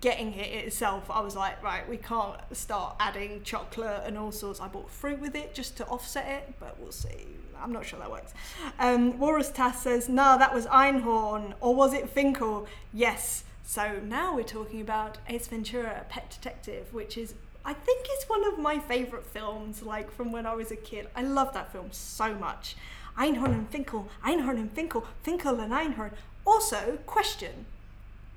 getting 0.00 0.32
it 0.32 0.48
itself, 0.64 1.10
I 1.10 1.20
was 1.20 1.36
like, 1.36 1.62
right, 1.62 1.88
we 1.88 1.98
can't 1.98 2.40
start 2.52 2.96
adding 2.98 3.42
chocolate 3.42 4.02
and 4.06 4.16
all 4.16 4.32
sorts. 4.32 4.60
I 4.60 4.68
bought 4.68 4.90
fruit 4.90 5.20
with 5.20 5.34
it 5.34 5.54
just 5.54 5.76
to 5.76 5.86
offset 5.86 6.26
it, 6.26 6.54
but 6.58 6.78
we'll 6.80 6.92
see. 6.92 7.26
I'm 7.62 7.72
not 7.72 7.84
sure 7.84 7.98
that 7.98 8.10
works. 8.10 8.32
Um, 8.78 9.18
Walrus 9.18 9.50
Tass 9.50 9.82
says, 9.82 10.08
no, 10.08 10.38
that 10.38 10.54
was 10.54 10.66
Einhorn, 10.66 11.52
or 11.60 11.74
was 11.74 11.92
it 11.92 12.12
Finkle? 12.14 12.66
Yes. 12.92 13.44
So 13.62 14.00
now 14.02 14.34
we're 14.34 14.42
talking 14.42 14.80
about 14.80 15.18
Ace 15.28 15.46
Ventura, 15.46 16.06
Pet 16.08 16.30
Detective, 16.30 16.92
which 16.94 17.18
is, 17.18 17.34
I 17.64 17.74
think, 17.74 18.06
is 18.18 18.24
one 18.28 18.46
of 18.50 18.58
my 18.58 18.78
favourite 18.78 19.26
films, 19.26 19.82
like 19.82 20.10
from 20.10 20.32
when 20.32 20.46
I 20.46 20.54
was 20.54 20.70
a 20.70 20.76
kid. 20.76 21.08
I 21.14 21.22
love 21.22 21.52
that 21.52 21.70
film 21.70 21.88
so 21.92 22.34
much. 22.34 22.74
Einhorn 23.18 23.52
and 23.52 23.70
Finkle, 23.70 24.08
Einhorn 24.24 24.56
and 24.56 24.74
Finkle, 24.74 25.04
Finkle 25.22 25.60
and 25.60 25.72
Einhorn. 25.72 26.12
Also, 26.46 26.98
question 27.04 27.66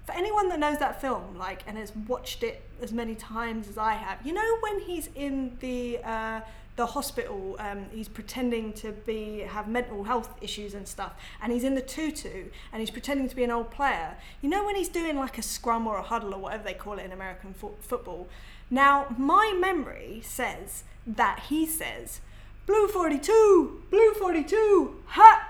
for 0.05 0.11
anyone 0.13 0.49
that 0.49 0.59
knows 0.59 0.79
that 0.79 0.99
film, 0.99 1.37
like, 1.37 1.63
and 1.65 1.77
has 1.77 1.95
watched 1.95 2.43
it 2.43 2.61
as 2.81 2.91
many 2.91 3.15
times 3.15 3.69
as 3.69 3.77
I 3.77 3.93
have, 3.93 4.25
you 4.25 4.33
know 4.33 4.57
when 4.59 4.81
he's 4.81 5.09
in 5.15 5.57
the 5.61 5.99
uh, 6.03 6.41
the 6.75 6.87
hospital, 6.87 7.55
um, 7.59 7.85
he's 7.91 8.07
pretending 8.07 8.73
to 8.73 8.91
be 8.91 9.39
have 9.39 9.67
mental 9.67 10.03
health 10.03 10.33
issues 10.41 10.73
and 10.73 10.87
stuff, 10.87 11.13
and 11.41 11.53
he's 11.53 11.63
in 11.63 11.75
the 11.75 11.81
tutu, 11.81 12.45
and 12.71 12.81
he's 12.81 12.89
pretending 12.89 13.29
to 13.29 13.35
be 13.35 13.43
an 13.43 13.51
old 13.51 13.71
player. 13.71 14.17
You 14.41 14.49
know 14.49 14.65
when 14.65 14.75
he's 14.75 14.89
doing 14.89 15.17
like 15.17 15.37
a 15.37 15.41
scrum 15.41 15.87
or 15.87 15.97
a 15.97 16.01
huddle 16.01 16.33
or 16.33 16.39
whatever 16.39 16.63
they 16.63 16.73
call 16.73 16.99
it 16.99 17.05
in 17.05 17.11
American 17.11 17.53
fo- 17.53 17.75
football. 17.79 18.27
Now, 18.69 19.07
my 19.17 19.55
memory 19.57 20.21
says 20.23 20.83
that 21.07 21.43
he 21.49 21.65
says, 21.65 22.19
"Blue 22.65 22.87
42, 22.87 23.83
blue 23.89 24.13
42, 24.15 25.03
ha." 25.07 25.49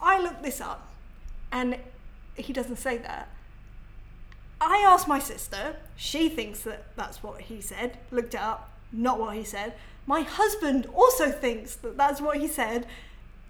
I 0.00 0.20
looked 0.20 0.42
this 0.42 0.60
up, 0.60 0.88
and 1.52 1.78
he 2.34 2.52
doesn't 2.52 2.76
say 2.76 2.96
that. 2.98 3.28
I 4.70 4.84
asked 4.86 5.08
my 5.08 5.18
sister, 5.18 5.76
she 5.96 6.28
thinks 6.28 6.60
that 6.60 6.84
that's 6.96 7.22
what 7.22 7.42
he 7.42 7.60
said, 7.60 7.98
looked 8.10 8.34
it 8.34 8.40
up, 8.40 8.70
not 8.92 9.18
what 9.18 9.36
he 9.36 9.44
said. 9.44 9.74
My 10.06 10.22
husband 10.22 10.86
also 10.94 11.30
thinks 11.30 11.76
that 11.76 11.96
that's 11.96 12.20
what 12.20 12.38
he 12.38 12.46
said, 12.46 12.86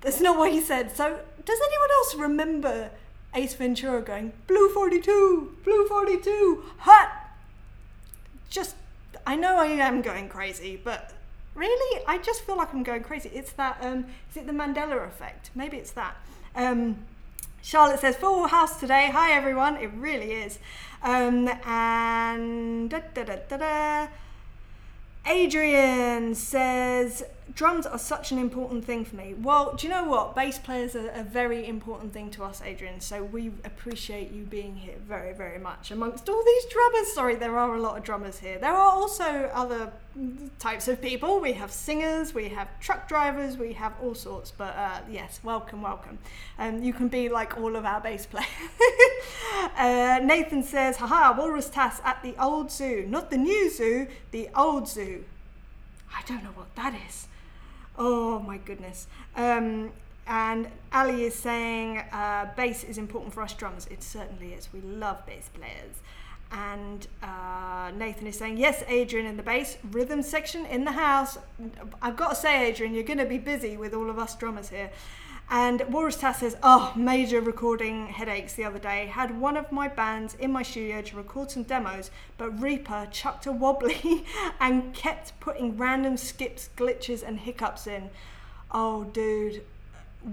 that's 0.01 0.21
not 0.21 0.37
what 0.37 0.53
he 0.53 0.61
said. 0.61 0.95
So, 0.95 1.19
does 1.45 1.59
anyone 1.59 1.91
else 1.99 2.15
remember 2.15 2.91
Ace 3.35 3.55
Ventura 3.55 4.03
going, 4.03 4.33
Blue 4.47 4.69
42, 4.69 5.57
Blue 5.65 5.89
42, 5.89 6.65
hut? 6.79 7.09
Just, 8.51 8.77
I 9.27 9.35
know 9.35 9.57
I 9.57 9.67
am 9.67 10.03
going 10.03 10.29
crazy, 10.29 10.81
but 10.83 11.13
really, 11.55 12.05
I 12.07 12.19
just 12.19 12.43
feel 12.43 12.57
like 12.57 12.73
I'm 12.73 12.83
going 12.83 13.03
crazy. 13.03 13.31
It's 13.35 13.53
that, 13.53 13.79
um, 13.81 14.07
is 14.31 14.37
it 14.37 14.47
the 14.47 14.53
Mandela 14.53 15.07
effect? 15.07 15.51
Maybe 15.55 15.79
it's 15.79 15.93
that. 15.93 16.17
Um, 16.55 17.05
Charlotte 17.63 18.01
says, 18.01 18.15
full 18.15 18.47
house 18.47 18.79
today. 18.79 19.09
Hi, 19.11 19.33
everyone. 19.33 19.77
It 19.77 19.91
really 19.95 20.33
is. 20.33 20.59
Um, 21.05 21.49
and 21.67 22.89
da, 22.89 23.01
da, 23.13 23.37
da. 23.59 24.09
Adrian 25.27 26.35
says, 26.35 27.23
drums 27.55 27.87
are 27.87 27.99
such 27.99 28.33
an 28.33 28.39
important 28.39 28.85
thing 28.85 29.05
for 29.05 29.15
me. 29.15 29.35
Well, 29.35 29.75
do 29.77 29.87
you 29.87 29.93
know 29.93 30.05
what? 30.05 30.35
Bass 30.35 30.59
players 30.59 30.97
are 30.97 31.09
a 31.11 31.23
very 31.23 31.67
important 31.67 32.13
thing 32.13 32.31
to 32.33 32.43
us, 32.43 32.61
Adrian. 32.65 33.01
So 33.01 33.23
we 33.23 33.53
appreciate 33.65 34.33
you 34.33 34.43
being 34.43 34.75
here 34.75 34.97
very, 35.07 35.33
very 35.33 35.59
much. 35.59 35.93
Amongst 35.93 36.29
all 36.29 36.43
these 36.45 36.65
drummers, 36.67 37.13
sorry, 37.13 37.37
there 37.37 37.57
are 37.57 37.77
a 37.77 37.81
lot 37.81 37.97
of 37.97 38.03
drummers 38.03 38.39
here. 38.41 38.59
There 38.59 38.73
are 38.73 38.91
also 38.91 39.51
other 39.55 39.93
types 40.59 40.89
of 40.89 41.01
people. 41.01 41.41
We 41.41 41.53
have 41.53 41.71
singers, 41.71 42.35
we 42.35 42.49
have 42.49 42.69
truck 42.81 43.09
drivers, 43.09 43.57
we 43.57 43.73
have 43.75 43.93
all 44.03 44.15
sorts. 44.15 44.51
But 44.51 44.75
uh, 44.77 45.01
yes, 45.09 45.39
welcome, 45.45 45.81
welcome. 45.81 46.19
Um, 46.59 46.83
you 46.83 46.93
can 46.93 47.07
be 47.07 47.29
like 47.29 47.57
all 47.57 47.77
of 47.77 47.85
our 47.85 48.01
bass 48.01 48.27
players. 48.27 48.49
uh, 49.77 50.19
Nathan 50.25 50.65
says, 50.65 50.97
haha, 50.97 51.39
Walrus 51.39 51.71
Tass 51.71 52.01
at 52.05 52.21
the 52.25 52.35
old 52.37 52.73
zoo. 52.73 53.07
Not 53.09 53.31
the 53.31 53.39
new 53.39 53.71
zoo, 53.71 54.09
the 54.33 54.49
old 54.57 54.89
zoo. 54.89 55.25
I 56.13 56.23
don't 56.27 56.43
know 56.43 56.51
what 56.51 56.75
that 56.75 56.95
is. 57.09 57.29
Oh 57.97 58.41
my 58.41 58.59
goodness. 58.59 59.07
Um, 59.37 59.93
and 60.27 60.69
Ali 60.93 61.25
is 61.25 61.35
saying 61.35 61.99
uh, 62.13 62.47
bass 62.57 62.83
is 62.85 62.99
important 62.99 63.35
for 63.35 63.43
us 63.43 63.53
drummers. 63.53 63.87
It 63.87 64.03
certainly 64.03 64.55
is. 64.55 64.69
We 64.73 64.81
love 64.81 65.25
bass 65.27 65.51
players. 65.53 65.97
And 66.51 67.07
uh, 67.23 67.91
Nathan 67.97 68.27
is 68.27 68.39
saying, 68.39 68.59
yes, 68.59 68.85
Adrian 68.87 69.27
in 69.27 69.37
the 69.37 69.43
bass, 69.43 69.77
rhythm 69.91 70.23
section 70.23 70.67
in 70.67 70.85
the 70.85 70.93
house. 70.93 71.37
I've 72.01 72.17
got 72.17 72.31
to 72.31 72.35
say, 72.37 72.69
Adrian, 72.69 72.95
you're 72.95 73.03
going 73.03 73.19
to 73.19 73.25
be 73.25 73.39
busy 73.39 73.77
with 73.77 73.93
all 73.93 74.09
of 74.09 74.19
us 74.19 74.37
drummers 74.37 74.69
here. 74.69 74.91
And 75.51 75.83
Walrus 75.93 76.17
Tass 76.17 76.41
says, 76.41 76.57
oh, 76.63 76.93
major 76.97 77.41
recording 77.41 78.09
headaches 78.09 78.55
the 78.55 78.65
other 78.65 78.79
day. 78.79 79.07
Had 79.07 79.39
one 79.39 79.57
of 79.57 79.71
my 79.71 79.89
bands 79.89 80.35
in 80.35 80.51
my 80.51 80.63
studio 80.63 81.03
to 81.03 81.17
record 81.17 81.51
some 81.51 81.65
demos, 81.65 82.11
but 82.39 82.61
Reaper 82.61 83.07
chucked 83.11 83.47
a 83.47 83.53
wobbly 83.53 84.25
and 84.61 84.95
kept 84.95 85.39
putting 85.41 85.77
random 85.77 86.17
skips, 86.17 86.71
glitches, 86.77 87.23
and 87.23 87.41
hiccups 87.41 87.87
in. 87.87 88.11
Oh, 88.71 89.05
dude, 89.05 89.63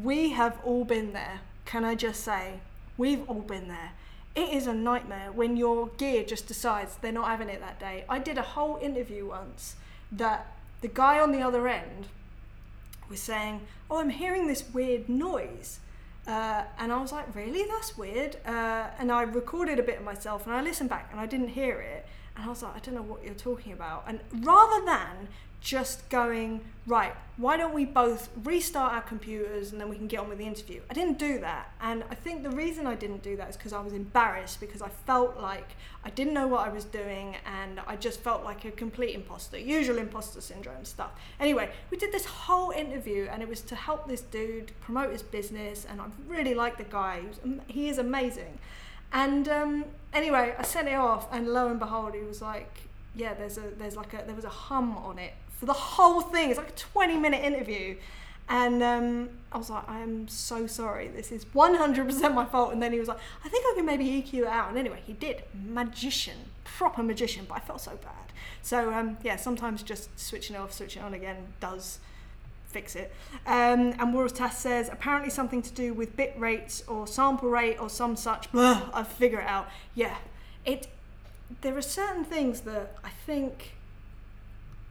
we 0.01 0.31
have 0.31 0.59
all 0.63 0.85
been 0.85 1.13
there. 1.13 1.41
Can 1.65 1.83
I 1.83 1.95
just 1.95 2.23
say? 2.23 2.59
We've 2.97 3.29
all 3.29 3.41
been 3.41 3.67
there. 3.67 3.91
It 4.33 4.49
is 4.49 4.65
a 4.65 4.73
nightmare 4.73 5.31
when 5.31 5.57
your 5.57 5.87
gear 5.97 6.23
just 6.23 6.47
decides 6.47 6.95
they're 6.95 7.11
not 7.11 7.27
having 7.27 7.49
it 7.49 7.59
that 7.59 7.79
day. 7.79 8.05
I 8.07 8.19
did 8.19 8.37
a 8.37 8.41
whole 8.41 8.79
interview 8.81 9.27
once 9.27 9.75
that 10.11 10.53
the 10.79 10.87
guy 10.87 11.19
on 11.19 11.31
the 11.31 11.41
other 11.41 11.67
end 11.67 12.07
was 13.11 13.19
saying, 13.19 13.61
Oh, 13.89 13.97
I'm 13.97 14.09
hearing 14.09 14.47
this 14.47 14.63
weird 14.73 15.07
noise. 15.07 15.79
Uh, 16.25 16.63
and 16.79 16.91
I 16.91 16.99
was 16.99 17.11
like, 17.11 17.33
Really? 17.35 17.65
That's 17.67 17.97
weird. 17.97 18.37
Uh, 18.45 18.87
and 18.97 19.11
I 19.11 19.21
recorded 19.21 19.77
a 19.77 19.83
bit 19.83 19.99
of 19.99 20.03
myself 20.03 20.47
and 20.47 20.55
I 20.55 20.61
listened 20.61 20.89
back 20.89 21.09
and 21.11 21.19
I 21.19 21.27
didn't 21.27 21.49
hear 21.49 21.79
it. 21.79 22.07
And 22.35 22.45
I 22.45 22.49
was 22.49 22.63
like, 22.63 22.75
I 22.75 22.79
don't 22.79 22.95
know 22.95 23.01
what 23.03 23.23
you're 23.23 23.33
talking 23.35 23.73
about. 23.73 24.05
And 24.07 24.21
rather 24.43 24.83
than 24.85 25.27
just 25.61 26.09
going, 26.09 26.59
right, 26.87 27.13
why 27.37 27.55
don't 27.55 27.73
we 27.73 27.85
both 27.85 28.29
restart 28.43 28.93
our 28.93 29.01
computers 29.01 29.71
and 29.71 29.79
then 29.79 29.89
we 29.89 29.95
can 29.95 30.07
get 30.07 30.19
on 30.19 30.27
with 30.27 30.39
the 30.39 30.45
interview? 30.45 30.81
I 30.89 30.93
didn't 30.93 31.19
do 31.19 31.39
that. 31.39 31.71
And 31.79 32.03
I 32.09 32.15
think 32.15 32.41
the 32.41 32.49
reason 32.49 32.87
I 32.87 32.95
didn't 32.95 33.21
do 33.21 33.37
that 33.37 33.49
is 33.51 33.57
because 33.57 33.71
I 33.71 33.79
was 33.79 33.93
embarrassed 33.93 34.59
because 34.59 34.81
I 34.81 34.89
felt 34.89 35.37
like 35.37 35.75
I 36.03 36.09
didn't 36.09 36.33
know 36.33 36.47
what 36.47 36.67
I 36.67 36.69
was 36.69 36.83
doing 36.83 37.35
and 37.45 37.79
I 37.87 37.95
just 37.95 38.19
felt 38.21 38.43
like 38.43 38.65
a 38.65 38.71
complete 38.71 39.13
imposter, 39.13 39.57
usual 39.57 39.99
imposter 39.99 40.41
syndrome 40.41 40.83
stuff. 40.83 41.11
Anyway, 41.39 41.69
we 41.91 41.97
did 41.97 42.11
this 42.11 42.25
whole 42.25 42.71
interview 42.71 43.27
and 43.31 43.43
it 43.43 43.47
was 43.47 43.61
to 43.61 43.75
help 43.75 44.07
this 44.07 44.21
dude 44.21 44.71
promote 44.81 45.11
his 45.11 45.21
business. 45.21 45.85
And 45.87 46.01
I 46.01 46.05
really 46.27 46.55
like 46.55 46.77
the 46.77 46.85
guy, 46.85 47.21
he, 47.43 47.59
he 47.67 47.89
is 47.89 47.99
amazing. 47.99 48.57
And 49.13 49.47
um, 49.47 49.85
anyway, 50.11 50.55
I 50.57 50.63
sent 50.63 50.87
it 50.87 50.95
off, 50.95 51.27
and 51.33 51.49
lo 51.49 51.67
and 51.67 51.77
behold, 51.77 52.13
he 52.13 52.21
was 52.21 52.41
like, 52.41 52.83
"Yeah, 53.13 53.33
there's 53.33 53.57
a 53.57 53.63
there's 53.77 53.97
like 53.97 54.13
a 54.13 54.23
there 54.25 54.35
was 54.35 54.45
a 54.45 54.49
hum 54.49 54.95
on 54.95 55.19
it 55.19 55.33
the 55.65 55.73
whole 55.73 56.21
thing. 56.21 56.49
It's 56.49 56.57
like 56.57 56.69
a 56.69 56.73
20 56.73 57.17
minute 57.17 57.43
interview. 57.43 57.97
And 58.49 58.83
um, 58.83 59.29
I 59.51 59.57
was 59.57 59.69
like, 59.69 59.87
I 59.87 59.99
am 59.99 60.27
so 60.27 60.67
sorry. 60.67 61.07
This 61.07 61.31
is 61.31 61.45
100% 61.45 62.33
my 62.33 62.45
fault. 62.45 62.73
And 62.73 62.81
then 62.81 62.91
he 62.91 62.99
was 62.99 63.07
like, 63.07 63.19
I 63.45 63.49
think 63.49 63.65
I 63.65 63.73
can 63.75 63.85
maybe 63.85 64.05
EQ 64.05 64.33
it 64.41 64.47
out. 64.47 64.69
And 64.69 64.77
anyway, 64.77 64.99
he 65.05 65.13
did. 65.13 65.43
Magician, 65.53 66.37
proper 66.65 67.01
magician. 67.01 67.45
But 67.47 67.55
I 67.55 67.59
felt 67.61 67.79
so 67.79 67.91
bad. 67.91 68.33
So 68.61 68.93
um, 68.93 69.17
yeah, 69.23 69.37
sometimes 69.37 69.83
just 69.83 70.19
switching 70.19 70.55
off, 70.55 70.73
switching 70.73 71.01
on 71.01 71.13
again 71.13 71.37
does 71.59 71.99
fix 72.67 72.95
it. 72.95 73.13
Um, 73.45 73.93
and 73.99 74.35
Tass 74.35 74.59
says 74.59 74.89
apparently 74.91 75.29
something 75.29 75.61
to 75.61 75.71
do 75.71 75.93
with 75.93 76.15
bit 76.15 76.33
rates 76.37 76.83
or 76.87 77.07
sample 77.07 77.49
rate 77.49 77.79
or 77.79 77.89
some 77.89 78.15
such. 78.15 78.51
Blah, 78.51 78.89
I 78.93 79.03
figure 79.03 79.39
it 79.39 79.47
out. 79.47 79.67
Yeah, 79.95 80.17
it. 80.65 80.87
There 81.61 81.77
are 81.77 81.81
certain 81.81 82.23
things 82.23 82.61
that 82.61 82.95
I 83.03 83.09
think 83.25 83.73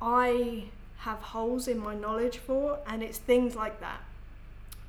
I 0.01 0.65
have 0.99 1.19
holes 1.19 1.69
in 1.69 1.79
my 1.79 1.95
knowledge 1.95 2.39
for, 2.39 2.79
and 2.87 3.03
it's 3.03 3.19
things 3.19 3.55
like 3.55 3.81
that. 3.81 4.01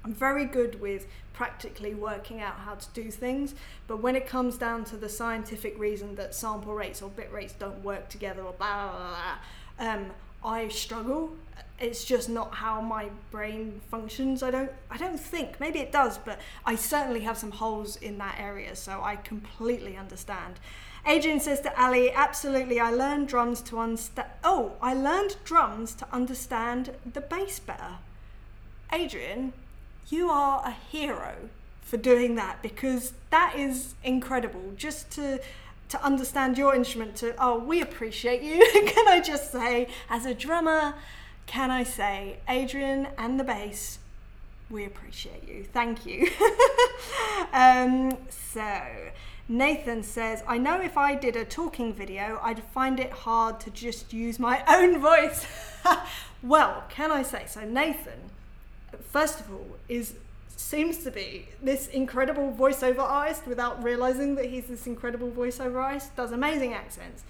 I'm 0.04 0.14
very 0.14 0.46
good 0.46 0.82
with 0.82 1.06
practically 1.34 1.94
working 1.94 2.42
out 2.42 2.56
how 2.56 2.76
to 2.76 2.88
do 2.94 3.12
things, 3.12 3.56
but 3.88 4.02
when 4.02 4.16
it 4.16 4.28
comes 4.28 4.58
down 4.58 4.84
to 4.86 4.98
the 4.98 5.10
scientific 5.10 5.78
reason 5.80 6.16
that 6.16 6.36
sample 6.36 6.74
rates 6.74 7.02
or 7.02 7.10
bit 7.10 7.32
rates 7.32 7.54
don't 7.54 7.84
work 7.84 8.10
together 8.10 8.42
or 8.42 8.54
blah 8.54 8.90
blah 8.90 8.98
blah, 8.98 9.38
Um, 9.88 10.12
I 10.44 10.68
struggle. 10.70 11.36
It's 11.80 12.04
just 12.04 12.30
not 12.30 12.54
how 12.54 12.82
my 12.82 13.10
brain 13.32 13.82
functions. 13.90 14.44
I 14.44 14.52
don't. 14.52 14.72
I 14.90 14.98
don't 14.98 15.20
think. 15.20 15.60
Maybe 15.60 15.80
it 15.80 15.92
does, 15.92 16.18
but 16.18 16.40
I 16.66 16.76
certainly 16.76 17.22
have 17.22 17.38
some 17.38 17.52
holes 17.52 17.96
in 17.96 18.18
that 18.20 18.36
area. 18.40 18.76
So 18.76 19.02
I 19.04 19.16
completely 19.16 19.98
understand. 19.98 20.60
Adrian 21.06 21.40
says 21.40 21.62
to 21.62 21.82
Ali, 21.82 22.12
absolutely. 22.12 22.80
I 22.80 22.92
learned 22.92 23.28
drums 23.28 23.62
to 23.64 23.80
understand. 23.80 24.30
Oh, 24.44 24.74
I 24.82 24.94
learned 24.94 25.38
drums 25.44 25.94
to 25.96 26.08
understand 26.12 26.92
the 27.12 27.22
bass 27.22 27.60
better. 27.60 27.98
Adrian, 28.94 29.54
you 30.10 30.30
are 30.30 30.64
a 30.66 30.72
hero 30.72 31.50
for 31.82 31.98
doing 31.98 32.36
that 32.36 32.62
because 32.62 33.14
that 33.32 33.56
is 33.56 33.96
incredible. 34.04 34.74
Just 34.76 35.12
to 35.12 35.40
to 35.90 36.02
understand 36.06 36.58
your 36.58 36.74
instrument 36.74 37.18
to 37.18 37.36
oh 37.38 37.58
we 37.60 37.82
appreciate 37.82 38.42
you 38.42 38.66
can 38.88 39.08
i 39.10 39.20
just 39.20 39.52
say 39.52 39.86
as 40.10 40.26
a 40.26 40.34
drummer 40.34 40.94
can 41.48 41.70
i 41.70 41.84
say 41.84 42.38
adrian 42.48 43.06
and 43.18 43.38
the 43.38 43.44
bass 43.44 44.00
we 44.70 44.86
appreciate 44.86 45.46
you 45.46 45.66
thank 45.74 46.06
you 46.06 46.30
um, 47.54 48.18
so 48.30 48.82
nathan 49.52 50.02
says 50.02 50.44
i 50.48 50.58
know 50.58 50.80
if 50.82 50.98
i 50.98 51.14
did 51.14 51.36
a 51.36 51.44
talking 51.44 51.94
video 51.94 52.40
i'd 52.44 52.64
find 52.64 53.00
it 53.00 53.12
hard 53.12 53.60
to 53.60 53.70
just 53.70 54.14
use 54.14 54.40
my 54.40 54.64
own 54.68 55.00
voice 55.00 55.46
well 56.44 56.84
can 56.90 57.12
i 57.12 57.22
say 57.22 57.44
so 57.48 57.62
nathan 57.62 58.20
first 59.12 59.40
of 59.42 59.52
all 59.52 59.78
is 59.90 60.16
seems 60.62 61.00
to 61.00 61.12
be 61.12 61.48
this 61.62 61.88
incredible 61.88 62.56
voiceover 62.58 63.00
artist 63.00 63.48
without 63.48 63.84
realizing 63.84 64.36
that 64.36 64.46
he's 64.46 64.66
this 64.66 64.88
incredible 64.88 65.30
voiceover 65.30 65.84
artist, 65.84 66.16
does 66.16 66.32
amazing 66.32 66.74
accents, 66.74 67.24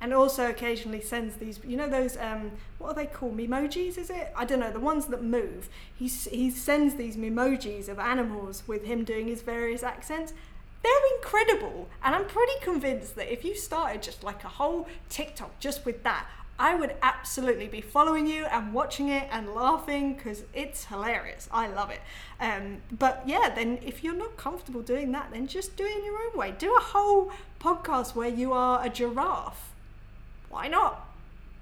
and 0.00 0.12
also 0.12 0.50
occasionally 0.50 1.00
sends 1.00 1.36
these, 1.36 1.60
you 1.64 1.76
know, 1.76 1.88
those, 1.88 2.16
um, 2.16 2.50
what 2.78 2.88
are 2.88 2.94
they 2.94 3.06
called? 3.06 3.36
Memojis, 3.36 3.96
is 3.96 4.10
it? 4.10 4.32
I 4.36 4.44
don't 4.44 4.58
know, 4.58 4.72
the 4.72 4.80
ones 4.80 5.06
that 5.06 5.22
move. 5.22 5.68
He, 5.94 6.08
he 6.08 6.50
sends 6.50 6.96
these 6.96 7.16
memojis 7.16 7.88
of 7.88 7.98
animals 8.00 8.64
with 8.66 8.84
him 8.84 9.04
doing 9.04 9.28
his 9.28 9.42
various 9.42 9.82
accents. 9.82 10.34
They're 10.82 11.16
incredible, 11.16 11.88
and 12.02 12.14
I'm 12.14 12.26
pretty 12.26 12.58
convinced 12.60 13.14
that 13.16 13.32
if 13.32 13.44
you 13.44 13.54
started 13.54 14.02
just 14.02 14.24
like 14.24 14.42
a 14.42 14.48
whole 14.48 14.88
TikTok 15.08 15.60
just 15.60 15.84
with 15.84 16.02
that, 16.02 16.26
I 16.58 16.74
would 16.74 16.94
absolutely 17.02 17.66
be 17.66 17.80
following 17.80 18.26
you 18.26 18.44
and 18.44 18.74
watching 18.74 19.08
it 19.08 19.26
and 19.30 19.54
laughing 19.54 20.14
because 20.14 20.44
it's 20.52 20.84
hilarious. 20.84 21.48
I 21.50 21.66
love 21.66 21.90
it. 21.90 22.00
Um, 22.40 22.78
but 22.96 23.22
yeah, 23.26 23.52
then 23.54 23.78
if 23.82 24.04
you're 24.04 24.14
not 24.14 24.36
comfortable 24.36 24.82
doing 24.82 25.12
that, 25.12 25.30
then 25.32 25.46
just 25.46 25.76
do 25.76 25.84
it 25.84 25.98
in 25.98 26.04
your 26.04 26.18
own 26.20 26.36
way. 26.36 26.54
Do 26.56 26.74
a 26.76 26.80
whole 26.80 27.32
podcast 27.60 28.14
where 28.14 28.28
you 28.28 28.52
are 28.52 28.84
a 28.84 28.88
giraffe. 28.88 29.72
Why 30.50 30.68
not? 30.68 31.08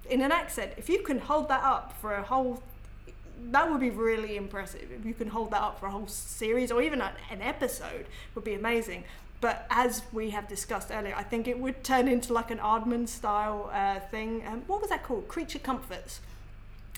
In 0.09 0.23
an 0.23 0.33
accent. 0.33 0.73
If 0.77 0.89
you 0.89 1.03
can 1.03 1.21
hold 1.21 1.49
that 1.49 1.63
up 1.63 1.95
for 2.01 2.15
a 2.15 2.23
whole 2.23 2.63
that 3.51 3.71
would 3.71 3.81
be 3.81 3.91
really 3.91 4.37
impressive 4.37 4.91
if 4.93 5.05
you 5.05 5.15
can 5.15 5.29
hold 5.29 5.51
that 5.51 5.63
up 5.63 5.81
for 5.81 5.87
a 5.87 5.91
whole 5.91 6.07
series 6.07 6.71
or 6.71 6.83
even 6.83 7.01
an 7.01 7.43
episode 7.43 8.07
would 8.35 8.45
be 8.45 8.55
amazing 8.55 9.05
but 9.41 9.67
as 9.71 10.03
we 10.13 10.31
have 10.31 10.49
discussed 10.49 10.91
earlier, 10.91 11.15
I 11.17 11.23
think 11.23 11.49
it 11.49 11.59
would 11.59 11.83
turn 11.83 12.09
into 12.09 12.33
like 12.33 12.51
an 12.51 12.59
Aardman 12.59 13.09
style 13.09 13.71
uh, 13.73 14.01
thing. 14.01 14.45
Um, 14.47 14.63
what 14.67 14.81
was 14.81 14.91
that 14.91 15.03
called? 15.03 15.29
Creature 15.29 15.61
Comforts. 15.61 16.21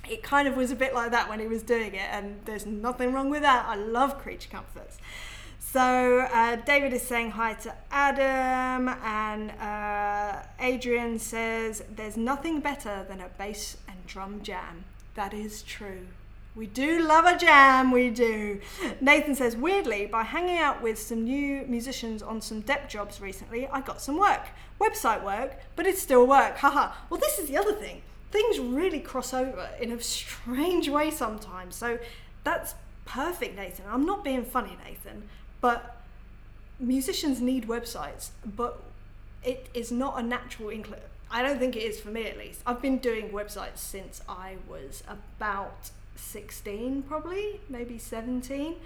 It 0.09 0.25
kind 0.25 0.49
of 0.49 0.57
was 0.57 0.73
a 0.73 0.77
bit 0.77 0.95
like 0.95 1.13
that 1.13 1.29
when 1.29 1.39
he 1.39 1.47
was 1.47 1.63
doing 1.63 1.95
it, 1.95 2.09
and 2.11 2.41
there's 2.45 2.67
nothing 2.67 3.13
wrong 3.13 3.31
with 3.31 3.43
that. 3.43 3.65
I 3.67 3.77
love 3.77 4.19
Creature 4.19 4.49
Comforts. 4.51 4.99
So 5.61 6.27
uh, 6.33 6.57
David 6.57 6.93
is 6.93 7.03
saying 7.03 7.31
hi 7.31 7.55
to 7.55 7.75
Adam, 7.93 8.89
and 9.05 9.53
uh, 9.53 10.43
Adrian 10.59 11.21
says 11.21 11.85
there's 11.95 12.17
nothing 12.17 12.59
better 12.59 13.07
than 13.09 13.21
a 13.21 13.29
bass 13.39 13.77
and 13.87 14.05
drum 14.09 14.43
jam. 14.43 14.85
That 15.15 15.33
is 15.33 15.63
true. 15.63 16.09
We 16.55 16.67
do 16.67 17.01
love 17.01 17.25
a 17.25 17.39
jam, 17.39 17.91
we 17.93 18.11
do. 18.11 18.61
Nathan 19.01 19.35
says, 19.35 19.57
weirdly, 19.57 20.05
by 20.05 20.23
hanging 20.23 20.59
out 20.59 20.83
with 20.83 20.99
some 20.99 21.25
new 21.25 21.65
musicians 21.67 22.23
on 22.23 22.43
some 22.43 22.61
dep 22.61 22.91
jobs 22.91 23.23
recently, 23.23 23.67
I 23.69 23.81
got 23.81 24.03
some 24.03 24.19
work. 24.19 24.49
Website 24.79 25.25
work, 25.25 25.59
but 25.77 25.87
it's 25.87 26.03
still 26.03 26.27
work. 26.27 26.59
Haha. 26.59 26.93
well, 27.09 27.19
this 27.19 27.39
is 27.39 27.49
the 27.49 27.57
other 27.57 27.73
thing. 27.73 28.03
Things 28.31 28.59
really 28.59 29.01
cross 29.01 29.33
over 29.33 29.71
in 29.81 29.93
a 29.93 30.01
strange 30.01 30.91
way 30.91 31.11
sometimes. 31.11 31.75
So 31.75 31.99
that's 32.45 32.75
perfect, 33.07 33.57
Nathan. 33.57 33.87
I'm 33.89 34.05
not 34.05 34.23
being 34.23 34.45
funny, 34.45 34.77
Nathan, 34.85 35.29
but 35.63 36.03
musicians 36.79 37.41
need 37.41 37.67
websites, 37.67 38.31
but 38.45 38.83
it 39.43 39.69
is 39.73 39.91
not 39.91 40.19
a 40.19 40.23
natural 40.23 40.69
inclination. 40.69 41.09
I 41.31 41.43
don't 41.43 41.59
think 41.59 41.77
it 41.77 41.83
is 41.83 41.99
for 41.99 42.11
me 42.11 42.27
at 42.27 42.37
least. 42.37 42.61
I've 42.67 42.83
been 42.83 42.99
doing 42.99 43.31
websites 43.31 43.79
since 43.79 44.21
I 44.29 44.57
was 44.69 45.03
about 45.09 45.91
16 46.17 47.03
probably 47.03 47.61
maybe 47.69 47.99
17 47.99 48.77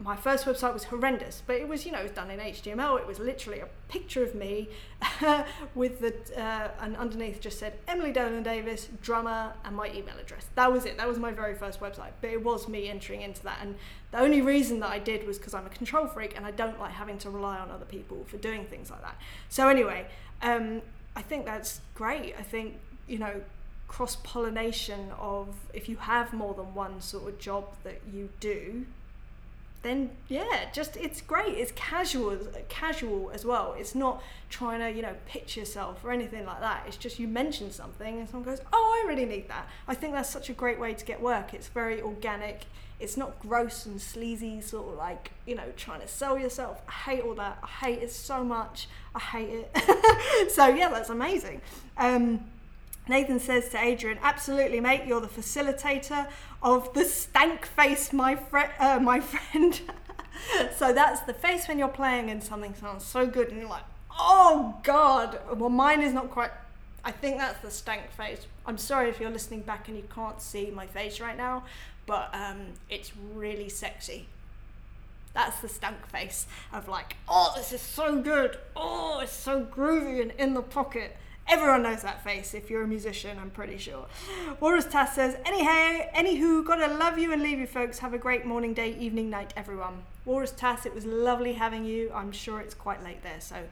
my 0.00 0.14
first 0.14 0.46
website 0.46 0.72
was 0.72 0.84
horrendous 0.84 1.42
but 1.46 1.56
it 1.56 1.66
was 1.66 1.84
you 1.84 1.92
know 1.92 1.98
it 1.98 2.04
was 2.04 2.12
done 2.12 2.30
in 2.30 2.38
html 2.38 2.98
it 2.98 3.06
was 3.06 3.18
literally 3.18 3.60
a 3.60 3.68
picture 3.88 4.22
of 4.22 4.34
me 4.34 4.68
with 5.74 6.00
the 6.00 6.14
uh, 6.40 6.68
and 6.80 6.96
underneath 6.96 7.40
just 7.40 7.58
said 7.58 7.74
Emily 7.88 8.12
Dolan 8.12 8.42
Davies 8.42 8.88
drummer 9.02 9.52
and 9.64 9.74
my 9.74 9.88
email 9.88 10.16
address. 10.20 10.46
That 10.54 10.72
was 10.72 10.84
it. 10.84 10.96
That 10.98 11.08
was 11.08 11.18
my 11.18 11.32
very 11.32 11.54
first 11.54 11.80
website. 11.80 12.12
But 12.20 12.30
it 12.30 12.44
was 12.44 12.68
me 12.68 12.88
entering 12.88 13.22
into 13.22 13.42
that. 13.44 13.58
And 13.62 13.76
the 14.10 14.20
only 14.20 14.40
reason 14.40 14.80
that 14.80 14.90
i 14.90 14.98
did 14.98 15.26
was 15.26 15.38
because 15.38 15.54
i'm 15.54 15.66
a 15.66 15.70
control 15.70 16.06
freak 16.06 16.36
and 16.36 16.46
i 16.46 16.50
don't 16.50 16.78
like 16.80 16.92
having 16.92 17.18
to 17.18 17.30
rely 17.30 17.58
on 17.58 17.70
other 17.70 17.84
people 17.84 18.24
for 18.26 18.36
doing 18.38 18.64
things 18.66 18.90
like 18.90 19.02
that. 19.02 19.16
So 19.48 19.68
anyway 19.68 20.06
um, 20.42 20.82
i 21.16 21.22
think 21.22 21.44
that's 21.44 21.80
great. 21.94 22.34
I 22.38 22.42
think 22.42 22.78
you 23.06 23.18
know 23.18 23.40
cross 23.88 24.16
pollination 24.16 25.10
of 25.18 25.48
if 25.72 25.88
you 25.88 25.96
have 25.96 26.32
more 26.32 26.54
than 26.54 26.74
one 26.74 27.00
sort 27.00 27.28
of 27.28 27.38
job 27.38 27.64
that 27.84 28.00
you 28.12 28.28
do 28.38 28.86
then 29.82 30.10
yeah 30.28 30.68
just 30.72 30.96
it's 30.96 31.20
great. 31.20 31.56
It's 31.56 31.72
casual 31.72 32.36
casual 32.68 33.30
as 33.32 33.44
well. 33.44 33.74
It's 33.78 33.94
not 33.94 34.22
trying 34.50 34.80
to 34.80 34.90
you 34.90 35.02
know 35.02 35.14
pitch 35.26 35.56
yourself 35.56 36.04
or 36.04 36.10
anything 36.12 36.44
like 36.44 36.60
that. 36.60 36.84
It's 36.86 36.96
just 36.96 37.18
you 37.18 37.28
mention 37.28 37.70
something 37.70 38.18
and 38.18 38.28
someone 38.28 38.48
goes 38.48 38.60
oh 38.72 39.02
i 39.04 39.08
really 39.08 39.24
need 39.24 39.48
that. 39.48 39.68
I 39.86 39.94
think 39.94 40.14
that's 40.14 40.30
such 40.30 40.50
a 40.50 40.52
great 40.52 40.80
way 40.80 40.94
to 40.94 41.04
get 41.04 41.20
work. 41.20 41.54
It's 41.54 41.68
very 41.68 42.02
organic. 42.02 42.64
It's 42.98 43.16
not 43.16 43.38
gross 43.38 43.86
and 43.86 44.00
sleazy 44.00 44.60
sort 44.60 44.88
of 44.88 44.98
like 44.98 45.30
you 45.46 45.54
know 45.54 45.72
trying 45.76 46.00
to 46.00 46.08
sell 46.08 46.36
yourself. 46.36 46.82
I 46.88 46.92
hate 46.92 47.22
all 47.22 47.34
that. 47.34 47.58
I 47.62 47.86
hate 47.86 48.02
it 48.02 48.10
so 48.10 48.42
much. 48.42 48.88
I 49.14 49.20
hate 49.20 49.50
it. 49.50 50.50
So 50.50 50.66
yeah 50.66 50.88
that's 50.88 51.10
amazing. 51.10 51.60
Um, 51.96 52.44
Nathan 53.08 53.40
says 53.40 53.68
to 53.70 53.82
Adrian, 53.82 54.18
"Absolutely, 54.22 54.80
mate. 54.80 55.02
You're 55.06 55.20
the 55.20 55.28
facilitator 55.28 56.28
of 56.62 56.92
the 56.94 57.04
stank 57.04 57.66
face, 57.66 58.12
my 58.12 58.36
friend. 58.36 58.72
Uh, 58.78 58.98
my 59.00 59.20
friend. 59.32 59.80
so 60.76 60.92
that's 60.92 61.20
the 61.22 61.34
face 61.34 61.66
when 61.68 61.78
you're 61.78 61.88
playing 61.88 62.30
and 62.30 62.42
something 62.42 62.74
sounds 62.74 63.04
so 63.04 63.26
good, 63.26 63.48
and 63.48 63.60
you're 63.60 63.68
like, 63.70 63.84
oh 64.18 64.76
god. 64.82 65.38
Well, 65.56 65.70
mine 65.70 66.00
is 66.02 66.12
not 66.12 66.30
quite. 66.30 66.50
I 67.04 67.12
think 67.12 67.38
that's 67.38 67.60
the 67.60 67.70
stank 67.70 68.10
face. 68.10 68.46
I'm 68.66 68.78
sorry 68.78 69.08
if 69.08 69.20
you're 69.20 69.30
listening 69.30 69.60
back 69.60 69.88
and 69.88 69.96
you 69.96 70.04
can't 70.14 70.40
see 70.42 70.70
my 70.70 70.86
face 70.86 71.20
right 71.20 71.36
now, 71.36 71.64
but 72.06 72.28
um, 72.34 72.66
it's 72.90 73.12
really 73.34 73.68
sexy. 73.68 74.26
That's 75.32 75.60
the 75.60 75.68
stank 75.68 76.04
face 76.08 76.46
of 76.72 76.88
like, 76.88 77.16
oh, 77.28 77.52
this 77.56 77.72
is 77.72 77.80
so 77.80 78.20
good. 78.20 78.58
Oh, 78.74 79.20
it's 79.22 79.32
so 79.32 79.64
groovy 79.64 80.20
and 80.20 80.32
in 80.32 80.54
the 80.54 80.62
pocket. 80.62 81.16
Everyone 81.50 81.82
knows 81.82 82.02
that 82.02 82.22
face 82.22 82.52
if 82.52 82.68
you're 82.68 82.82
a 82.82 82.86
musician, 82.86 83.38
I'm 83.40 83.50
pretty 83.50 83.78
sure. 83.78 84.06
Walrus 84.60 84.84
Tass 84.84 85.14
says, 85.14 85.36
anyhow, 85.46 86.06
anywho, 86.14 86.64
gotta 86.64 86.92
love 86.92 87.18
you 87.18 87.32
and 87.32 87.42
leave 87.42 87.58
you 87.58 87.66
folks. 87.66 88.00
Have 88.00 88.12
a 88.12 88.18
great 88.18 88.44
morning, 88.44 88.74
day, 88.74 88.94
evening, 88.98 89.30
night, 89.30 89.54
everyone. 89.56 90.02
Walrus 90.26 90.52
Tass, 90.52 90.84
it 90.84 90.94
was 90.94 91.06
lovely 91.06 91.54
having 91.54 91.86
you. 91.86 92.12
I'm 92.14 92.32
sure 92.32 92.60
it's 92.60 92.74
quite 92.74 93.02
late 93.02 93.22
there, 93.22 93.40
so 93.40 93.64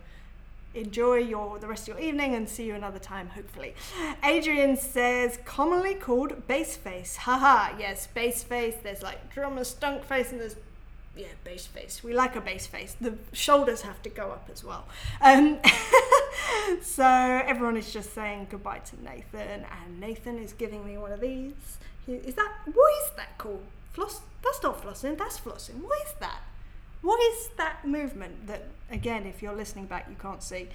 enjoy 0.74 1.16
your 1.16 1.59
the 1.59 1.66
rest 1.66 1.89
of 1.89 1.99
your 1.99 2.07
evening 2.07 2.35
and 2.35 2.49
see 2.49 2.66
you 2.66 2.74
another 2.74 2.99
time 2.99 3.29
hopefully 3.29 3.74
adrian 4.22 4.77
says 4.77 5.39
commonly 5.47 5.95
called 5.95 6.47
bass 6.47 6.77
face 6.77 7.16
haha 7.16 7.74
yes 7.79 8.09
bass 8.09 8.43
face 8.43 8.74
there's 8.83 9.01
like 9.03 9.33
drummer 9.33 9.64
stunk 9.64 10.05
face 10.05 10.33
and 10.33 10.41
there's 10.41 10.57
yeah, 11.16 11.26
bass 11.44 11.66
face. 11.66 12.02
We 12.04 12.14
like 12.14 12.36
a 12.36 12.40
bass 12.40 12.66
face. 12.66 12.96
The 13.00 13.14
shoulders 13.32 13.82
have 13.82 14.02
to 14.02 14.10
go 14.10 14.30
up 14.30 14.48
as 14.52 14.62
well. 14.62 14.86
Um, 15.20 15.58
so 16.82 17.04
everyone 17.04 17.76
is 17.76 17.92
just 17.92 18.14
saying 18.14 18.48
goodbye 18.50 18.80
to 18.80 19.02
Nathan, 19.02 19.64
and 19.64 20.00
Nathan 20.00 20.38
is 20.38 20.52
giving 20.52 20.84
me 20.86 20.98
one 20.98 21.12
of 21.12 21.20
these. 21.20 21.78
Is 22.06 22.34
that 22.34 22.52
what 22.72 22.92
is 23.02 23.10
that 23.16 23.38
called? 23.38 23.62
Floss? 23.92 24.20
That's 24.42 24.62
not 24.62 24.82
flossing. 24.82 25.16
That's 25.16 25.40
flossing. 25.40 25.80
What 25.82 25.98
is 26.06 26.14
that? 26.20 26.40
What 27.02 27.20
is 27.20 27.50
that 27.56 27.86
movement 27.86 28.46
that, 28.46 28.64
again, 28.90 29.26
if 29.26 29.42
you're 29.42 29.54
listening 29.54 29.86
back, 29.86 30.06
you 30.08 30.16
can't 30.20 30.42
see? 30.42 30.68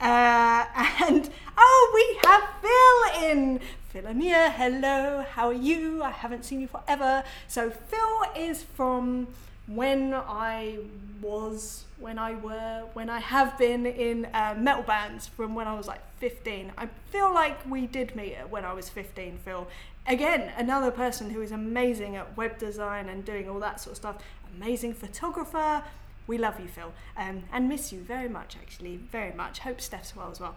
Uh, 0.00 0.64
and 1.06 1.30
oh, 1.58 1.90
we 1.94 2.28
have 2.28 2.42
Phil 2.62 3.30
in. 3.30 3.60
Philomia, 3.90 4.50
hello, 4.50 5.24
how 5.30 5.48
are 5.48 5.52
you? 5.52 6.02
I 6.02 6.10
haven't 6.10 6.44
seen 6.44 6.60
you 6.60 6.68
forever. 6.68 7.22
So, 7.46 7.70
Phil 7.70 8.22
is 8.36 8.62
from 8.62 9.28
when 9.66 10.12
I 10.14 10.78
was, 11.22 11.84
when 11.98 12.18
I 12.18 12.34
were, 12.34 12.84
when 12.92 13.08
I 13.08 13.20
have 13.20 13.56
been 13.56 13.86
in 13.86 14.26
uh, 14.26 14.54
metal 14.56 14.82
bands 14.82 15.26
from 15.26 15.54
when 15.54 15.66
I 15.66 15.74
was 15.74 15.86
like 15.86 16.02
15. 16.18 16.72
I 16.76 16.88
feel 17.10 17.32
like 17.32 17.58
we 17.68 17.86
did 17.86 18.14
meet 18.14 18.36
when 18.50 18.64
I 18.64 18.74
was 18.74 18.88
15, 18.88 19.38
Phil. 19.44 19.66
Again, 20.06 20.52
another 20.58 20.90
person 20.90 21.30
who 21.30 21.40
is 21.40 21.50
amazing 21.50 22.16
at 22.16 22.36
web 22.36 22.58
design 22.58 23.08
and 23.08 23.24
doing 23.24 23.48
all 23.48 23.58
that 23.60 23.80
sort 23.80 23.92
of 23.92 23.96
stuff. 23.96 24.16
Amazing 24.56 24.94
photographer. 24.94 25.82
We 26.26 26.38
love 26.38 26.60
you, 26.60 26.68
Phil, 26.68 26.92
um, 27.16 27.44
and 27.52 27.68
miss 27.68 27.92
you 27.92 28.00
very 28.00 28.28
much, 28.28 28.56
actually, 28.56 28.96
very 28.96 29.32
much. 29.32 29.60
Hope 29.60 29.80
Steph's 29.80 30.16
well 30.16 30.30
as 30.30 30.40
well. 30.40 30.56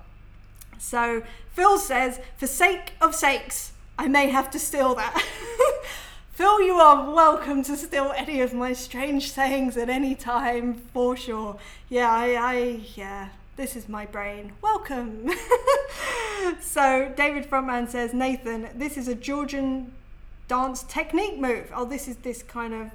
So 0.78 1.24
Phil 1.54 1.80
says, 1.80 2.20
for 2.38 2.48
sake 2.48 2.94
of 3.02 3.16
sakes, 3.16 3.72
I 3.98 4.08
may 4.08 4.30
have 4.30 4.52
to 4.52 4.60
steal 4.60 4.96
that. 4.96 5.22
Phil, 6.38 6.62
you 6.62 6.76
are 6.76 7.12
welcome 7.12 7.64
to 7.64 7.76
steal 7.76 8.14
any 8.16 8.42
of 8.42 8.54
my 8.54 8.72
strange 8.72 9.32
sayings 9.32 9.76
at 9.76 9.90
any 9.90 10.14
time, 10.14 10.76
for 10.76 11.18
sure. 11.18 11.58
Yeah, 11.90 12.12
I, 12.12 12.36
I 12.36 12.82
yeah, 12.94 13.30
this 13.56 13.76
is 13.76 13.90
my 13.90 14.06
brain. 14.06 14.52
Welcome. 14.62 15.32
so 16.62 17.12
David 17.18 17.50
Frontman 17.50 17.90
says, 17.90 18.14
Nathan, 18.14 18.70
this 18.76 18.98
is 18.98 19.08
a 19.08 19.16
Georgian 19.16 19.94
dance 20.48 20.84
technique 20.84 21.40
move. 21.40 21.72
Oh, 21.74 21.86
this 21.86 22.08
is 22.08 22.18
this 22.18 22.44
kind 22.44 22.72
of 22.72 22.92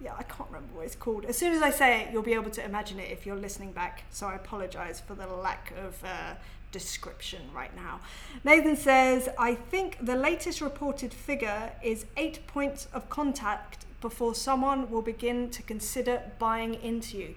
yeah, 0.00 0.14
I 0.16 0.22
can't 0.22 0.48
remember 0.48 0.76
what 0.76 0.86
it's 0.86 0.94
called. 0.94 1.24
As 1.24 1.36
soon 1.36 1.52
as 1.52 1.62
I 1.62 1.70
say 1.70 2.02
it, 2.02 2.12
you'll 2.12 2.22
be 2.22 2.34
able 2.34 2.50
to 2.52 2.64
imagine 2.64 3.00
it 3.00 3.10
if 3.10 3.26
you're 3.26 3.34
listening 3.34 3.72
back. 3.72 4.04
So 4.10 4.28
I 4.28 4.36
apologise 4.36 5.00
for 5.00 5.14
the 5.16 5.26
lack 5.26 5.72
of 5.84 6.04
uh, 6.04 6.34
description 6.80 7.42
right 7.54 7.74
now. 7.74 8.00
Nathan 8.42 8.76
says, 8.76 9.28
I 9.38 9.54
think 9.54 9.98
the 10.10 10.16
latest 10.16 10.60
reported 10.60 11.12
figure 11.14 11.72
is 11.82 12.06
eight 12.16 12.46
points 12.46 12.88
of 12.92 13.08
contact 13.08 13.86
before 14.00 14.34
someone 14.34 14.90
will 14.90 15.06
begin 15.14 15.48
to 15.50 15.62
consider 15.62 16.14
buying 16.38 16.74
into 16.74 17.16
you. 17.16 17.34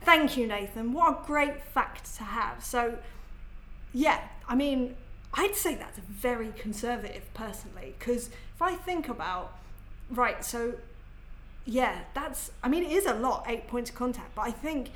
Thank 0.00 0.36
you, 0.36 0.46
Nathan. 0.46 0.92
What 0.92 1.08
a 1.12 1.26
great 1.26 1.62
fact 1.62 2.16
to 2.16 2.24
have. 2.24 2.64
So, 2.64 2.98
yeah, 3.92 4.20
I 4.48 4.54
mean, 4.54 4.96
I'd 5.34 5.54
say 5.54 5.74
that's 5.74 5.98
very 5.98 6.52
conservative 6.66 7.24
personally, 7.34 7.94
because 7.98 8.28
if 8.54 8.60
I 8.60 8.74
think 8.74 9.08
about, 9.08 9.46
right, 10.10 10.44
so 10.44 10.60
yeah, 11.66 11.94
that's, 12.14 12.50
I 12.62 12.68
mean, 12.68 12.84
it 12.84 12.92
is 12.92 13.06
a 13.06 13.14
lot, 13.14 13.44
eight 13.46 13.66
points 13.68 13.90
of 13.90 13.96
contact, 13.96 14.34
but 14.34 14.42
I 14.42 14.50
think 14.50 14.90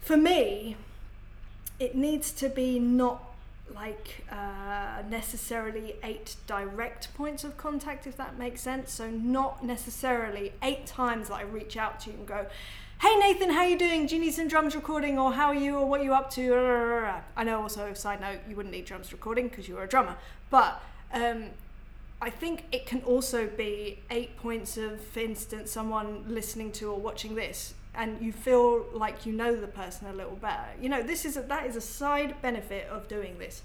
for 0.00 0.16
me, 0.16 0.76
it 1.82 1.96
needs 1.96 2.30
to 2.30 2.48
be 2.48 2.78
not 2.78 3.24
like 3.74 4.24
uh, 4.30 5.02
necessarily 5.08 5.96
eight 6.04 6.36
direct 6.46 7.12
points 7.14 7.42
of 7.42 7.56
contact, 7.56 8.06
if 8.06 8.16
that 8.16 8.38
makes 8.38 8.60
sense. 8.60 8.92
So 8.92 9.10
not 9.10 9.64
necessarily 9.64 10.52
eight 10.62 10.86
times 10.86 11.28
that 11.28 11.34
I 11.34 11.42
reach 11.42 11.76
out 11.76 11.98
to 12.00 12.10
you 12.10 12.16
and 12.18 12.26
go, 12.26 12.46
"Hey 13.00 13.16
Nathan, 13.16 13.50
how 13.50 13.64
you 13.64 13.76
doing? 13.76 14.06
Do 14.06 14.14
you 14.14 14.20
need 14.20 14.32
some 14.32 14.46
drums 14.46 14.76
recording, 14.76 15.18
or 15.18 15.32
how 15.32 15.46
are 15.46 15.54
you, 15.54 15.76
or 15.76 15.86
what 15.86 16.00
are 16.00 16.04
you 16.04 16.14
up 16.14 16.30
to?" 16.32 16.54
I 17.36 17.42
know. 17.42 17.62
Also, 17.62 17.92
side 17.94 18.20
note, 18.20 18.38
you 18.48 18.54
wouldn't 18.54 18.74
need 18.74 18.84
drums 18.84 19.12
recording 19.12 19.48
because 19.48 19.68
you're 19.68 19.82
a 19.82 19.88
drummer, 19.88 20.16
but. 20.50 20.80
Um, 21.12 21.50
I 22.22 22.30
think 22.30 22.66
it 22.70 22.86
can 22.86 23.02
also 23.02 23.48
be 23.48 23.98
eight 24.08 24.36
points 24.36 24.76
of, 24.76 25.00
for 25.00 25.18
instance, 25.18 25.72
someone 25.72 26.24
listening 26.28 26.70
to 26.78 26.88
or 26.88 27.00
watching 27.00 27.34
this 27.34 27.74
and 27.94 28.20
you 28.20 28.32
feel 28.32 28.86
like 28.94 29.26
you 29.26 29.32
know 29.32 29.54
the 29.54 29.66
person 29.66 30.08
a 30.08 30.12
little 30.12 30.36
better. 30.36 30.64
You 30.80 30.88
know, 30.88 31.02
this 31.02 31.24
is 31.24 31.36
a, 31.36 31.42
that 31.42 31.66
is 31.66 31.76
a 31.76 31.80
side 31.80 32.40
benefit 32.40 32.88
of 32.88 33.08
doing 33.08 33.38
this. 33.38 33.62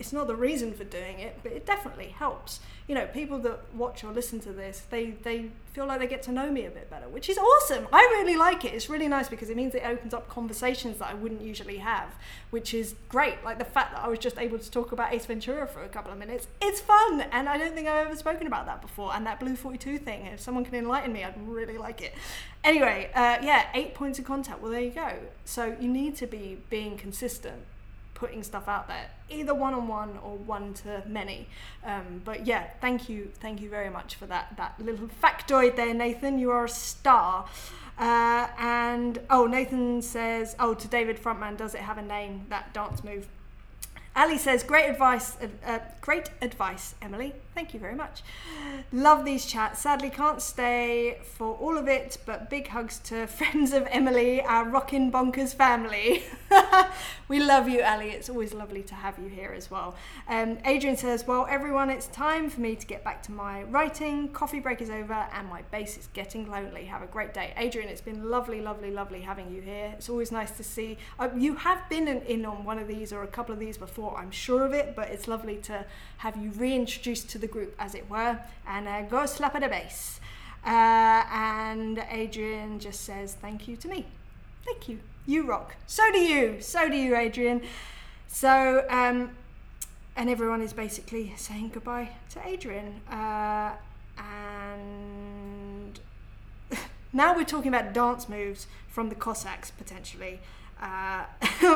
It's 0.00 0.14
not 0.14 0.28
the 0.28 0.34
reason 0.34 0.72
for 0.72 0.84
doing 0.84 1.18
it, 1.18 1.40
but 1.42 1.52
it 1.52 1.66
definitely 1.66 2.08
helps. 2.08 2.60
You 2.88 2.94
know, 2.94 3.06
people 3.06 3.38
that 3.40 3.60
watch 3.74 4.02
or 4.02 4.10
listen 4.12 4.40
to 4.40 4.50
this, 4.50 4.84
they 4.88 5.10
they 5.10 5.50
feel 5.74 5.84
like 5.84 6.00
they 6.00 6.06
get 6.06 6.22
to 6.22 6.32
know 6.32 6.50
me 6.50 6.64
a 6.64 6.70
bit 6.70 6.88
better, 6.88 7.06
which 7.06 7.28
is 7.28 7.36
awesome. 7.36 7.86
I 7.92 8.00
really 8.00 8.34
like 8.34 8.64
it. 8.64 8.72
It's 8.72 8.88
really 8.88 9.08
nice 9.08 9.28
because 9.28 9.50
it 9.50 9.58
means 9.58 9.74
it 9.74 9.82
opens 9.84 10.14
up 10.14 10.26
conversations 10.26 10.98
that 10.98 11.10
I 11.10 11.14
wouldn't 11.14 11.42
usually 11.42 11.76
have, 11.76 12.14
which 12.48 12.72
is 12.72 12.94
great. 13.10 13.44
Like 13.44 13.58
the 13.58 13.66
fact 13.66 13.92
that 13.92 14.02
I 14.02 14.08
was 14.08 14.18
just 14.18 14.38
able 14.38 14.58
to 14.58 14.70
talk 14.70 14.90
about 14.92 15.12
Ace 15.12 15.26
Ventura 15.26 15.66
for 15.66 15.84
a 15.84 15.88
couple 15.88 16.10
of 16.10 16.18
minutes. 16.18 16.48
It's 16.62 16.80
fun, 16.80 17.20
and 17.30 17.46
I 17.46 17.58
don't 17.58 17.74
think 17.74 17.86
I've 17.86 18.06
ever 18.06 18.16
spoken 18.16 18.46
about 18.46 18.64
that 18.64 18.80
before. 18.80 19.14
And 19.14 19.26
that 19.26 19.38
Blue 19.38 19.54
42 19.54 19.98
thing, 19.98 20.24
if 20.24 20.40
someone 20.40 20.64
can 20.64 20.76
enlighten 20.76 21.12
me, 21.12 21.24
I'd 21.24 21.34
really 21.46 21.76
like 21.76 22.00
it. 22.00 22.14
Anyway, 22.64 23.10
uh, 23.14 23.36
yeah, 23.42 23.66
eight 23.74 23.94
points 23.94 24.18
of 24.18 24.24
contact. 24.24 24.62
Well, 24.62 24.72
there 24.72 24.80
you 24.80 24.92
go. 24.92 25.12
So 25.44 25.76
you 25.78 25.88
need 25.88 26.16
to 26.16 26.26
be 26.26 26.56
being 26.70 26.96
consistent 26.96 27.64
putting 28.20 28.42
stuff 28.42 28.68
out 28.68 28.86
there, 28.86 29.10
either 29.30 29.54
one 29.54 29.74
on 29.74 29.88
one 29.88 30.18
or 30.22 30.36
one 30.36 30.74
to 30.74 31.02
many. 31.08 31.48
Um, 31.82 32.20
but 32.24 32.46
yeah, 32.46 32.68
thank 32.80 33.08
you, 33.08 33.30
thank 33.40 33.60
you 33.60 33.70
very 33.70 33.90
much 33.90 34.14
for 34.14 34.26
that 34.26 34.54
that 34.58 34.74
little 34.78 35.08
factoid 35.22 35.74
there, 35.74 35.94
Nathan. 35.94 36.38
You 36.38 36.50
are 36.50 36.66
a 36.66 36.68
star. 36.68 37.48
Uh, 37.98 38.48
and 38.58 39.18
oh, 39.28 39.46
Nathan 39.46 40.00
says, 40.00 40.56
oh, 40.58 40.74
to 40.74 40.88
David 40.88 41.18
Frontman, 41.18 41.56
does 41.56 41.74
it 41.74 41.80
have 41.80 41.98
a 41.98 42.02
name? 42.02 42.46
That 42.48 42.72
dance 42.72 43.02
move. 43.02 43.26
Ali 44.16 44.38
says, 44.38 44.62
great 44.62 44.88
advice, 44.88 45.36
uh, 45.66 45.78
great 46.00 46.30
advice, 46.42 46.94
Emily. 47.00 47.32
Thank 47.52 47.74
you 47.74 47.80
very 47.80 47.96
much. 47.96 48.22
Love 48.92 49.24
these 49.24 49.44
chats. 49.44 49.80
Sadly, 49.80 50.08
can't 50.08 50.40
stay 50.40 51.18
for 51.24 51.56
all 51.56 51.76
of 51.76 51.88
it, 51.88 52.16
but 52.24 52.48
big 52.48 52.68
hugs 52.68 52.98
to 53.00 53.26
friends 53.38 53.72
of 53.72 53.88
Emily, 53.90 54.40
our 54.40 54.64
rockin' 54.64 55.10
bonkers 55.10 55.52
family. 55.52 56.22
we 57.28 57.40
love 57.40 57.68
you, 57.68 57.82
Ali. 57.82 58.10
It's 58.10 58.28
always 58.28 58.54
lovely 58.54 58.82
to 58.84 58.94
have 58.94 59.18
you 59.18 59.28
here 59.28 59.52
as 59.54 59.68
well. 59.68 59.96
Um, 60.28 60.58
Adrian 60.64 60.96
says, 60.96 61.26
well, 61.26 61.46
everyone, 61.50 61.90
it's 61.90 62.06
time 62.06 62.50
for 62.50 62.60
me 62.60 62.76
to 62.76 62.86
get 62.86 63.02
back 63.02 63.20
to 63.24 63.32
my 63.32 63.64
writing. 63.64 64.28
Coffee 64.28 64.60
break 64.60 64.80
is 64.80 64.88
over 64.88 65.26
and 65.34 65.48
my 65.48 65.62
bass 65.72 65.98
is 65.98 66.08
getting 66.14 66.48
lonely. 66.48 66.84
Have 66.84 67.02
a 67.02 67.06
great 67.06 67.34
day. 67.34 67.52
Adrian, 67.56 67.88
it's 67.88 68.00
been 68.00 68.30
lovely, 68.30 68.60
lovely, 68.60 68.92
lovely 68.92 69.22
having 69.22 69.52
you 69.52 69.60
here. 69.60 69.92
It's 69.96 70.08
always 70.08 70.30
nice 70.30 70.52
to 70.52 70.62
see. 70.62 70.98
Uh, 71.18 71.28
you 71.36 71.56
have 71.56 71.88
been 71.88 72.06
in 72.06 72.46
on 72.46 72.64
one 72.64 72.78
of 72.78 72.86
these 72.86 73.12
or 73.12 73.24
a 73.24 73.28
couple 73.28 73.52
of 73.52 73.58
these 73.58 73.76
before, 73.76 74.16
I'm 74.16 74.30
sure 74.30 74.64
of 74.64 74.72
it, 74.72 74.94
but 74.94 75.08
it's 75.08 75.26
lovely 75.26 75.56
to 75.62 75.84
have 76.18 76.36
you 76.36 76.50
reintroduced 76.52 77.28
to 77.30 77.39
the 77.40 77.46
group, 77.46 77.74
as 77.78 77.94
it 77.94 78.08
were, 78.10 78.38
and 78.66 78.88
uh, 78.88 79.02
go 79.02 79.26
slap 79.26 79.54
at 79.54 79.62
a 79.62 79.68
bass. 79.68 80.20
Uh, 80.64 81.24
and 81.32 82.04
Adrian 82.10 82.78
just 82.78 83.00
says 83.00 83.34
thank 83.34 83.66
you 83.66 83.76
to 83.76 83.88
me. 83.88 84.06
Thank 84.64 84.88
you. 84.88 85.00
You 85.26 85.46
rock. 85.46 85.76
So 85.86 86.10
do 86.12 86.18
you. 86.18 86.60
So 86.60 86.88
do 86.88 86.96
you, 86.96 87.16
Adrian. 87.16 87.62
So, 88.26 88.84
um, 88.88 89.30
and 90.16 90.28
everyone 90.28 90.60
is 90.60 90.72
basically 90.72 91.32
saying 91.36 91.70
goodbye 91.72 92.10
to 92.30 92.46
Adrian. 92.46 93.00
Uh, 93.10 93.72
and 94.18 95.98
now 97.12 97.34
we're 97.34 97.44
talking 97.44 97.72
about 97.72 97.92
dance 97.92 98.28
moves 98.28 98.66
from 98.88 99.08
the 99.08 99.14
Cossacks 99.14 99.70
potentially 99.70 100.40
uh, 100.80 101.24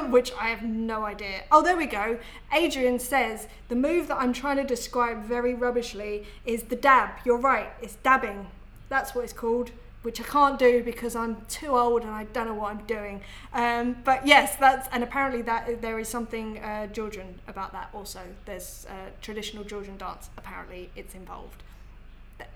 which 0.08 0.32
I 0.32 0.48
have 0.48 0.62
no 0.62 1.04
idea. 1.04 1.44
Oh, 1.52 1.62
there 1.62 1.76
we 1.76 1.86
go. 1.86 2.18
Adrian 2.52 2.98
says 2.98 3.46
the 3.68 3.76
move 3.76 4.08
that 4.08 4.16
I'm 4.16 4.32
trying 4.32 4.56
to 4.56 4.64
describe 4.64 5.24
very 5.24 5.54
rubbishly 5.54 6.26
is 6.44 6.64
the 6.64 6.76
dab. 6.76 7.10
You're 7.24 7.38
right, 7.38 7.70
it's 7.82 7.96
dabbing. 7.96 8.46
That's 8.88 9.14
what 9.14 9.24
it's 9.24 9.32
called, 9.32 9.70
which 10.02 10.20
I 10.20 10.24
can't 10.24 10.58
do 10.58 10.82
because 10.82 11.16
I'm 11.16 11.42
too 11.48 11.76
old 11.76 12.02
and 12.02 12.10
I 12.10 12.24
don't 12.24 12.46
know 12.46 12.54
what 12.54 12.70
I'm 12.70 12.84
doing. 12.86 13.20
Um, 13.52 13.96
but 14.04 14.26
yes, 14.26 14.56
that's 14.56 14.88
and 14.92 15.02
apparently 15.02 15.42
that 15.42 15.82
there 15.82 15.98
is 15.98 16.08
something 16.08 16.58
uh, 16.58 16.86
Georgian 16.88 17.40
about 17.48 17.72
that 17.72 17.90
also. 17.92 18.20
There's 18.44 18.86
uh, 18.88 19.10
traditional 19.20 19.64
Georgian 19.64 19.96
dance. 19.96 20.30
Apparently, 20.36 20.90
it's 20.96 21.14
involved. 21.14 21.62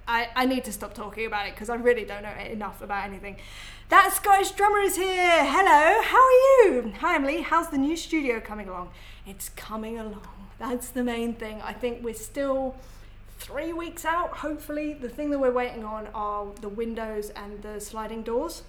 I, 0.06 0.28
I 0.34 0.46
need 0.46 0.64
to 0.64 0.72
stop 0.72 0.94
talking 0.94 1.26
about 1.26 1.46
it 1.46 1.54
because 1.54 1.68
I 1.68 1.74
really 1.74 2.04
don't 2.04 2.22
know 2.22 2.32
enough 2.32 2.80
about 2.80 3.04
anything. 3.04 3.36
That 3.90 4.12
Scottish 4.14 4.52
drummer 4.52 4.80
is 4.80 4.96
here. 4.96 5.44
Hello, 5.44 6.02
how 6.02 6.18
are 6.18 6.64
you? 6.64 6.92
Hi, 7.00 7.14
Emily. 7.16 7.42
How's 7.42 7.68
the 7.68 7.78
new 7.78 7.96
studio 7.96 8.40
coming 8.40 8.68
along? 8.68 8.90
It's 9.26 9.50
coming 9.50 9.98
along. 9.98 10.48
That's 10.58 10.88
the 10.88 11.04
main 11.04 11.34
thing. 11.34 11.60
I 11.62 11.72
think 11.72 12.02
we're 12.02 12.14
still 12.14 12.74
three 13.38 13.72
weeks 13.72 14.04
out. 14.04 14.38
Hopefully, 14.38 14.94
the 14.94 15.08
thing 15.08 15.30
that 15.30 15.38
we're 15.38 15.52
waiting 15.52 15.84
on 15.84 16.08
are 16.14 16.46
the 16.60 16.68
windows 16.68 17.30
and 17.30 17.62
the 17.62 17.80
sliding 17.80 18.22
doors 18.22 18.62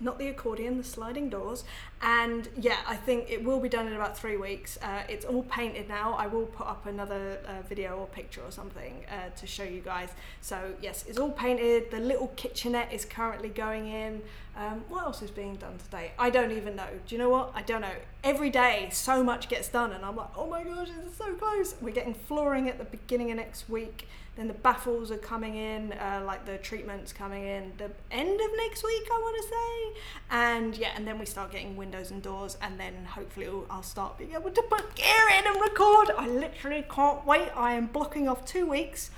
not 0.00 0.18
the 0.18 0.28
accordion, 0.28 0.76
the 0.78 0.84
sliding 0.84 1.28
doors. 1.28 1.64
And 2.02 2.48
yeah, 2.56 2.78
I 2.86 2.96
think 2.96 3.30
it 3.30 3.42
will 3.42 3.60
be 3.60 3.68
done 3.68 3.86
in 3.86 3.94
about 3.94 4.16
three 4.16 4.36
weeks. 4.36 4.78
Uh, 4.82 5.02
it's 5.08 5.24
all 5.24 5.42
painted 5.44 5.88
now. 5.88 6.14
I 6.14 6.26
will 6.26 6.46
put 6.46 6.66
up 6.66 6.86
another 6.86 7.38
uh, 7.46 7.66
video 7.68 7.96
or 7.96 8.06
picture 8.06 8.42
or 8.42 8.50
something 8.50 9.04
uh, 9.10 9.30
to 9.36 9.46
show 9.46 9.64
you 9.64 9.80
guys. 9.80 10.10
So 10.40 10.74
yes, 10.82 11.04
it's 11.08 11.18
all 11.18 11.32
painted. 11.32 11.90
The 11.90 12.00
little 12.00 12.28
kitchenette 12.36 12.92
is 12.92 13.04
currently 13.04 13.48
going 13.48 13.88
in. 13.88 14.22
Um, 14.56 14.84
what 14.88 15.04
else 15.04 15.20
is 15.20 15.30
being 15.30 15.56
done 15.56 15.78
today? 15.78 16.12
I 16.18 16.30
don't 16.30 16.52
even 16.52 16.76
know. 16.76 16.86
Do 17.06 17.14
you 17.14 17.18
know 17.18 17.28
what? 17.28 17.50
I 17.54 17.62
don't 17.62 17.80
know. 17.80 17.94
Every 18.22 18.50
day, 18.50 18.88
so 18.92 19.24
much 19.24 19.48
gets 19.48 19.68
done, 19.68 19.92
and 19.92 20.04
I'm 20.04 20.14
like, 20.14 20.30
oh 20.36 20.48
my 20.48 20.62
gosh, 20.62 20.88
it's 21.04 21.16
so 21.16 21.32
close. 21.34 21.74
We're 21.80 21.94
getting 21.94 22.14
flooring 22.14 22.68
at 22.68 22.78
the 22.78 22.84
beginning 22.84 23.30
of 23.32 23.36
next 23.36 23.68
week. 23.68 24.06
Then 24.36 24.48
the 24.48 24.54
baffles 24.54 25.10
are 25.10 25.16
coming 25.16 25.56
in, 25.56 25.92
uh, 25.92 26.22
like 26.24 26.44
the 26.44 26.58
treatments 26.58 27.12
coming 27.12 27.44
in 27.44 27.72
the 27.78 27.90
end 28.10 28.40
of 28.40 28.50
next 28.56 28.82
week, 28.84 29.08
I 29.12 29.18
want 29.18 29.36
to 29.42 29.48
say. 29.48 30.00
And 30.30 30.76
yeah, 30.76 30.90
and 30.96 31.06
then 31.06 31.18
we 31.18 31.26
start 31.26 31.52
getting 31.52 31.76
windows 31.76 32.10
and 32.10 32.22
doors, 32.22 32.56
and 32.62 32.78
then 32.78 33.04
hopefully 33.04 33.48
I'll 33.70 33.82
start 33.82 34.18
being 34.18 34.34
able 34.34 34.50
to 34.50 34.62
put 34.62 34.94
gear 34.94 35.28
in 35.38 35.46
and 35.46 35.60
record. 35.60 36.10
I 36.16 36.28
literally 36.28 36.84
can't 36.88 37.24
wait. 37.26 37.48
I 37.56 37.74
am 37.74 37.86
blocking 37.86 38.28
off 38.28 38.44
two 38.44 38.66
weeks 38.66 39.10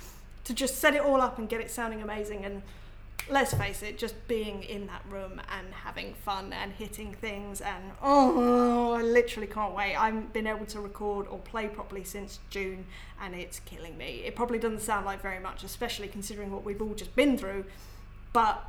to 0.45 0.53
just 0.53 0.77
set 0.77 0.95
it 0.95 1.01
all 1.01 1.21
up 1.21 1.37
and 1.37 1.49
get 1.49 1.61
it 1.61 1.69
sounding 1.69 2.01
amazing 2.01 2.45
and 2.45 2.61
let's 3.29 3.53
face 3.53 3.83
it, 3.83 3.97
just 3.97 4.15
being 4.27 4.63
in 4.63 4.87
that 4.87 5.03
room 5.09 5.41
and 5.51 5.73
having 5.73 6.13
fun 6.13 6.53
and 6.53 6.71
hitting 6.73 7.13
things 7.13 7.61
and 7.61 7.91
oh, 8.01 8.93
I 8.93 9.01
literally 9.01 9.47
can't 9.47 9.75
wait. 9.75 9.95
I 9.95 10.05
haven't 10.05 10.33
been 10.33 10.47
able 10.47 10.65
to 10.67 10.79
record 10.79 11.27
or 11.27 11.39
play 11.39 11.67
properly 11.67 12.03
since 12.03 12.39
June 12.49 12.85
and 13.21 13.35
it's 13.35 13.59
killing 13.59 13.97
me. 13.97 14.23
It 14.25 14.35
probably 14.35 14.59
doesn't 14.59 14.81
sound 14.81 15.05
like 15.05 15.21
very 15.21 15.39
much, 15.39 15.63
especially 15.63 16.07
considering 16.07 16.51
what 16.51 16.63
we've 16.63 16.81
all 16.81 16.93
just 16.93 17.15
been 17.15 17.37
through, 17.37 17.65
but 18.33 18.63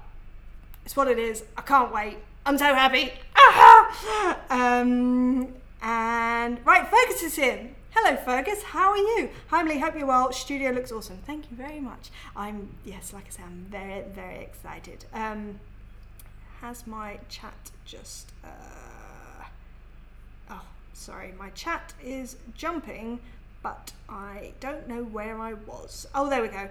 it's 0.85 0.97
what 0.97 1.09
it 1.09 1.19
is. 1.19 1.45
I 1.57 1.63
can't 1.63 1.93
wait. 1.93 2.19
I'm 2.45 2.59
so 2.59 2.75
happy. 2.75 3.13
um, 4.51 5.55
and 5.83 6.65
right, 6.65 6.87
Fergus 6.89 7.23
is 7.23 7.39
in. 7.39 7.75
Hello, 7.93 8.17
Fergus. 8.17 8.63
How 8.63 8.91
are 8.91 8.97
you? 8.97 9.31
Hi, 9.49 9.61
Emily. 9.61 9.79
Hope 9.79 9.97
you're 9.97 10.07
well. 10.07 10.31
Studio 10.31 10.71
looks 10.71 10.93
awesome. 10.93 11.19
Thank 11.27 11.51
you 11.51 11.57
very 11.57 11.81
much. 11.81 12.11
I'm 12.37 12.69
yes, 12.85 13.15
like 13.15 13.27
I 13.27 13.31
said, 13.31 13.45
I'm 13.47 13.67
very 13.71 14.03
very 14.15 14.41
excited. 14.43 15.07
Um, 15.15 15.59
has 16.61 16.87
my 16.87 17.19
chat 17.31 17.71
just? 17.87 18.33
Uh, 18.45 19.45
oh, 20.51 20.65
sorry, 20.93 21.33
my 21.39 21.49
chat 21.51 21.95
is 22.05 22.37
jumping, 22.55 23.21
but 23.63 23.93
I 24.09 24.53
don't 24.61 24.87
know 24.87 25.03
where 25.05 25.41
I 25.41 25.55
was. 25.55 26.07
Oh, 26.15 26.29
there 26.29 26.43
we 26.43 26.49
go. 26.49 26.69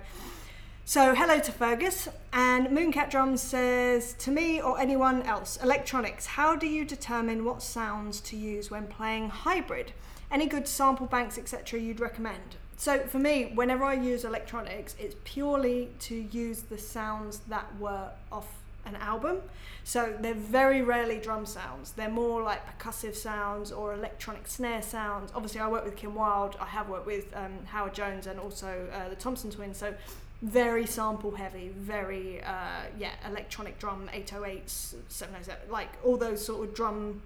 So, 0.86 1.16
hello 1.16 1.40
to 1.40 1.52
Fergus. 1.52 2.08
And 2.32 2.68
Mooncat 2.68 3.10
Drums 3.10 3.42
says, 3.42 4.14
to 4.20 4.32
me 4.32 4.62
or 4.62 4.80
anyone 4.80 5.24
else, 5.24 5.58
electronics, 5.62 6.28
how 6.28 6.56
do 6.56 6.68
you 6.68 6.86
determine 6.86 7.44
what 7.44 7.62
sounds 7.62 8.22
to 8.22 8.38
use 8.38 8.72
when 8.72 8.88
playing 8.88 9.30
hybrid? 9.30 9.92
Any 10.30 10.46
good 10.46 10.68
sample 10.68 11.06
banks, 11.06 11.38
etc., 11.38 11.80
you'd 11.80 12.00
recommend? 12.00 12.58
So, 12.76 13.00
for 13.00 13.18
me, 13.18 13.52
whenever 13.56 13.84
I 13.84 13.94
use 13.94 14.24
electronics, 14.24 14.96
it's 15.00 15.16
purely 15.24 15.90
to 16.02 16.16
use 16.16 16.64
the 16.64 16.78
sounds 16.78 17.40
that 17.48 17.66
were 17.80 18.12
off 18.32 18.48
an 18.86 18.96
album. 18.98 19.42
So, 19.84 20.16
they're 20.20 20.34
very 20.34 20.82
rarely 20.82 21.18
drum 21.18 21.46
sounds. 21.46 21.94
They're 21.94 22.10
more 22.10 22.44
like 22.44 22.62
percussive 22.78 23.16
sounds 23.16 23.72
or 23.72 23.94
electronic 23.94 24.48
snare 24.48 24.82
sounds. 24.82 25.32
Obviously, 25.34 25.62
I 25.62 25.70
work 25.70 25.86
with 25.86 25.96
Kim 25.96 26.14
Wilde, 26.14 26.58
I 26.60 26.66
have 26.66 26.90
worked 26.90 27.08
with 27.08 27.36
um, 27.36 27.66
Howard 27.66 27.94
Jones 27.94 28.28
and 28.28 28.40
also 28.40 28.88
uh, 28.94 29.10
the 29.10 29.16
Thompson 29.16 29.50
twins. 29.50 29.78
So, 29.78 29.96
very 30.42 30.86
sample 30.86 31.32
heavy, 31.32 31.70
very 31.70 32.44
uh, 32.44 32.84
yeah, 33.00 33.14
electronic 33.26 33.80
drum, 33.80 34.08
808s, 34.14 34.96
707, 35.08 35.72
like 35.72 35.90
all 36.04 36.18
those 36.18 36.46
sort 36.46 36.68
of 36.68 36.76
drum 36.76 37.22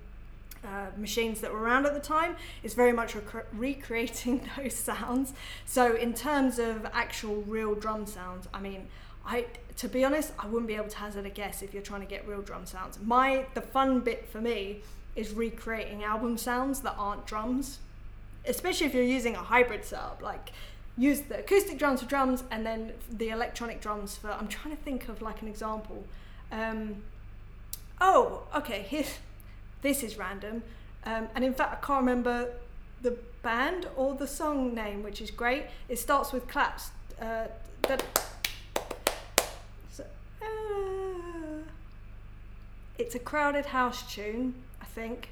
uh, 0.65 0.87
machines 0.97 1.41
that 1.41 1.51
were 1.51 1.59
around 1.59 1.85
at 1.85 1.93
the 1.93 1.99
time. 1.99 2.35
is 2.63 2.73
very 2.73 2.91
much 2.91 3.15
rec- 3.15 3.47
recreating 3.53 4.47
those 4.57 4.75
sounds. 4.75 5.33
So 5.65 5.95
in 5.95 6.13
terms 6.13 6.59
of 6.59 6.85
actual 6.93 7.43
real 7.47 7.75
drum 7.75 8.05
sounds, 8.05 8.47
I 8.53 8.59
mean, 8.59 8.87
I 9.25 9.45
to 9.77 9.87
be 9.87 10.03
honest, 10.03 10.33
I 10.37 10.47
wouldn't 10.47 10.67
be 10.67 10.75
able 10.75 10.89
to 10.89 10.97
hazard 10.97 11.25
a 11.25 11.29
guess 11.29 11.61
if 11.61 11.73
you're 11.73 11.83
trying 11.83 12.01
to 12.01 12.07
get 12.07 12.27
real 12.27 12.41
drum 12.41 12.65
sounds. 12.65 12.99
My 13.03 13.45
the 13.53 13.61
fun 13.61 14.01
bit 14.01 14.27
for 14.27 14.41
me 14.41 14.81
is 15.15 15.33
recreating 15.33 16.03
album 16.03 16.37
sounds 16.37 16.81
that 16.81 16.95
aren't 16.97 17.25
drums, 17.25 17.79
especially 18.45 18.87
if 18.87 18.93
you're 18.93 19.03
using 19.03 19.35
a 19.35 19.39
hybrid 19.39 19.83
setup 19.83 20.21
like 20.21 20.51
use 20.97 21.21
the 21.21 21.39
acoustic 21.39 21.77
drums 21.77 22.01
for 22.01 22.07
drums 22.07 22.43
and 22.51 22.65
then 22.65 22.93
the 23.09 23.29
electronic 23.29 23.81
drums 23.81 24.17
for. 24.17 24.31
I'm 24.31 24.47
trying 24.47 24.75
to 24.75 24.81
think 24.81 25.09
of 25.09 25.21
like 25.21 25.41
an 25.41 25.47
example. 25.47 26.03
Um, 26.51 26.97
oh, 27.99 28.43
okay. 28.55 28.81
Here, 28.89 29.05
this 29.81 30.03
is 30.03 30.17
random, 30.17 30.63
um, 31.05 31.27
and 31.35 31.43
in 31.43 31.53
fact, 31.53 31.83
I 31.83 31.85
can't 31.85 31.99
remember 32.01 32.49
the 33.01 33.17
band 33.41 33.87
or 33.95 34.13
the 34.13 34.27
song 34.27 34.73
name, 34.75 35.03
which 35.03 35.21
is 35.21 35.31
great. 35.31 35.65
It 35.89 35.97
starts 35.97 36.31
with 36.31 36.47
claps. 36.47 36.91
Uh, 37.19 37.47
that, 37.87 38.03
so, 39.91 40.05
uh, 40.41 40.45
it's 42.97 43.15
a 43.15 43.19
crowded 43.19 43.65
house 43.67 44.13
tune, 44.13 44.53
I 44.81 44.85
think. 44.85 45.29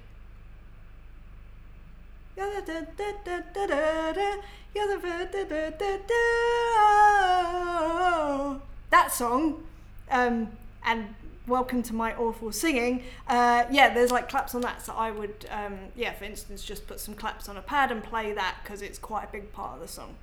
That 8.90 9.12
song, 9.12 9.64
um, 10.10 10.50
and 10.90 11.14
welcome 11.46 11.84
to 11.84 11.94
my 11.94 12.16
awful 12.16 12.52
singing. 12.52 13.04
Uh, 13.28 13.64
yeah, 13.70 13.94
there's 13.94 14.10
like 14.10 14.28
claps 14.28 14.56
on 14.56 14.62
that, 14.62 14.82
so 14.82 14.92
I 14.94 15.12
would, 15.12 15.46
um, 15.52 15.78
yeah, 15.96 16.14
for 16.14 16.24
instance, 16.24 16.66
just 16.66 16.88
put 16.88 17.00
some 17.00 17.14
claps 17.14 17.48
on 17.48 17.58
a 17.58 17.62
pad 17.62 17.92
and 17.92 18.04
play 18.04 18.34
that 18.34 18.56
because 18.64 18.82
it's 18.82 18.98
quite 18.98 19.26
a 19.26 19.32
big 19.32 19.52
part 19.54 19.76
of 19.76 19.82
the 19.82 19.88
song. 19.88 20.16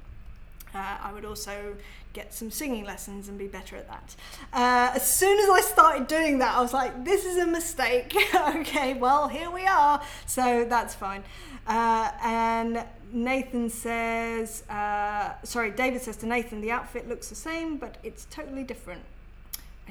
Uh, 0.75 0.99
I 1.01 1.12
would 1.12 1.25
also 1.25 1.77
get 2.14 2.35
some 2.35 2.51
singing 2.51 2.85
lessons 2.85 3.29
and 3.29 3.39
be 3.39 3.47
better 3.47 3.77
at 3.77 3.87
that. 3.87 4.17
Uh, 4.53 4.97
as 4.97 5.09
soon 5.09 5.39
as 5.39 5.49
I 5.49 5.61
started 5.61 6.09
doing 6.09 6.41
that, 6.41 6.57
I 6.57 6.61
was 6.61 6.73
like, 6.73 7.05
this 7.05 7.25
is 7.25 7.37
a 7.37 7.47
mistake. 7.47 8.17
okay, 8.35 8.95
well, 8.95 9.29
here 9.29 9.53
we 9.53 9.67
are. 9.67 10.03
So 10.27 10.67
that's 10.69 10.97
fine. 10.97 11.23
Uh, 11.69 12.11
and 12.25 12.85
Nathan 13.12 13.71
says, 13.71 14.69
uh, 14.69 15.35
sorry, 15.45 15.71
David 15.71 16.03
says 16.03 16.17
to 16.19 16.27
Nathan, 16.27 16.61
the 16.61 16.73
outfit 16.73 17.09
looks 17.09 17.29
the 17.29 17.37
same, 17.37 17.77
but 17.77 17.99
it's 18.03 18.27
totally 18.31 18.64
different. 18.64 19.05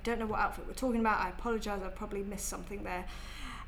Don't 0.05 0.19
know 0.19 0.27
what 0.27 0.39
outfit 0.39 0.65
we're 0.67 0.73
talking 0.73 0.99
about. 1.01 1.19
I 1.19 1.29
apologize, 1.29 1.81
I 1.83 1.89
probably 1.89 2.21
missed 2.21 2.47
something 2.47 2.83
there. 2.83 3.05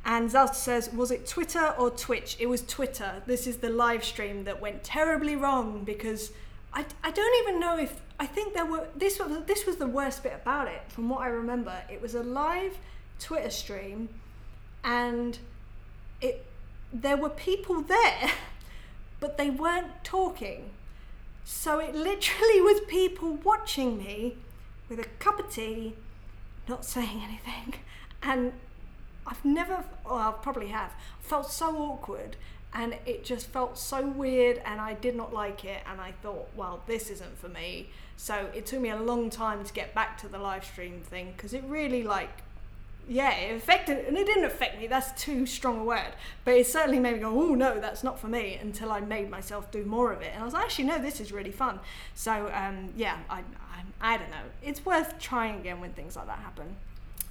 And 0.05 0.29
Zalta 0.29 0.53
says, 0.53 0.93
was 0.93 1.09
it 1.09 1.27
Twitter 1.27 1.73
or 1.77 1.89
Twitch? 1.89 2.37
It 2.39 2.45
was 2.45 2.61
Twitter. 2.61 3.23
This 3.25 3.47
is 3.47 3.57
the 3.57 3.69
live 3.69 4.03
stream 4.03 4.43
that 4.45 4.61
went 4.61 4.83
terribly 4.83 5.35
wrong 5.35 5.83
because 5.83 6.31
I, 6.73 6.85
I 7.03 7.09
don't 7.09 7.47
even 7.47 7.59
know 7.59 7.77
if 7.77 7.99
I 8.19 8.27
think 8.27 8.53
there 8.53 8.65
were 8.65 8.87
this 8.95 9.19
was 9.19 9.45
this 9.45 9.65
was 9.65 9.77
the 9.77 9.87
worst 9.87 10.21
bit 10.21 10.33
about 10.33 10.67
it 10.67 10.81
from 10.89 11.09
what 11.09 11.21
I 11.21 11.27
remember. 11.27 11.73
It 11.91 12.01
was 12.01 12.13
a 12.13 12.23
live 12.23 12.77
Twitter 13.19 13.49
stream 13.49 14.09
and 14.83 15.39
it 16.21 16.45
there 16.93 17.17
were 17.17 17.29
people 17.29 17.81
there, 17.81 18.31
but 19.19 19.37
they 19.37 19.49
weren't 19.49 20.03
talking. 20.03 20.69
So 21.43 21.79
it 21.79 21.95
literally 21.95 22.61
was 22.61 22.81
people 22.87 23.39
watching 23.43 23.97
me 23.97 24.35
with 24.87 24.99
a 24.99 25.05
cup 25.19 25.39
of 25.39 25.49
tea, 25.49 25.95
not 26.67 26.85
saying 26.85 27.21
anything. 27.23 27.75
And 28.21 28.53
I've 29.25 29.43
never, 29.43 29.83
well, 30.05 30.15
I 30.15 30.31
probably 30.41 30.67
have, 30.67 30.93
felt 31.19 31.51
so 31.51 31.77
awkward 31.77 32.35
and 32.73 32.95
it 33.05 33.23
just 33.23 33.47
felt 33.47 33.77
so 33.77 34.05
weird 34.05 34.61
and 34.65 34.79
I 34.79 34.93
did 34.93 35.15
not 35.15 35.33
like 35.33 35.65
it. 35.65 35.81
And 35.89 35.99
I 36.01 36.11
thought, 36.23 36.49
well, 36.55 36.81
this 36.87 37.09
isn't 37.09 37.37
for 37.37 37.49
me. 37.49 37.89
So 38.15 38.49
it 38.53 38.65
took 38.65 38.81
me 38.81 38.89
a 38.89 38.97
long 38.97 39.29
time 39.29 39.63
to 39.63 39.73
get 39.73 39.93
back 39.93 40.17
to 40.19 40.27
the 40.27 40.39
live 40.39 40.65
stream 40.65 41.01
thing 41.01 41.33
because 41.35 41.53
it 41.53 41.63
really 41.67 42.03
like 42.03 42.29
yeah, 43.09 43.31
it 43.31 43.55
affected, 43.55 44.05
and 44.05 44.17
it 44.17 44.25
didn't 44.25 44.43
affect 44.43 44.79
me. 44.79 44.87
That's 44.87 45.11
too 45.21 45.45
strong 45.45 45.79
a 45.79 45.83
word, 45.83 46.11
but 46.43 46.55
it 46.55 46.67
certainly 46.67 46.99
made 46.99 47.13
me 47.13 47.19
go, 47.19 47.29
"Oh 47.29 47.55
no, 47.55 47.79
that's 47.79 48.03
not 48.03 48.19
for 48.19 48.27
me." 48.27 48.57
Until 48.61 48.91
I 48.91 48.99
made 48.99 49.29
myself 49.29 49.71
do 49.71 49.85
more 49.85 50.11
of 50.11 50.21
it, 50.21 50.31
and 50.33 50.41
I 50.41 50.45
was 50.45 50.53
like, 50.53 50.65
actually, 50.65 50.85
no, 50.85 50.99
this 50.99 51.21
is 51.21 51.31
really 51.31 51.51
fun. 51.51 51.79
So 52.15 52.51
um, 52.53 52.89
yeah, 52.97 53.17
I, 53.29 53.43
I, 54.01 54.17
don't 54.17 54.29
know. 54.29 54.45
It's 54.61 54.85
worth 54.85 55.19
trying 55.19 55.59
again 55.59 55.79
when 55.81 55.91
things 55.93 56.15
like 56.15 56.27
that 56.27 56.39
happen. 56.39 56.75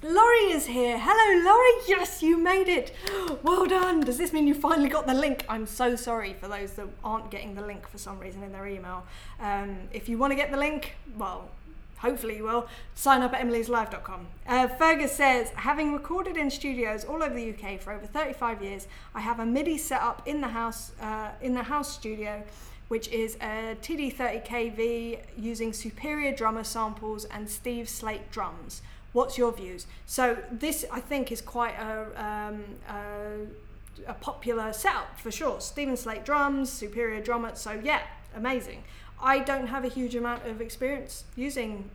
Laurie 0.03 0.51
is 0.51 0.67
here. 0.67 0.99
Hello, 1.01 1.43
Laurie. 1.43 1.83
Yes, 1.87 2.21
you 2.21 2.37
made 2.37 2.67
it. 2.67 2.93
Well 3.43 3.65
done. 3.65 4.01
Does 4.01 4.17
this 4.17 4.33
mean 4.33 4.47
you 4.47 4.53
finally 4.53 4.89
got 4.89 5.07
the 5.07 5.13
link? 5.13 5.45
I'm 5.49 5.65
so 5.65 5.95
sorry 5.95 6.33
for 6.33 6.47
those 6.47 6.73
that 6.73 6.87
aren't 7.03 7.31
getting 7.31 7.55
the 7.55 7.61
link 7.61 7.87
for 7.87 7.97
some 7.97 8.19
reason 8.19 8.43
in 8.43 8.51
their 8.51 8.67
email. 8.67 9.05
Um, 9.39 9.77
if 9.91 10.07
you 10.07 10.17
want 10.17 10.31
to 10.31 10.35
get 10.35 10.51
the 10.51 10.57
link, 10.57 10.95
well, 11.17 11.49
hopefully 11.97 12.37
you 12.37 12.43
will, 12.43 12.67
sign 12.95 13.21
up 13.21 13.33
at 13.33 13.41
emilyslive.com. 13.41 14.27
Uh, 14.47 14.67
Fergus 14.67 15.11
says, 15.11 15.49
having 15.55 15.93
recorded 15.93 16.37
in 16.37 16.49
studios 16.49 17.03
all 17.03 17.23
over 17.23 17.33
the 17.33 17.49
UK 17.49 17.79
for 17.79 17.93
over 17.93 18.05
35 18.05 18.61
years, 18.61 18.87
I 19.15 19.21
have 19.21 19.39
a 19.39 19.45
MIDI 19.45 19.77
setup 19.77 20.27
in 20.27 20.41
the 20.41 20.49
house, 20.49 20.91
uh, 21.01 21.29
in 21.41 21.53
the 21.53 21.63
house 21.63 21.93
studio, 21.93 22.43
which 22.87 23.07
is 23.09 23.35
a 23.41 23.75
TD30KV 23.81 25.19
using 25.37 25.73
Superior 25.73 26.31
drummer 26.33 26.63
samples 26.63 27.25
and 27.25 27.49
Steve 27.49 27.89
Slate 27.89 28.31
drums. 28.31 28.81
What's 29.13 29.37
your 29.37 29.51
views? 29.51 29.87
So 30.05 30.37
this, 30.51 30.85
I 30.91 30.99
think, 30.99 31.31
is 31.31 31.41
quite 31.41 31.75
a, 31.79 32.23
um, 32.23 32.63
a, 32.89 34.11
a 34.11 34.13
popular 34.15 34.71
setup 34.73 35.19
for 35.19 35.31
sure. 35.31 35.59
Steven 35.59 35.97
Slate 35.97 36.23
drums, 36.23 36.71
Superior 36.71 37.21
drummer. 37.21 37.55
So 37.55 37.79
yeah, 37.83 38.01
amazing. 38.35 38.83
I 39.21 39.39
don't 39.39 39.67
have 39.67 39.83
a 39.83 39.87
huge 39.87 40.15
amount 40.15 40.45
of 40.45 40.61
experience 40.61 41.23
using 41.35 41.89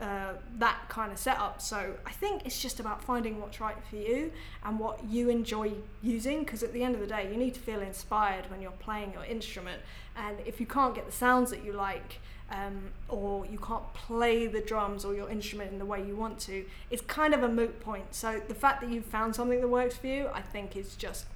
uh, 0.00 0.32
that 0.58 0.88
kind 0.88 1.12
of 1.12 1.18
setup. 1.18 1.60
So 1.60 1.94
I 2.06 2.10
think 2.10 2.44
it's 2.44 2.60
just 2.60 2.80
about 2.80 3.02
finding 3.02 3.40
what's 3.40 3.60
right 3.60 3.76
for 3.88 3.96
you 3.96 4.32
and 4.64 4.78
what 4.78 5.04
you 5.04 5.28
enjoy 5.28 5.72
using. 6.02 6.40
Because 6.40 6.62
at 6.62 6.72
the 6.72 6.82
end 6.82 6.94
of 6.94 7.00
the 7.00 7.06
day, 7.06 7.28
you 7.30 7.36
need 7.36 7.54
to 7.54 7.60
feel 7.60 7.80
inspired 7.80 8.50
when 8.50 8.60
you're 8.60 8.72
playing 8.72 9.12
your 9.12 9.24
instrument. 9.24 9.80
And 10.16 10.38
if 10.44 10.60
you 10.60 10.66
can't 10.66 10.94
get 10.94 11.06
the 11.06 11.12
sounds 11.12 11.50
that 11.50 11.64
you 11.64 11.72
like, 11.72 12.20
um, 12.50 12.90
or 13.08 13.46
you 13.46 13.58
can't 13.58 13.92
play 13.94 14.46
the 14.46 14.60
drums 14.60 15.04
or 15.04 15.14
your 15.14 15.30
instrument 15.30 15.72
in 15.72 15.78
the 15.78 15.86
way 15.86 16.04
you 16.04 16.14
want 16.14 16.38
to, 16.40 16.64
it's 16.90 17.02
kind 17.02 17.32
of 17.32 17.42
a 17.42 17.48
moot 17.48 17.80
point. 17.80 18.14
So 18.14 18.42
the 18.46 18.54
fact 18.54 18.80
that 18.82 18.90
you've 18.90 19.06
found 19.06 19.34
something 19.34 19.60
that 19.60 19.68
works 19.68 19.96
for 19.96 20.06
you, 20.06 20.28
I 20.34 20.42
think, 20.42 20.76
is 20.76 20.94
just 20.96 21.26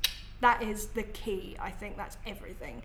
That 0.41 0.62
is 0.62 0.87
the 0.89 1.03
key. 1.03 1.57
I 1.61 1.70
think 1.70 1.97
that's 1.97 2.16
everything. 2.26 2.82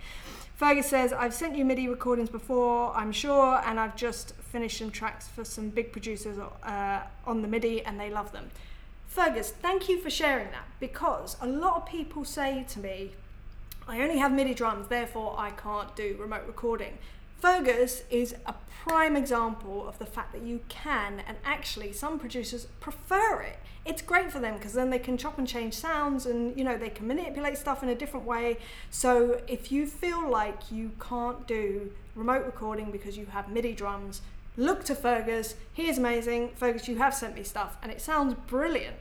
Fergus 0.55 0.87
says, 0.87 1.11
I've 1.11 1.33
sent 1.33 1.55
you 1.55 1.65
MIDI 1.65 1.87
recordings 1.87 2.29
before, 2.29 2.95
I'm 2.95 3.11
sure, 3.11 3.61
and 3.65 3.79
I've 3.79 3.95
just 3.95 4.35
finished 4.35 4.77
some 4.77 4.91
tracks 4.91 5.27
for 5.27 5.43
some 5.43 5.69
big 5.69 5.91
producers 5.91 6.37
uh, 6.37 7.01
on 7.25 7.41
the 7.41 7.47
MIDI 7.47 7.83
and 7.85 7.99
they 7.99 8.09
love 8.09 8.31
them. 8.31 8.51
Fergus, 9.07 9.51
thank 9.51 9.89
you 9.89 9.99
for 9.99 10.09
sharing 10.09 10.51
that 10.51 10.65
because 10.79 11.35
a 11.41 11.47
lot 11.47 11.75
of 11.75 11.85
people 11.85 12.23
say 12.23 12.65
to 12.69 12.79
me, 12.79 13.11
I 13.87 14.01
only 14.01 14.19
have 14.19 14.31
MIDI 14.31 14.53
drums, 14.53 14.87
therefore 14.87 15.35
I 15.37 15.51
can't 15.51 15.93
do 15.95 16.15
remote 16.17 16.43
recording. 16.47 16.97
Fergus 17.41 18.03
is 18.11 18.35
a 18.45 18.53
prime 18.83 19.15
example 19.15 19.87
of 19.87 19.97
the 19.97 20.05
fact 20.05 20.31
that 20.31 20.43
you 20.43 20.59
can, 20.69 21.23
and 21.27 21.37
actually, 21.43 21.91
some 21.91 22.19
producers 22.19 22.67
prefer 22.79 23.41
it. 23.41 23.57
It's 23.83 24.03
great 24.03 24.31
for 24.31 24.37
them 24.37 24.57
because 24.57 24.73
then 24.73 24.91
they 24.91 24.99
can 24.99 25.17
chop 25.17 25.39
and 25.39 25.47
change 25.47 25.73
sounds 25.73 26.27
and 26.27 26.55
you 26.55 26.63
know 26.63 26.77
they 26.77 26.91
can 26.91 27.07
manipulate 27.07 27.57
stuff 27.57 27.81
in 27.81 27.89
a 27.89 27.95
different 27.95 28.27
way. 28.27 28.59
So, 28.91 29.41
if 29.47 29.71
you 29.71 29.87
feel 29.87 30.29
like 30.29 30.71
you 30.71 30.91
can't 30.99 31.47
do 31.47 31.91
remote 32.13 32.45
recording 32.45 32.91
because 32.91 33.17
you 33.17 33.25
have 33.25 33.49
MIDI 33.49 33.73
drums, 33.73 34.21
look 34.55 34.83
to 34.83 34.93
Fergus. 34.93 35.55
He 35.73 35.89
is 35.89 35.97
amazing. 35.97 36.51
Fergus, 36.53 36.87
you 36.87 36.99
have 36.99 37.15
sent 37.15 37.33
me 37.33 37.41
stuff 37.41 37.75
and 37.81 37.91
it 37.91 38.01
sounds 38.01 38.35
brilliant. 38.45 38.97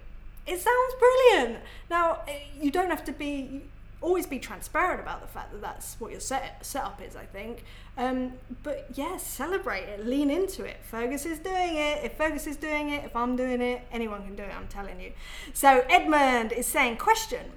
It 0.46 0.60
sounds 0.60 0.94
brilliant. 0.98 1.62
Now, 1.90 2.20
eh, 2.26 2.38
you 2.58 2.70
don't 2.70 2.88
have 2.88 3.04
to 3.04 3.12
be 3.12 3.64
always 4.02 4.26
be 4.26 4.38
transparent 4.38 5.00
about 5.00 5.20
the 5.20 5.26
fact 5.26 5.52
that 5.52 5.60
that's 5.60 5.96
what 5.98 6.10
your 6.10 6.20
set 6.20 6.64
setup 6.64 7.00
is. 7.02 7.16
I 7.16 7.24
think, 7.24 7.64
um, 7.96 8.32
but 8.62 8.86
yeah, 8.94 9.16
celebrate 9.16 9.84
it, 9.84 10.06
lean 10.06 10.30
into 10.30 10.64
it. 10.64 10.78
Fergus 10.82 11.26
is 11.26 11.38
doing 11.38 11.76
it. 11.76 12.04
If 12.04 12.14
Fergus 12.14 12.46
is 12.46 12.56
doing 12.56 12.90
it, 12.90 13.04
if 13.04 13.14
I'm 13.14 13.36
doing 13.36 13.60
it, 13.60 13.82
anyone 13.92 14.22
can 14.24 14.36
do 14.36 14.42
it. 14.42 14.52
I'm 14.56 14.68
telling 14.68 15.00
you. 15.00 15.12
So 15.52 15.84
Edmund 15.88 16.52
is 16.52 16.66
saying, 16.66 16.96
question. 16.96 17.52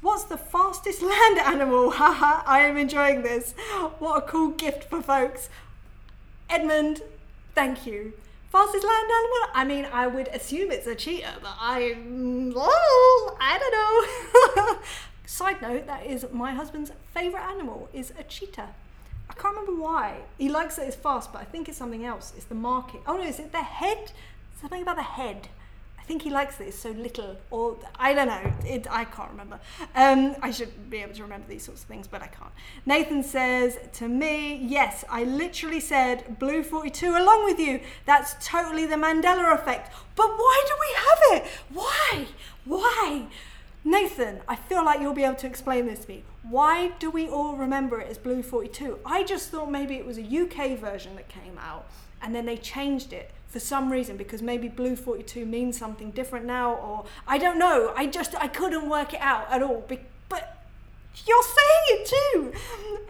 What's 0.00 0.24
the 0.24 0.36
fastest 0.36 1.00
land 1.02 1.38
animal? 1.38 1.92
Haha, 1.92 2.42
I 2.44 2.60
am 2.60 2.76
enjoying 2.76 3.22
this. 3.22 3.54
What 3.98 4.18
a 4.18 4.26
cool 4.26 4.50
gift 4.50 4.84
for 4.84 5.00
folks. 5.00 5.48
Edmund, 6.50 7.02
thank 7.54 7.86
you. 7.86 8.12
Fastest 8.50 8.84
land 8.84 9.10
animal? 9.10 9.48
I 9.54 9.64
mean, 9.64 9.86
I 9.90 10.06
would 10.06 10.28
assume 10.28 10.70
it's 10.70 10.86
a 10.86 10.94
cheetah, 10.94 11.36
but 11.40 11.54
I, 11.58 11.96
oh, 12.54 13.36
I 13.40 13.58
don't 13.58 14.56
know. 14.68 14.78
Side 15.26 15.62
note, 15.62 15.86
that 15.86 16.04
is 16.06 16.26
my 16.32 16.52
husband's 16.52 16.92
favourite 17.14 17.44
animal 17.44 17.88
is 17.92 18.12
a 18.18 18.22
cheetah. 18.24 18.68
I 19.30 19.34
can't 19.34 19.56
remember 19.56 19.80
why. 19.80 20.22
He 20.36 20.48
likes 20.48 20.78
it 20.78 20.86
as 20.88 20.94
fast, 20.94 21.32
but 21.32 21.40
I 21.40 21.44
think 21.44 21.68
it's 21.68 21.78
something 21.78 22.04
else. 22.04 22.32
It's 22.36 22.44
the 22.46 22.54
market. 22.54 23.00
Oh 23.06 23.16
no, 23.16 23.22
is 23.22 23.38
it 23.38 23.52
the 23.52 23.62
head? 23.62 24.12
Something 24.60 24.82
about 24.82 24.96
the 24.96 25.02
head. 25.02 25.48
I 25.98 26.04
think 26.04 26.22
he 26.22 26.30
likes 26.30 26.60
it. 26.60 26.64
It's 26.64 26.78
so 26.78 26.90
little, 26.90 27.36
or 27.52 27.76
I 27.96 28.12
don't 28.12 28.26
know. 28.26 28.52
It, 28.66 28.88
I 28.90 29.04
can't 29.04 29.30
remember. 29.30 29.60
Um, 29.94 30.34
I 30.42 30.50
should 30.50 30.90
be 30.90 30.98
able 30.98 31.14
to 31.14 31.22
remember 31.22 31.46
these 31.48 31.62
sorts 31.62 31.82
of 31.82 31.88
things, 31.88 32.08
but 32.08 32.20
I 32.20 32.26
can't. 32.26 32.50
Nathan 32.84 33.22
says 33.22 33.78
to 33.94 34.08
me, 34.08 34.56
"Yes, 34.56 35.04
I 35.08 35.22
literally 35.22 35.78
said 35.78 36.40
Blue 36.40 36.64
42 36.64 37.08
along 37.08 37.44
with 37.44 37.60
you. 37.60 37.80
That's 38.04 38.34
totally 38.44 38.84
the 38.84 38.96
Mandela 38.96 39.54
effect. 39.54 39.94
But 40.16 40.26
why 40.26 40.64
do 40.66 40.74
we 40.80 40.94
have 41.06 41.42
it? 41.42 41.50
Why? 41.72 42.26
Why?" 42.64 43.28
Nathan, 43.84 44.40
I 44.46 44.56
feel 44.56 44.84
like 44.84 45.00
you'll 45.00 45.12
be 45.12 45.24
able 45.24 45.36
to 45.36 45.46
explain 45.46 45.86
this 45.86 46.00
to 46.00 46.08
me. 46.08 46.24
Why 46.42 46.92
do 46.98 47.10
we 47.10 47.28
all 47.28 47.56
remember 47.56 48.00
it 48.00 48.08
as 48.08 48.18
Blue 48.18 48.42
42? 48.42 49.00
I 49.04 49.24
just 49.24 49.50
thought 49.50 49.70
maybe 49.70 49.96
it 49.96 50.06
was 50.06 50.18
a 50.18 50.22
UK 50.22 50.78
version 50.78 51.16
that 51.16 51.28
came 51.28 51.58
out 51.58 51.86
and 52.20 52.34
then 52.34 52.46
they 52.46 52.56
changed 52.56 53.12
it 53.12 53.32
for 53.48 53.58
some 53.58 53.90
reason 53.90 54.16
because 54.16 54.40
maybe 54.40 54.68
Blue 54.68 54.94
42 54.94 55.44
means 55.44 55.76
something 55.76 56.12
different 56.12 56.46
now 56.46 56.74
or 56.74 57.04
I 57.26 57.38
don't 57.38 57.58
know. 57.58 57.92
I 57.96 58.06
just 58.06 58.34
I 58.36 58.48
couldn't 58.48 58.88
work 58.88 59.14
it 59.14 59.20
out 59.20 59.50
at 59.50 59.62
all. 59.62 59.84
But 59.88 60.00
you're 61.26 61.42
saying 61.42 61.84
it 61.88 62.06
too. 62.06 62.52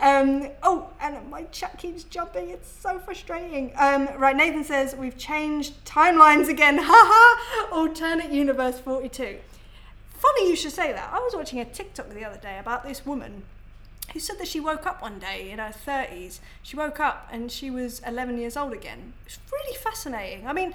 Um, 0.01 0.49
oh, 0.63 0.91
and 1.01 1.31
my 1.31 1.45
chat 1.45 1.79
keeps 1.79 2.05
jumping. 2.05 2.51
It's 2.51 2.69
so 2.69 2.99
frustrating. 2.99 3.73
Um, 3.77 4.09
right, 4.19 4.35
Nathan 4.35 4.65
says 4.65 4.97
we've 4.97 5.17
changed 5.17 5.85
timelines 5.85 6.49
again. 6.49 6.79
Haha. 6.83 7.73
Alternate 7.73 8.33
universe 8.33 8.81
42. 8.81 9.39
Funny 10.23 10.49
you 10.49 10.55
should 10.55 10.71
say 10.71 10.93
that. 10.93 11.11
I 11.13 11.19
was 11.19 11.35
watching 11.35 11.59
a 11.59 11.65
TikTok 11.65 12.11
the 12.11 12.25
other 12.25 12.39
day 12.39 12.57
about 12.57 12.85
this 12.85 13.05
woman 13.05 13.43
who 14.13 14.21
said 14.21 14.39
that 14.39 14.47
she 14.47 14.61
woke 14.61 14.87
up 14.87 15.03
one 15.03 15.19
day 15.19 15.51
in 15.51 15.59
her 15.59 15.73
30s. 15.73 16.39
She 16.63 16.77
woke 16.77 17.01
up 17.01 17.29
and 17.33 17.51
she 17.51 17.73
was 17.73 18.01
11 18.07 18.39
years 18.39 18.57
old 18.57 18.73
again. 18.73 19.15
It's 19.27 19.41
really 19.51 19.77
fascinating. 19.79 20.47
I 20.47 20.53
mean, 20.53 20.75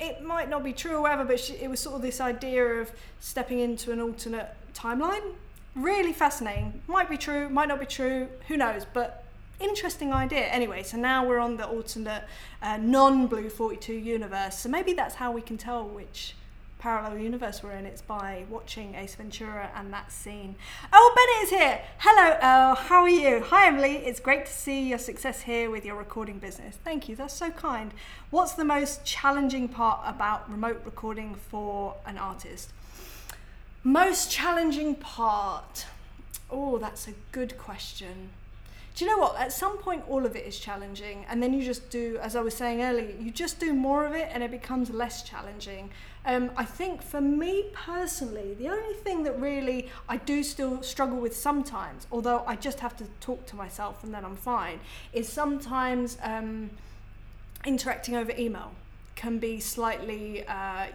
it 0.00 0.24
might 0.24 0.48
not 0.48 0.64
be 0.64 0.72
true 0.72 0.96
or 0.96 1.00
whatever, 1.00 1.24
but 1.24 1.38
she, 1.38 1.54
it 1.54 1.70
was 1.70 1.78
sort 1.78 1.94
of 1.94 2.02
this 2.02 2.20
idea 2.20 2.64
of 2.64 2.90
stepping 3.20 3.60
into 3.60 3.92
an 3.92 4.00
alternate 4.00 4.52
timeline. 4.74 5.34
Really 5.76 6.12
fascinating. 6.12 6.82
Might 6.88 7.08
be 7.08 7.16
true, 7.16 7.48
might 7.48 7.68
not 7.68 7.78
be 7.78 7.86
true, 7.86 8.26
who 8.48 8.56
knows, 8.56 8.84
but 8.92 9.24
interesting 9.60 10.12
idea. 10.12 10.46
Anyway, 10.46 10.82
so 10.82 10.96
now 10.96 11.24
we're 11.24 11.38
on 11.38 11.56
the 11.56 11.68
alternate 11.68 12.24
uh, 12.62 12.78
non 12.78 13.28
Blue 13.28 13.48
42 13.48 13.92
universe, 13.92 14.58
so 14.58 14.68
maybe 14.68 14.92
that's 14.92 15.14
how 15.16 15.30
we 15.30 15.40
can 15.40 15.56
tell 15.56 15.84
which 15.84 16.34
parallel 16.78 17.18
universe 17.18 17.62
we're 17.62 17.72
in. 17.72 17.86
It's 17.86 18.02
by 18.02 18.44
watching 18.48 18.94
Ace 18.94 19.16
Ventura 19.16 19.70
and 19.74 19.92
that 19.92 20.12
scene. 20.12 20.54
Oh, 20.92 21.12
Bennett 21.14 21.44
is 21.44 21.58
here. 21.60 21.80
Hello, 21.98 22.36
Elle. 22.40 22.74
How 22.76 23.02
are 23.02 23.08
you? 23.08 23.40
Hi, 23.40 23.66
Emily. 23.66 23.96
It's 23.96 24.20
great 24.20 24.46
to 24.46 24.52
see 24.52 24.88
your 24.88 24.98
success 24.98 25.42
here 25.42 25.70
with 25.70 25.84
your 25.84 25.96
recording 25.96 26.38
business. 26.38 26.76
Thank 26.84 27.08
you. 27.08 27.16
That's 27.16 27.34
so 27.34 27.50
kind. 27.50 27.92
What's 28.30 28.52
the 28.52 28.64
most 28.64 29.04
challenging 29.04 29.68
part 29.68 30.00
about 30.04 30.50
remote 30.50 30.82
recording 30.84 31.34
for 31.34 31.96
an 32.06 32.16
artist? 32.16 32.72
Most 33.82 34.30
challenging 34.30 34.94
part. 34.94 35.86
Oh, 36.50 36.78
that's 36.78 37.08
a 37.08 37.12
good 37.32 37.58
question. 37.58 38.30
Do 38.98 39.04
you 39.04 39.12
know 39.12 39.18
what? 39.18 39.38
At 39.38 39.52
some 39.52 39.78
point, 39.78 40.02
all 40.08 40.26
of 40.26 40.34
it 40.34 40.44
is 40.44 40.58
challenging, 40.58 41.24
and 41.28 41.40
then 41.40 41.54
you 41.54 41.64
just 41.64 41.88
do, 41.88 42.18
as 42.20 42.34
I 42.34 42.40
was 42.40 42.52
saying 42.52 42.82
earlier, 42.82 43.14
you 43.20 43.30
just 43.30 43.60
do 43.60 43.72
more 43.72 44.04
of 44.04 44.12
it, 44.12 44.28
and 44.32 44.42
it 44.42 44.50
becomes 44.50 44.90
less 44.90 45.22
challenging. 45.22 45.90
Um, 46.26 46.50
I 46.56 46.64
think 46.64 47.00
for 47.00 47.20
me 47.20 47.66
personally, 47.72 48.54
the 48.54 48.68
only 48.68 48.94
thing 48.94 49.22
that 49.22 49.38
really 49.38 49.88
I 50.08 50.16
do 50.16 50.42
still 50.42 50.82
struggle 50.82 51.18
with 51.18 51.36
sometimes, 51.36 52.08
although 52.10 52.42
I 52.44 52.56
just 52.56 52.80
have 52.80 52.96
to 52.96 53.04
talk 53.20 53.46
to 53.46 53.54
myself 53.54 54.02
and 54.02 54.12
then 54.12 54.24
I'm 54.24 54.36
fine, 54.36 54.80
is 55.12 55.28
sometimes 55.28 56.18
um, 56.24 56.70
interacting 57.64 58.16
over 58.16 58.32
email 58.36 58.72
can 59.14 59.38
be 59.38 59.60
slightly 59.60 60.44
uh, 60.48 60.86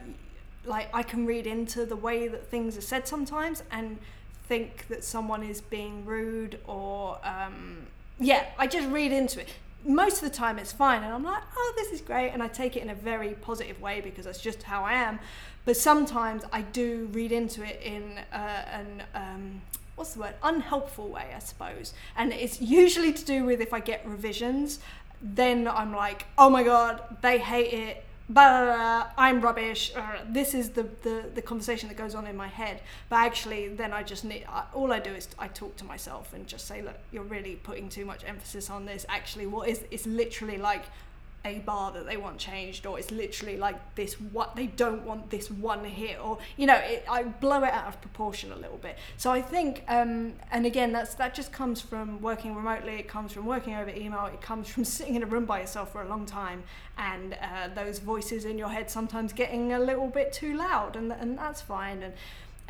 like 0.65 0.89
I 0.93 1.03
can 1.03 1.25
read 1.25 1.47
into 1.47 1.85
the 1.85 1.95
way 1.95 2.27
that 2.27 2.47
things 2.47 2.77
are 2.77 2.81
said 2.81 3.07
sometimes 3.07 3.63
and 3.71 3.97
think 4.45 4.87
that 4.87 5.03
someone 5.03 5.43
is 5.43 5.61
being 5.61 6.05
rude 6.05 6.59
or 6.67 7.19
um, 7.23 7.87
yeah, 8.19 8.45
I 8.57 8.67
just 8.67 8.87
read 8.89 9.11
into 9.11 9.41
it. 9.41 9.49
Most 9.85 10.23
of 10.23 10.29
the 10.29 10.35
time 10.35 10.59
it's 10.59 10.71
fine 10.71 11.03
and 11.03 11.13
i'm 11.13 11.25
like 11.25 11.43
oh 11.57 11.73
this 11.75 11.91
is 11.91 11.99
great 11.99 12.29
and 12.29 12.41
i 12.41 12.47
take 12.47 12.77
it 12.77 12.83
in 12.83 12.89
a 12.89 12.95
very 12.95 13.33
positive 13.41 13.81
way 13.81 13.99
because 13.99 14.23
that's 14.23 14.39
just 14.39 14.63
how 14.63 14.83
i 14.83 14.93
am. 14.93 15.19
But 15.65 15.75
sometimes 15.75 16.43
i 16.53 16.61
do 16.61 17.09
read 17.11 17.31
into 17.33 17.63
it 17.63 17.81
in 17.83 18.19
uh, 18.31 18.63
an 18.71 19.03
um, 19.13 19.61
what's 19.95 20.13
the 20.13 20.21
word? 20.21 20.35
Unhelpful 20.41 21.09
way 21.09 21.33
i 21.35 21.39
suppose. 21.39 21.93
And 22.15 22.31
it's 22.31 22.61
usually 22.61 23.11
to 23.11 23.25
do 23.25 23.43
with 23.43 23.59
if 23.59 23.73
i 23.73 23.81
get 23.81 24.05
revisions 24.07 24.79
then 25.23 25.67
i'm 25.67 25.95
like 25.95 26.25
oh 26.37 26.49
my 26.49 26.63
god 26.63 27.01
they 27.21 27.37
hate 27.37 27.73
it 27.73 28.03
but 28.29 29.11
I'm 29.17 29.41
rubbish. 29.41 29.91
Uh, 29.95 30.19
this 30.29 30.53
is 30.53 30.69
the, 30.71 30.83
the, 31.01 31.25
the 31.33 31.41
conversation 31.41 31.89
that 31.89 31.97
goes 31.97 32.15
on 32.15 32.25
in 32.25 32.37
my 32.37 32.47
head. 32.47 32.81
But 33.09 33.17
actually, 33.17 33.67
then 33.67 33.91
I 33.91 34.03
just 34.03 34.23
need, 34.23 34.45
I, 34.47 34.63
all 34.73 34.93
I 34.93 34.99
do 34.99 35.11
is 35.11 35.27
I 35.37 35.47
talk 35.49 35.75
to 35.77 35.85
myself 35.85 36.33
and 36.33 36.47
just 36.47 36.67
say, 36.67 36.81
look, 36.81 36.97
you're 37.11 37.23
really 37.23 37.55
putting 37.55 37.89
too 37.89 38.05
much 38.05 38.23
emphasis 38.25 38.69
on 38.69 38.85
this. 38.85 39.05
Actually, 39.09 39.47
what 39.47 39.67
is, 39.67 39.83
it's 39.91 40.05
literally 40.05 40.57
like 40.57 40.83
a 41.45 41.59
bar 41.59 41.91
that 41.91 42.05
they 42.05 42.15
want 42.15 42.37
changed 42.37 42.85
or 42.85 42.97
it's 42.97 43.11
literally 43.11 43.57
like 43.57 43.95
this 43.95 44.13
what 44.13 44.55
they 44.55 44.67
don't 44.67 45.03
want 45.03 45.29
this 45.29 45.51
one 45.51 45.83
hit 45.83 46.17
or 46.23 46.37
you 46.55 46.65
know 46.65 46.75
it, 46.75 47.03
I 47.09 47.23
blow 47.23 47.63
it 47.63 47.73
out 47.73 47.87
of 47.87 48.01
proportion 48.01 48.51
a 48.53 48.55
little 48.55 48.77
bit. 48.77 48.97
So 49.17 49.31
I 49.31 49.41
think 49.41 49.83
um, 49.89 50.33
and 50.51 50.65
again 50.65 50.93
that's 50.93 51.15
that 51.15 51.33
just 51.33 51.51
comes 51.51 51.81
from 51.81 52.21
working 52.21 52.55
remotely 52.55 52.93
it 52.93 53.07
comes 53.07 53.33
from 53.33 53.45
working 53.45 53.75
over 53.75 53.89
email 53.89 54.25
it 54.27 54.41
comes 54.41 54.69
from 54.69 54.83
sitting 54.85 55.15
in 55.15 55.23
a 55.23 55.25
room 55.25 55.45
by 55.45 55.59
yourself 55.59 55.91
for 55.91 56.01
a 56.01 56.07
long 56.07 56.25
time 56.25 56.63
and 56.97 57.33
uh, 57.41 57.67
those 57.75 57.99
voices 57.99 58.45
in 58.45 58.57
your 58.57 58.69
head 58.69 58.89
sometimes 58.89 59.33
getting 59.33 59.73
a 59.73 59.79
little 59.79 60.07
bit 60.07 60.31
too 60.31 60.55
loud 60.55 60.95
and, 60.95 61.11
and 61.11 61.37
that's 61.37 61.59
fine 61.61 62.03
and 62.03 62.13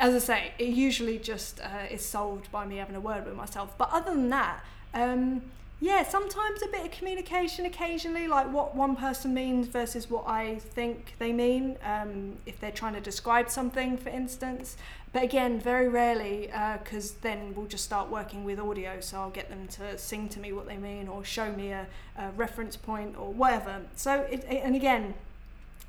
as 0.00 0.14
I 0.14 0.18
say 0.18 0.52
it 0.58 0.70
usually 0.70 1.18
just 1.18 1.60
uh, 1.60 1.86
is 1.90 2.04
solved 2.04 2.50
by 2.50 2.66
me 2.66 2.78
having 2.78 2.96
a 2.96 3.00
word 3.00 3.24
with 3.26 3.36
myself. 3.36 3.78
But 3.78 3.90
other 3.92 4.10
than 4.10 4.30
that 4.30 4.64
um, 4.94 5.42
yeah, 5.80 6.02
sometimes 6.02 6.62
a 6.62 6.68
bit 6.68 6.84
of 6.84 6.92
communication 6.92 7.66
occasionally, 7.66 8.28
like 8.28 8.50
what 8.52 8.74
one 8.74 8.96
person 8.96 9.34
means 9.34 9.66
versus 9.66 10.08
what 10.08 10.26
I 10.26 10.56
think 10.56 11.14
they 11.18 11.32
mean, 11.32 11.76
um, 11.84 12.36
if 12.46 12.58
they're 12.60 12.70
trying 12.70 12.94
to 12.94 13.00
describe 13.00 13.50
something, 13.50 13.96
for 13.96 14.08
instance. 14.08 14.76
But 15.12 15.22
again, 15.22 15.60
very 15.60 15.88
rarely, 15.88 16.50
because 16.82 17.12
uh, 17.12 17.16
then 17.22 17.54
we'll 17.54 17.66
just 17.66 17.84
start 17.84 18.08
working 18.10 18.44
with 18.44 18.58
audio, 18.58 19.00
so 19.00 19.20
I'll 19.20 19.30
get 19.30 19.48
them 19.48 19.68
to 19.68 19.98
sing 19.98 20.28
to 20.30 20.40
me 20.40 20.52
what 20.52 20.66
they 20.66 20.76
mean 20.76 21.06
or 21.06 21.24
show 21.24 21.52
me 21.52 21.70
a, 21.72 21.86
a 22.18 22.30
reference 22.30 22.76
point 22.76 23.16
or 23.18 23.32
whatever. 23.32 23.82
So, 23.94 24.22
it, 24.22 24.44
and 24.48 24.74
again, 24.74 25.14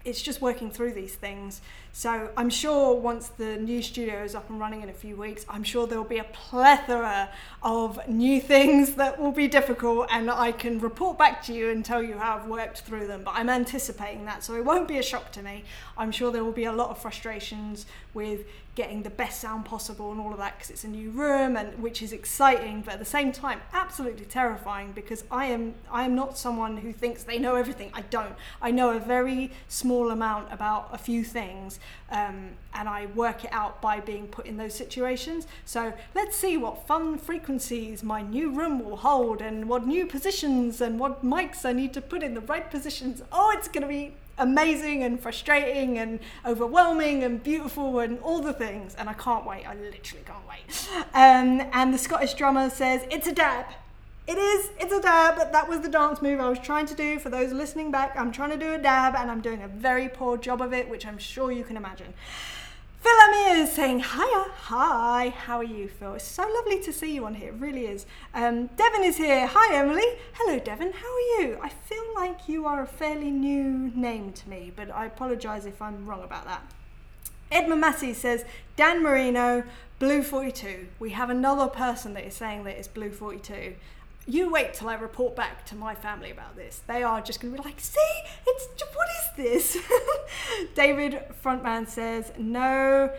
it's 0.04 0.22
just 0.22 0.42
working 0.42 0.70
through 0.70 0.94
these 0.94 1.16
things. 1.16 1.62
So 1.98 2.30
I'm 2.36 2.50
sure 2.50 2.94
once 2.94 3.30
the 3.30 3.56
new 3.56 3.82
studio 3.82 4.22
is 4.22 4.36
up 4.36 4.50
and 4.50 4.60
running 4.60 4.82
in 4.82 4.90
a 4.90 4.94
few 4.94 5.16
weeks, 5.16 5.46
I'm 5.48 5.64
sure 5.64 5.88
there'll 5.88 6.04
be 6.04 6.18
a 6.18 6.26
plethora 6.26 7.30
of 7.64 8.06
new 8.10 8.42
things 8.42 8.96
that 8.96 9.18
will 9.18 9.32
be 9.32 9.48
difficult, 9.48 10.10
and 10.12 10.30
I 10.30 10.52
can 10.52 10.82
report 10.82 11.18
back 11.18 11.42
to 11.46 11.54
you 11.54 11.70
and 11.70 11.86
tell 11.86 12.04
you 12.04 12.18
how 12.18 12.36
I've 12.36 12.48
worked 12.48 12.82
through 12.82 13.08
them. 13.08 13.22
But 13.24 13.36
I'm 13.36 13.50
anticipating 13.50 14.26
that, 14.26 14.44
so 14.44 14.56
it 14.56 14.66
won't 14.66 14.90
be 14.90 14.98
a 14.98 15.04
shock 15.04 15.32
to 15.32 15.42
me. 15.42 15.64
I'm 15.98 16.12
sure 16.12 16.34
there 16.34 16.44
will 16.44 16.52
be 16.52 16.66
a 16.66 16.74
lot 16.74 16.90
of 16.90 16.98
frustrations 16.98 17.86
with 18.14 18.46
getting 18.76 19.04
the 19.04 19.10
best 19.10 19.40
sound 19.40 19.64
possible 19.64 20.12
and 20.12 20.20
all 20.20 20.34
of 20.34 20.38
that 20.38 20.58
because 20.58 20.70
it's 20.70 20.84
a 20.84 20.88
new 20.88 21.10
room 21.10 21.56
and 21.56 21.82
which 21.82 22.02
is 22.02 22.12
exciting 22.12 22.82
but 22.82 22.96
at 22.96 23.00
the 23.00 23.06
same 23.06 23.32
time 23.32 23.62
absolutely 23.74 24.26
terrifying 24.26 24.92
because 24.92 25.24
I 25.32 25.46
am 25.46 25.76
I 25.90 26.04
am 26.04 26.14
not 26.14 26.38
someone 26.38 26.78
who 26.78 26.92
thinks 26.92 27.24
they 27.24 27.40
know 27.40 27.56
everything 27.56 27.90
I 27.94 28.02
don't 28.02 28.36
I 28.62 28.72
know 28.72 28.92
a 28.92 29.00
very 29.00 29.52
small 29.70 30.12
amount 30.12 30.52
about 30.52 30.90
a 30.92 30.98
few 30.98 31.24
things 31.24 31.80
um, 32.12 32.50
and 32.74 32.88
I 32.88 33.08
work 33.08 33.44
it 33.44 33.52
out 33.52 33.82
by 33.82 34.00
being 34.00 34.28
put 34.28 34.46
in 34.46 34.58
those 34.58 34.74
situations 34.74 35.48
so 35.66 35.94
let's 36.14 36.36
see 36.36 36.58
what 36.58 36.88
fun 36.88 37.18
frequencies 37.18 38.04
my 38.04 38.22
new 38.22 38.52
room 38.52 38.84
will 38.84 38.98
hold 38.98 39.42
and 39.42 39.68
what 39.68 39.86
new 39.86 40.06
positions 40.06 40.82
and 40.82 41.00
what 41.00 41.24
mics 41.24 41.66
I 41.66 41.74
need 41.74 41.94
to 41.94 42.02
put 42.02 42.24
in 42.24 42.34
the 42.34 42.42
right 42.42 42.70
positions 42.70 43.22
oh 43.32 43.54
it's 43.58 43.68
going 43.68 43.84
to 43.84 43.88
be 43.88 44.14
amazing 44.38 45.04
and 45.04 45.20
frustrating 45.20 45.98
and 45.98 46.20
overwhelming 46.46 47.24
and 47.24 47.42
beautiful 47.42 48.00
and 48.00 48.20
all 48.20 48.42
the 48.42 48.54
things. 48.54 48.96
And 48.96 49.10
I 49.10 49.14
can't 49.14 49.46
wait. 49.46 49.68
I 49.68 49.76
literally 49.76 50.24
can't 50.26 50.48
wait. 50.48 50.90
Um, 51.14 51.68
and 51.72 51.94
the 51.94 51.98
Scottish 51.98 52.34
drummer 52.34 52.70
says, 52.70 53.06
It's 53.10 53.28
a 53.28 53.34
dab. 53.34 53.66
It 54.28 54.40
is, 54.40 54.72
it's 54.80 54.92
a 54.92 55.02
dab. 55.02 55.52
That 55.52 55.70
was 55.70 55.82
the 55.82 55.90
dance 55.90 56.20
move 56.20 56.40
I 56.40 56.50
was 56.50 56.58
trying 56.58 56.88
to 56.88 56.96
do. 56.96 57.20
For 57.20 57.30
those 57.30 57.52
listening 57.52 57.92
back, 57.92 58.16
I'm 58.18 58.32
trying 58.32 58.50
to 58.50 58.58
do 58.58 58.74
a 58.74 58.78
dab 58.80 59.14
and 59.16 59.30
I'm 59.30 59.42
doing 59.42 59.62
a 59.62 59.68
very 59.68 60.10
poor 60.10 60.36
job 60.36 60.62
of 60.62 60.74
it, 60.74 60.90
which 60.90 61.06
I'm 61.06 61.20
sure 61.20 61.52
you 61.52 61.64
can 61.64 61.78
imagine. 61.78 62.14
Phil 63.02 63.12
is 63.62 63.72
saying, 63.72 64.00
Hiya, 64.00 64.48
hi, 64.56 65.30
how 65.30 65.58
are 65.58 65.64
you, 65.64 65.88
Phil? 65.88 66.16
It's 66.16 66.28
so 66.28 66.50
lovely 66.56 66.82
to 66.82 66.92
see 66.92 67.14
you 67.14 67.26
on 67.26 67.36
here, 67.36 67.50
it 67.50 67.56
really 67.60 67.86
is. 67.86 68.08
Um, 68.34 68.66
Devon 68.78 69.04
is 69.04 69.18
here. 69.18 69.46
Hi, 69.46 69.76
Emily. 69.76 70.18
Hello, 70.34 70.58
Devon, 70.58 70.92
how 70.92 71.08
are 71.08 71.44
you? 71.44 71.60
I 71.62 71.70
feel 71.70 72.04
like 72.16 72.50
you 72.50 72.66
are 72.66 72.82
a 72.82 72.88
fairly 72.88 73.30
new 73.30 73.92
name 73.94 74.34
to 74.34 74.50
me, 74.50 74.72
but 74.76 74.90
I 74.90 75.06
apologise 75.06 75.66
if 75.68 75.84
I'm 75.84 76.08
wrong 76.08 76.24
about 76.24 76.46
that. 76.46 76.64
Edmund 77.52 77.82
Massey 77.82 78.14
says, 78.16 78.44
Dan 78.76 79.04
Marino, 79.04 79.64
Blue 80.00 80.24
42. 80.24 80.88
We 80.98 81.12
have 81.12 81.30
another 81.30 81.68
person 81.68 82.16
that 82.16 82.26
is 82.26 82.34
saying 82.34 82.64
that 82.64 82.76
it's 82.76 82.88
Blue 82.88 83.12
42 83.12 83.76
you 84.28 84.52
wait 84.52 84.74
till 84.74 84.90
I 84.90 84.96
report 84.96 85.36
back 85.36 85.66
to 85.68 85.76
my 85.76 85.94
family 85.94 86.32
about 86.32 86.56
this. 86.56 86.82
They 86.88 87.04
are 87.04 87.22
just 87.22 87.40
going 87.40 87.56
to 87.56 87.62
be 87.62 87.68
like, 87.68 87.80
see, 87.80 88.00
it's 88.48 88.68
what 88.94 89.08
is 89.10 89.76
this? 89.76 89.78
David 90.76 91.22
Frontman 91.44 91.88
says, 91.88 92.32
no 92.38 93.12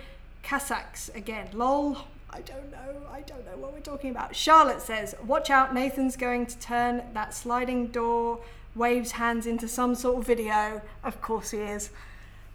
Kazakhs 0.43 1.15
again. 1.15 1.49
Lol. 1.53 1.99
I 2.31 2.41
don't 2.41 2.71
know. 2.71 3.07
I 3.11 3.21
don't 3.21 3.47
know 3.47 3.57
what 3.57 3.73
we're 3.73 3.81
talking 3.81 4.11
about. 4.11 4.35
Charlotte 4.35 4.83
says, 4.83 5.15
watch 5.25 5.49
out, 5.49 5.73
Nathan's 5.73 6.17
going 6.17 6.47
to 6.47 6.59
turn 6.59 7.03
that 7.15 7.33
sliding 7.33 7.87
door, 7.87 8.41
waves 8.75 9.13
hands 9.13 9.47
into 9.47 9.69
some 9.69 9.95
sort 9.95 10.19
of 10.19 10.27
video. 10.27 10.83
Of 11.05 11.23
course 11.23 11.53
he 11.53 11.59
is. 11.59 11.91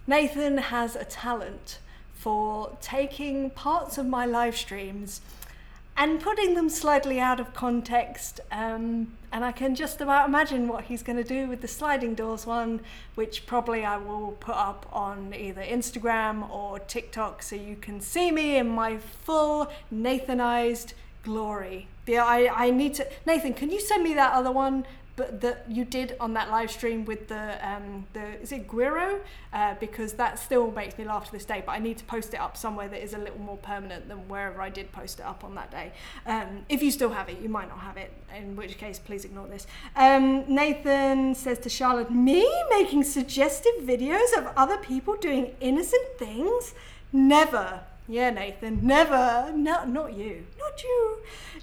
Nathan 0.05 0.57
has 0.57 0.95
a 0.95 1.05
talent 1.05 1.79
for 2.13 2.77
taking 2.81 3.49
parts 3.49 3.97
of 3.97 4.05
my 4.05 4.25
live 4.25 4.55
streams 4.55 5.21
and 5.97 6.19
putting 6.19 6.55
them 6.55 6.69
slightly 6.69 7.19
out 7.19 7.39
of 7.39 7.53
context. 7.53 8.39
Um, 8.51 9.13
and 9.31 9.45
I 9.45 9.51
can 9.51 9.75
just 9.75 10.01
about 10.01 10.27
imagine 10.27 10.67
what 10.67 10.85
he's 10.85 11.03
going 11.03 11.17
to 11.17 11.23
do 11.23 11.47
with 11.47 11.61
the 11.61 11.67
sliding 11.67 12.15
doors 12.15 12.45
one, 12.45 12.81
which 13.15 13.45
probably 13.45 13.85
I 13.85 13.97
will 13.97 14.31
put 14.39 14.55
up 14.55 14.87
on 14.91 15.33
either 15.33 15.61
Instagram 15.61 16.49
or 16.49 16.79
TikTok 16.79 17.43
so 17.43 17.55
you 17.55 17.75
can 17.75 18.01
see 18.01 18.31
me 18.31 18.57
in 18.57 18.67
my 18.69 18.97
full 18.97 19.71
Nathanized 19.89 20.93
glory. 21.23 21.87
Yeah, 22.07 22.25
I, 22.25 22.65
I 22.65 22.69
need 22.71 22.95
to. 22.95 23.07
Nathan, 23.25 23.53
can 23.53 23.69
you 23.69 23.79
send 23.79 24.03
me 24.03 24.13
that 24.15 24.33
other 24.33 24.51
one? 24.51 24.85
But 25.21 25.39
that 25.41 25.65
you 25.69 25.85
did 25.85 26.15
on 26.19 26.33
that 26.33 26.49
live 26.49 26.71
stream 26.71 27.05
with 27.05 27.27
the 27.27 27.45
um, 27.67 28.07
the 28.13 28.41
is 28.41 28.51
it 28.51 28.67
Guiro 28.67 29.19
uh, 29.53 29.75
because 29.79 30.13
that 30.13 30.39
still 30.39 30.71
makes 30.71 30.97
me 30.97 31.03
laugh 31.05 31.25
to 31.27 31.31
this 31.31 31.45
day. 31.45 31.61
But 31.63 31.73
I 31.73 31.79
need 31.79 31.99
to 31.99 32.03
post 32.05 32.33
it 32.33 32.39
up 32.39 32.57
somewhere 32.57 32.87
that 32.87 33.03
is 33.03 33.13
a 33.13 33.19
little 33.19 33.39
more 33.39 33.57
permanent 33.57 34.07
than 34.07 34.27
wherever 34.27 34.59
I 34.59 34.69
did 34.69 34.91
post 34.91 35.19
it 35.19 35.25
up 35.27 35.43
on 35.43 35.53
that 35.53 35.69
day. 35.69 35.91
Um, 36.25 36.65
if 36.69 36.81
you 36.81 36.89
still 36.89 37.11
have 37.11 37.29
it, 37.29 37.39
you 37.39 37.49
might 37.49 37.69
not 37.69 37.77
have 37.79 37.97
it. 37.97 38.11
In 38.35 38.55
which 38.55 38.79
case, 38.79 38.97
please 38.97 39.23
ignore 39.23 39.47
this. 39.47 39.67
Um, 39.95 40.43
Nathan 40.47 41.35
says 41.35 41.59
to 41.59 41.69
Charlotte, 41.69 42.09
"Me 42.09 42.43
making 42.71 43.03
suggestive 43.03 43.75
videos 43.83 44.35
of 44.35 44.47
other 44.57 44.77
people 44.77 45.15
doing 45.15 45.53
innocent 45.59 46.07
things." 46.17 46.73
Never. 47.13 47.81
Yeah, 48.07 48.31
Nathan, 48.31 48.79
never. 48.81 49.53
No, 49.55 49.85
not 49.85 50.13
you. 50.13 50.47
Not 50.57 50.83
you. 50.83 51.17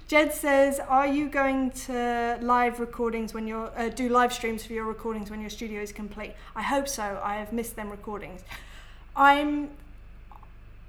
Jed 0.09 0.33
says, 0.33 0.79
"Are 0.79 1.05
you 1.05 1.29
going 1.29 1.69
to 1.85 2.39
live 2.41 2.79
recordings 2.79 3.31
when 3.31 3.45
you're 3.45 3.71
uh, 3.77 3.89
do 3.89 4.09
live 4.09 4.33
streams 4.33 4.65
for 4.65 4.73
your 4.73 4.85
recordings 4.85 5.29
when 5.29 5.39
your 5.39 5.51
studio 5.51 5.83
is 5.83 5.91
complete?" 5.91 6.33
I 6.55 6.63
hope 6.63 6.87
so. 6.87 7.21
I 7.23 7.35
have 7.35 7.53
missed 7.53 7.75
them 7.75 7.91
recordings. 7.91 8.41
I'm 9.15 9.69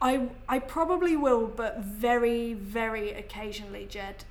I 0.01 0.31
I 0.49 0.59
probably 0.59 1.17
will, 1.17 1.47
but 1.47 1.81
very 1.81 2.55
very 2.55 3.13
occasionally, 3.13 3.87
Jed. 3.91 4.25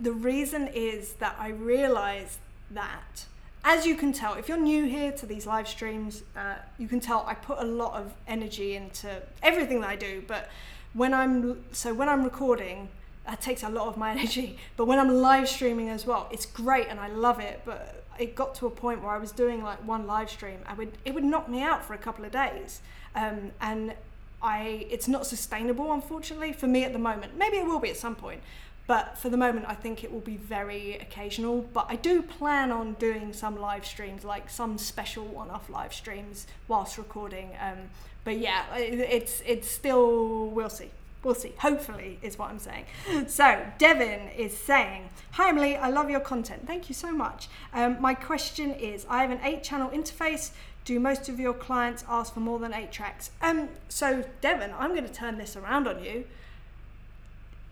The 0.00 0.10
reason 0.10 0.66
is 0.66 1.12
that 1.22 1.36
I 1.38 1.50
realize 1.50 2.38
that 2.72 3.26
as 3.62 3.86
you 3.86 3.94
can 3.94 4.12
tell, 4.12 4.34
if 4.34 4.48
you're 4.48 4.58
new 4.58 4.86
here 4.86 5.12
to 5.12 5.26
these 5.26 5.46
live 5.46 5.68
streams, 5.68 6.24
uh, 6.36 6.56
you 6.76 6.88
can 6.88 6.98
tell 6.98 7.24
I 7.24 7.34
put 7.34 7.58
a 7.60 7.64
lot 7.64 7.94
of 7.94 8.14
energy 8.26 8.74
into 8.74 9.22
everything 9.44 9.80
that 9.82 9.90
I 9.90 9.96
do. 9.96 10.24
But 10.26 10.48
when 10.92 11.14
I'm 11.14 11.62
so 11.70 11.94
when 11.94 12.08
I'm 12.08 12.24
recording, 12.24 12.88
that 13.28 13.40
takes 13.42 13.62
a 13.62 13.68
lot 13.68 13.86
of 13.88 13.96
my 13.96 14.10
energy. 14.16 14.58
But 14.76 14.86
when 14.86 14.98
I'm 14.98 15.10
live 15.10 15.48
streaming 15.48 15.90
as 15.90 16.06
well, 16.06 16.28
it's 16.32 16.46
great 16.46 16.88
and 16.88 16.98
I 16.98 17.08
love 17.08 17.38
it. 17.38 17.60
But 17.64 18.04
it 18.18 18.34
got 18.34 18.54
to 18.56 18.66
a 18.66 18.70
point 18.70 19.02
where 19.02 19.12
I 19.12 19.18
was 19.18 19.32
doing 19.32 19.62
like 19.62 19.78
one 19.86 20.06
live 20.06 20.30
stream, 20.30 20.60
I 20.66 20.74
would 20.74 20.92
it 21.04 21.14
would 21.14 21.24
knock 21.24 21.48
me 21.48 21.62
out 21.62 21.84
for 21.84 21.94
a 21.94 21.98
couple 21.98 22.24
of 22.24 22.32
days, 22.32 22.80
um, 23.14 23.52
and 23.60 23.94
I 24.42 24.86
it's 24.90 25.08
not 25.08 25.26
sustainable 25.26 25.92
unfortunately 25.92 26.52
for 26.52 26.66
me 26.66 26.84
at 26.84 26.92
the 26.92 26.98
moment. 26.98 27.36
Maybe 27.36 27.58
it 27.58 27.66
will 27.66 27.78
be 27.78 27.90
at 27.90 27.96
some 27.96 28.16
point. 28.16 28.42
But 28.88 29.18
for 29.18 29.28
the 29.28 29.36
moment, 29.36 29.66
I 29.68 29.74
think 29.74 30.02
it 30.02 30.10
will 30.10 30.20
be 30.20 30.38
very 30.38 30.94
occasional. 30.94 31.60
But 31.74 31.86
I 31.90 31.96
do 31.96 32.22
plan 32.22 32.72
on 32.72 32.94
doing 32.94 33.34
some 33.34 33.60
live 33.60 33.84
streams, 33.84 34.24
like 34.24 34.48
some 34.48 34.78
special 34.78 35.26
one-off 35.26 35.68
live 35.68 35.92
streams 35.92 36.46
whilst 36.68 36.96
recording. 36.96 37.50
Um, 37.60 37.90
but 38.24 38.38
yeah, 38.38 38.74
it, 38.76 38.98
it's 38.98 39.42
it's 39.44 39.70
still 39.70 40.46
we'll 40.48 40.70
see. 40.70 40.90
We'll 41.24 41.34
see. 41.34 41.52
Hopefully, 41.58 42.18
is 42.22 42.38
what 42.38 42.50
I'm 42.50 42.58
saying. 42.58 42.84
So, 43.26 43.66
Devin 43.78 44.28
is 44.36 44.56
saying, 44.56 45.10
Hi 45.32 45.48
Emily, 45.48 45.76
I 45.76 45.90
love 45.90 46.10
your 46.10 46.20
content. 46.20 46.66
Thank 46.66 46.88
you 46.88 46.94
so 46.94 47.12
much. 47.12 47.48
Um, 47.72 48.00
my 48.00 48.14
question 48.14 48.72
is 48.72 49.06
I 49.08 49.22
have 49.22 49.30
an 49.30 49.40
eight 49.42 49.62
channel 49.62 49.90
interface. 49.90 50.50
Do 50.84 50.98
most 51.00 51.28
of 51.28 51.38
your 51.38 51.52
clients 51.52 52.04
ask 52.08 52.32
for 52.32 52.40
more 52.40 52.58
than 52.58 52.72
eight 52.72 52.92
tracks? 52.92 53.30
Um, 53.42 53.68
so, 53.88 54.24
Devin, 54.40 54.72
I'm 54.78 54.90
going 54.92 55.06
to 55.06 55.12
turn 55.12 55.38
this 55.38 55.56
around 55.56 55.86
on 55.86 56.02
you 56.02 56.24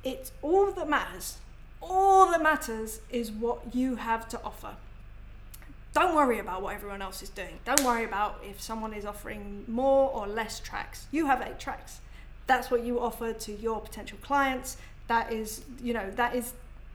it's 0.06 0.30
all 0.40 0.70
that 0.70 0.88
matters. 0.88 1.38
All 1.82 2.30
that 2.30 2.40
matters 2.40 3.00
is 3.10 3.32
what 3.32 3.74
you 3.74 3.96
have 3.96 4.28
to 4.28 4.40
offer. 4.44 4.76
Don't 5.92 6.14
worry 6.14 6.38
about 6.38 6.62
what 6.62 6.76
everyone 6.76 7.02
else 7.02 7.22
is 7.22 7.28
doing. 7.28 7.58
Don't 7.64 7.82
worry 7.82 8.04
about 8.04 8.38
if 8.48 8.62
someone 8.62 8.92
is 8.92 9.04
offering 9.04 9.64
more 9.66 10.08
or 10.10 10.28
less 10.28 10.60
tracks. 10.60 11.08
You 11.10 11.26
have 11.26 11.42
eight 11.42 11.58
tracks. 11.58 12.00
That's 12.46 12.70
what 12.70 12.84
you 12.84 13.00
offer 13.00 13.32
to 13.32 13.52
your 13.52 13.80
potential 13.80 14.18
clients. 14.22 14.76
That 15.08 15.32
is, 15.32 15.62
you 15.82 15.94
know, 15.94 16.10
that 16.12 16.34
is 16.34 16.52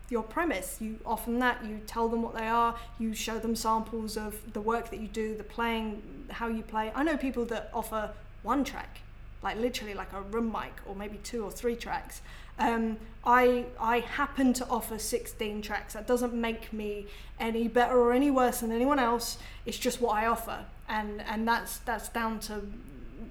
your 0.09 0.23
premise. 0.23 0.77
You 0.79 0.99
offer 1.05 1.31
that, 1.31 1.65
you 1.65 1.81
tell 1.87 2.09
them 2.09 2.21
what 2.21 2.35
they 2.35 2.47
are, 2.47 2.75
you 2.99 3.13
show 3.13 3.39
them 3.39 3.55
samples 3.55 4.17
of 4.17 4.53
the 4.53 4.61
work 4.61 4.89
that 4.89 4.99
you 4.99 5.07
do, 5.07 5.35
the 5.35 5.43
playing, 5.43 6.01
how 6.29 6.47
you 6.47 6.63
play. 6.63 6.91
I 6.93 7.03
know 7.03 7.17
people 7.17 7.45
that 7.45 7.69
offer 7.73 8.11
one 8.43 8.63
track, 8.63 8.99
like 9.41 9.57
literally 9.57 9.93
like 9.93 10.11
a 10.13 10.21
room 10.21 10.51
mic 10.51 10.73
or 10.85 10.95
maybe 10.95 11.17
two 11.23 11.43
or 11.43 11.51
three 11.51 11.75
tracks 11.75 12.21
um, 12.61 12.97
I 13.23 13.65
I 13.79 13.99
happen 13.99 14.53
to 14.53 14.67
offer 14.67 14.99
16 14.99 15.61
tracks. 15.61 15.93
That 15.93 16.07
doesn't 16.07 16.33
make 16.33 16.71
me 16.71 17.07
any 17.39 17.67
better 17.67 17.97
or 17.97 18.13
any 18.13 18.31
worse 18.31 18.59
than 18.59 18.71
anyone 18.71 18.99
else. 18.99 19.37
It's 19.65 19.77
just 19.77 19.99
what 20.01 20.15
I 20.15 20.27
offer, 20.27 20.65
and 20.87 21.21
and 21.21 21.47
that's 21.47 21.77
that's 21.79 22.09
down 22.09 22.39
to 22.41 22.61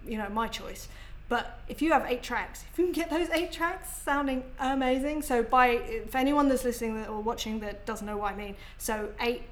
you 0.06 0.18
know 0.18 0.28
my 0.28 0.48
choice. 0.48 0.88
But 1.30 1.60
if 1.68 1.80
you 1.80 1.92
have 1.92 2.04
eight 2.08 2.24
tracks, 2.24 2.64
if 2.72 2.76
you 2.76 2.86
can 2.86 2.92
get 2.92 3.08
those 3.08 3.30
eight 3.30 3.52
tracks 3.52 3.88
sounding 4.02 4.42
amazing, 4.58 5.22
so 5.22 5.44
by 5.44 6.02
for 6.10 6.18
anyone 6.18 6.48
that's 6.48 6.64
listening 6.64 7.06
or 7.06 7.20
watching 7.20 7.60
that 7.60 7.86
doesn't 7.86 8.04
know 8.04 8.16
what 8.16 8.34
I 8.34 8.36
mean, 8.36 8.56
so 8.78 9.10
eight 9.20 9.44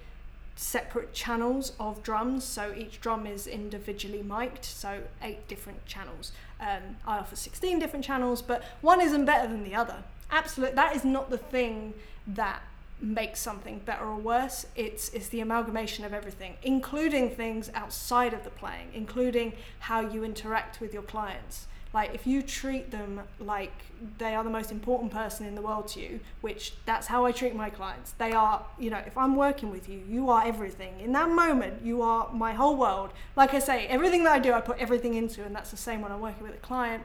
separate 0.56 1.14
channels 1.14 1.74
of 1.78 2.02
drums. 2.02 2.42
So 2.42 2.74
each 2.76 3.00
drum 3.00 3.28
is 3.28 3.46
individually 3.46 4.24
mic'd, 4.24 4.64
so 4.64 5.02
eight 5.22 5.46
different 5.46 5.86
channels. 5.86 6.32
Um, 6.60 6.96
I 7.06 7.18
offer 7.18 7.36
16 7.36 7.78
different 7.78 8.04
channels, 8.04 8.42
but 8.42 8.64
one 8.80 9.00
isn't 9.00 9.24
better 9.24 9.46
than 9.46 9.62
the 9.62 9.76
other. 9.76 10.02
Absolutely, 10.32 10.74
that 10.74 10.96
is 10.96 11.04
not 11.04 11.30
the 11.30 11.38
thing 11.38 11.94
that 12.26 12.60
makes 13.00 13.40
something 13.40 13.80
better 13.84 14.04
or 14.04 14.16
worse. 14.16 14.66
It's 14.74 15.08
it's 15.10 15.28
the 15.28 15.40
amalgamation 15.40 16.04
of 16.04 16.12
everything, 16.12 16.54
including 16.62 17.30
things 17.30 17.70
outside 17.74 18.32
of 18.34 18.44
the 18.44 18.50
playing, 18.50 18.88
including 18.94 19.52
how 19.80 20.00
you 20.00 20.24
interact 20.24 20.80
with 20.80 20.92
your 20.92 21.02
clients. 21.02 21.66
Like 21.94 22.14
if 22.14 22.26
you 22.26 22.42
treat 22.42 22.90
them 22.90 23.22
like 23.40 23.72
they 24.18 24.34
are 24.34 24.44
the 24.44 24.50
most 24.50 24.70
important 24.70 25.10
person 25.10 25.46
in 25.46 25.54
the 25.54 25.62
world 25.62 25.88
to 25.88 26.00
you, 26.00 26.20
which 26.42 26.74
that's 26.84 27.06
how 27.06 27.24
I 27.24 27.32
treat 27.32 27.54
my 27.54 27.70
clients. 27.70 28.12
They 28.12 28.32
are, 28.32 28.64
you 28.78 28.90
know, 28.90 29.02
if 29.06 29.16
I'm 29.16 29.36
working 29.36 29.70
with 29.70 29.88
you, 29.88 30.02
you 30.06 30.28
are 30.28 30.44
everything. 30.44 31.00
In 31.00 31.12
that 31.12 31.30
moment, 31.30 31.82
you 31.82 32.02
are 32.02 32.30
my 32.32 32.52
whole 32.52 32.76
world. 32.76 33.10
Like 33.36 33.54
I 33.54 33.58
say, 33.58 33.86
everything 33.86 34.24
that 34.24 34.32
I 34.32 34.38
do, 34.38 34.52
I 34.52 34.60
put 34.60 34.78
everything 34.78 35.14
into, 35.14 35.44
and 35.44 35.54
that's 35.54 35.70
the 35.70 35.78
same 35.78 36.02
when 36.02 36.12
I'm 36.12 36.20
working 36.20 36.42
with 36.42 36.54
a 36.54 36.58
client. 36.58 37.04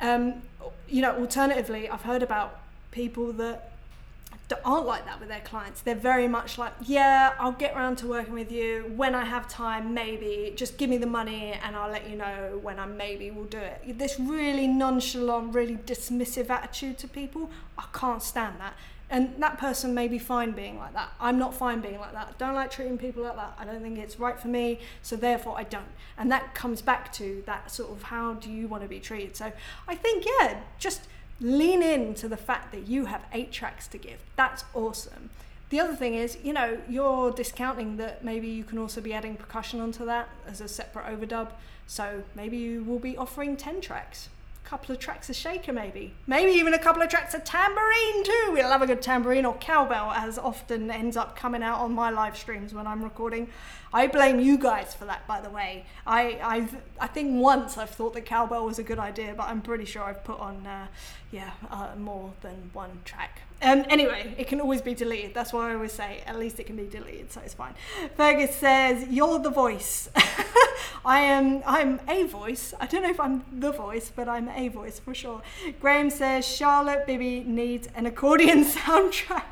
Um, 0.00 0.42
you 0.88 1.00
know, 1.00 1.16
alternatively, 1.16 1.88
I've 1.88 2.02
heard 2.02 2.22
about 2.22 2.60
people 2.90 3.32
that 3.34 3.73
aren't 4.64 4.86
like 4.86 5.06
that 5.06 5.20
with 5.20 5.28
their 5.28 5.40
clients. 5.40 5.80
They're 5.80 5.94
very 5.94 6.28
much 6.28 6.58
like, 6.58 6.72
yeah, 6.82 7.32
I'll 7.38 7.52
get 7.52 7.74
around 7.74 7.96
to 7.96 8.06
working 8.06 8.34
with 8.34 8.52
you 8.52 8.92
when 8.94 9.14
I 9.14 9.24
have 9.24 9.48
time, 9.48 9.94
maybe. 9.94 10.52
Just 10.54 10.76
give 10.76 10.90
me 10.90 10.98
the 10.98 11.06
money 11.06 11.58
and 11.62 11.74
I'll 11.74 11.90
let 11.90 12.08
you 12.08 12.16
know 12.16 12.58
when 12.62 12.78
I 12.78 12.86
maybe 12.86 13.30
will 13.30 13.44
do 13.44 13.58
it. 13.58 13.98
This 13.98 14.20
really 14.20 14.66
nonchalant, 14.66 15.54
really 15.54 15.76
dismissive 15.76 16.50
attitude 16.50 16.98
to 16.98 17.08
people, 17.08 17.50
I 17.78 17.84
can't 17.92 18.22
stand 18.22 18.60
that. 18.60 18.74
And 19.10 19.34
that 19.38 19.58
person 19.58 19.94
may 19.94 20.08
be 20.08 20.18
fine 20.18 20.52
being 20.52 20.78
like 20.78 20.94
that. 20.94 21.12
I'm 21.20 21.38
not 21.38 21.54
fine 21.54 21.80
being 21.80 22.00
like 22.00 22.12
that. 22.14 22.28
I 22.28 22.32
don't 22.38 22.54
like 22.54 22.70
treating 22.70 22.98
people 22.98 23.22
like 23.22 23.36
that. 23.36 23.54
I 23.58 23.64
don't 23.64 23.82
think 23.82 23.98
it's 23.98 24.18
right 24.18 24.38
for 24.40 24.48
me, 24.48 24.80
so 25.02 25.14
therefore 25.14 25.54
I 25.56 25.64
don't. 25.64 25.84
And 26.18 26.32
that 26.32 26.54
comes 26.54 26.82
back 26.82 27.12
to 27.14 27.42
that 27.46 27.70
sort 27.70 27.92
of 27.92 28.04
how 28.04 28.34
do 28.34 28.50
you 28.50 28.66
want 28.66 28.82
to 28.82 28.88
be 28.88 29.00
treated. 29.00 29.36
So 29.36 29.52
I 29.86 29.94
think, 29.94 30.24
yeah, 30.40 30.60
just 30.78 31.02
lean 31.40 31.82
into 31.82 32.28
the 32.28 32.36
fact 32.36 32.72
that 32.72 32.86
you 32.86 33.06
have 33.06 33.24
eight 33.32 33.52
tracks 33.52 33.86
to 33.88 33.98
give. 33.98 34.18
That's 34.36 34.64
awesome. 34.74 35.30
The 35.70 35.80
other 35.80 35.96
thing 35.96 36.14
is, 36.14 36.38
you 36.42 36.52
know, 36.52 36.78
you're 36.88 37.32
discounting 37.32 37.96
that 37.96 38.24
maybe 38.24 38.46
you 38.46 38.64
can 38.64 38.78
also 38.78 39.00
be 39.00 39.12
adding 39.12 39.36
percussion 39.36 39.80
onto 39.80 40.04
that 40.04 40.28
as 40.46 40.60
a 40.60 40.68
separate 40.68 41.06
overdub. 41.06 41.50
So 41.86 42.22
maybe 42.34 42.56
you 42.56 42.84
will 42.84 42.98
be 42.98 43.16
offering 43.16 43.56
10 43.56 43.80
tracks. 43.80 44.28
A 44.64 44.68
couple 44.68 44.94
of 44.94 45.00
tracks 45.00 45.28
of 45.28 45.36
shaker, 45.36 45.72
maybe. 45.72 46.14
Maybe 46.26 46.52
even 46.52 46.74
a 46.74 46.78
couple 46.78 47.02
of 47.02 47.08
tracks 47.08 47.34
of 47.34 47.44
tambourine, 47.44 48.24
too. 48.24 48.50
We 48.52 48.62
love 48.62 48.82
a 48.82 48.86
good 48.86 49.02
tambourine 49.02 49.44
or 49.44 49.56
cowbell, 49.56 50.12
as 50.12 50.38
often 50.38 50.90
ends 50.90 51.16
up 51.16 51.36
coming 51.36 51.62
out 51.62 51.80
on 51.80 51.92
my 51.92 52.08
live 52.08 52.36
streams 52.36 52.72
when 52.72 52.86
I'm 52.86 53.02
recording. 53.02 53.48
I 53.94 54.08
blame 54.08 54.40
you 54.40 54.58
guys 54.58 54.92
for 54.92 55.04
that, 55.04 55.24
by 55.28 55.40
the 55.40 55.50
way. 55.50 55.86
I 56.04 56.40
I've, 56.42 56.76
I 57.00 57.06
think 57.06 57.40
once 57.40 57.78
I've 57.78 57.90
thought 57.90 58.12
that 58.14 58.24
cowbell 58.26 58.66
was 58.66 58.80
a 58.80 58.82
good 58.82 58.98
idea, 58.98 59.34
but 59.36 59.44
I'm 59.44 59.62
pretty 59.62 59.84
sure 59.84 60.02
I've 60.02 60.24
put 60.24 60.40
on 60.40 60.66
uh, 60.66 60.88
yeah 61.30 61.52
uh, 61.70 61.92
more 61.96 62.32
than 62.42 62.70
one 62.72 62.98
track. 63.04 63.42
Um, 63.62 63.84
anyway, 63.88 64.34
it 64.36 64.48
can 64.48 64.60
always 64.60 64.82
be 64.82 64.94
deleted. 64.94 65.32
That's 65.32 65.52
why 65.52 65.70
I 65.70 65.74
always 65.74 65.92
say 65.92 66.22
at 66.26 66.36
least 66.36 66.58
it 66.58 66.66
can 66.66 66.76
be 66.76 66.88
deleted, 66.88 67.30
so 67.30 67.40
it's 67.44 67.54
fine. 67.54 67.74
Fergus 68.16 68.56
says 68.56 69.06
you're 69.08 69.38
the 69.38 69.50
voice. 69.50 70.10
I 71.04 71.20
am 71.20 71.62
I'm 71.64 72.00
a 72.08 72.24
voice. 72.24 72.74
I 72.80 72.86
don't 72.86 73.04
know 73.04 73.10
if 73.10 73.20
I'm 73.20 73.44
the 73.52 73.70
voice, 73.70 74.10
but 74.14 74.28
I'm 74.28 74.48
a 74.48 74.68
voice 74.68 74.98
for 74.98 75.14
sure. 75.14 75.40
Graham 75.80 76.10
says 76.10 76.44
Charlotte 76.44 77.06
Bibby 77.06 77.44
needs 77.44 77.88
an 77.94 78.06
accordion 78.06 78.64
soundtrack. 78.76 79.44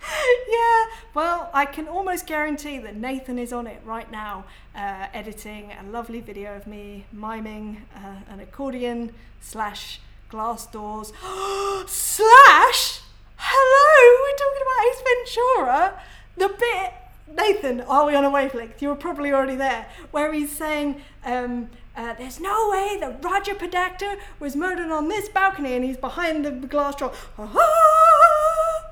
yeah, 0.48 0.84
well, 1.14 1.50
I 1.52 1.66
can 1.66 1.88
almost 1.88 2.26
guarantee 2.26 2.78
that 2.78 2.96
Nathan 2.96 3.38
is 3.38 3.52
on 3.52 3.66
it 3.66 3.80
right 3.84 4.10
now, 4.10 4.44
uh, 4.74 5.06
editing 5.12 5.72
a 5.72 5.84
lovely 5.90 6.20
video 6.20 6.56
of 6.56 6.66
me 6.66 7.04
miming 7.12 7.82
uh, 7.94 8.16
an 8.28 8.40
accordion 8.40 9.12
slash 9.40 10.00
glass 10.28 10.66
doors 10.66 11.12
slash. 11.86 13.00
Hello, 13.36 14.16
we're 14.22 14.36
talking 14.36 14.62
about 14.66 14.86
Ace 14.88 15.02
Ventura. 15.36 16.02
The 16.36 16.48
bit 16.58 16.94
Nathan, 17.36 17.80
are 17.82 18.06
we 18.06 18.14
on 18.14 18.24
a 18.24 18.30
wavelength? 18.30 18.82
You 18.82 18.88
were 18.88 18.96
probably 18.96 19.32
already 19.32 19.56
there, 19.56 19.86
where 20.10 20.32
he's 20.32 20.52
saying. 20.52 21.02
Um, 21.24 21.70
uh, 21.96 22.14
there's 22.14 22.38
no 22.38 22.70
way 22.70 22.96
that 23.00 23.22
Roger 23.22 23.52
Podacter 23.52 24.16
was 24.38 24.54
murdered 24.54 24.92
on 24.92 25.08
this 25.08 25.28
balcony 25.28 25.74
and 25.74 25.84
he's 25.84 25.96
behind 25.96 26.44
the 26.44 26.52
glass 26.52 26.94
door. 26.94 27.12
Ah! 27.38 28.89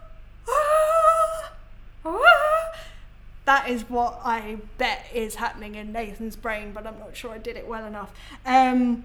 That 3.49 3.69
is 3.71 3.89
what 3.89 4.21
I 4.25 4.59
bet 4.77 5.07
is 5.15 5.37
happening 5.37 5.75
in 5.75 5.91
Nathan's 5.91 6.37
brain, 6.37 6.73
but 6.73 6.87
I'm 6.87 6.99
not 6.99 7.17
sure 7.17 7.31
I 7.31 7.39
did 7.39 7.57
it 7.57 7.67
well 7.67 7.87
enough. 7.87 8.13
Um, 8.45 9.05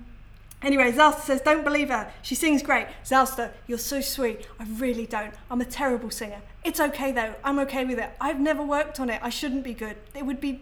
anyway, 0.62 0.92
Zalsta 0.92 1.22
says, 1.22 1.42
Don't 1.42 1.64
believe 1.64 1.90
her. 1.90 2.12
She 2.22 2.36
sings 2.36 2.62
great. 2.62 2.88
Zalsta, 3.06 3.52
you're 3.68 3.78
so 3.78 4.02
sweet. 4.02 4.48
I 4.60 4.66
really 4.66 5.06
don't. 5.06 5.34
I'm 5.50 5.62
a 5.62 5.66
terrible 5.66 6.12
singer. 6.12 6.42
It's 6.66 6.80
okay 6.80 7.14
though. 7.14 7.36
I'm 7.44 7.58
okay 7.60 7.86
with 7.86 8.00
it. 8.00 8.10
I've 8.20 8.40
never 8.40 8.64
worked 8.64 9.00
on 9.00 9.10
it. 9.10 9.22
I 9.24 9.30
shouldn't 9.30 9.64
be 9.64 9.74
good. 9.74 9.96
It 10.14 10.26
would 10.26 10.42
be 10.42 10.62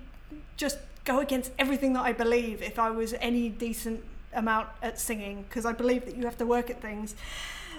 just 0.58 0.78
go 1.04 1.20
against 1.20 1.52
everything 1.58 1.94
that 1.94 2.06
I 2.06 2.14
believe 2.14 2.62
if 2.62 2.78
I 2.78 2.92
was 2.92 3.16
any 3.16 3.50
decent 3.50 4.04
amount 4.34 4.70
at 4.84 5.00
singing, 5.00 5.44
because 5.50 5.66
I 5.66 5.74
believe 5.74 6.06
that 6.06 6.16
you 6.16 6.26
have 6.26 6.38
to 6.38 6.46
work 6.46 6.70
at 6.70 6.82
things. 6.82 7.16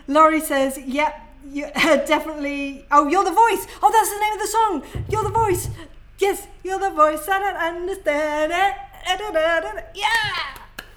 Laurie 0.09 0.41
says, 0.41 0.79
Yep, 0.79 1.32
you 1.51 1.67
definitely. 1.75 2.87
Oh, 2.91 3.09
you're 3.09 3.25
the 3.25 3.31
voice. 3.31 3.67
Oh, 3.83 3.91
that's 3.93 4.11
the 4.13 4.21
name 4.21 4.33
of 4.35 4.41
the 4.41 4.47
song. 4.47 4.83
You're 5.09 5.25
the 5.25 5.31
voice. 5.31 5.69
Yes, 6.19 6.47
you're 6.63 6.79
the 6.79 6.91
voice. 6.91 7.29
I 7.29 7.39
don't 7.39 7.57
understand 7.57 8.53
it. 8.53 8.77
Yeah. 9.95 10.09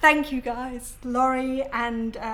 Thank 0.00 0.30
you 0.30 0.40
guys, 0.40 0.94
Laurie 1.02 1.64
and 1.72 2.16
uh, 2.16 2.28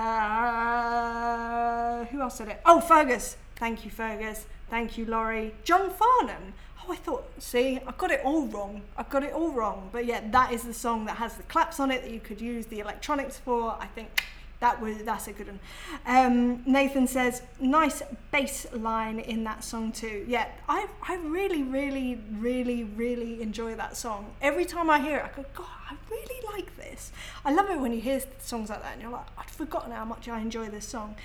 who 2.05 2.21
else 2.21 2.35
said 2.35 2.49
it? 2.49 2.61
Oh, 2.65 2.79
Fergus. 2.79 3.37
Thank 3.55 3.83
you, 3.83 3.89
Fergus. 3.89 4.45
Thank 4.69 4.97
you, 4.97 5.05
Laurie. 5.05 5.55
John 5.63 5.89
Farnham. 5.89 6.53
Oh, 6.85 6.91
I 6.91 6.95
thought, 6.97 7.31
see, 7.39 7.79
I 7.87 7.91
got 7.97 8.11
it 8.11 8.21
all 8.23 8.45
wrong. 8.45 8.81
I 8.97 9.03
got 9.03 9.23
it 9.23 9.33
all 9.33 9.49
wrong. 9.49 9.89
But 9.91 10.05
yeah, 10.05 10.21
that 10.31 10.51
is 10.51 10.63
the 10.63 10.73
song 10.73 11.05
that 11.05 11.17
has 11.17 11.35
the 11.35 11.43
claps 11.43 11.79
on 11.79 11.89
it 11.89 12.03
that 12.03 12.11
you 12.11 12.19
could 12.19 12.41
use 12.41 12.67
the 12.67 12.79
electronics 12.79 13.39
for. 13.39 13.75
I 13.79 13.87
think 13.87 14.23
that 14.63 14.81
was 14.81 14.97
that's 15.03 15.27
a 15.27 15.33
good 15.33 15.47
one. 15.47 15.59
Um, 16.05 16.63
Nathan 16.65 17.05
says 17.05 17.41
nice 17.59 18.01
bass 18.31 18.65
line 18.71 19.19
in 19.19 19.43
that 19.43 19.61
song 19.63 19.91
too. 19.91 20.23
Yeah, 20.25 20.47
I 20.69 20.87
I 21.03 21.15
really 21.17 21.63
really 21.63 22.21
really 22.39 22.85
really 22.85 23.41
enjoy 23.41 23.75
that 23.75 23.97
song. 23.97 24.21
Every 24.41 24.63
time 24.63 24.89
I 24.89 24.99
hear 25.01 25.17
it, 25.17 25.25
I 25.25 25.35
go, 25.35 25.45
God, 25.53 25.67
I 25.91 25.95
really 26.09 26.39
like 26.53 26.77
this. 26.77 27.11
I 27.43 27.51
love 27.53 27.69
it 27.69 27.77
when 27.77 27.91
you 27.91 27.99
hear 27.99 28.21
songs 28.39 28.69
like 28.69 28.81
that 28.83 28.93
and 28.93 29.01
you're 29.01 29.11
like, 29.11 29.27
I'd 29.37 29.49
forgotten 29.49 29.91
how 29.91 30.05
much 30.05 30.29
I 30.29 30.39
enjoy 30.39 30.69
this 30.69 30.87
song. 30.87 31.15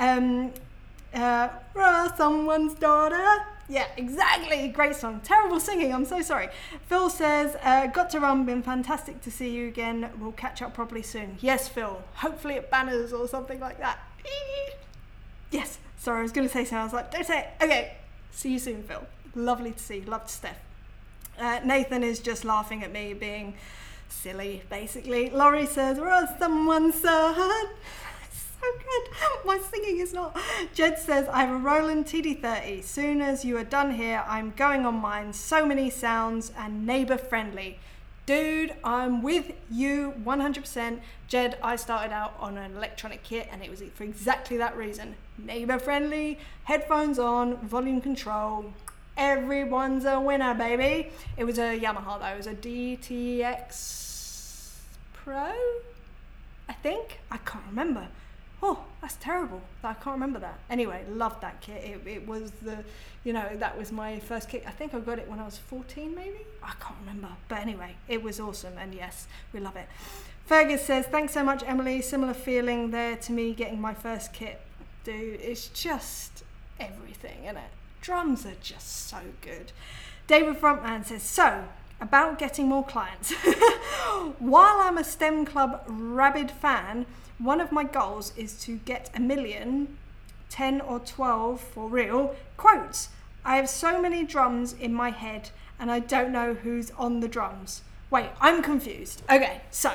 Um, 0.00 0.52
uh, 1.14 1.48
someone's 2.16 2.74
daughter. 2.74 3.28
Yeah, 3.68 3.86
exactly. 3.98 4.68
Great 4.68 4.96
song. 4.96 5.20
Terrible 5.22 5.60
singing. 5.60 5.92
I'm 5.92 6.06
so 6.06 6.22
sorry. 6.22 6.48
Phil 6.86 7.10
says, 7.10 7.56
uh, 7.62 7.86
"Got 7.88 8.08
to 8.10 8.20
run. 8.20 8.44
Been 8.46 8.62
fantastic 8.62 9.20
to 9.22 9.30
see 9.30 9.50
you 9.50 9.68
again. 9.68 10.10
We'll 10.18 10.32
catch 10.32 10.62
up 10.62 10.72
properly 10.74 11.02
soon." 11.02 11.36
Yes, 11.40 11.68
Phil. 11.68 12.02
Hopefully 12.14 12.54
at 12.54 12.70
Banners 12.70 13.12
or 13.12 13.28
something 13.28 13.60
like 13.60 13.78
that. 13.78 13.98
yes. 15.50 15.78
Sorry, 15.98 16.20
I 16.20 16.22
was 16.22 16.32
going 16.32 16.46
to 16.46 16.52
say 16.52 16.64
something. 16.64 16.78
I 16.78 16.84
was 16.84 16.92
like, 16.94 17.10
"Don't 17.10 17.26
say 17.26 17.40
it." 17.40 17.48
Okay. 17.62 17.96
See 18.30 18.52
you 18.52 18.58
soon, 18.58 18.82
Phil. 18.84 19.04
Lovely 19.34 19.72
to 19.72 19.78
see. 19.78 20.00
Loved 20.00 20.30
Steph. 20.30 20.56
Uh, 21.38 21.60
Nathan 21.64 22.02
is 22.02 22.20
just 22.20 22.44
laughing 22.44 22.82
at 22.82 22.90
me 22.90 23.12
being 23.12 23.54
silly, 24.08 24.62
basically. 24.70 25.28
Laurie 25.28 25.66
says, 25.66 25.98
"We're 25.98 26.26
someone's 26.38 26.94
son." 26.94 27.68
So 28.60 28.66
good. 28.78 29.08
My 29.44 29.58
singing 29.58 29.98
is 29.98 30.12
not. 30.12 30.36
Jed 30.74 30.98
says, 30.98 31.28
I 31.28 31.44
have 31.44 31.54
a 31.54 31.58
Roland 31.58 32.06
TD30. 32.06 32.82
Soon 32.84 33.20
as 33.20 33.44
you 33.44 33.56
are 33.56 33.64
done 33.64 33.94
here, 33.94 34.24
I'm 34.26 34.52
going 34.56 34.86
on 34.86 34.96
mine. 34.96 35.32
So 35.32 35.64
many 35.66 35.90
sounds 35.90 36.52
and 36.56 36.86
neighbor 36.86 37.18
friendly. 37.18 37.78
Dude, 38.26 38.74
I'm 38.84 39.22
with 39.22 39.52
you 39.70 40.14
100%. 40.22 41.00
Jed, 41.28 41.56
I 41.62 41.76
started 41.76 42.12
out 42.12 42.34
on 42.38 42.58
an 42.58 42.76
electronic 42.76 43.22
kit 43.22 43.48
and 43.50 43.62
it 43.62 43.70
was 43.70 43.82
for 43.94 44.04
exactly 44.04 44.58
that 44.58 44.76
reason. 44.76 45.14
Neighbor 45.38 45.78
friendly, 45.78 46.38
headphones 46.64 47.18
on, 47.18 47.56
volume 47.56 48.02
control. 48.02 48.74
Everyone's 49.16 50.04
a 50.04 50.20
winner, 50.20 50.54
baby. 50.54 51.10
It 51.36 51.44
was 51.44 51.58
a 51.58 51.78
Yamaha 51.78 52.20
though. 52.20 52.26
It 52.26 52.36
was 52.36 52.46
a 52.46 52.54
DTX 52.54 53.94
Pro, 55.14 55.52
I 56.68 56.72
think. 56.74 57.20
I 57.30 57.38
can't 57.38 57.64
remember 57.70 58.08
oh, 58.62 58.84
that's 59.00 59.16
terrible. 59.16 59.60
I 59.84 59.94
can't 59.94 60.14
remember 60.14 60.38
that. 60.40 60.58
Anyway, 60.70 61.04
loved 61.10 61.40
that 61.42 61.60
kit. 61.60 61.82
It, 61.84 62.06
it 62.06 62.26
was 62.26 62.50
the, 62.62 62.78
you 63.24 63.32
know, 63.32 63.48
that 63.56 63.78
was 63.78 63.92
my 63.92 64.18
first 64.20 64.48
kit. 64.48 64.64
I 64.66 64.70
think 64.70 64.94
I 64.94 65.00
got 65.00 65.18
it 65.18 65.28
when 65.28 65.38
I 65.38 65.44
was 65.44 65.58
14, 65.58 66.14
maybe? 66.14 66.38
I 66.62 66.72
can't 66.80 66.98
remember. 67.00 67.28
But 67.48 67.58
anyway, 67.58 67.94
it 68.08 68.22
was 68.22 68.40
awesome. 68.40 68.74
And 68.78 68.94
yes, 68.94 69.26
we 69.52 69.60
love 69.60 69.76
it. 69.76 69.88
Fergus 70.44 70.84
says, 70.84 71.06
thanks 71.06 71.32
so 71.34 71.44
much, 71.44 71.62
Emily. 71.66 72.02
Similar 72.02 72.34
feeling 72.34 72.90
there 72.90 73.16
to 73.16 73.32
me 73.32 73.54
getting 73.54 73.80
my 73.80 73.94
first 73.94 74.32
kit. 74.32 74.60
Dude, 75.04 75.40
it's 75.40 75.68
just 75.68 76.42
everything, 76.80 77.44
isn't 77.44 77.56
it? 77.56 77.70
Drums 78.00 78.46
are 78.46 78.56
just 78.60 79.08
so 79.08 79.18
good. 79.40 79.72
David 80.26 80.60
Frontman 80.60 81.04
says, 81.04 81.22
so, 81.22 81.64
about 82.00 82.38
getting 82.38 82.68
more 82.68 82.84
clients. 82.84 83.32
While 84.38 84.80
I'm 84.80 84.98
a 84.98 85.04
STEM 85.04 85.44
Club 85.44 85.82
rabid 85.86 86.50
fan, 86.50 87.06
one 87.38 87.60
of 87.60 87.72
my 87.72 87.84
goals 87.84 88.32
is 88.36 88.60
to 88.64 88.76
get 88.78 89.10
a 89.14 89.20
million, 89.20 89.96
10 90.50 90.80
or 90.80 90.98
12 90.98 91.60
for 91.60 91.88
real, 91.88 92.34
quotes. 92.56 93.10
I 93.44 93.56
have 93.56 93.68
so 93.68 94.00
many 94.00 94.24
drums 94.24 94.72
in 94.72 94.92
my 94.92 95.10
head 95.10 95.50
and 95.78 95.90
I 95.90 96.00
don't 96.00 96.32
know 96.32 96.54
who's 96.54 96.90
on 96.92 97.20
the 97.20 97.28
drums. 97.28 97.82
Wait, 98.10 98.30
I'm 98.40 98.62
confused. 98.62 99.22
Okay, 99.30 99.60
so 99.70 99.92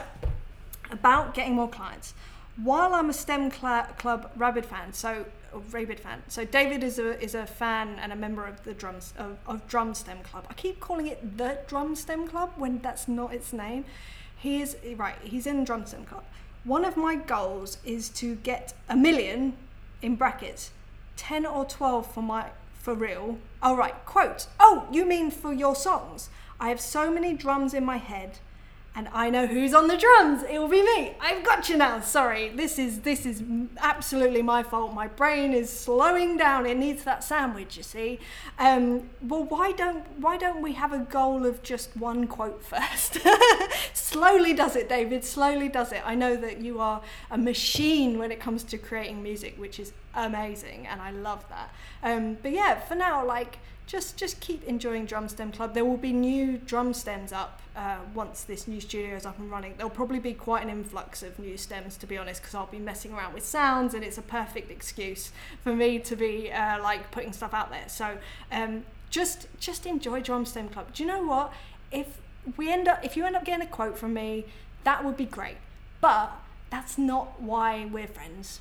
about 0.91 1.33
getting 1.33 1.55
more 1.55 1.67
clients. 1.67 2.13
While 2.55 2.93
I'm 2.93 3.09
a 3.09 3.13
STEM 3.13 3.51
cl- 3.51 3.87
Club 3.97 4.31
Rabid 4.35 4.65
fan, 4.65 4.93
so 4.93 5.25
Rabid 5.71 5.99
fan, 5.99 6.21
so 6.27 6.45
David 6.45 6.83
is 6.83 6.99
a 6.99 7.21
is 7.21 7.35
a 7.35 7.45
fan 7.45 7.97
and 7.99 8.11
a 8.11 8.15
member 8.15 8.45
of 8.45 8.63
the 8.63 8.73
drums 8.73 9.13
of, 9.17 9.37
of 9.47 9.67
Drum 9.67 9.93
STEM 9.93 10.19
Club. 10.23 10.45
I 10.49 10.53
keep 10.53 10.79
calling 10.79 11.07
it 11.07 11.37
the 11.37 11.59
Drum 11.67 11.95
STEM 11.95 12.27
Club 12.27 12.51
when 12.55 12.79
that's 12.79 13.07
not 13.07 13.33
its 13.33 13.53
name. 13.53 13.85
He 14.37 14.61
is 14.61 14.77
right. 14.95 15.15
He's 15.23 15.47
in 15.47 15.63
Drum 15.63 15.85
STEM 15.85 16.05
Club. 16.05 16.23
One 16.65 16.85
of 16.85 16.95
my 16.95 17.15
goals 17.15 17.77
is 17.83 18.07
to 18.11 18.35
get 18.35 18.73
a 18.87 18.95
million 18.95 19.57
in 20.01 20.15
brackets, 20.15 20.71
ten 21.17 21.45
or 21.45 21.65
twelve 21.65 22.09
for 22.13 22.23
my 22.23 22.51
for 22.79 22.93
real. 22.93 23.37
All 23.61 23.75
right, 23.75 24.05
quote. 24.05 24.47
Oh, 24.61 24.87
you 24.89 25.05
mean 25.05 25.29
for 25.29 25.51
your 25.51 25.75
songs? 25.75 26.29
I 26.61 26.69
have 26.69 26.79
so 26.79 27.11
many 27.11 27.33
drums 27.33 27.73
in 27.73 27.83
my 27.83 27.97
head 27.97 28.39
and 28.95 29.09
I 29.11 29.29
know 29.31 29.47
who's 29.47 29.73
on 29.73 29.87
the 29.87 29.97
drums. 29.97 30.43
It 30.43 30.59
will 30.59 30.67
be 30.67 30.83
me. 30.83 31.15
I've 31.19 31.43
got 31.43 31.67
you 31.67 31.77
now. 31.77 31.99
Sorry, 32.01 32.49
this 32.49 32.77
is 32.77 33.01
this 33.01 33.25
is 33.25 33.41
absolutely 33.79 34.43
my 34.43 34.61
fault. 34.61 34.93
My 34.93 35.07
brain 35.07 35.51
is 35.53 35.69
slowing 35.69 36.37
down. 36.37 36.67
It 36.67 36.77
needs 36.77 37.03
that 37.03 37.23
sandwich, 37.23 37.75
you 37.75 37.83
see. 37.83 38.19
Um, 38.59 39.09
well, 39.21 39.43
why 39.45 39.71
don't 39.71 40.05
why 40.19 40.37
don't 40.37 40.61
we 40.61 40.73
have 40.73 40.93
a 40.93 40.99
goal 40.99 41.45
of 41.45 41.63
just 41.63 41.95
one 41.97 42.27
quote 42.27 42.63
first? 42.73 43.17
Slowly 43.93 44.53
does 44.53 44.75
it, 44.75 44.87
David. 44.89 45.25
Slowly 45.25 45.69
does 45.69 45.91
it. 45.91 46.03
I 46.05 46.13
know 46.13 46.35
that 46.35 46.61
you 46.61 46.79
are 46.79 47.01
a 47.31 47.37
machine 47.37 48.19
when 48.19 48.31
it 48.31 48.39
comes 48.39 48.63
to 48.65 48.77
creating 48.77 49.23
music, 49.23 49.55
which 49.57 49.79
is 49.79 49.93
amazing, 50.13 50.85
and 50.85 51.01
I 51.01 51.09
love 51.09 51.43
that. 51.49 51.73
Um, 52.03 52.37
but 52.43 52.51
yeah, 52.51 52.79
for 52.79 52.93
now, 52.93 53.25
like 53.25 53.57
just 53.85 54.17
just 54.17 54.39
keep 54.39 54.63
enjoying 54.63 55.05
Drum 55.05 55.27
STEM 55.27 55.51
Club. 55.51 55.73
There 55.73 55.85
will 55.85 55.97
be 55.97 56.13
new 56.13 56.57
drum 56.57 56.93
stems 56.93 57.31
up 57.31 57.61
uh, 57.75 57.97
once 58.13 58.43
this 58.43 58.67
new 58.67 58.79
studio 58.79 59.15
is 59.15 59.25
up 59.25 59.37
and 59.39 59.51
running. 59.51 59.73
There'll 59.77 59.89
probably 59.89 60.19
be 60.19 60.33
quite 60.33 60.63
an 60.63 60.69
influx 60.69 61.23
of 61.23 61.37
new 61.39 61.57
stems, 61.57 61.97
to 61.97 62.07
be 62.07 62.17
honest, 62.17 62.41
because 62.41 62.55
I'll 62.55 62.67
be 62.67 62.79
messing 62.79 63.13
around 63.13 63.33
with 63.33 63.45
sounds, 63.45 63.93
and 63.93 64.03
it's 64.03 64.17
a 64.17 64.21
perfect 64.21 64.71
excuse 64.71 65.31
for 65.63 65.75
me 65.75 65.99
to 65.99 66.15
be 66.15 66.51
uh, 66.51 66.81
like 66.81 67.11
putting 67.11 67.33
stuff 67.33 67.53
out 67.53 67.71
there. 67.71 67.89
So 67.89 68.17
um, 68.51 68.85
just 69.09 69.47
just 69.59 69.85
enjoy 69.85 70.21
Drum 70.21 70.45
STEM 70.45 70.69
Club. 70.69 70.93
Do 70.93 71.03
you 71.03 71.07
know 71.07 71.23
what? 71.23 71.53
If 71.91 72.19
we 72.57 72.71
end 72.71 72.87
up 72.87 73.03
if 73.03 73.17
you 73.17 73.25
end 73.25 73.35
up 73.35 73.45
getting 73.45 73.65
a 73.65 73.69
quote 73.69 73.97
from 73.97 74.13
me, 74.13 74.45
that 74.83 75.03
would 75.03 75.17
be 75.17 75.25
great. 75.25 75.57
But 76.01 76.31
that's 76.69 76.97
not 76.97 77.41
why 77.41 77.85
we're 77.85 78.07
friends. 78.07 78.59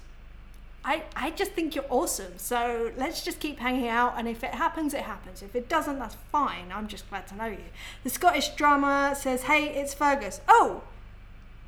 I, 0.85 1.05
I 1.15 1.31
just 1.31 1.53
think 1.53 1.75
you're 1.75 1.85
awesome. 1.89 2.35
So 2.39 2.91
let's 2.97 3.25
just 3.25 3.39
keep 3.39 3.61
hanging 3.61 3.89
out. 3.89 4.15
And 4.17 4.27
if 4.27 4.43
it 4.43 4.55
happens, 4.55 4.95
it 4.95 5.03
happens. 5.03 5.43
If 5.43 5.55
it 5.55 5.69
doesn't, 5.69 5.99
that's 5.99 6.17
fine. 6.33 6.73
I'm 6.75 6.89
just 6.89 7.09
glad 7.09 7.27
to 7.29 7.37
know 7.37 7.47
you. 7.47 7.59
The 8.03 8.11
Scottish 8.11 8.51
drummer 8.51 9.15
says, 9.15 9.43
Hey, 9.45 9.69
it's 9.69 9.95
Fergus. 9.95 10.41
Oh, 10.49 10.83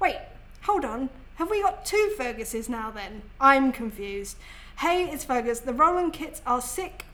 wait, 0.01 0.19
hold 0.63 0.85
on. 0.85 1.11
Have 1.37 1.51
we 1.51 1.63
got 1.63 1.85
two 1.85 2.15
Ferguses 2.19 2.69
now 2.69 2.91
then? 2.91 3.23
I'm 3.41 3.73
confused. 3.73 4.37
Hey, 4.79 5.09
it's 5.11 5.25
Fergus. 5.25 5.61
The 5.61 5.73
Roland 5.73 6.13
kits 6.13 6.43
are 6.47 6.61
sick. 6.61 7.05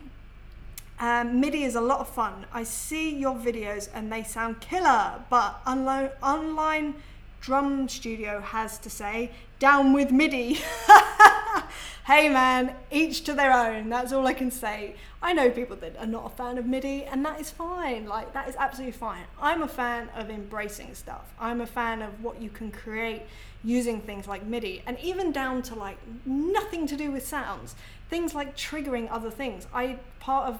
Um, 0.98 1.40
MIDI 1.40 1.64
is 1.64 1.74
a 1.74 1.80
lot 1.80 2.00
of 2.00 2.08
fun. 2.08 2.44
I 2.52 2.64
see 2.64 3.14
your 3.14 3.34
videos 3.34 3.88
and 3.94 4.12
they 4.12 4.22
sound 4.22 4.60
killer, 4.60 5.22
but 5.30 5.60
online, 5.66 6.10
online 6.22 6.94
drum 7.40 7.88
studio 7.88 8.40
has 8.40 8.78
to 8.78 8.90
say, 8.90 9.30
down 9.60 9.92
with 9.92 10.10
MIDI. 10.10 10.54
hey 12.06 12.30
man, 12.30 12.74
each 12.90 13.22
to 13.24 13.34
their 13.34 13.52
own. 13.52 13.90
That's 13.90 14.10
all 14.10 14.26
I 14.26 14.32
can 14.32 14.50
say. 14.50 14.96
I 15.22 15.34
know 15.34 15.50
people 15.50 15.76
that 15.76 15.98
are 15.98 16.06
not 16.06 16.24
a 16.24 16.30
fan 16.30 16.56
of 16.56 16.64
MIDI, 16.64 17.04
and 17.04 17.24
that 17.26 17.38
is 17.38 17.50
fine. 17.50 18.06
Like, 18.06 18.32
that 18.32 18.48
is 18.48 18.56
absolutely 18.58 18.92
fine. 18.92 19.22
I'm 19.38 19.62
a 19.62 19.68
fan 19.68 20.08
of 20.16 20.30
embracing 20.30 20.94
stuff. 20.94 21.34
I'm 21.38 21.60
a 21.60 21.66
fan 21.66 22.00
of 22.00 22.24
what 22.24 22.40
you 22.40 22.48
can 22.48 22.72
create 22.72 23.22
using 23.62 24.00
things 24.00 24.26
like 24.26 24.46
MIDI, 24.46 24.82
and 24.86 24.98
even 24.98 25.30
down 25.30 25.60
to 25.64 25.74
like 25.74 25.98
nothing 26.24 26.86
to 26.86 26.96
do 26.96 27.12
with 27.12 27.26
sounds. 27.26 27.76
Things 28.08 28.34
like 28.34 28.56
triggering 28.56 29.08
other 29.10 29.30
things. 29.30 29.66
I, 29.74 29.98
part 30.20 30.48
of 30.48 30.58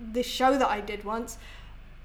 this 0.00 0.26
show 0.26 0.56
that 0.56 0.68
I 0.68 0.80
did 0.80 1.04
once, 1.04 1.36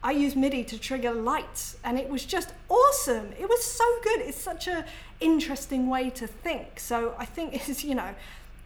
I 0.05 0.11
used 0.11 0.37
MIDI 0.37 0.63
to 0.65 0.77
trigger 0.77 1.11
lights 1.11 1.77
and 1.83 1.97
it 1.97 2.09
was 2.09 2.25
just 2.25 2.53
awesome. 2.69 3.31
It 3.39 3.49
was 3.49 3.63
so 3.63 3.83
good. 4.03 4.21
It's 4.21 4.37
such 4.37 4.67
a 4.67 4.85
interesting 5.19 5.89
way 5.89 6.09
to 6.11 6.27
think. 6.27 6.79
So 6.79 7.15
I 7.17 7.25
think 7.25 7.53
it's, 7.69 7.83
you 7.83 7.95
know, 7.95 8.15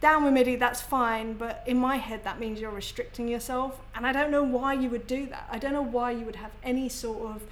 down 0.00 0.24
with 0.24 0.32
MIDI, 0.32 0.56
that's 0.56 0.80
fine, 0.80 1.34
but 1.34 1.62
in 1.66 1.76
my 1.76 1.96
head, 1.96 2.24
that 2.24 2.40
means 2.40 2.60
you're 2.60 2.70
restricting 2.70 3.28
yourself. 3.28 3.80
And 3.94 4.06
I 4.06 4.12
don't 4.12 4.30
know 4.30 4.42
why 4.42 4.72
you 4.74 4.88
would 4.88 5.06
do 5.06 5.26
that. 5.26 5.46
I 5.50 5.58
don't 5.58 5.74
know 5.74 5.82
why 5.82 6.12
you 6.12 6.24
would 6.24 6.36
have 6.36 6.52
any 6.62 6.88
sort 6.88 7.22
of 7.22 7.42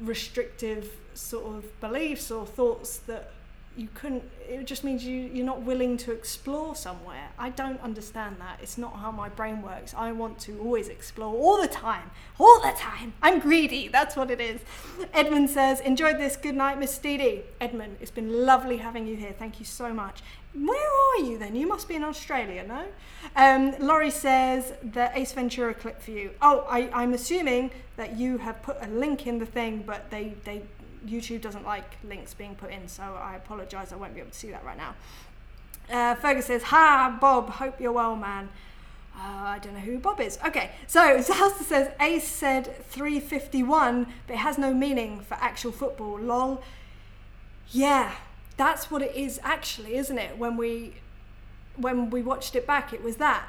restrictive 0.00 0.92
sort 1.14 1.46
of 1.46 1.80
beliefs 1.80 2.30
or 2.30 2.46
thoughts 2.46 2.98
that 2.98 3.32
you 3.76 3.88
couldn't 3.94 4.24
it 4.60 4.66
just 4.66 4.84
means 4.84 5.04
you 5.04 5.30
you're 5.32 5.46
not 5.46 5.62
willing 5.62 5.96
to 5.98 6.12
explore 6.12 6.74
somewhere. 6.74 7.30
I 7.38 7.50
don't 7.50 7.80
understand 7.80 8.36
that. 8.40 8.58
It's 8.62 8.78
not 8.78 8.96
how 8.96 9.10
my 9.10 9.28
brain 9.28 9.62
works. 9.62 9.94
I 9.96 10.12
want 10.12 10.38
to 10.40 10.58
always 10.60 10.88
explore 10.88 11.34
all 11.34 11.60
the 11.60 11.68
time. 11.68 12.10
All 12.38 12.60
the 12.60 12.72
time. 12.76 13.14
I'm 13.22 13.38
greedy. 13.40 13.88
That's 13.88 14.16
what 14.16 14.30
it 14.30 14.40
is. 14.40 14.60
Edmund 15.12 15.50
says 15.50 15.80
enjoyed 15.80 16.18
this. 16.18 16.36
Good 16.36 16.56
night 16.56 16.78
miss 16.78 16.98
Steedy. 16.98 17.42
edmund 17.60 17.96
it's 18.00 18.10
been 18.10 18.46
lovely 18.46 18.78
having 18.78 19.06
you 19.06 19.16
here. 19.16 19.34
Thank 19.38 19.58
you 19.58 19.66
so 19.66 19.92
much. 19.92 20.20
Where 20.54 20.90
are 21.08 21.24
you 21.24 21.38
then? 21.38 21.56
You 21.56 21.66
must 21.66 21.88
be 21.88 21.94
in 21.94 22.04
australia 22.04 22.62
no? 22.64 22.84
Um, 23.36 23.74
laurie 23.78 24.10
says 24.10 24.74
the 24.82 25.10
ace 25.18 25.32
ventura 25.32 25.72
clip 25.72 26.02
for 26.02 26.10
you. 26.10 26.30
Oh 26.42 26.66
I, 26.68 26.90
i'm 26.92 27.14
assuming 27.14 27.70
that 27.96 28.18
you 28.18 28.38
have 28.38 28.62
put 28.62 28.76
a 28.82 28.88
link 28.88 29.26
in 29.26 29.38
the 29.38 29.46
thing 29.46 29.82
but 29.86 30.10
they 30.10 30.34
they 30.44 30.62
YouTube 31.06 31.40
doesn't 31.40 31.64
like 31.64 31.96
links 32.04 32.34
being 32.34 32.54
put 32.54 32.70
in, 32.70 32.88
so 32.88 33.02
I 33.02 33.36
apologise. 33.36 33.92
I 33.92 33.96
won't 33.96 34.14
be 34.14 34.20
able 34.20 34.30
to 34.30 34.36
see 34.38 34.50
that 34.50 34.64
right 34.64 34.76
now. 34.76 34.94
Uh, 35.90 36.14
Fergus 36.14 36.46
says, 36.46 36.64
"Ha, 36.64 37.16
Bob. 37.20 37.50
Hope 37.50 37.80
you're 37.80 37.92
well, 37.92 38.16
man." 38.16 38.48
Uh, 39.14 39.20
I 39.20 39.58
don't 39.58 39.74
know 39.74 39.80
who 39.80 39.98
Bob 39.98 40.20
is. 40.20 40.38
Okay, 40.44 40.70
so 40.86 41.00
Zalsta 41.18 41.62
says 41.62 41.90
Ace 42.00 42.26
said 42.26 42.84
351, 42.86 44.06
but 44.26 44.34
it 44.34 44.38
has 44.38 44.56
no 44.56 44.72
meaning 44.72 45.20
for 45.20 45.34
actual 45.34 45.72
football. 45.72 46.18
Lol. 46.18 46.62
Yeah, 47.70 48.12
that's 48.56 48.90
what 48.90 49.02
it 49.02 49.14
is 49.14 49.40
actually, 49.42 49.96
isn't 49.96 50.18
it? 50.18 50.38
When 50.38 50.56
we 50.56 50.94
when 51.76 52.10
we 52.10 52.22
watched 52.22 52.54
it 52.54 52.66
back, 52.66 52.92
it 52.92 53.02
was 53.02 53.16
that. 53.16 53.44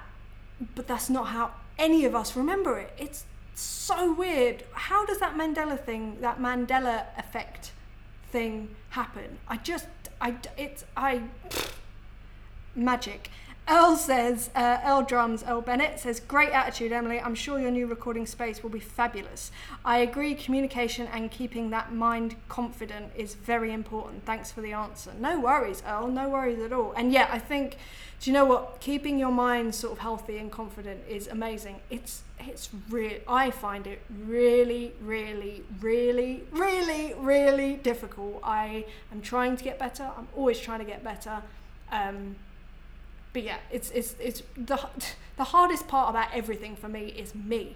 But 0.75 0.87
that's 0.87 1.09
not 1.09 1.27
how 1.27 1.51
any 1.77 2.05
of 2.05 2.15
us 2.15 2.35
remember 2.35 2.79
it. 2.79 2.93
It's 2.97 3.25
so 3.61 4.13
weird. 4.13 4.63
How 4.73 5.05
does 5.05 5.19
that 5.19 5.35
Mandela 5.35 5.79
thing, 5.79 6.17
that 6.21 6.39
Mandela 6.39 7.05
effect 7.17 7.71
thing 8.31 8.75
happen? 8.89 9.37
I 9.47 9.57
just, 9.57 9.87
I, 10.21 10.35
it's, 10.57 10.85
I, 10.95 11.21
magic. 12.75 13.29
Earl 13.69 13.95
says, 13.95 14.49
uh, 14.55 14.79
Earl 14.85 15.03
Drums, 15.03 15.41
Earl 15.47 15.61
Bennett 15.61 15.97
says, 15.97 16.19
great 16.19 16.49
attitude, 16.49 16.91
Emily. 16.91 17.21
I'm 17.21 17.33
sure 17.33 17.57
your 17.57 17.71
new 17.71 17.87
recording 17.87 18.25
space 18.25 18.61
will 18.61 18.69
be 18.69 18.79
fabulous. 18.79 19.51
I 19.85 19.99
agree, 19.99 20.35
communication 20.35 21.07
and 21.07 21.31
keeping 21.31 21.69
that 21.69 21.93
mind 21.93 22.35
confident 22.49 23.13
is 23.15 23.35
very 23.35 23.71
important. 23.71 24.25
Thanks 24.25 24.51
for 24.51 24.59
the 24.59 24.73
answer. 24.73 25.13
No 25.17 25.39
worries, 25.39 25.81
Earl, 25.87 26.09
no 26.09 26.27
worries 26.27 26.59
at 26.59 26.73
all. 26.73 26.91
And 26.97 27.13
yeah, 27.13 27.29
I 27.31 27.39
think, 27.39 27.77
do 28.19 28.29
you 28.29 28.33
know 28.33 28.43
what? 28.43 28.81
Keeping 28.81 29.17
your 29.17 29.31
mind 29.31 29.73
sort 29.73 29.93
of 29.93 29.99
healthy 29.99 30.37
and 30.39 30.51
confident 30.51 31.01
is 31.07 31.27
amazing. 31.27 31.79
It's, 31.89 32.23
it's 32.41 32.69
real, 32.89 33.19
I 33.29 33.49
find 33.49 33.87
it 33.87 34.01
really, 34.25 34.91
really, 35.01 35.63
really, 35.79 36.43
really, 36.51 37.13
really 37.17 37.75
difficult. 37.75 38.41
I 38.43 38.85
am 39.13 39.21
trying 39.21 39.55
to 39.55 39.63
get 39.63 39.79
better. 39.79 40.11
I'm 40.17 40.27
always 40.35 40.59
trying 40.59 40.79
to 40.79 40.85
get 40.85 41.01
better. 41.01 41.41
Um, 41.93 42.35
but 43.33 43.43
yeah, 43.43 43.57
it's 43.71 43.91
it's 43.91 44.15
it's 44.19 44.43
the 44.55 44.79
the 45.37 45.43
hardest 45.43 45.87
part 45.87 46.09
about 46.09 46.29
everything 46.33 46.75
for 46.75 46.87
me 46.87 47.07
is 47.07 47.35
me. 47.35 47.75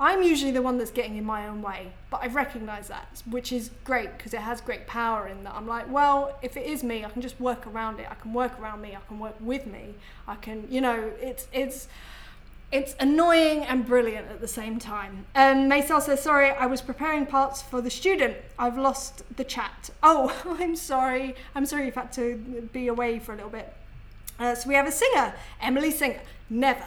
I'm 0.00 0.22
usually 0.22 0.50
the 0.50 0.62
one 0.62 0.78
that's 0.78 0.90
getting 0.90 1.16
in 1.16 1.24
my 1.24 1.46
own 1.46 1.62
way, 1.62 1.92
but 2.10 2.22
I 2.22 2.26
recognise 2.26 2.88
that, 2.88 3.22
which 3.30 3.52
is 3.52 3.70
great 3.84 4.16
because 4.16 4.34
it 4.34 4.40
has 4.40 4.60
great 4.60 4.88
power 4.88 5.28
in 5.28 5.44
that. 5.44 5.54
I'm 5.54 5.68
like, 5.68 5.88
well, 5.92 6.36
if 6.42 6.56
it 6.56 6.66
is 6.66 6.82
me, 6.82 7.04
I 7.04 7.08
can 7.08 7.22
just 7.22 7.38
work 7.40 7.68
around 7.68 8.00
it. 8.00 8.08
I 8.10 8.14
can 8.14 8.32
work 8.32 8.58
around 8.58 8.80
me. 8.80 8.96
I 8.96 9.06
can 9.06 9.20
work 9.20 9.36
with 9.38 9.64
me. 9.64 9.94
I 10.26 10.34
can, 10.34 10.66
you 10.68 10.80
know, 10.80 11.12
it's 11.20 11.46
it's 11.52 11.88
it's 12.72 12.96
annoying 12.98 13.64
and 13.64 13.86
brilliant 13.86 14.28
at 14.28 14.40
the 14.40 14.48
same 14.48 14.78
time. 14.78 15.26
Um, 15.34 15.70
Maysel 15.70 16.00
says, 16.00 16.22
sorry, 16.22 16.50
I 16.50 16.64
was 16.66 16.80
preparing 16.80 17.26
parts 17.26 17.60
for 17.60 17.82
the 17.82 17.90
student. 17.90 18.38
I've 18.58 18.78
lost 18.78 19.22
the 19.36 19.44
chat. 19.44 19.90
Oh, 20.02 20.34
I'm 20.58 20.74
sorry. 20.74 21.36
I'm 21.54 21.66
sorry 21.66 21.84
you've 21.84 21.94
had 21.94 22.12
to 22.14 22.68
be 22.72 22.88
away 22.88 23.18
for 23.18 23.34
a 23.34 23.36
little 23.36 23.50
bit. 23.50 23.72
Uh, 24.38 24.54
so 24.54 24.68
we 24.68 24.74
have 24.74 24.86
a 24.86 24.92
singer, 24.92 25.34
Emily 25.60 25.90
Singer. 25.90 26.20
Never, 26.50 26.84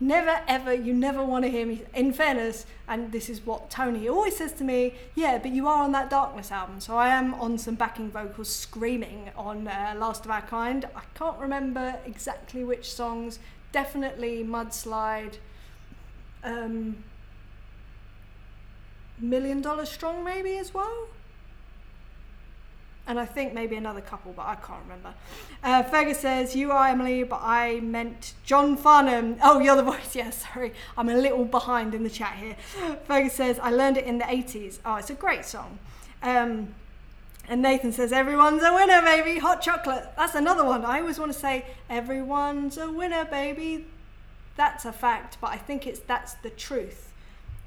never, 0.00 0.40
ever, 0.48 0.72
you 0.72 0.92
never 0.92 1.24
want 1.24 1.44
to 1.44 1.50
hear 1.50 1.66
me. 1.66 1.82
In 1.94 2.12
fairness, 2.12 2.66
and 2.88 3.12
this 3.12 3.28
is 3.28 3.46
what 3.46 3.70
Tony 3.70 4.08
always 4.08 4.36
says 4.36 4.52
to 4.54 4.64
me, 4.64 4.94
yeah, 5.14 5.38
but 5.38 5.52
you 5.52 5.68
are 5.68 5.82
on 5.82 5.92
that 5.92 6.10
Darkness 6.10 6.50
album. 6.50 6.80
So 6.80 6.96
I 6.96 7.08
am 7.08 7.34
on 7.34 7.58
some 7.58 7.74
backing 7.76 8.10
vocals 8.10 8.54
screaming 8.54 9.30
on 9.36 9.68
uh, 9.68 9.94
Last 9.96 10.24
of 10.24 10.30
Our 10.30 10.42
Kind. 10.42 10.84
I 10.96 11.02
can't 11.14 11.38
remember 11.38 11.96
exactly 12.04 12.64
which 12.64 12.92
songs. 12.92 13.38
Definitely 13.72 14.44
Mudslide. 14.44 15.38
um, 16.44 16.96
Million 19.18 19.60
Dollar 19.62 19.86
Strong 19.86 20.24
maybe 20.24 20.56
as 20.56 20.74
well. 20.74 21.08
And 23.08 23.20
I 23.20 23.24
think 23.24 23.54
maybe 23.54 23.76
another 23.76 24.00
couple, 24.00 24.32
but 24.32 24.46
I 24.46 24.56
can't 24.56 24.82
remember. 24.82 25.14
Uh, 25.62 25.84
Fergus 25.84 26.18
says, 26.18 26.56
You 26.56 26.72
are 26.72 26.88
Emily, 26.88 27.22
but 27.22 27.40
I 27.42 27.78
meant 27.80 28.34
John 28.44 28.76
Farnham. 28.76 29.36
Oh, 29.42 29.60
you're 29.60 29.76
the 29.76 29.82
voice. 29.82 29.96
Yeah, 30.16 30.30
sorry. 30.30 30.72
I'm 30.96 31.08
a 31.08 31.14
little 31.14 31.44
behind 31.44 31.94
in 31.94 32.02
the 32.02 32.10
chat 32.10 32.34
here. 32.36 32.56
Fergus 33.06 33.34
says, 33.34 33.60
I 33.60 33.70
learned 33.70 33.96
it 33.96 34.06
in 34.06 34.18
the 34.18 34.24
80s. 34.24 34.78
Oh, 34.84 34.96
it's 34.96 35.10
a 35.10 35.14
great 35.14 35.44
song. 35.44 35.78
Um, 36.22 36.74
and 37.48 37.62
Nathan 37.62 37.92
says, 37.92 38.12
Everyone's 38.12 38.62
a 38.62 38.74
winner, 38.74 39.02
baby. 39.02 39.38
Hot 39.38 39.62
chocolate. 39.62 40.08
That's 40.16 40.34
another 40.34 40.64
one. 40.64 40.84
I 40.84 41.00
always 41.00 41.18
want 41.18 41.32
to 41.32 41.38
say, 41.38 41.64
Everyone's 41.88 42.76
a 42.76 42.90
winner, 42.90 43.24
baby. 43.24 43.86
That's 44.56 44.84
a 44.84 44.92
fact, 44.92 45.36
but 45.40 45.50
I 45.50 45.58
think 45.58 45.86
it's 45.86 46.00
that's 46.00 46.34
the 46.34 46.50
truth. 46.50 47.12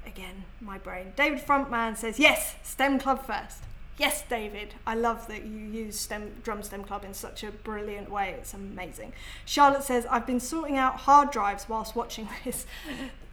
Again, 0.05 0.43
my 0.59 0.77
brain. 0.79 1.13
David 1.15 1.39
Frontman 1.39 1.95
says, 1.95 2.19
Yes, 2.19 2.55
STEM 2.63 2.99
Club 2.99 3.25
first. 3.25 3.63
Yes, 3.99 4.23
David, 4.29 4.75
I 4.87 4.95
love 4.95 5.27
that 5.27 5.43
you 5.43 5.57
use 5.57 5.99
STEM, 5.99 6.31
Drum 6.41 6.63
STEM 6.63 6.85
Club 6.85 7.03
in 7.03 7.13
such 7.13 7.43
a 7.43 7.51
brilliant 7.51 8.09
way. 8.09 8.33
It's 8.37 8.53
amazing. 8.53 9.11
Charlotte 9.43 9.83
says, 9.83 10.05
I've 10.09 10.25
been 10.25 10.39
sorting 10.39 10.77
out 10.77 11.01
hard 11.01 11.31
drives 11.31 11.67
whilst 11.67 11.97
watching 11.97 12.29
this. 12.45 12.65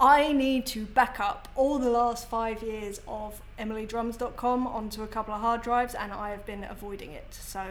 I 0.00 0.32
need 0.32 0.66
to 0.66 0.84
back 0.84 1.20
up 1.20 1.46
all 1.54 1.78
the 1.78 1.88
last 1.88 2.28
five 2.28 2.64
years 2.64 3.00
of 3.06 3.40
emilydrums.com 3.60 4.66
onto 4.66 5.04
a 5.04 5.06
couple 5.06 5.32
of 5.34 5.40
hard 5.40 5.62
drives, 5.62 5.94
and 5.94 6.12
I 6.12 6.30
have 6.30 6.44
been 6.44 6.64
avoiding 6.64 7.12
it. 7.12 7.28
So, 7.30 7.64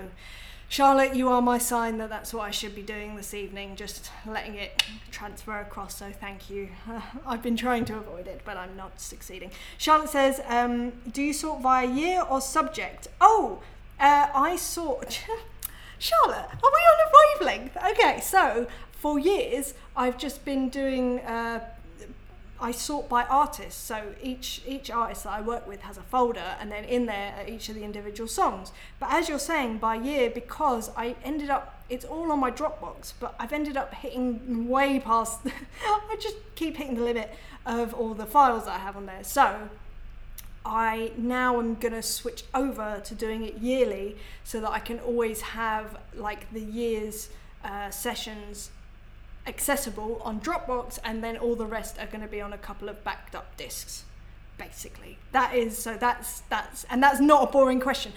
Charlotte, 0.67 1.15
you 1.15 1.29
are 1.29 1.41
my 1.41 1.57
sign 1.57 1.99
that 1.99 2.09
that's 2.09 2.33
what 2.33 2.43
I 2.43 2.51
should 2.51 2.75
be 2.75 2.81
doing 2.81 3.15
this 3.15 3.33
evening, 3.33 3.75
just 3.75 4.09
letting 4.25 4.55
it 4.55 4.83
transfer 5.11 5.59
across. 5.59 5.97
So 5.97 6.11
thank 6.11 6.49
you. 6.49 6.69
I've 7.25 7.43
been 7.43 7.55
trying 7.55 7.85
to 7.85 7.97
avoid 7.97 8.27
it, 8.27 8.41
but 8.43 8.57
I'm 8.57 8.75
not 8.75 8.99
succeeding. 8.99 9.51
Charlotte 9.77 10.09
says, 10.09 10.41
um, 10.47 10.91
"Do 11.11 11.21
you 11.21 11.33
sort 11.33 11.61
via 11.61 11.87
year 11.87 12.23
or 12.29 12.41
subject?" 12.41 13.07
Oh, 13.21 13.61
uh, 13.99 14.27
I 14.33 14.55
sort. 14.55 15.23
Charlotte, 15.99 16.49
are 16.51 16.71
we 16.75 16.81
on 16.91 16.99
a 17.05 17.11
wavelength? 17.15 17.77
Okay, 17.91 18.19
so 18.19 18.67
for 18.91 19.17
years 19.19 19.75
I've 19.95 20.17
just 20.17 20.43
been 20.43 20.69
doing. 20.69 21.19
Uh, 21.19 21.61
I 22.59 22.71
sort 22.71 23.09
by 23.09 23.25
artist. 23.25 23.85
So 23.85 24.13
each 24.21 24.61
each 24.65 24.89
artist 24.89 25.23
that 25.25 25.33
I 25.33 25.41
work 25.41 25.67
with 25.67 25.81
has 25.81 25.97
a 25.97 26.01
folder, 26.01 26.55
and 26.59 26.71
then 26.71 26.85
in 26.85 27.05
there 27.05 27.33
are 27.37 27.47
each 27.47 27.67
of 27.69 27.75
the 27.75 27.83
individual 27.83 28.27
songs. 28.27 28.71
But 28.99 29.11
as 29.11 29.27
you're 29.27 29.39
saying, 29.39 29.79
by 29.79 29.95
year, 29.95 30.29
because 30.29 30.89
I 30.95 31.15
ended 31.23 31.49
up, 31.49 31.83
it's 31.89 32.05
all 32.05 32.31
on 32.31 32.39
my 32.39 32.51
Dropbox, 32.51 33.13
but 33.19 33.35
I've 33.39 33.51
ended 33.51 33.75
up 33.75 33.93
hitting 33.93 34.69
way 34.69 34.99
past. 34.99 35.41
I 35.85 36.15
just 36.19 36.37
keep 36.55 36.77
hitting 36.77 36.95
the 36.95 37.03
limit 37.03 37.33
of 37.65 37.93
all 37.93 38.13
the 38.13 38.25
files 38.25 38.65
that 38.65 38.75
I 38.75 38.79
have 38.79 38.95
on 38.95 39.05
there. 39.05 39.23
So 39.23 39.69
I 40.65 41.11
now 41.17 41.59
am 41.59 41.75
gonna 41.75 42.01
switch 42.01 42.45
over 42.53 43.01
to 43.03 43.15
doing 43.15 43.43
it 43.43 43.57
yearly, 43.57 44.15
so 44.45 44.61
that 44.61 44.71
I 44.71 44.79
can 44.79 44.99
always 44.99 45.41
have 45.41 45.97
like 46.15 46.51
the 46.53 46.61
year's 46.61 47.29
uh, 47.65 47.89
sessions 47.89 48.69
accessible 49.47 50.21
on 50.23 50.39
Dropbox, 50.39 50.99
and 51.03 51.23
then 51.23 51.37
all 51.37 51.55
the 51.55 51.65
rest 51.65 51.97
are 51.99 52.07
going 52.07 52.21
to 52.21 52.27
be 52.27 52.41
on 52.41 52.53
a 52.53 52.57
couple 52.57 52.89
of 52.89 53.03
backed 53.03 53.35
up 53.35 53.55
discs. 53.57 54.03
Basically, 54.57 55.17
that 55.33 55.53
is 55.53 55.77
so. 55.77 55.97
That's 55.97 56.41
that's 56.49 56.85
and 56.85 57.03
that's 57.03 57.19
not 57.19 57.49
a 57.49 57.51
boring 57.51 57.81
question. 57.81 58.13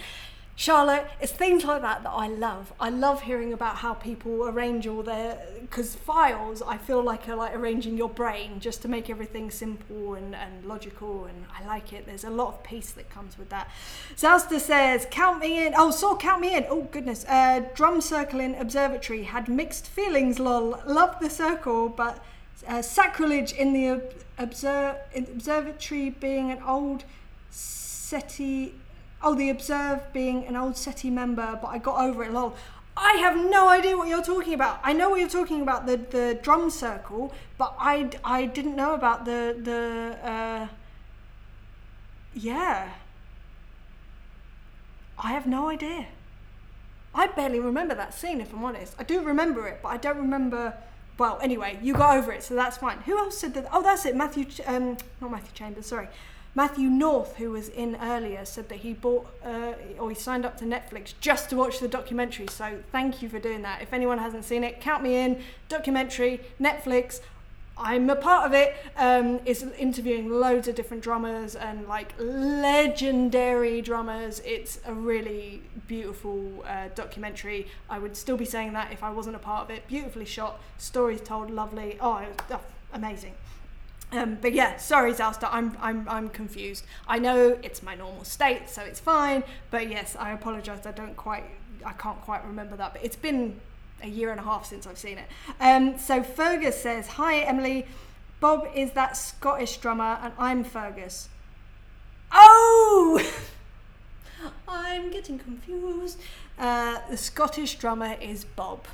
Charlotte, 0.59 1.07
it's 1.21 1.31
things 1.31 1.63
like 1.63 1.81
that 1.83 2.03
that 2.03 2.09
I 2.09 2.27
love. 2.27 2.73
I 2.81 2.89
love 2.89 3.21
hearing 3.21 3.53
about 3.53 3.77
how 3.77 3.93
people 3.93 4.45
arrange 4.45 4.85
all 4.87 5.03
their 5.03 5.41
because 5.61 5.95
files 5.95 6.61
I 6.61 6.75
feel 6.75 7.01
like 7.01 7.29
are 7.29 7.35
like 7.37 7.55
arranging 7.55 7.95
your 7.95 8.09
brain 8.09 8.59
just 8.59 8.81
to 8.81 8.89
make 8.89 9.09
everything 9.09 9.51
simple 9.51 10.15
and, 10.15 10.35
and 10.35 10.65
logical 10.65 11.23
and 11.23 11.45
I 11.57 11.65
like 11.65 11.93
it. 11.93 12.05
There's 12.05 12.25
a 12.25 12.29
lot 12.29 12.55
of 12.55 12.63
peace 12.63 12.91
that 12.91 13.09
comes 13.09 13.37
with 13.37 13.47
that. 13.51 13.69
Zalsta 14.17 14.59
says, 14.59 15.07
count 15.09 15.39
me 15.39 15.65
in. 15.65 15.75
Oh, 15.77 15.91
so 15.91 16.17
count 16.17 16.41
me 16.41 16.53
in. 16.53 16.65
Oh 16.67 16.89
goodness. 16.91 17.23
Uh, 17.29 17.61
drum 17.73 18.01
circling 18.01 18.57
observatory 18.57 19.23
had 19.23 19.47
mixed 19.47 19.87
feelings, 19.87 20.39
lol. 20.39 20.81
Loved 20.85 21.21
the 21.21 21.29
circle, 21.29 21.87
but 21.87 22.21
uh, 22.67 22.81
sacrilege 22.81 23.53
in 23.53 23.71
the 23.71 23.91
ob- 23.91 24.13
obser- 24.37 24.97
observatory 25.15 26.09
being 26.09 26.51
an 26.51 26.61
old 26.63 27.05
SETI 27.49 28.73
oh, 29.21 29.35
the 29.35 29.49
Observe 29.49 30.01
being 30.13 30.45
an 30.45 30.55
old 30.55 30.77
SETI 30.77 31.09
member, 31.09 31.59
but 31.61 31.67
I 31.67 31.77
got 31.77 31.99
over 31.99 32.23
it, 32.23 32.31
lol. 32.31 32.55
I 32.95 33.13
have 33.13 33.37
no 33.37 33.69
idea 33.69 33.95
what 33.95 34.09
you're 34.09 34.23
talking 34.23 34.53
about. 34.53 34.79
I 34.83 34.91
know 34.93 35.09
what 35.09 35.19
you're 35.19 35.29
talking 35.29 35.61
about, 35.61 35.85
the, 35.85 35.97
the 35.97 36.39
drum 36.41 36.69
circle, 36.69 37.33
but 37.57 37.75
I, 37.79 38.09
I 38.23 38.45
didn't 38.45 38.75
know 38.75 38.93
about 38.93 39.25
the, 39.25 39.55
the 39.61 40.29
uh, 40.29 40.67
yeah. 42.33 42.89
I 45.17 45.31
have 45.31 45.47
no 45.47 45.69
idea. 45.69 46.07
I 47.13 47.27
barely 47.27 47.59
remember 47.59 47.95
that 47.95 48.13
scene, 48.13 48.39
if 48.41 48.53
I'm 48.53 48.63
honest. 48.63 48.95
I 48.99 49.03
do 49.03 49.21
remember 49.21 49.67
it, 49.67 49.79
but 49.81 49.89
I 49.89 49.97
don't 49.97 50.17
remember. 50.17 50.73
Well, 51.17 51.39
anyway, 51.41 51.79
you 51.81 51.93
got 51.93 52.17
over 52.17 52.31
it, 52.31 52.43
so 52.43 52.55
that's 52.55 52.77
fine. 52.77 52.99
Who 52.99 53.17
else 53.17 53.37
said 53.37 53.53
that? 53.55 53.67
Oh, 53.73 53.81
that's 53.81 54.05
it. 54.05 54.15
Matthew, 54.15 54.45
um, 54.65 54.97
not 55.19 55.31
Matthew 55.31 55.51
Chambers. 55.53 55.85
Sorry, 55.87 56.07
Matthew 56.55 56.89
North, 56.89 57.35
who 57.35 57.51
was 57.51 57.69
in 57.69 57.95
earlier, 58.01 58.43
said 58.43 58.69
that 58.69 58.79
he 58.79 58.93
bought 58.93 59.27
uh, 59.45 59.73
or 59.99 60.09
he 60.09 60.15
signed 60.15 60.45
up 60.45 60.57
to 60.57 60.65
Netflix 60.65 61.13
just 61.21 61.49
to 61.51 61.55
watch 61.55 61.79
the 61.79 61.87
documentary. 61.87 62.47
So 62.47 62.79
thank 62.91 63.21
you 63.21 63.29
for 63.29 63.39
doing 63.39 63.61
that. 63.61 63.81
If 63.81 63.93
anyone 63.93 64.17
hasn't 64.17 64.45
seen 64.45 64.63
it, 64.63 64.81
count 64.81 65.03
me 65.03 65.15
in. 65.15 65.41
Documentary, 65.69 66.41
Netflix. 66.59 67.21
I'm 67.77 68.09
a 68.09 68.15
part 68.15 68.45
of 68.45 68.53
it. 68.53 68.75
Um, 68.97 69.39
is 69.45 69.63
interviewing 69.77 70.29
loads 70.29 70.67
of 70.67 70.75
different 70.75 71.01
drummers 71.01 71.55
and 71.55 71.87
like 71.87 72.13
legendary 72.17 73.81
drummers. 73.81 74.41
It's 74.43 74.81
a 74.85 74.93
really 74.93 75.61
beautiful 75.87 76.65
uh, 76.67 76.89
documentary. 76.93 77.67
I 77.89 77.99
would 77.99 78.17
still 78.17 78.35
be 78.37 78.43
saying 78.45 78.73
that 78.73 78.91
if 78.91 79.01
I 79.01 79.11
wasn't 79.11 79.37
a 79.37 79.39
part 79.39 79.69
of 79.69 79.69
it. 79.69 79.87
Beautifully 79.87 80.25
shot, 80.25 80.59
stories 80.77 81.21
told, 81.21 81.51
lovely. 81.51 81.97
Oh, 82.01 82.17
it 82.17 82.27
was, 82.27 82.37
oh 82.51 82.61
amazing. 82.91 83.35
Um, 84.11 84.37
but 84.41 84.53
yeah, 84.53 84.77
sorry, 84.77 85.13
Zalsta, 85.13 85.47
I'm, 85.51 85.77
I'm, 85.79 86.07
I'm 86.09 86.29
confused. 86.29 86.85
I 87.07 87.19
know 87.19 87.59
it's 87.61 87.83
my 87.83 87.95
normal 87.95 88.23
state, 88.23 88.69
so 88.69 88.81
it's 88.81 88.99
fine. 88.99 89.43
But 89.69 89.89
yes, 89.89 90.15
I 90.17 90.31
apologise. 90.31 90.85
I 90.85 90.91
don't 90.91 91.15
quite, 91.15 91.43
I 91.85 91.93
can't 91.93 92.19
quite 92.21 92.45
remember 92.45 92.75
that. 92.77 92.93
But 92.93 93.03
it's 93.03 93.15
been 93.15 93.59
a 94.01 94.07
year 94.07 94.31
and 94.31 94.39
a 94.39 94.43
half 94.43 94.65
since 94.65 94.87
I've 94.87 94.97
seen 94.97 95.17
it. 95.19 95.27
Um, 95.59 95.97
so 95.99 96.23
Fergus 96.23 96.81
says, 96.81 97.07
"Hi, 97.07 97.39
Emily. 97.39 97.85
Bob 98.39 98.67
is 98.73 98.91
that 98.91 99.17
Scottish 99.17 99.77
drummer, 99.77 100.17
and 100.23 100.33
I'm 100.39 100.63
Fergus." 100.63 101.29
Oh, 102.31 103.21
I'm 104.67 105.11
getting 105.11 105.37
confused. 105.37 106.19
Uh, 106.57 106.99
the 107.09 107.17
Scottish 107.17 107.75
drummer 107.75 108.15
is 108.21 108.43
Bob 108.43 108.85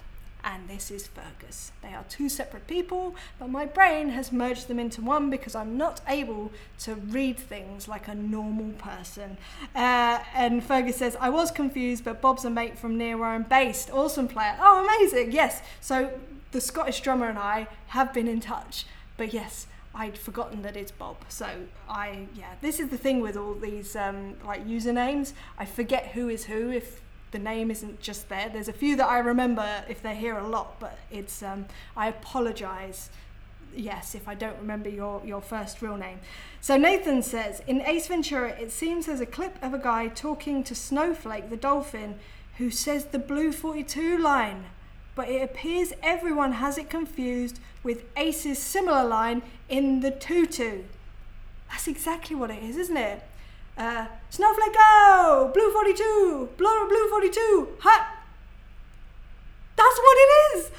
and 0.45 0.69
this 0.69 0.91
is 0.91 1.07
Fergus. 1.07 1.72
They 1.81 1.95
are 1.95 2.05
two 2.07 2.30
separate 2.30 2.67
people, 2.67 3.15
but 3.39 3.49
my 3.49 3.65
brain 3.65 4.09
has 4.09 4.31
merged 4.31 4.67
them 4.67 4.80
into 4.80 5.01
one 5.01 5.31
because 5.31 5.55
I'm 5.55 5.76
not 5.76 6.01
able 6.07 6.51
to 6.81 6.93
read 6.93 7.38
things 7.38 7.88
like 7.88 8.07
a 8.07 8.13
normal 8.13 8.73
person. 8.73 9.38
Uh, 9.73 10.19
and 10.35 10.63
Fergus 10.63 10.97
says, 10.97 11.17
I 11.19 11.30
was 11.30 11.49
confused, 11.49 12.05
but 12.05 12.22
Bob's 12.22 12.45
a 12.45 12.51
mate 12.51 12.77
from 12.77 12.95
near 12.95 13.17
where 13.17 13.30
I'm 13.30 13.43
based. 13.43 13.89
Awesome 13.91 14.27
player. 14.27 14.55
Oh, 14.61 14.85
amazing. 14.85 15.31
Yes. 15.31 15.63
So 15.81 16.11
the 16.51 16.61
Scottish 16.61 17.01
drummer 17.01 17.27
and 17.27 17.39
I 17.39 17.67
have 17.88 18.13
been 18.13 18.27
in 18.27 18.39
touch. 18.39 18.85
But 19.17 19.34
yes, 19.34 19.65
I'd 19.95 20.17
forgotten 20.17 20.61
that 20.61 20.77
it's 20.77 20.91
Bob. 20.91 21.17
So 21.27 21.47
I, 21.89 22.27
yeah, 22.35 22.53
this 22.61 22.80
is 22.80 22.89
the 22.89 22.97
thing 22.97 23.19
with 23.19 23.35
all 23.35 23.55
these 23.55 23.95
um, 23.95 24.35
like 24.45 24.67
usernames. 24.67 25.34
I 25.57 25.65
forget 25.65 26.07
who 26.07 26.30
is 26.30 26.45
who 26.45 26.69
if 26.69 27.01
the 27.35 27.39
name 27.39 27.69
isn't 27.69 27.99
just 27.99 28.29
there. 28.29 28.47
There's 28.47 28.69
a 28.69 28.73
few 28.73 28.95
that 28.95 29.09
I 29.09 29.19
remember 29.19 29.83
if 29.89 30.01
they're 30.01 30.15
here 30.15 30.37
a 30.37 30.47
lot, 30.47 30.79
but 30.79 30.97
it's 31.11 31.43
um, 31.43 31.65
I 31.97 32.07
apologise. 32.07 33.09
Yes, 33.75 34.15
if 34.15 34.29
I 34.29 34.35
don't 34.35 34.57
remember 34.57 34.87
your, 34.87 35.21
your 35.25 35.41
first 35.41 35.81
real 35.81 35.97
name. 35.97 36.19
So 36.61 36.77
Nathan 36.77 37.21
says 37.21 37.61
in 37.67 37.81
Ace 37.81 38.07
Ventura, 38.07 38.51
it 38.51 38.71
seems 38.71 39.07
there's 39.07 39.19
a 39.19 39.25
clip 39.25 39.61
of 39.61 39.73
a 39.73 39.77
guy 39.77 40.07
talking 40.07 40.63
to 40.63 40.73
Snowflake 40.73 41.49
the 41.49 41.57
dolphin 41.57 42.19
who 42.57 42.71
says 42.71 43.07
the 43.07 43.19
Blue 43.19 43.51
42 43.51 44.17
line, 44.17 44.67
but 45.13 45.27
it 45.27 45.41
appears 45.41 45.91
everyone 46.01 46.53
has 46.53 46.77
it 46.77 46.89
confused 46.89 47.59
with 47.83 48.05
Ace's 48.15 48.59
similar 48.59 49.03
line 49.03 49.41
in 49.67 49.99
the 49.99 50.11
tutu. 50.11 50.83
That's 51.69 51.89
exactly 51.89 52.37
what 52.37 52.49
it 52.49 52.63
is, 52.63 52.77
isn't 52.77 52.95
it? 52.95 53.23
Uh, 53.77 54.07
Snowflake 54.30 54.73
go! 54.73 55.52
Blue 55.53 55.72
42! 55.72 56.49
Blue, 56.57 56.88
blue 56.88 57.10
42! 57.10 57.68
Hot! 57.80 58.07
That's 59.76 59.97
what 59.97 60.18
it 60.18 60.57
is! 60.57 60.72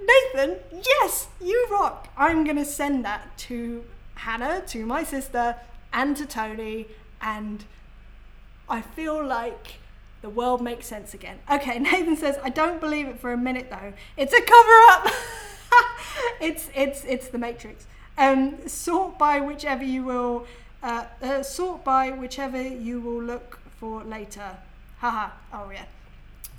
Nathan, 0.00 0.58
yes, 0.84 1.28
you 1.40 1.68
rock! 1.70 2.08
I'm 2.16 2.44
gonna 2.44 2.64
send 2.64 3.04
that 3.04 3.36
to 3.38 3.84
Hannah, 4.14 4.62
to 4.68 4.84
my 4.84 5.04
sister, 5.04 5.56
and 5.92 6.16
to 6.16 6.26
Tony, 6.26 6.88
and 7.20 7.64
I 8.68 8.80
feel 8.80 9.24
like 9.24 9.74
the 10.22 10.30
world 10.30 10.62
makes 10.62 10.86
sense 10.86 11.14
again. 11.14 11.38
Okay, 11.50 11.78
Nathan 11.80 12.16
says, 12.16 12.38
I 12.42 12.48
don't 12.48 12.80
believe 12.80 13.06
it 13.06 13.20
for 13.20 13.32
a 13.32 13.38
minute 13.38 13.68
though. 13.70 13.92
It's 14.16 14.32
a 14.32 14.40
cover 14.40 14.80
up! 14.90 15.08
it's 16.40 16.70
it's 16.74 17.04
it's 17.04 17.28
the 17.28 17.38
Matrix. 17.38 17.86
Um, 18.18 18.68
sort 18.68 19.18
by 19.18 19.40
whichever 19.40 19.84
you 19.84 20.04
will, 20.04 20.46
uh, 20.82 21.06
uh, 21.22 21.42
sort 21.42 21.84
by 21.84 22.10
whichever 22.10 22.60
you 22.60 23.00
will 23.00 23.22
look 23.22 23.60
for 23.78 24.02
later. 24.04 24.56
Haha. 24.98 25.30
oh 25.52 25.70
yeah. 25.70 25.84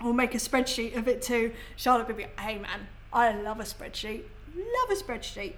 We'll 0.01 0.13
make 0.13 0.35
a 0.35 0.37
spreadsheet 0.37 0.97
of 0.97 1.07
it 1.07 1.21
too. 1.21 1.53
Charlotte 1.77 2.07
will 2.07 2.15
be, 2.15 2.25
hey 2.39 2.57
man, 2.57 2.87
I 3.13 3.33
love 3.33 3.59
a 3.59 3.63
spreadsheet. 3.63 4.23
Love 4.55 4.89
a 4.91 5.01
spreadsheet. 5.01 5.53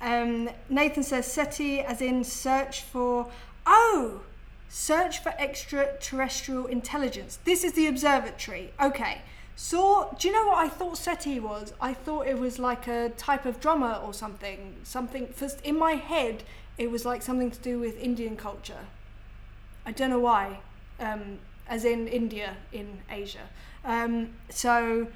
Um, 0.00 0.48
Nathan 0.68 1.02
says 1.02 1.30
SETI 1.30 1.80
as 1.80 2.00
in 2.00 2.24
search 2.24 2.82
for, 2.82 3.30
oh, 3.66 4.22
search 4.68 5.22
for 5.22 5.34
extraterrestrial 5.38 6.66
intelligence. 6.66 7.38
This 7.44 7.62
is 7.62 7.74
the 7.74 7.86
observatory. 7.86 8.72
Okay. 8.80 9.22
So, 9.54 10.16
do 10.18 10.28
you 10.28 10.32
know 10.32 10.46
what 10.46 10.58
I 10.58 10.68
thought 10.70 10.96
SETI 10.96 11.38
was? 11.38 11.74
I 11.80 11.92
thought 11.92 12.26
it 12.26 12.38
was 12.38 12.58
like 12.58 12.86
a 12.86 13.10
type 13.10 13.44
of 13.44 13.60
drummer 13.60 14.00
or 14.02 14.14
something. 14.14 14.76
Something, 14.84 15.26
first 15.26 15.60
in 15.62 15.78
my 15.78 15.92
head, 15.92 16.44
it 16.80 16.90
was 16.90 17.04
like 17.04 17.20
something 17.20 17.50
to 17.50 17.60
do 17.60 17.78
with 17.78 17.98
Indian 17.98 18.36
culture. 18.38 18.86
I 19.84 19.92
don't 19.92 20.08
know 20.08 20.18
why, 20.18 20.60
um, 20.98 21.38
as 21.68 21.84
in 21.84 22.08
India 22.08 22.56
in 22.72 23.02
Asia. 23.10 23.50
Um, 23.84 24.30
so, 24.48 25.06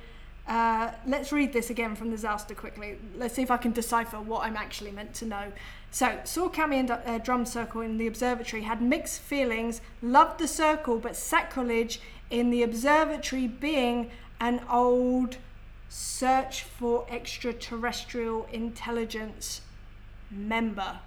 uh, 0.47 0.91
let's 1.07 1.33
read 1.33 1.55
this 1.55 1.71
again 1.71 1.97
from 1.97 2.11
the 2.11 2.19
Zouster 2.19 2.55
quickly. 2.55 2.99
Let's 3.17 3.35
see 3.35 3.41
if 3.41 3.51
I 3.51 3.57
can 3.57 3.73
decipher 3.73 4.21
what 4.21 4.45
I'm 4.45 4.59
actually 4.59 4.91
meant 4.91 5.15
to 5.15 5.25
know. 5.25 5.53
So, 5.91 6.21
saw 6.25 6.51
Cami 6.51 6.81
and 6.81 6.91
uh, 6.91 7.17
Drum 7.17 7.47
Circle 7.47 7.81
in 7.81 7.97
the 7.97 8.07
observatory, 8.07 8.63
had 8.63 8.83
mixed 8.83 9.23
feelings, 9.23 9.81
loved 10.03 10.41
the 10.41 10.49
circle, 10.49 10.99
but 10.99 11.17
sacrilege 11.17 11.99
in 12.29 12.51
the 12.51 12.63
observatory 12.63 13.47
being 13.47 14.11
an 14.39 14.61
old 14.71 15.39
search 15.89 16.63
for 16.63 17.07
extraterrestrial 17.11 18.47
intelligence 18.53 19.63
member. 20.31 20.99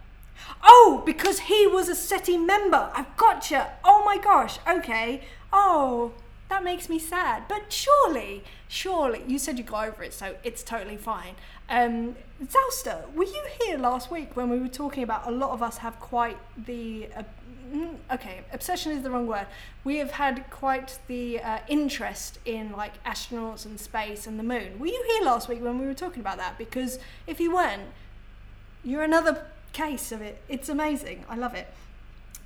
Oh, 0.64 1.04
because 1.06 1.40
he 1.42 1.68
was 1.68 1.90
a 1.90 1.96
SETI 1.96 2.38
member. 2.38 2.90
I've 2.94 3.16
gotcha. 3.18 3.74
Oh 3.84 4.04
my 4.06 4.18
gosh. 4.18 4.60
Okay. 4.68 5.22
Oh, 5.52 6.14
that 6.50 6.64
makes 6.64 6.90
me 6.90 7.00
sad. 7.00 7.44
But 7.48 7.72
surely, 7.72 8.44
surely, 8.68 9.24
you 9.28 9.40
said 9.40 9.58
you 9.58 9.64
got 9.64 9.88
over 9.88 10.04
it, 10.04 10.14
so 10.14 10.36
it's 10.44 10.64
totally 10.64 10.98
fine. 10.98 11.36
Um, 11.70 12.16
were 13.16 13.24
you 13.24 13.44
here 13.62 13.78
last 13.78 14.12
week 14.12 14.36
when 14.36 14.50
we 14.50 14.60
were 14.60 14.68
talking 14.68 15.04
about 15.04 15.28
a 15.28 15.32
lot 15.32 15.52
of 15.52 15.62
us 15.62 15.78
have 15.80 16.00
quite 16.00 16.38
the 16.66 17.08
uh, 17.16 17.24
Mm, 17.74 17.98
okay, 18.12 18.42
obsession 18.54 18.94
is 18.94 19.04
the 19.04 19.10
wrong 19.10 19.28
word. 19.28 19.46
We 19.84 19.98
have 19.98 20.12
had 20.12 20.50
quite 20.50 21.00
the 21.08 21.42
uh, 21.42 21.60
interest 21.68 22.40
in 22.46 22.72
like 22.72 23.04
astronauts 23.04 23.66
and 23.66 23.80
space 23.80 24.26
and 24.26 24.40
the 24.40 24.44
moon. 24.44 24.80
Were 24.80 24.88
you 24.88 25.04
here 25.08 25.26
last 25.26 25.50
week 25.50 25.62
when 25.62 25.78
we 25.78 25.86
were 25.86 25.94
talking 25.94 26.22
about 26.22 26.38
that? 26.38 26.58
Because 26.58 26.98
if 27.26 27.40
you 27.40 27.54
weren't, 27.54 27.84
you're 28.84 29.04
another 29.04 29.48
case 29.78 30.12
of 30.12 30.22
it. 30.24 30.42
It's 30.50 30.70
amazing. 30.70 31.24
I 31.30 31.36
love 31.36 31.54
it. 31.54 31.68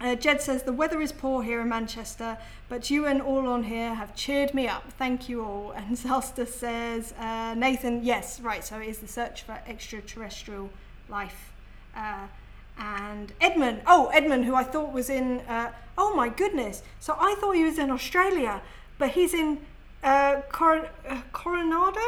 Uh, 0.01 0.15
Jed 0.15 0.41
says 0.41 0.63
the 0.63 0.73
weather 0.73 0.99
is 0.99 1.13
poor 1.13 1.43
here 1.43 1.61
in 1.61 1.69
Manchester, 1.69 2.37
but 2.67 2.89
you 2.89 3.05
and 3.05 3.21
all 3.21 3.47
on 3.47 3.63
here 3.63 3.93
have 3.93 4.13
cheered 4.15 4.53
me 4.53 4.67
up. 4.67 4.91
Thank 4.97 5.29
you 5.29 5.45
all. 5.45 5.71
And 5.77 5.95
Zalsta 5.95 6.45
says 6.45 7.13
uh, 7.17 7.53
Nathan, 7.55 8.03
yes, 8.03 8.41
right. 8.41 8.63
So 8.65 8.79
it 8.79 8.87
is 8.87 8.99
the 8.99 9.07
search 9.07 9.43
for 9.43 9.57
extraterrestrial 9.65 10.69
life. 11.07 11.53
Uh, 11.95 12.27
and 12.77 13.31
Edmund. 13.39 13.81
Oh, 13.87 14.07
Edmund, 14.13 14.43
who 14.45 14.55
I 14.55 14.63
thought 14.63 14.91
was 14.91 15.09
in. 15.09 15.39
Uh, 15.41 15.71
oh 15.97 16.13
my 16.15 16.29
goodness! 16.29 16.83
So 16.99 17.15
I 17.19 17.35
thought 17.39 17.55
he 17.55 17.63
was 17.63 17.77
in 17.77 17.91
Australia, 17.91 18.61
but 18.97 19.09
he's 19.11 19.33
in 19.33 19.59
uh, 20.03 20.41
Cor- 20.49 20.89
uh, 21.07 21.21
Coronado, 21.31 22.07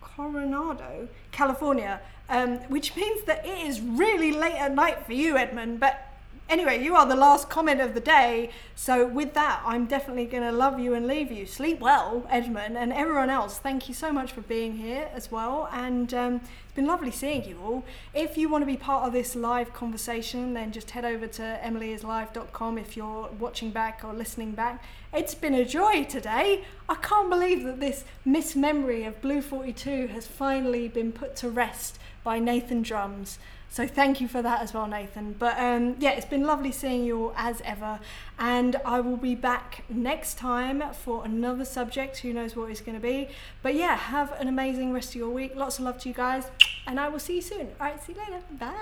Coronado, 0.00 1.08
California, 1.32 2.00
um, 2.28 2.58
which 2.68 2.94
means 2.96 3.24
that 3.24 3.44
it 3.46 3.66
is 3.66 3.80
really 3.80 4.32
late 4.32 4.56
at 4.56 4.74
night 4.74 5.06
for 5.06 5.12
you, 5.12 5.36
Edmund. 5.36 5.80
But 5.80 6.08
Anyway, 6.48 6.82
you 6.82 6.96
are 6.96 7.04
the 7.04 7.14
last 7.14 7.50
comment 7.50 7.78
of 7.78 7.92
the 7.92 8.00
day. 8.00 8.48
So, 8.74 9.06
with 9.06 9.34
that, 9.34 9.60
I'm 9.66 9.84
definitely 9.84 10.24
going 10.24 10.44
to 10.44 10.52
love 10.52 10.80
you 10.80 10.94
and 10.94 11.06
leave 11.06 11.30
you. 11.30 11.44
Sleep 11.44 11.78
well, 11.78 12.26
Edmund, 12.30 12.78
and 12.78 12.90
everyone 12.90 13.28
else. 13.28 13.58
Thank 13.58 13.86
you 13.86 13.94
so 13.94 14.12
much 14.12 14.32
for 14.32 14.40
being 14.40 14.78
here 14.78 15.10
as 15.12 15.30
well. 15.30 15.68
And 15.70 16.14
um, 16.14 16.34
it's 16.36 16.72
been 16.74 16.86
lovely 16.86 17.10
seeing 17.10 17.44
you 17.46 17.60
all. 17.62 17.84
If 18.14 18.38
you 18.38 18.48
want 18.48 18.62
to 18.62 18.66
be 18.66 18.78
part 18.78 19.06
of 19.06 19.12
this 19.12 19.36
live 19.36 19.74
conversation, 19.74 20.54
then 20.54 20.72
just 20.72 20.92
head 20.92 21.04
over 21.04 21.26
to 21.26 21.60
emilyislive.com 21.62 22.78
if 22.78 22.96
you're 22.96 23.28
watching 23.38 23.70
back 23.70 24.00
or 24.02 24.14
listening 24.14 24.52
back. 24.52 24.82
It's 25.12 25.34
been 25.34 25.54
a 25.54 25.66
joy 25.66 26.04
today. 26.04 26.64
I 26.88 26.94
can't 26.94 27.28
believe 27.28 27.62
that 27.64 27.78
this 27.78 28.04
mismemory 28.24 29.04
of 29.04 29.20
Blue 29.20 29.42
42 29.42 30.06
has 30.08 30.26
finally 30.26 30.88
been 30.88 31.12
put 31.12 31.36
to 31.36 31.50
rest 31.50 31.98
by 32.28 32.38
Nathan 32.38 32.82
Drums. 32.82 33.38
So 33.70 33.86
thank 33.86 34.20
you 34.20 34.28
for 34.28 34.42
that 34.42 34.60
as 34.60 34.74
well, 34.74 34.86
Nathan. 34.86 35.34
But 35.38 35.58
um, 35.58 35.96
yeah, 35.98 36.10
it's 36.10 36.26
been 36.26 36.44
lovely 36.44 36.70
seeing 36.70 37.02
you 37.04 37.16
all 37.18 37.34
as 37.38 37.62
ever. 37.64 38.00
And 38.38 38.76
I 38.84 39.00
will 39.00 39.16
be 39.16 39.34
back 39.34 39.84
next 39.88 40.36
time 40.36 40.82
for 40.92 41.24
another 41.24 41.64
subject. 41.64 42.18
Who 42.18 42.34
knows 42.34 42.54
what 42.54 42.70
it's 42.70 42.82
going 42.82 42.98
to 42.98 43.02
be. 43.02 43.28
But 43.62 43.76
yeah, 43.76 43.96
have 43.96 44.38
an 44.38 44.46
amazing 44.46 44.92
rest 44.92 45.08
of 45.12 45.14
your 45.14 45.30
week. 45.30 45.56
Lots 45.56 45.78
of 45.78 45.86
love 45.86 45.98
to 46.00 46.08
you 46.10 46.14
guys. 46.14 46.44
And 46.86 47.00
I 47.00 47.08
will 47.08 47.18
see 47.18 47.36
you 47.36 47.40
soon. 47.40 47.68
All 47.80 47.86
right, 47.86 48.04
see 48.04 48.12
you 48.12 48.18
later. 48.18 48.42
Bye. 48.60 48.74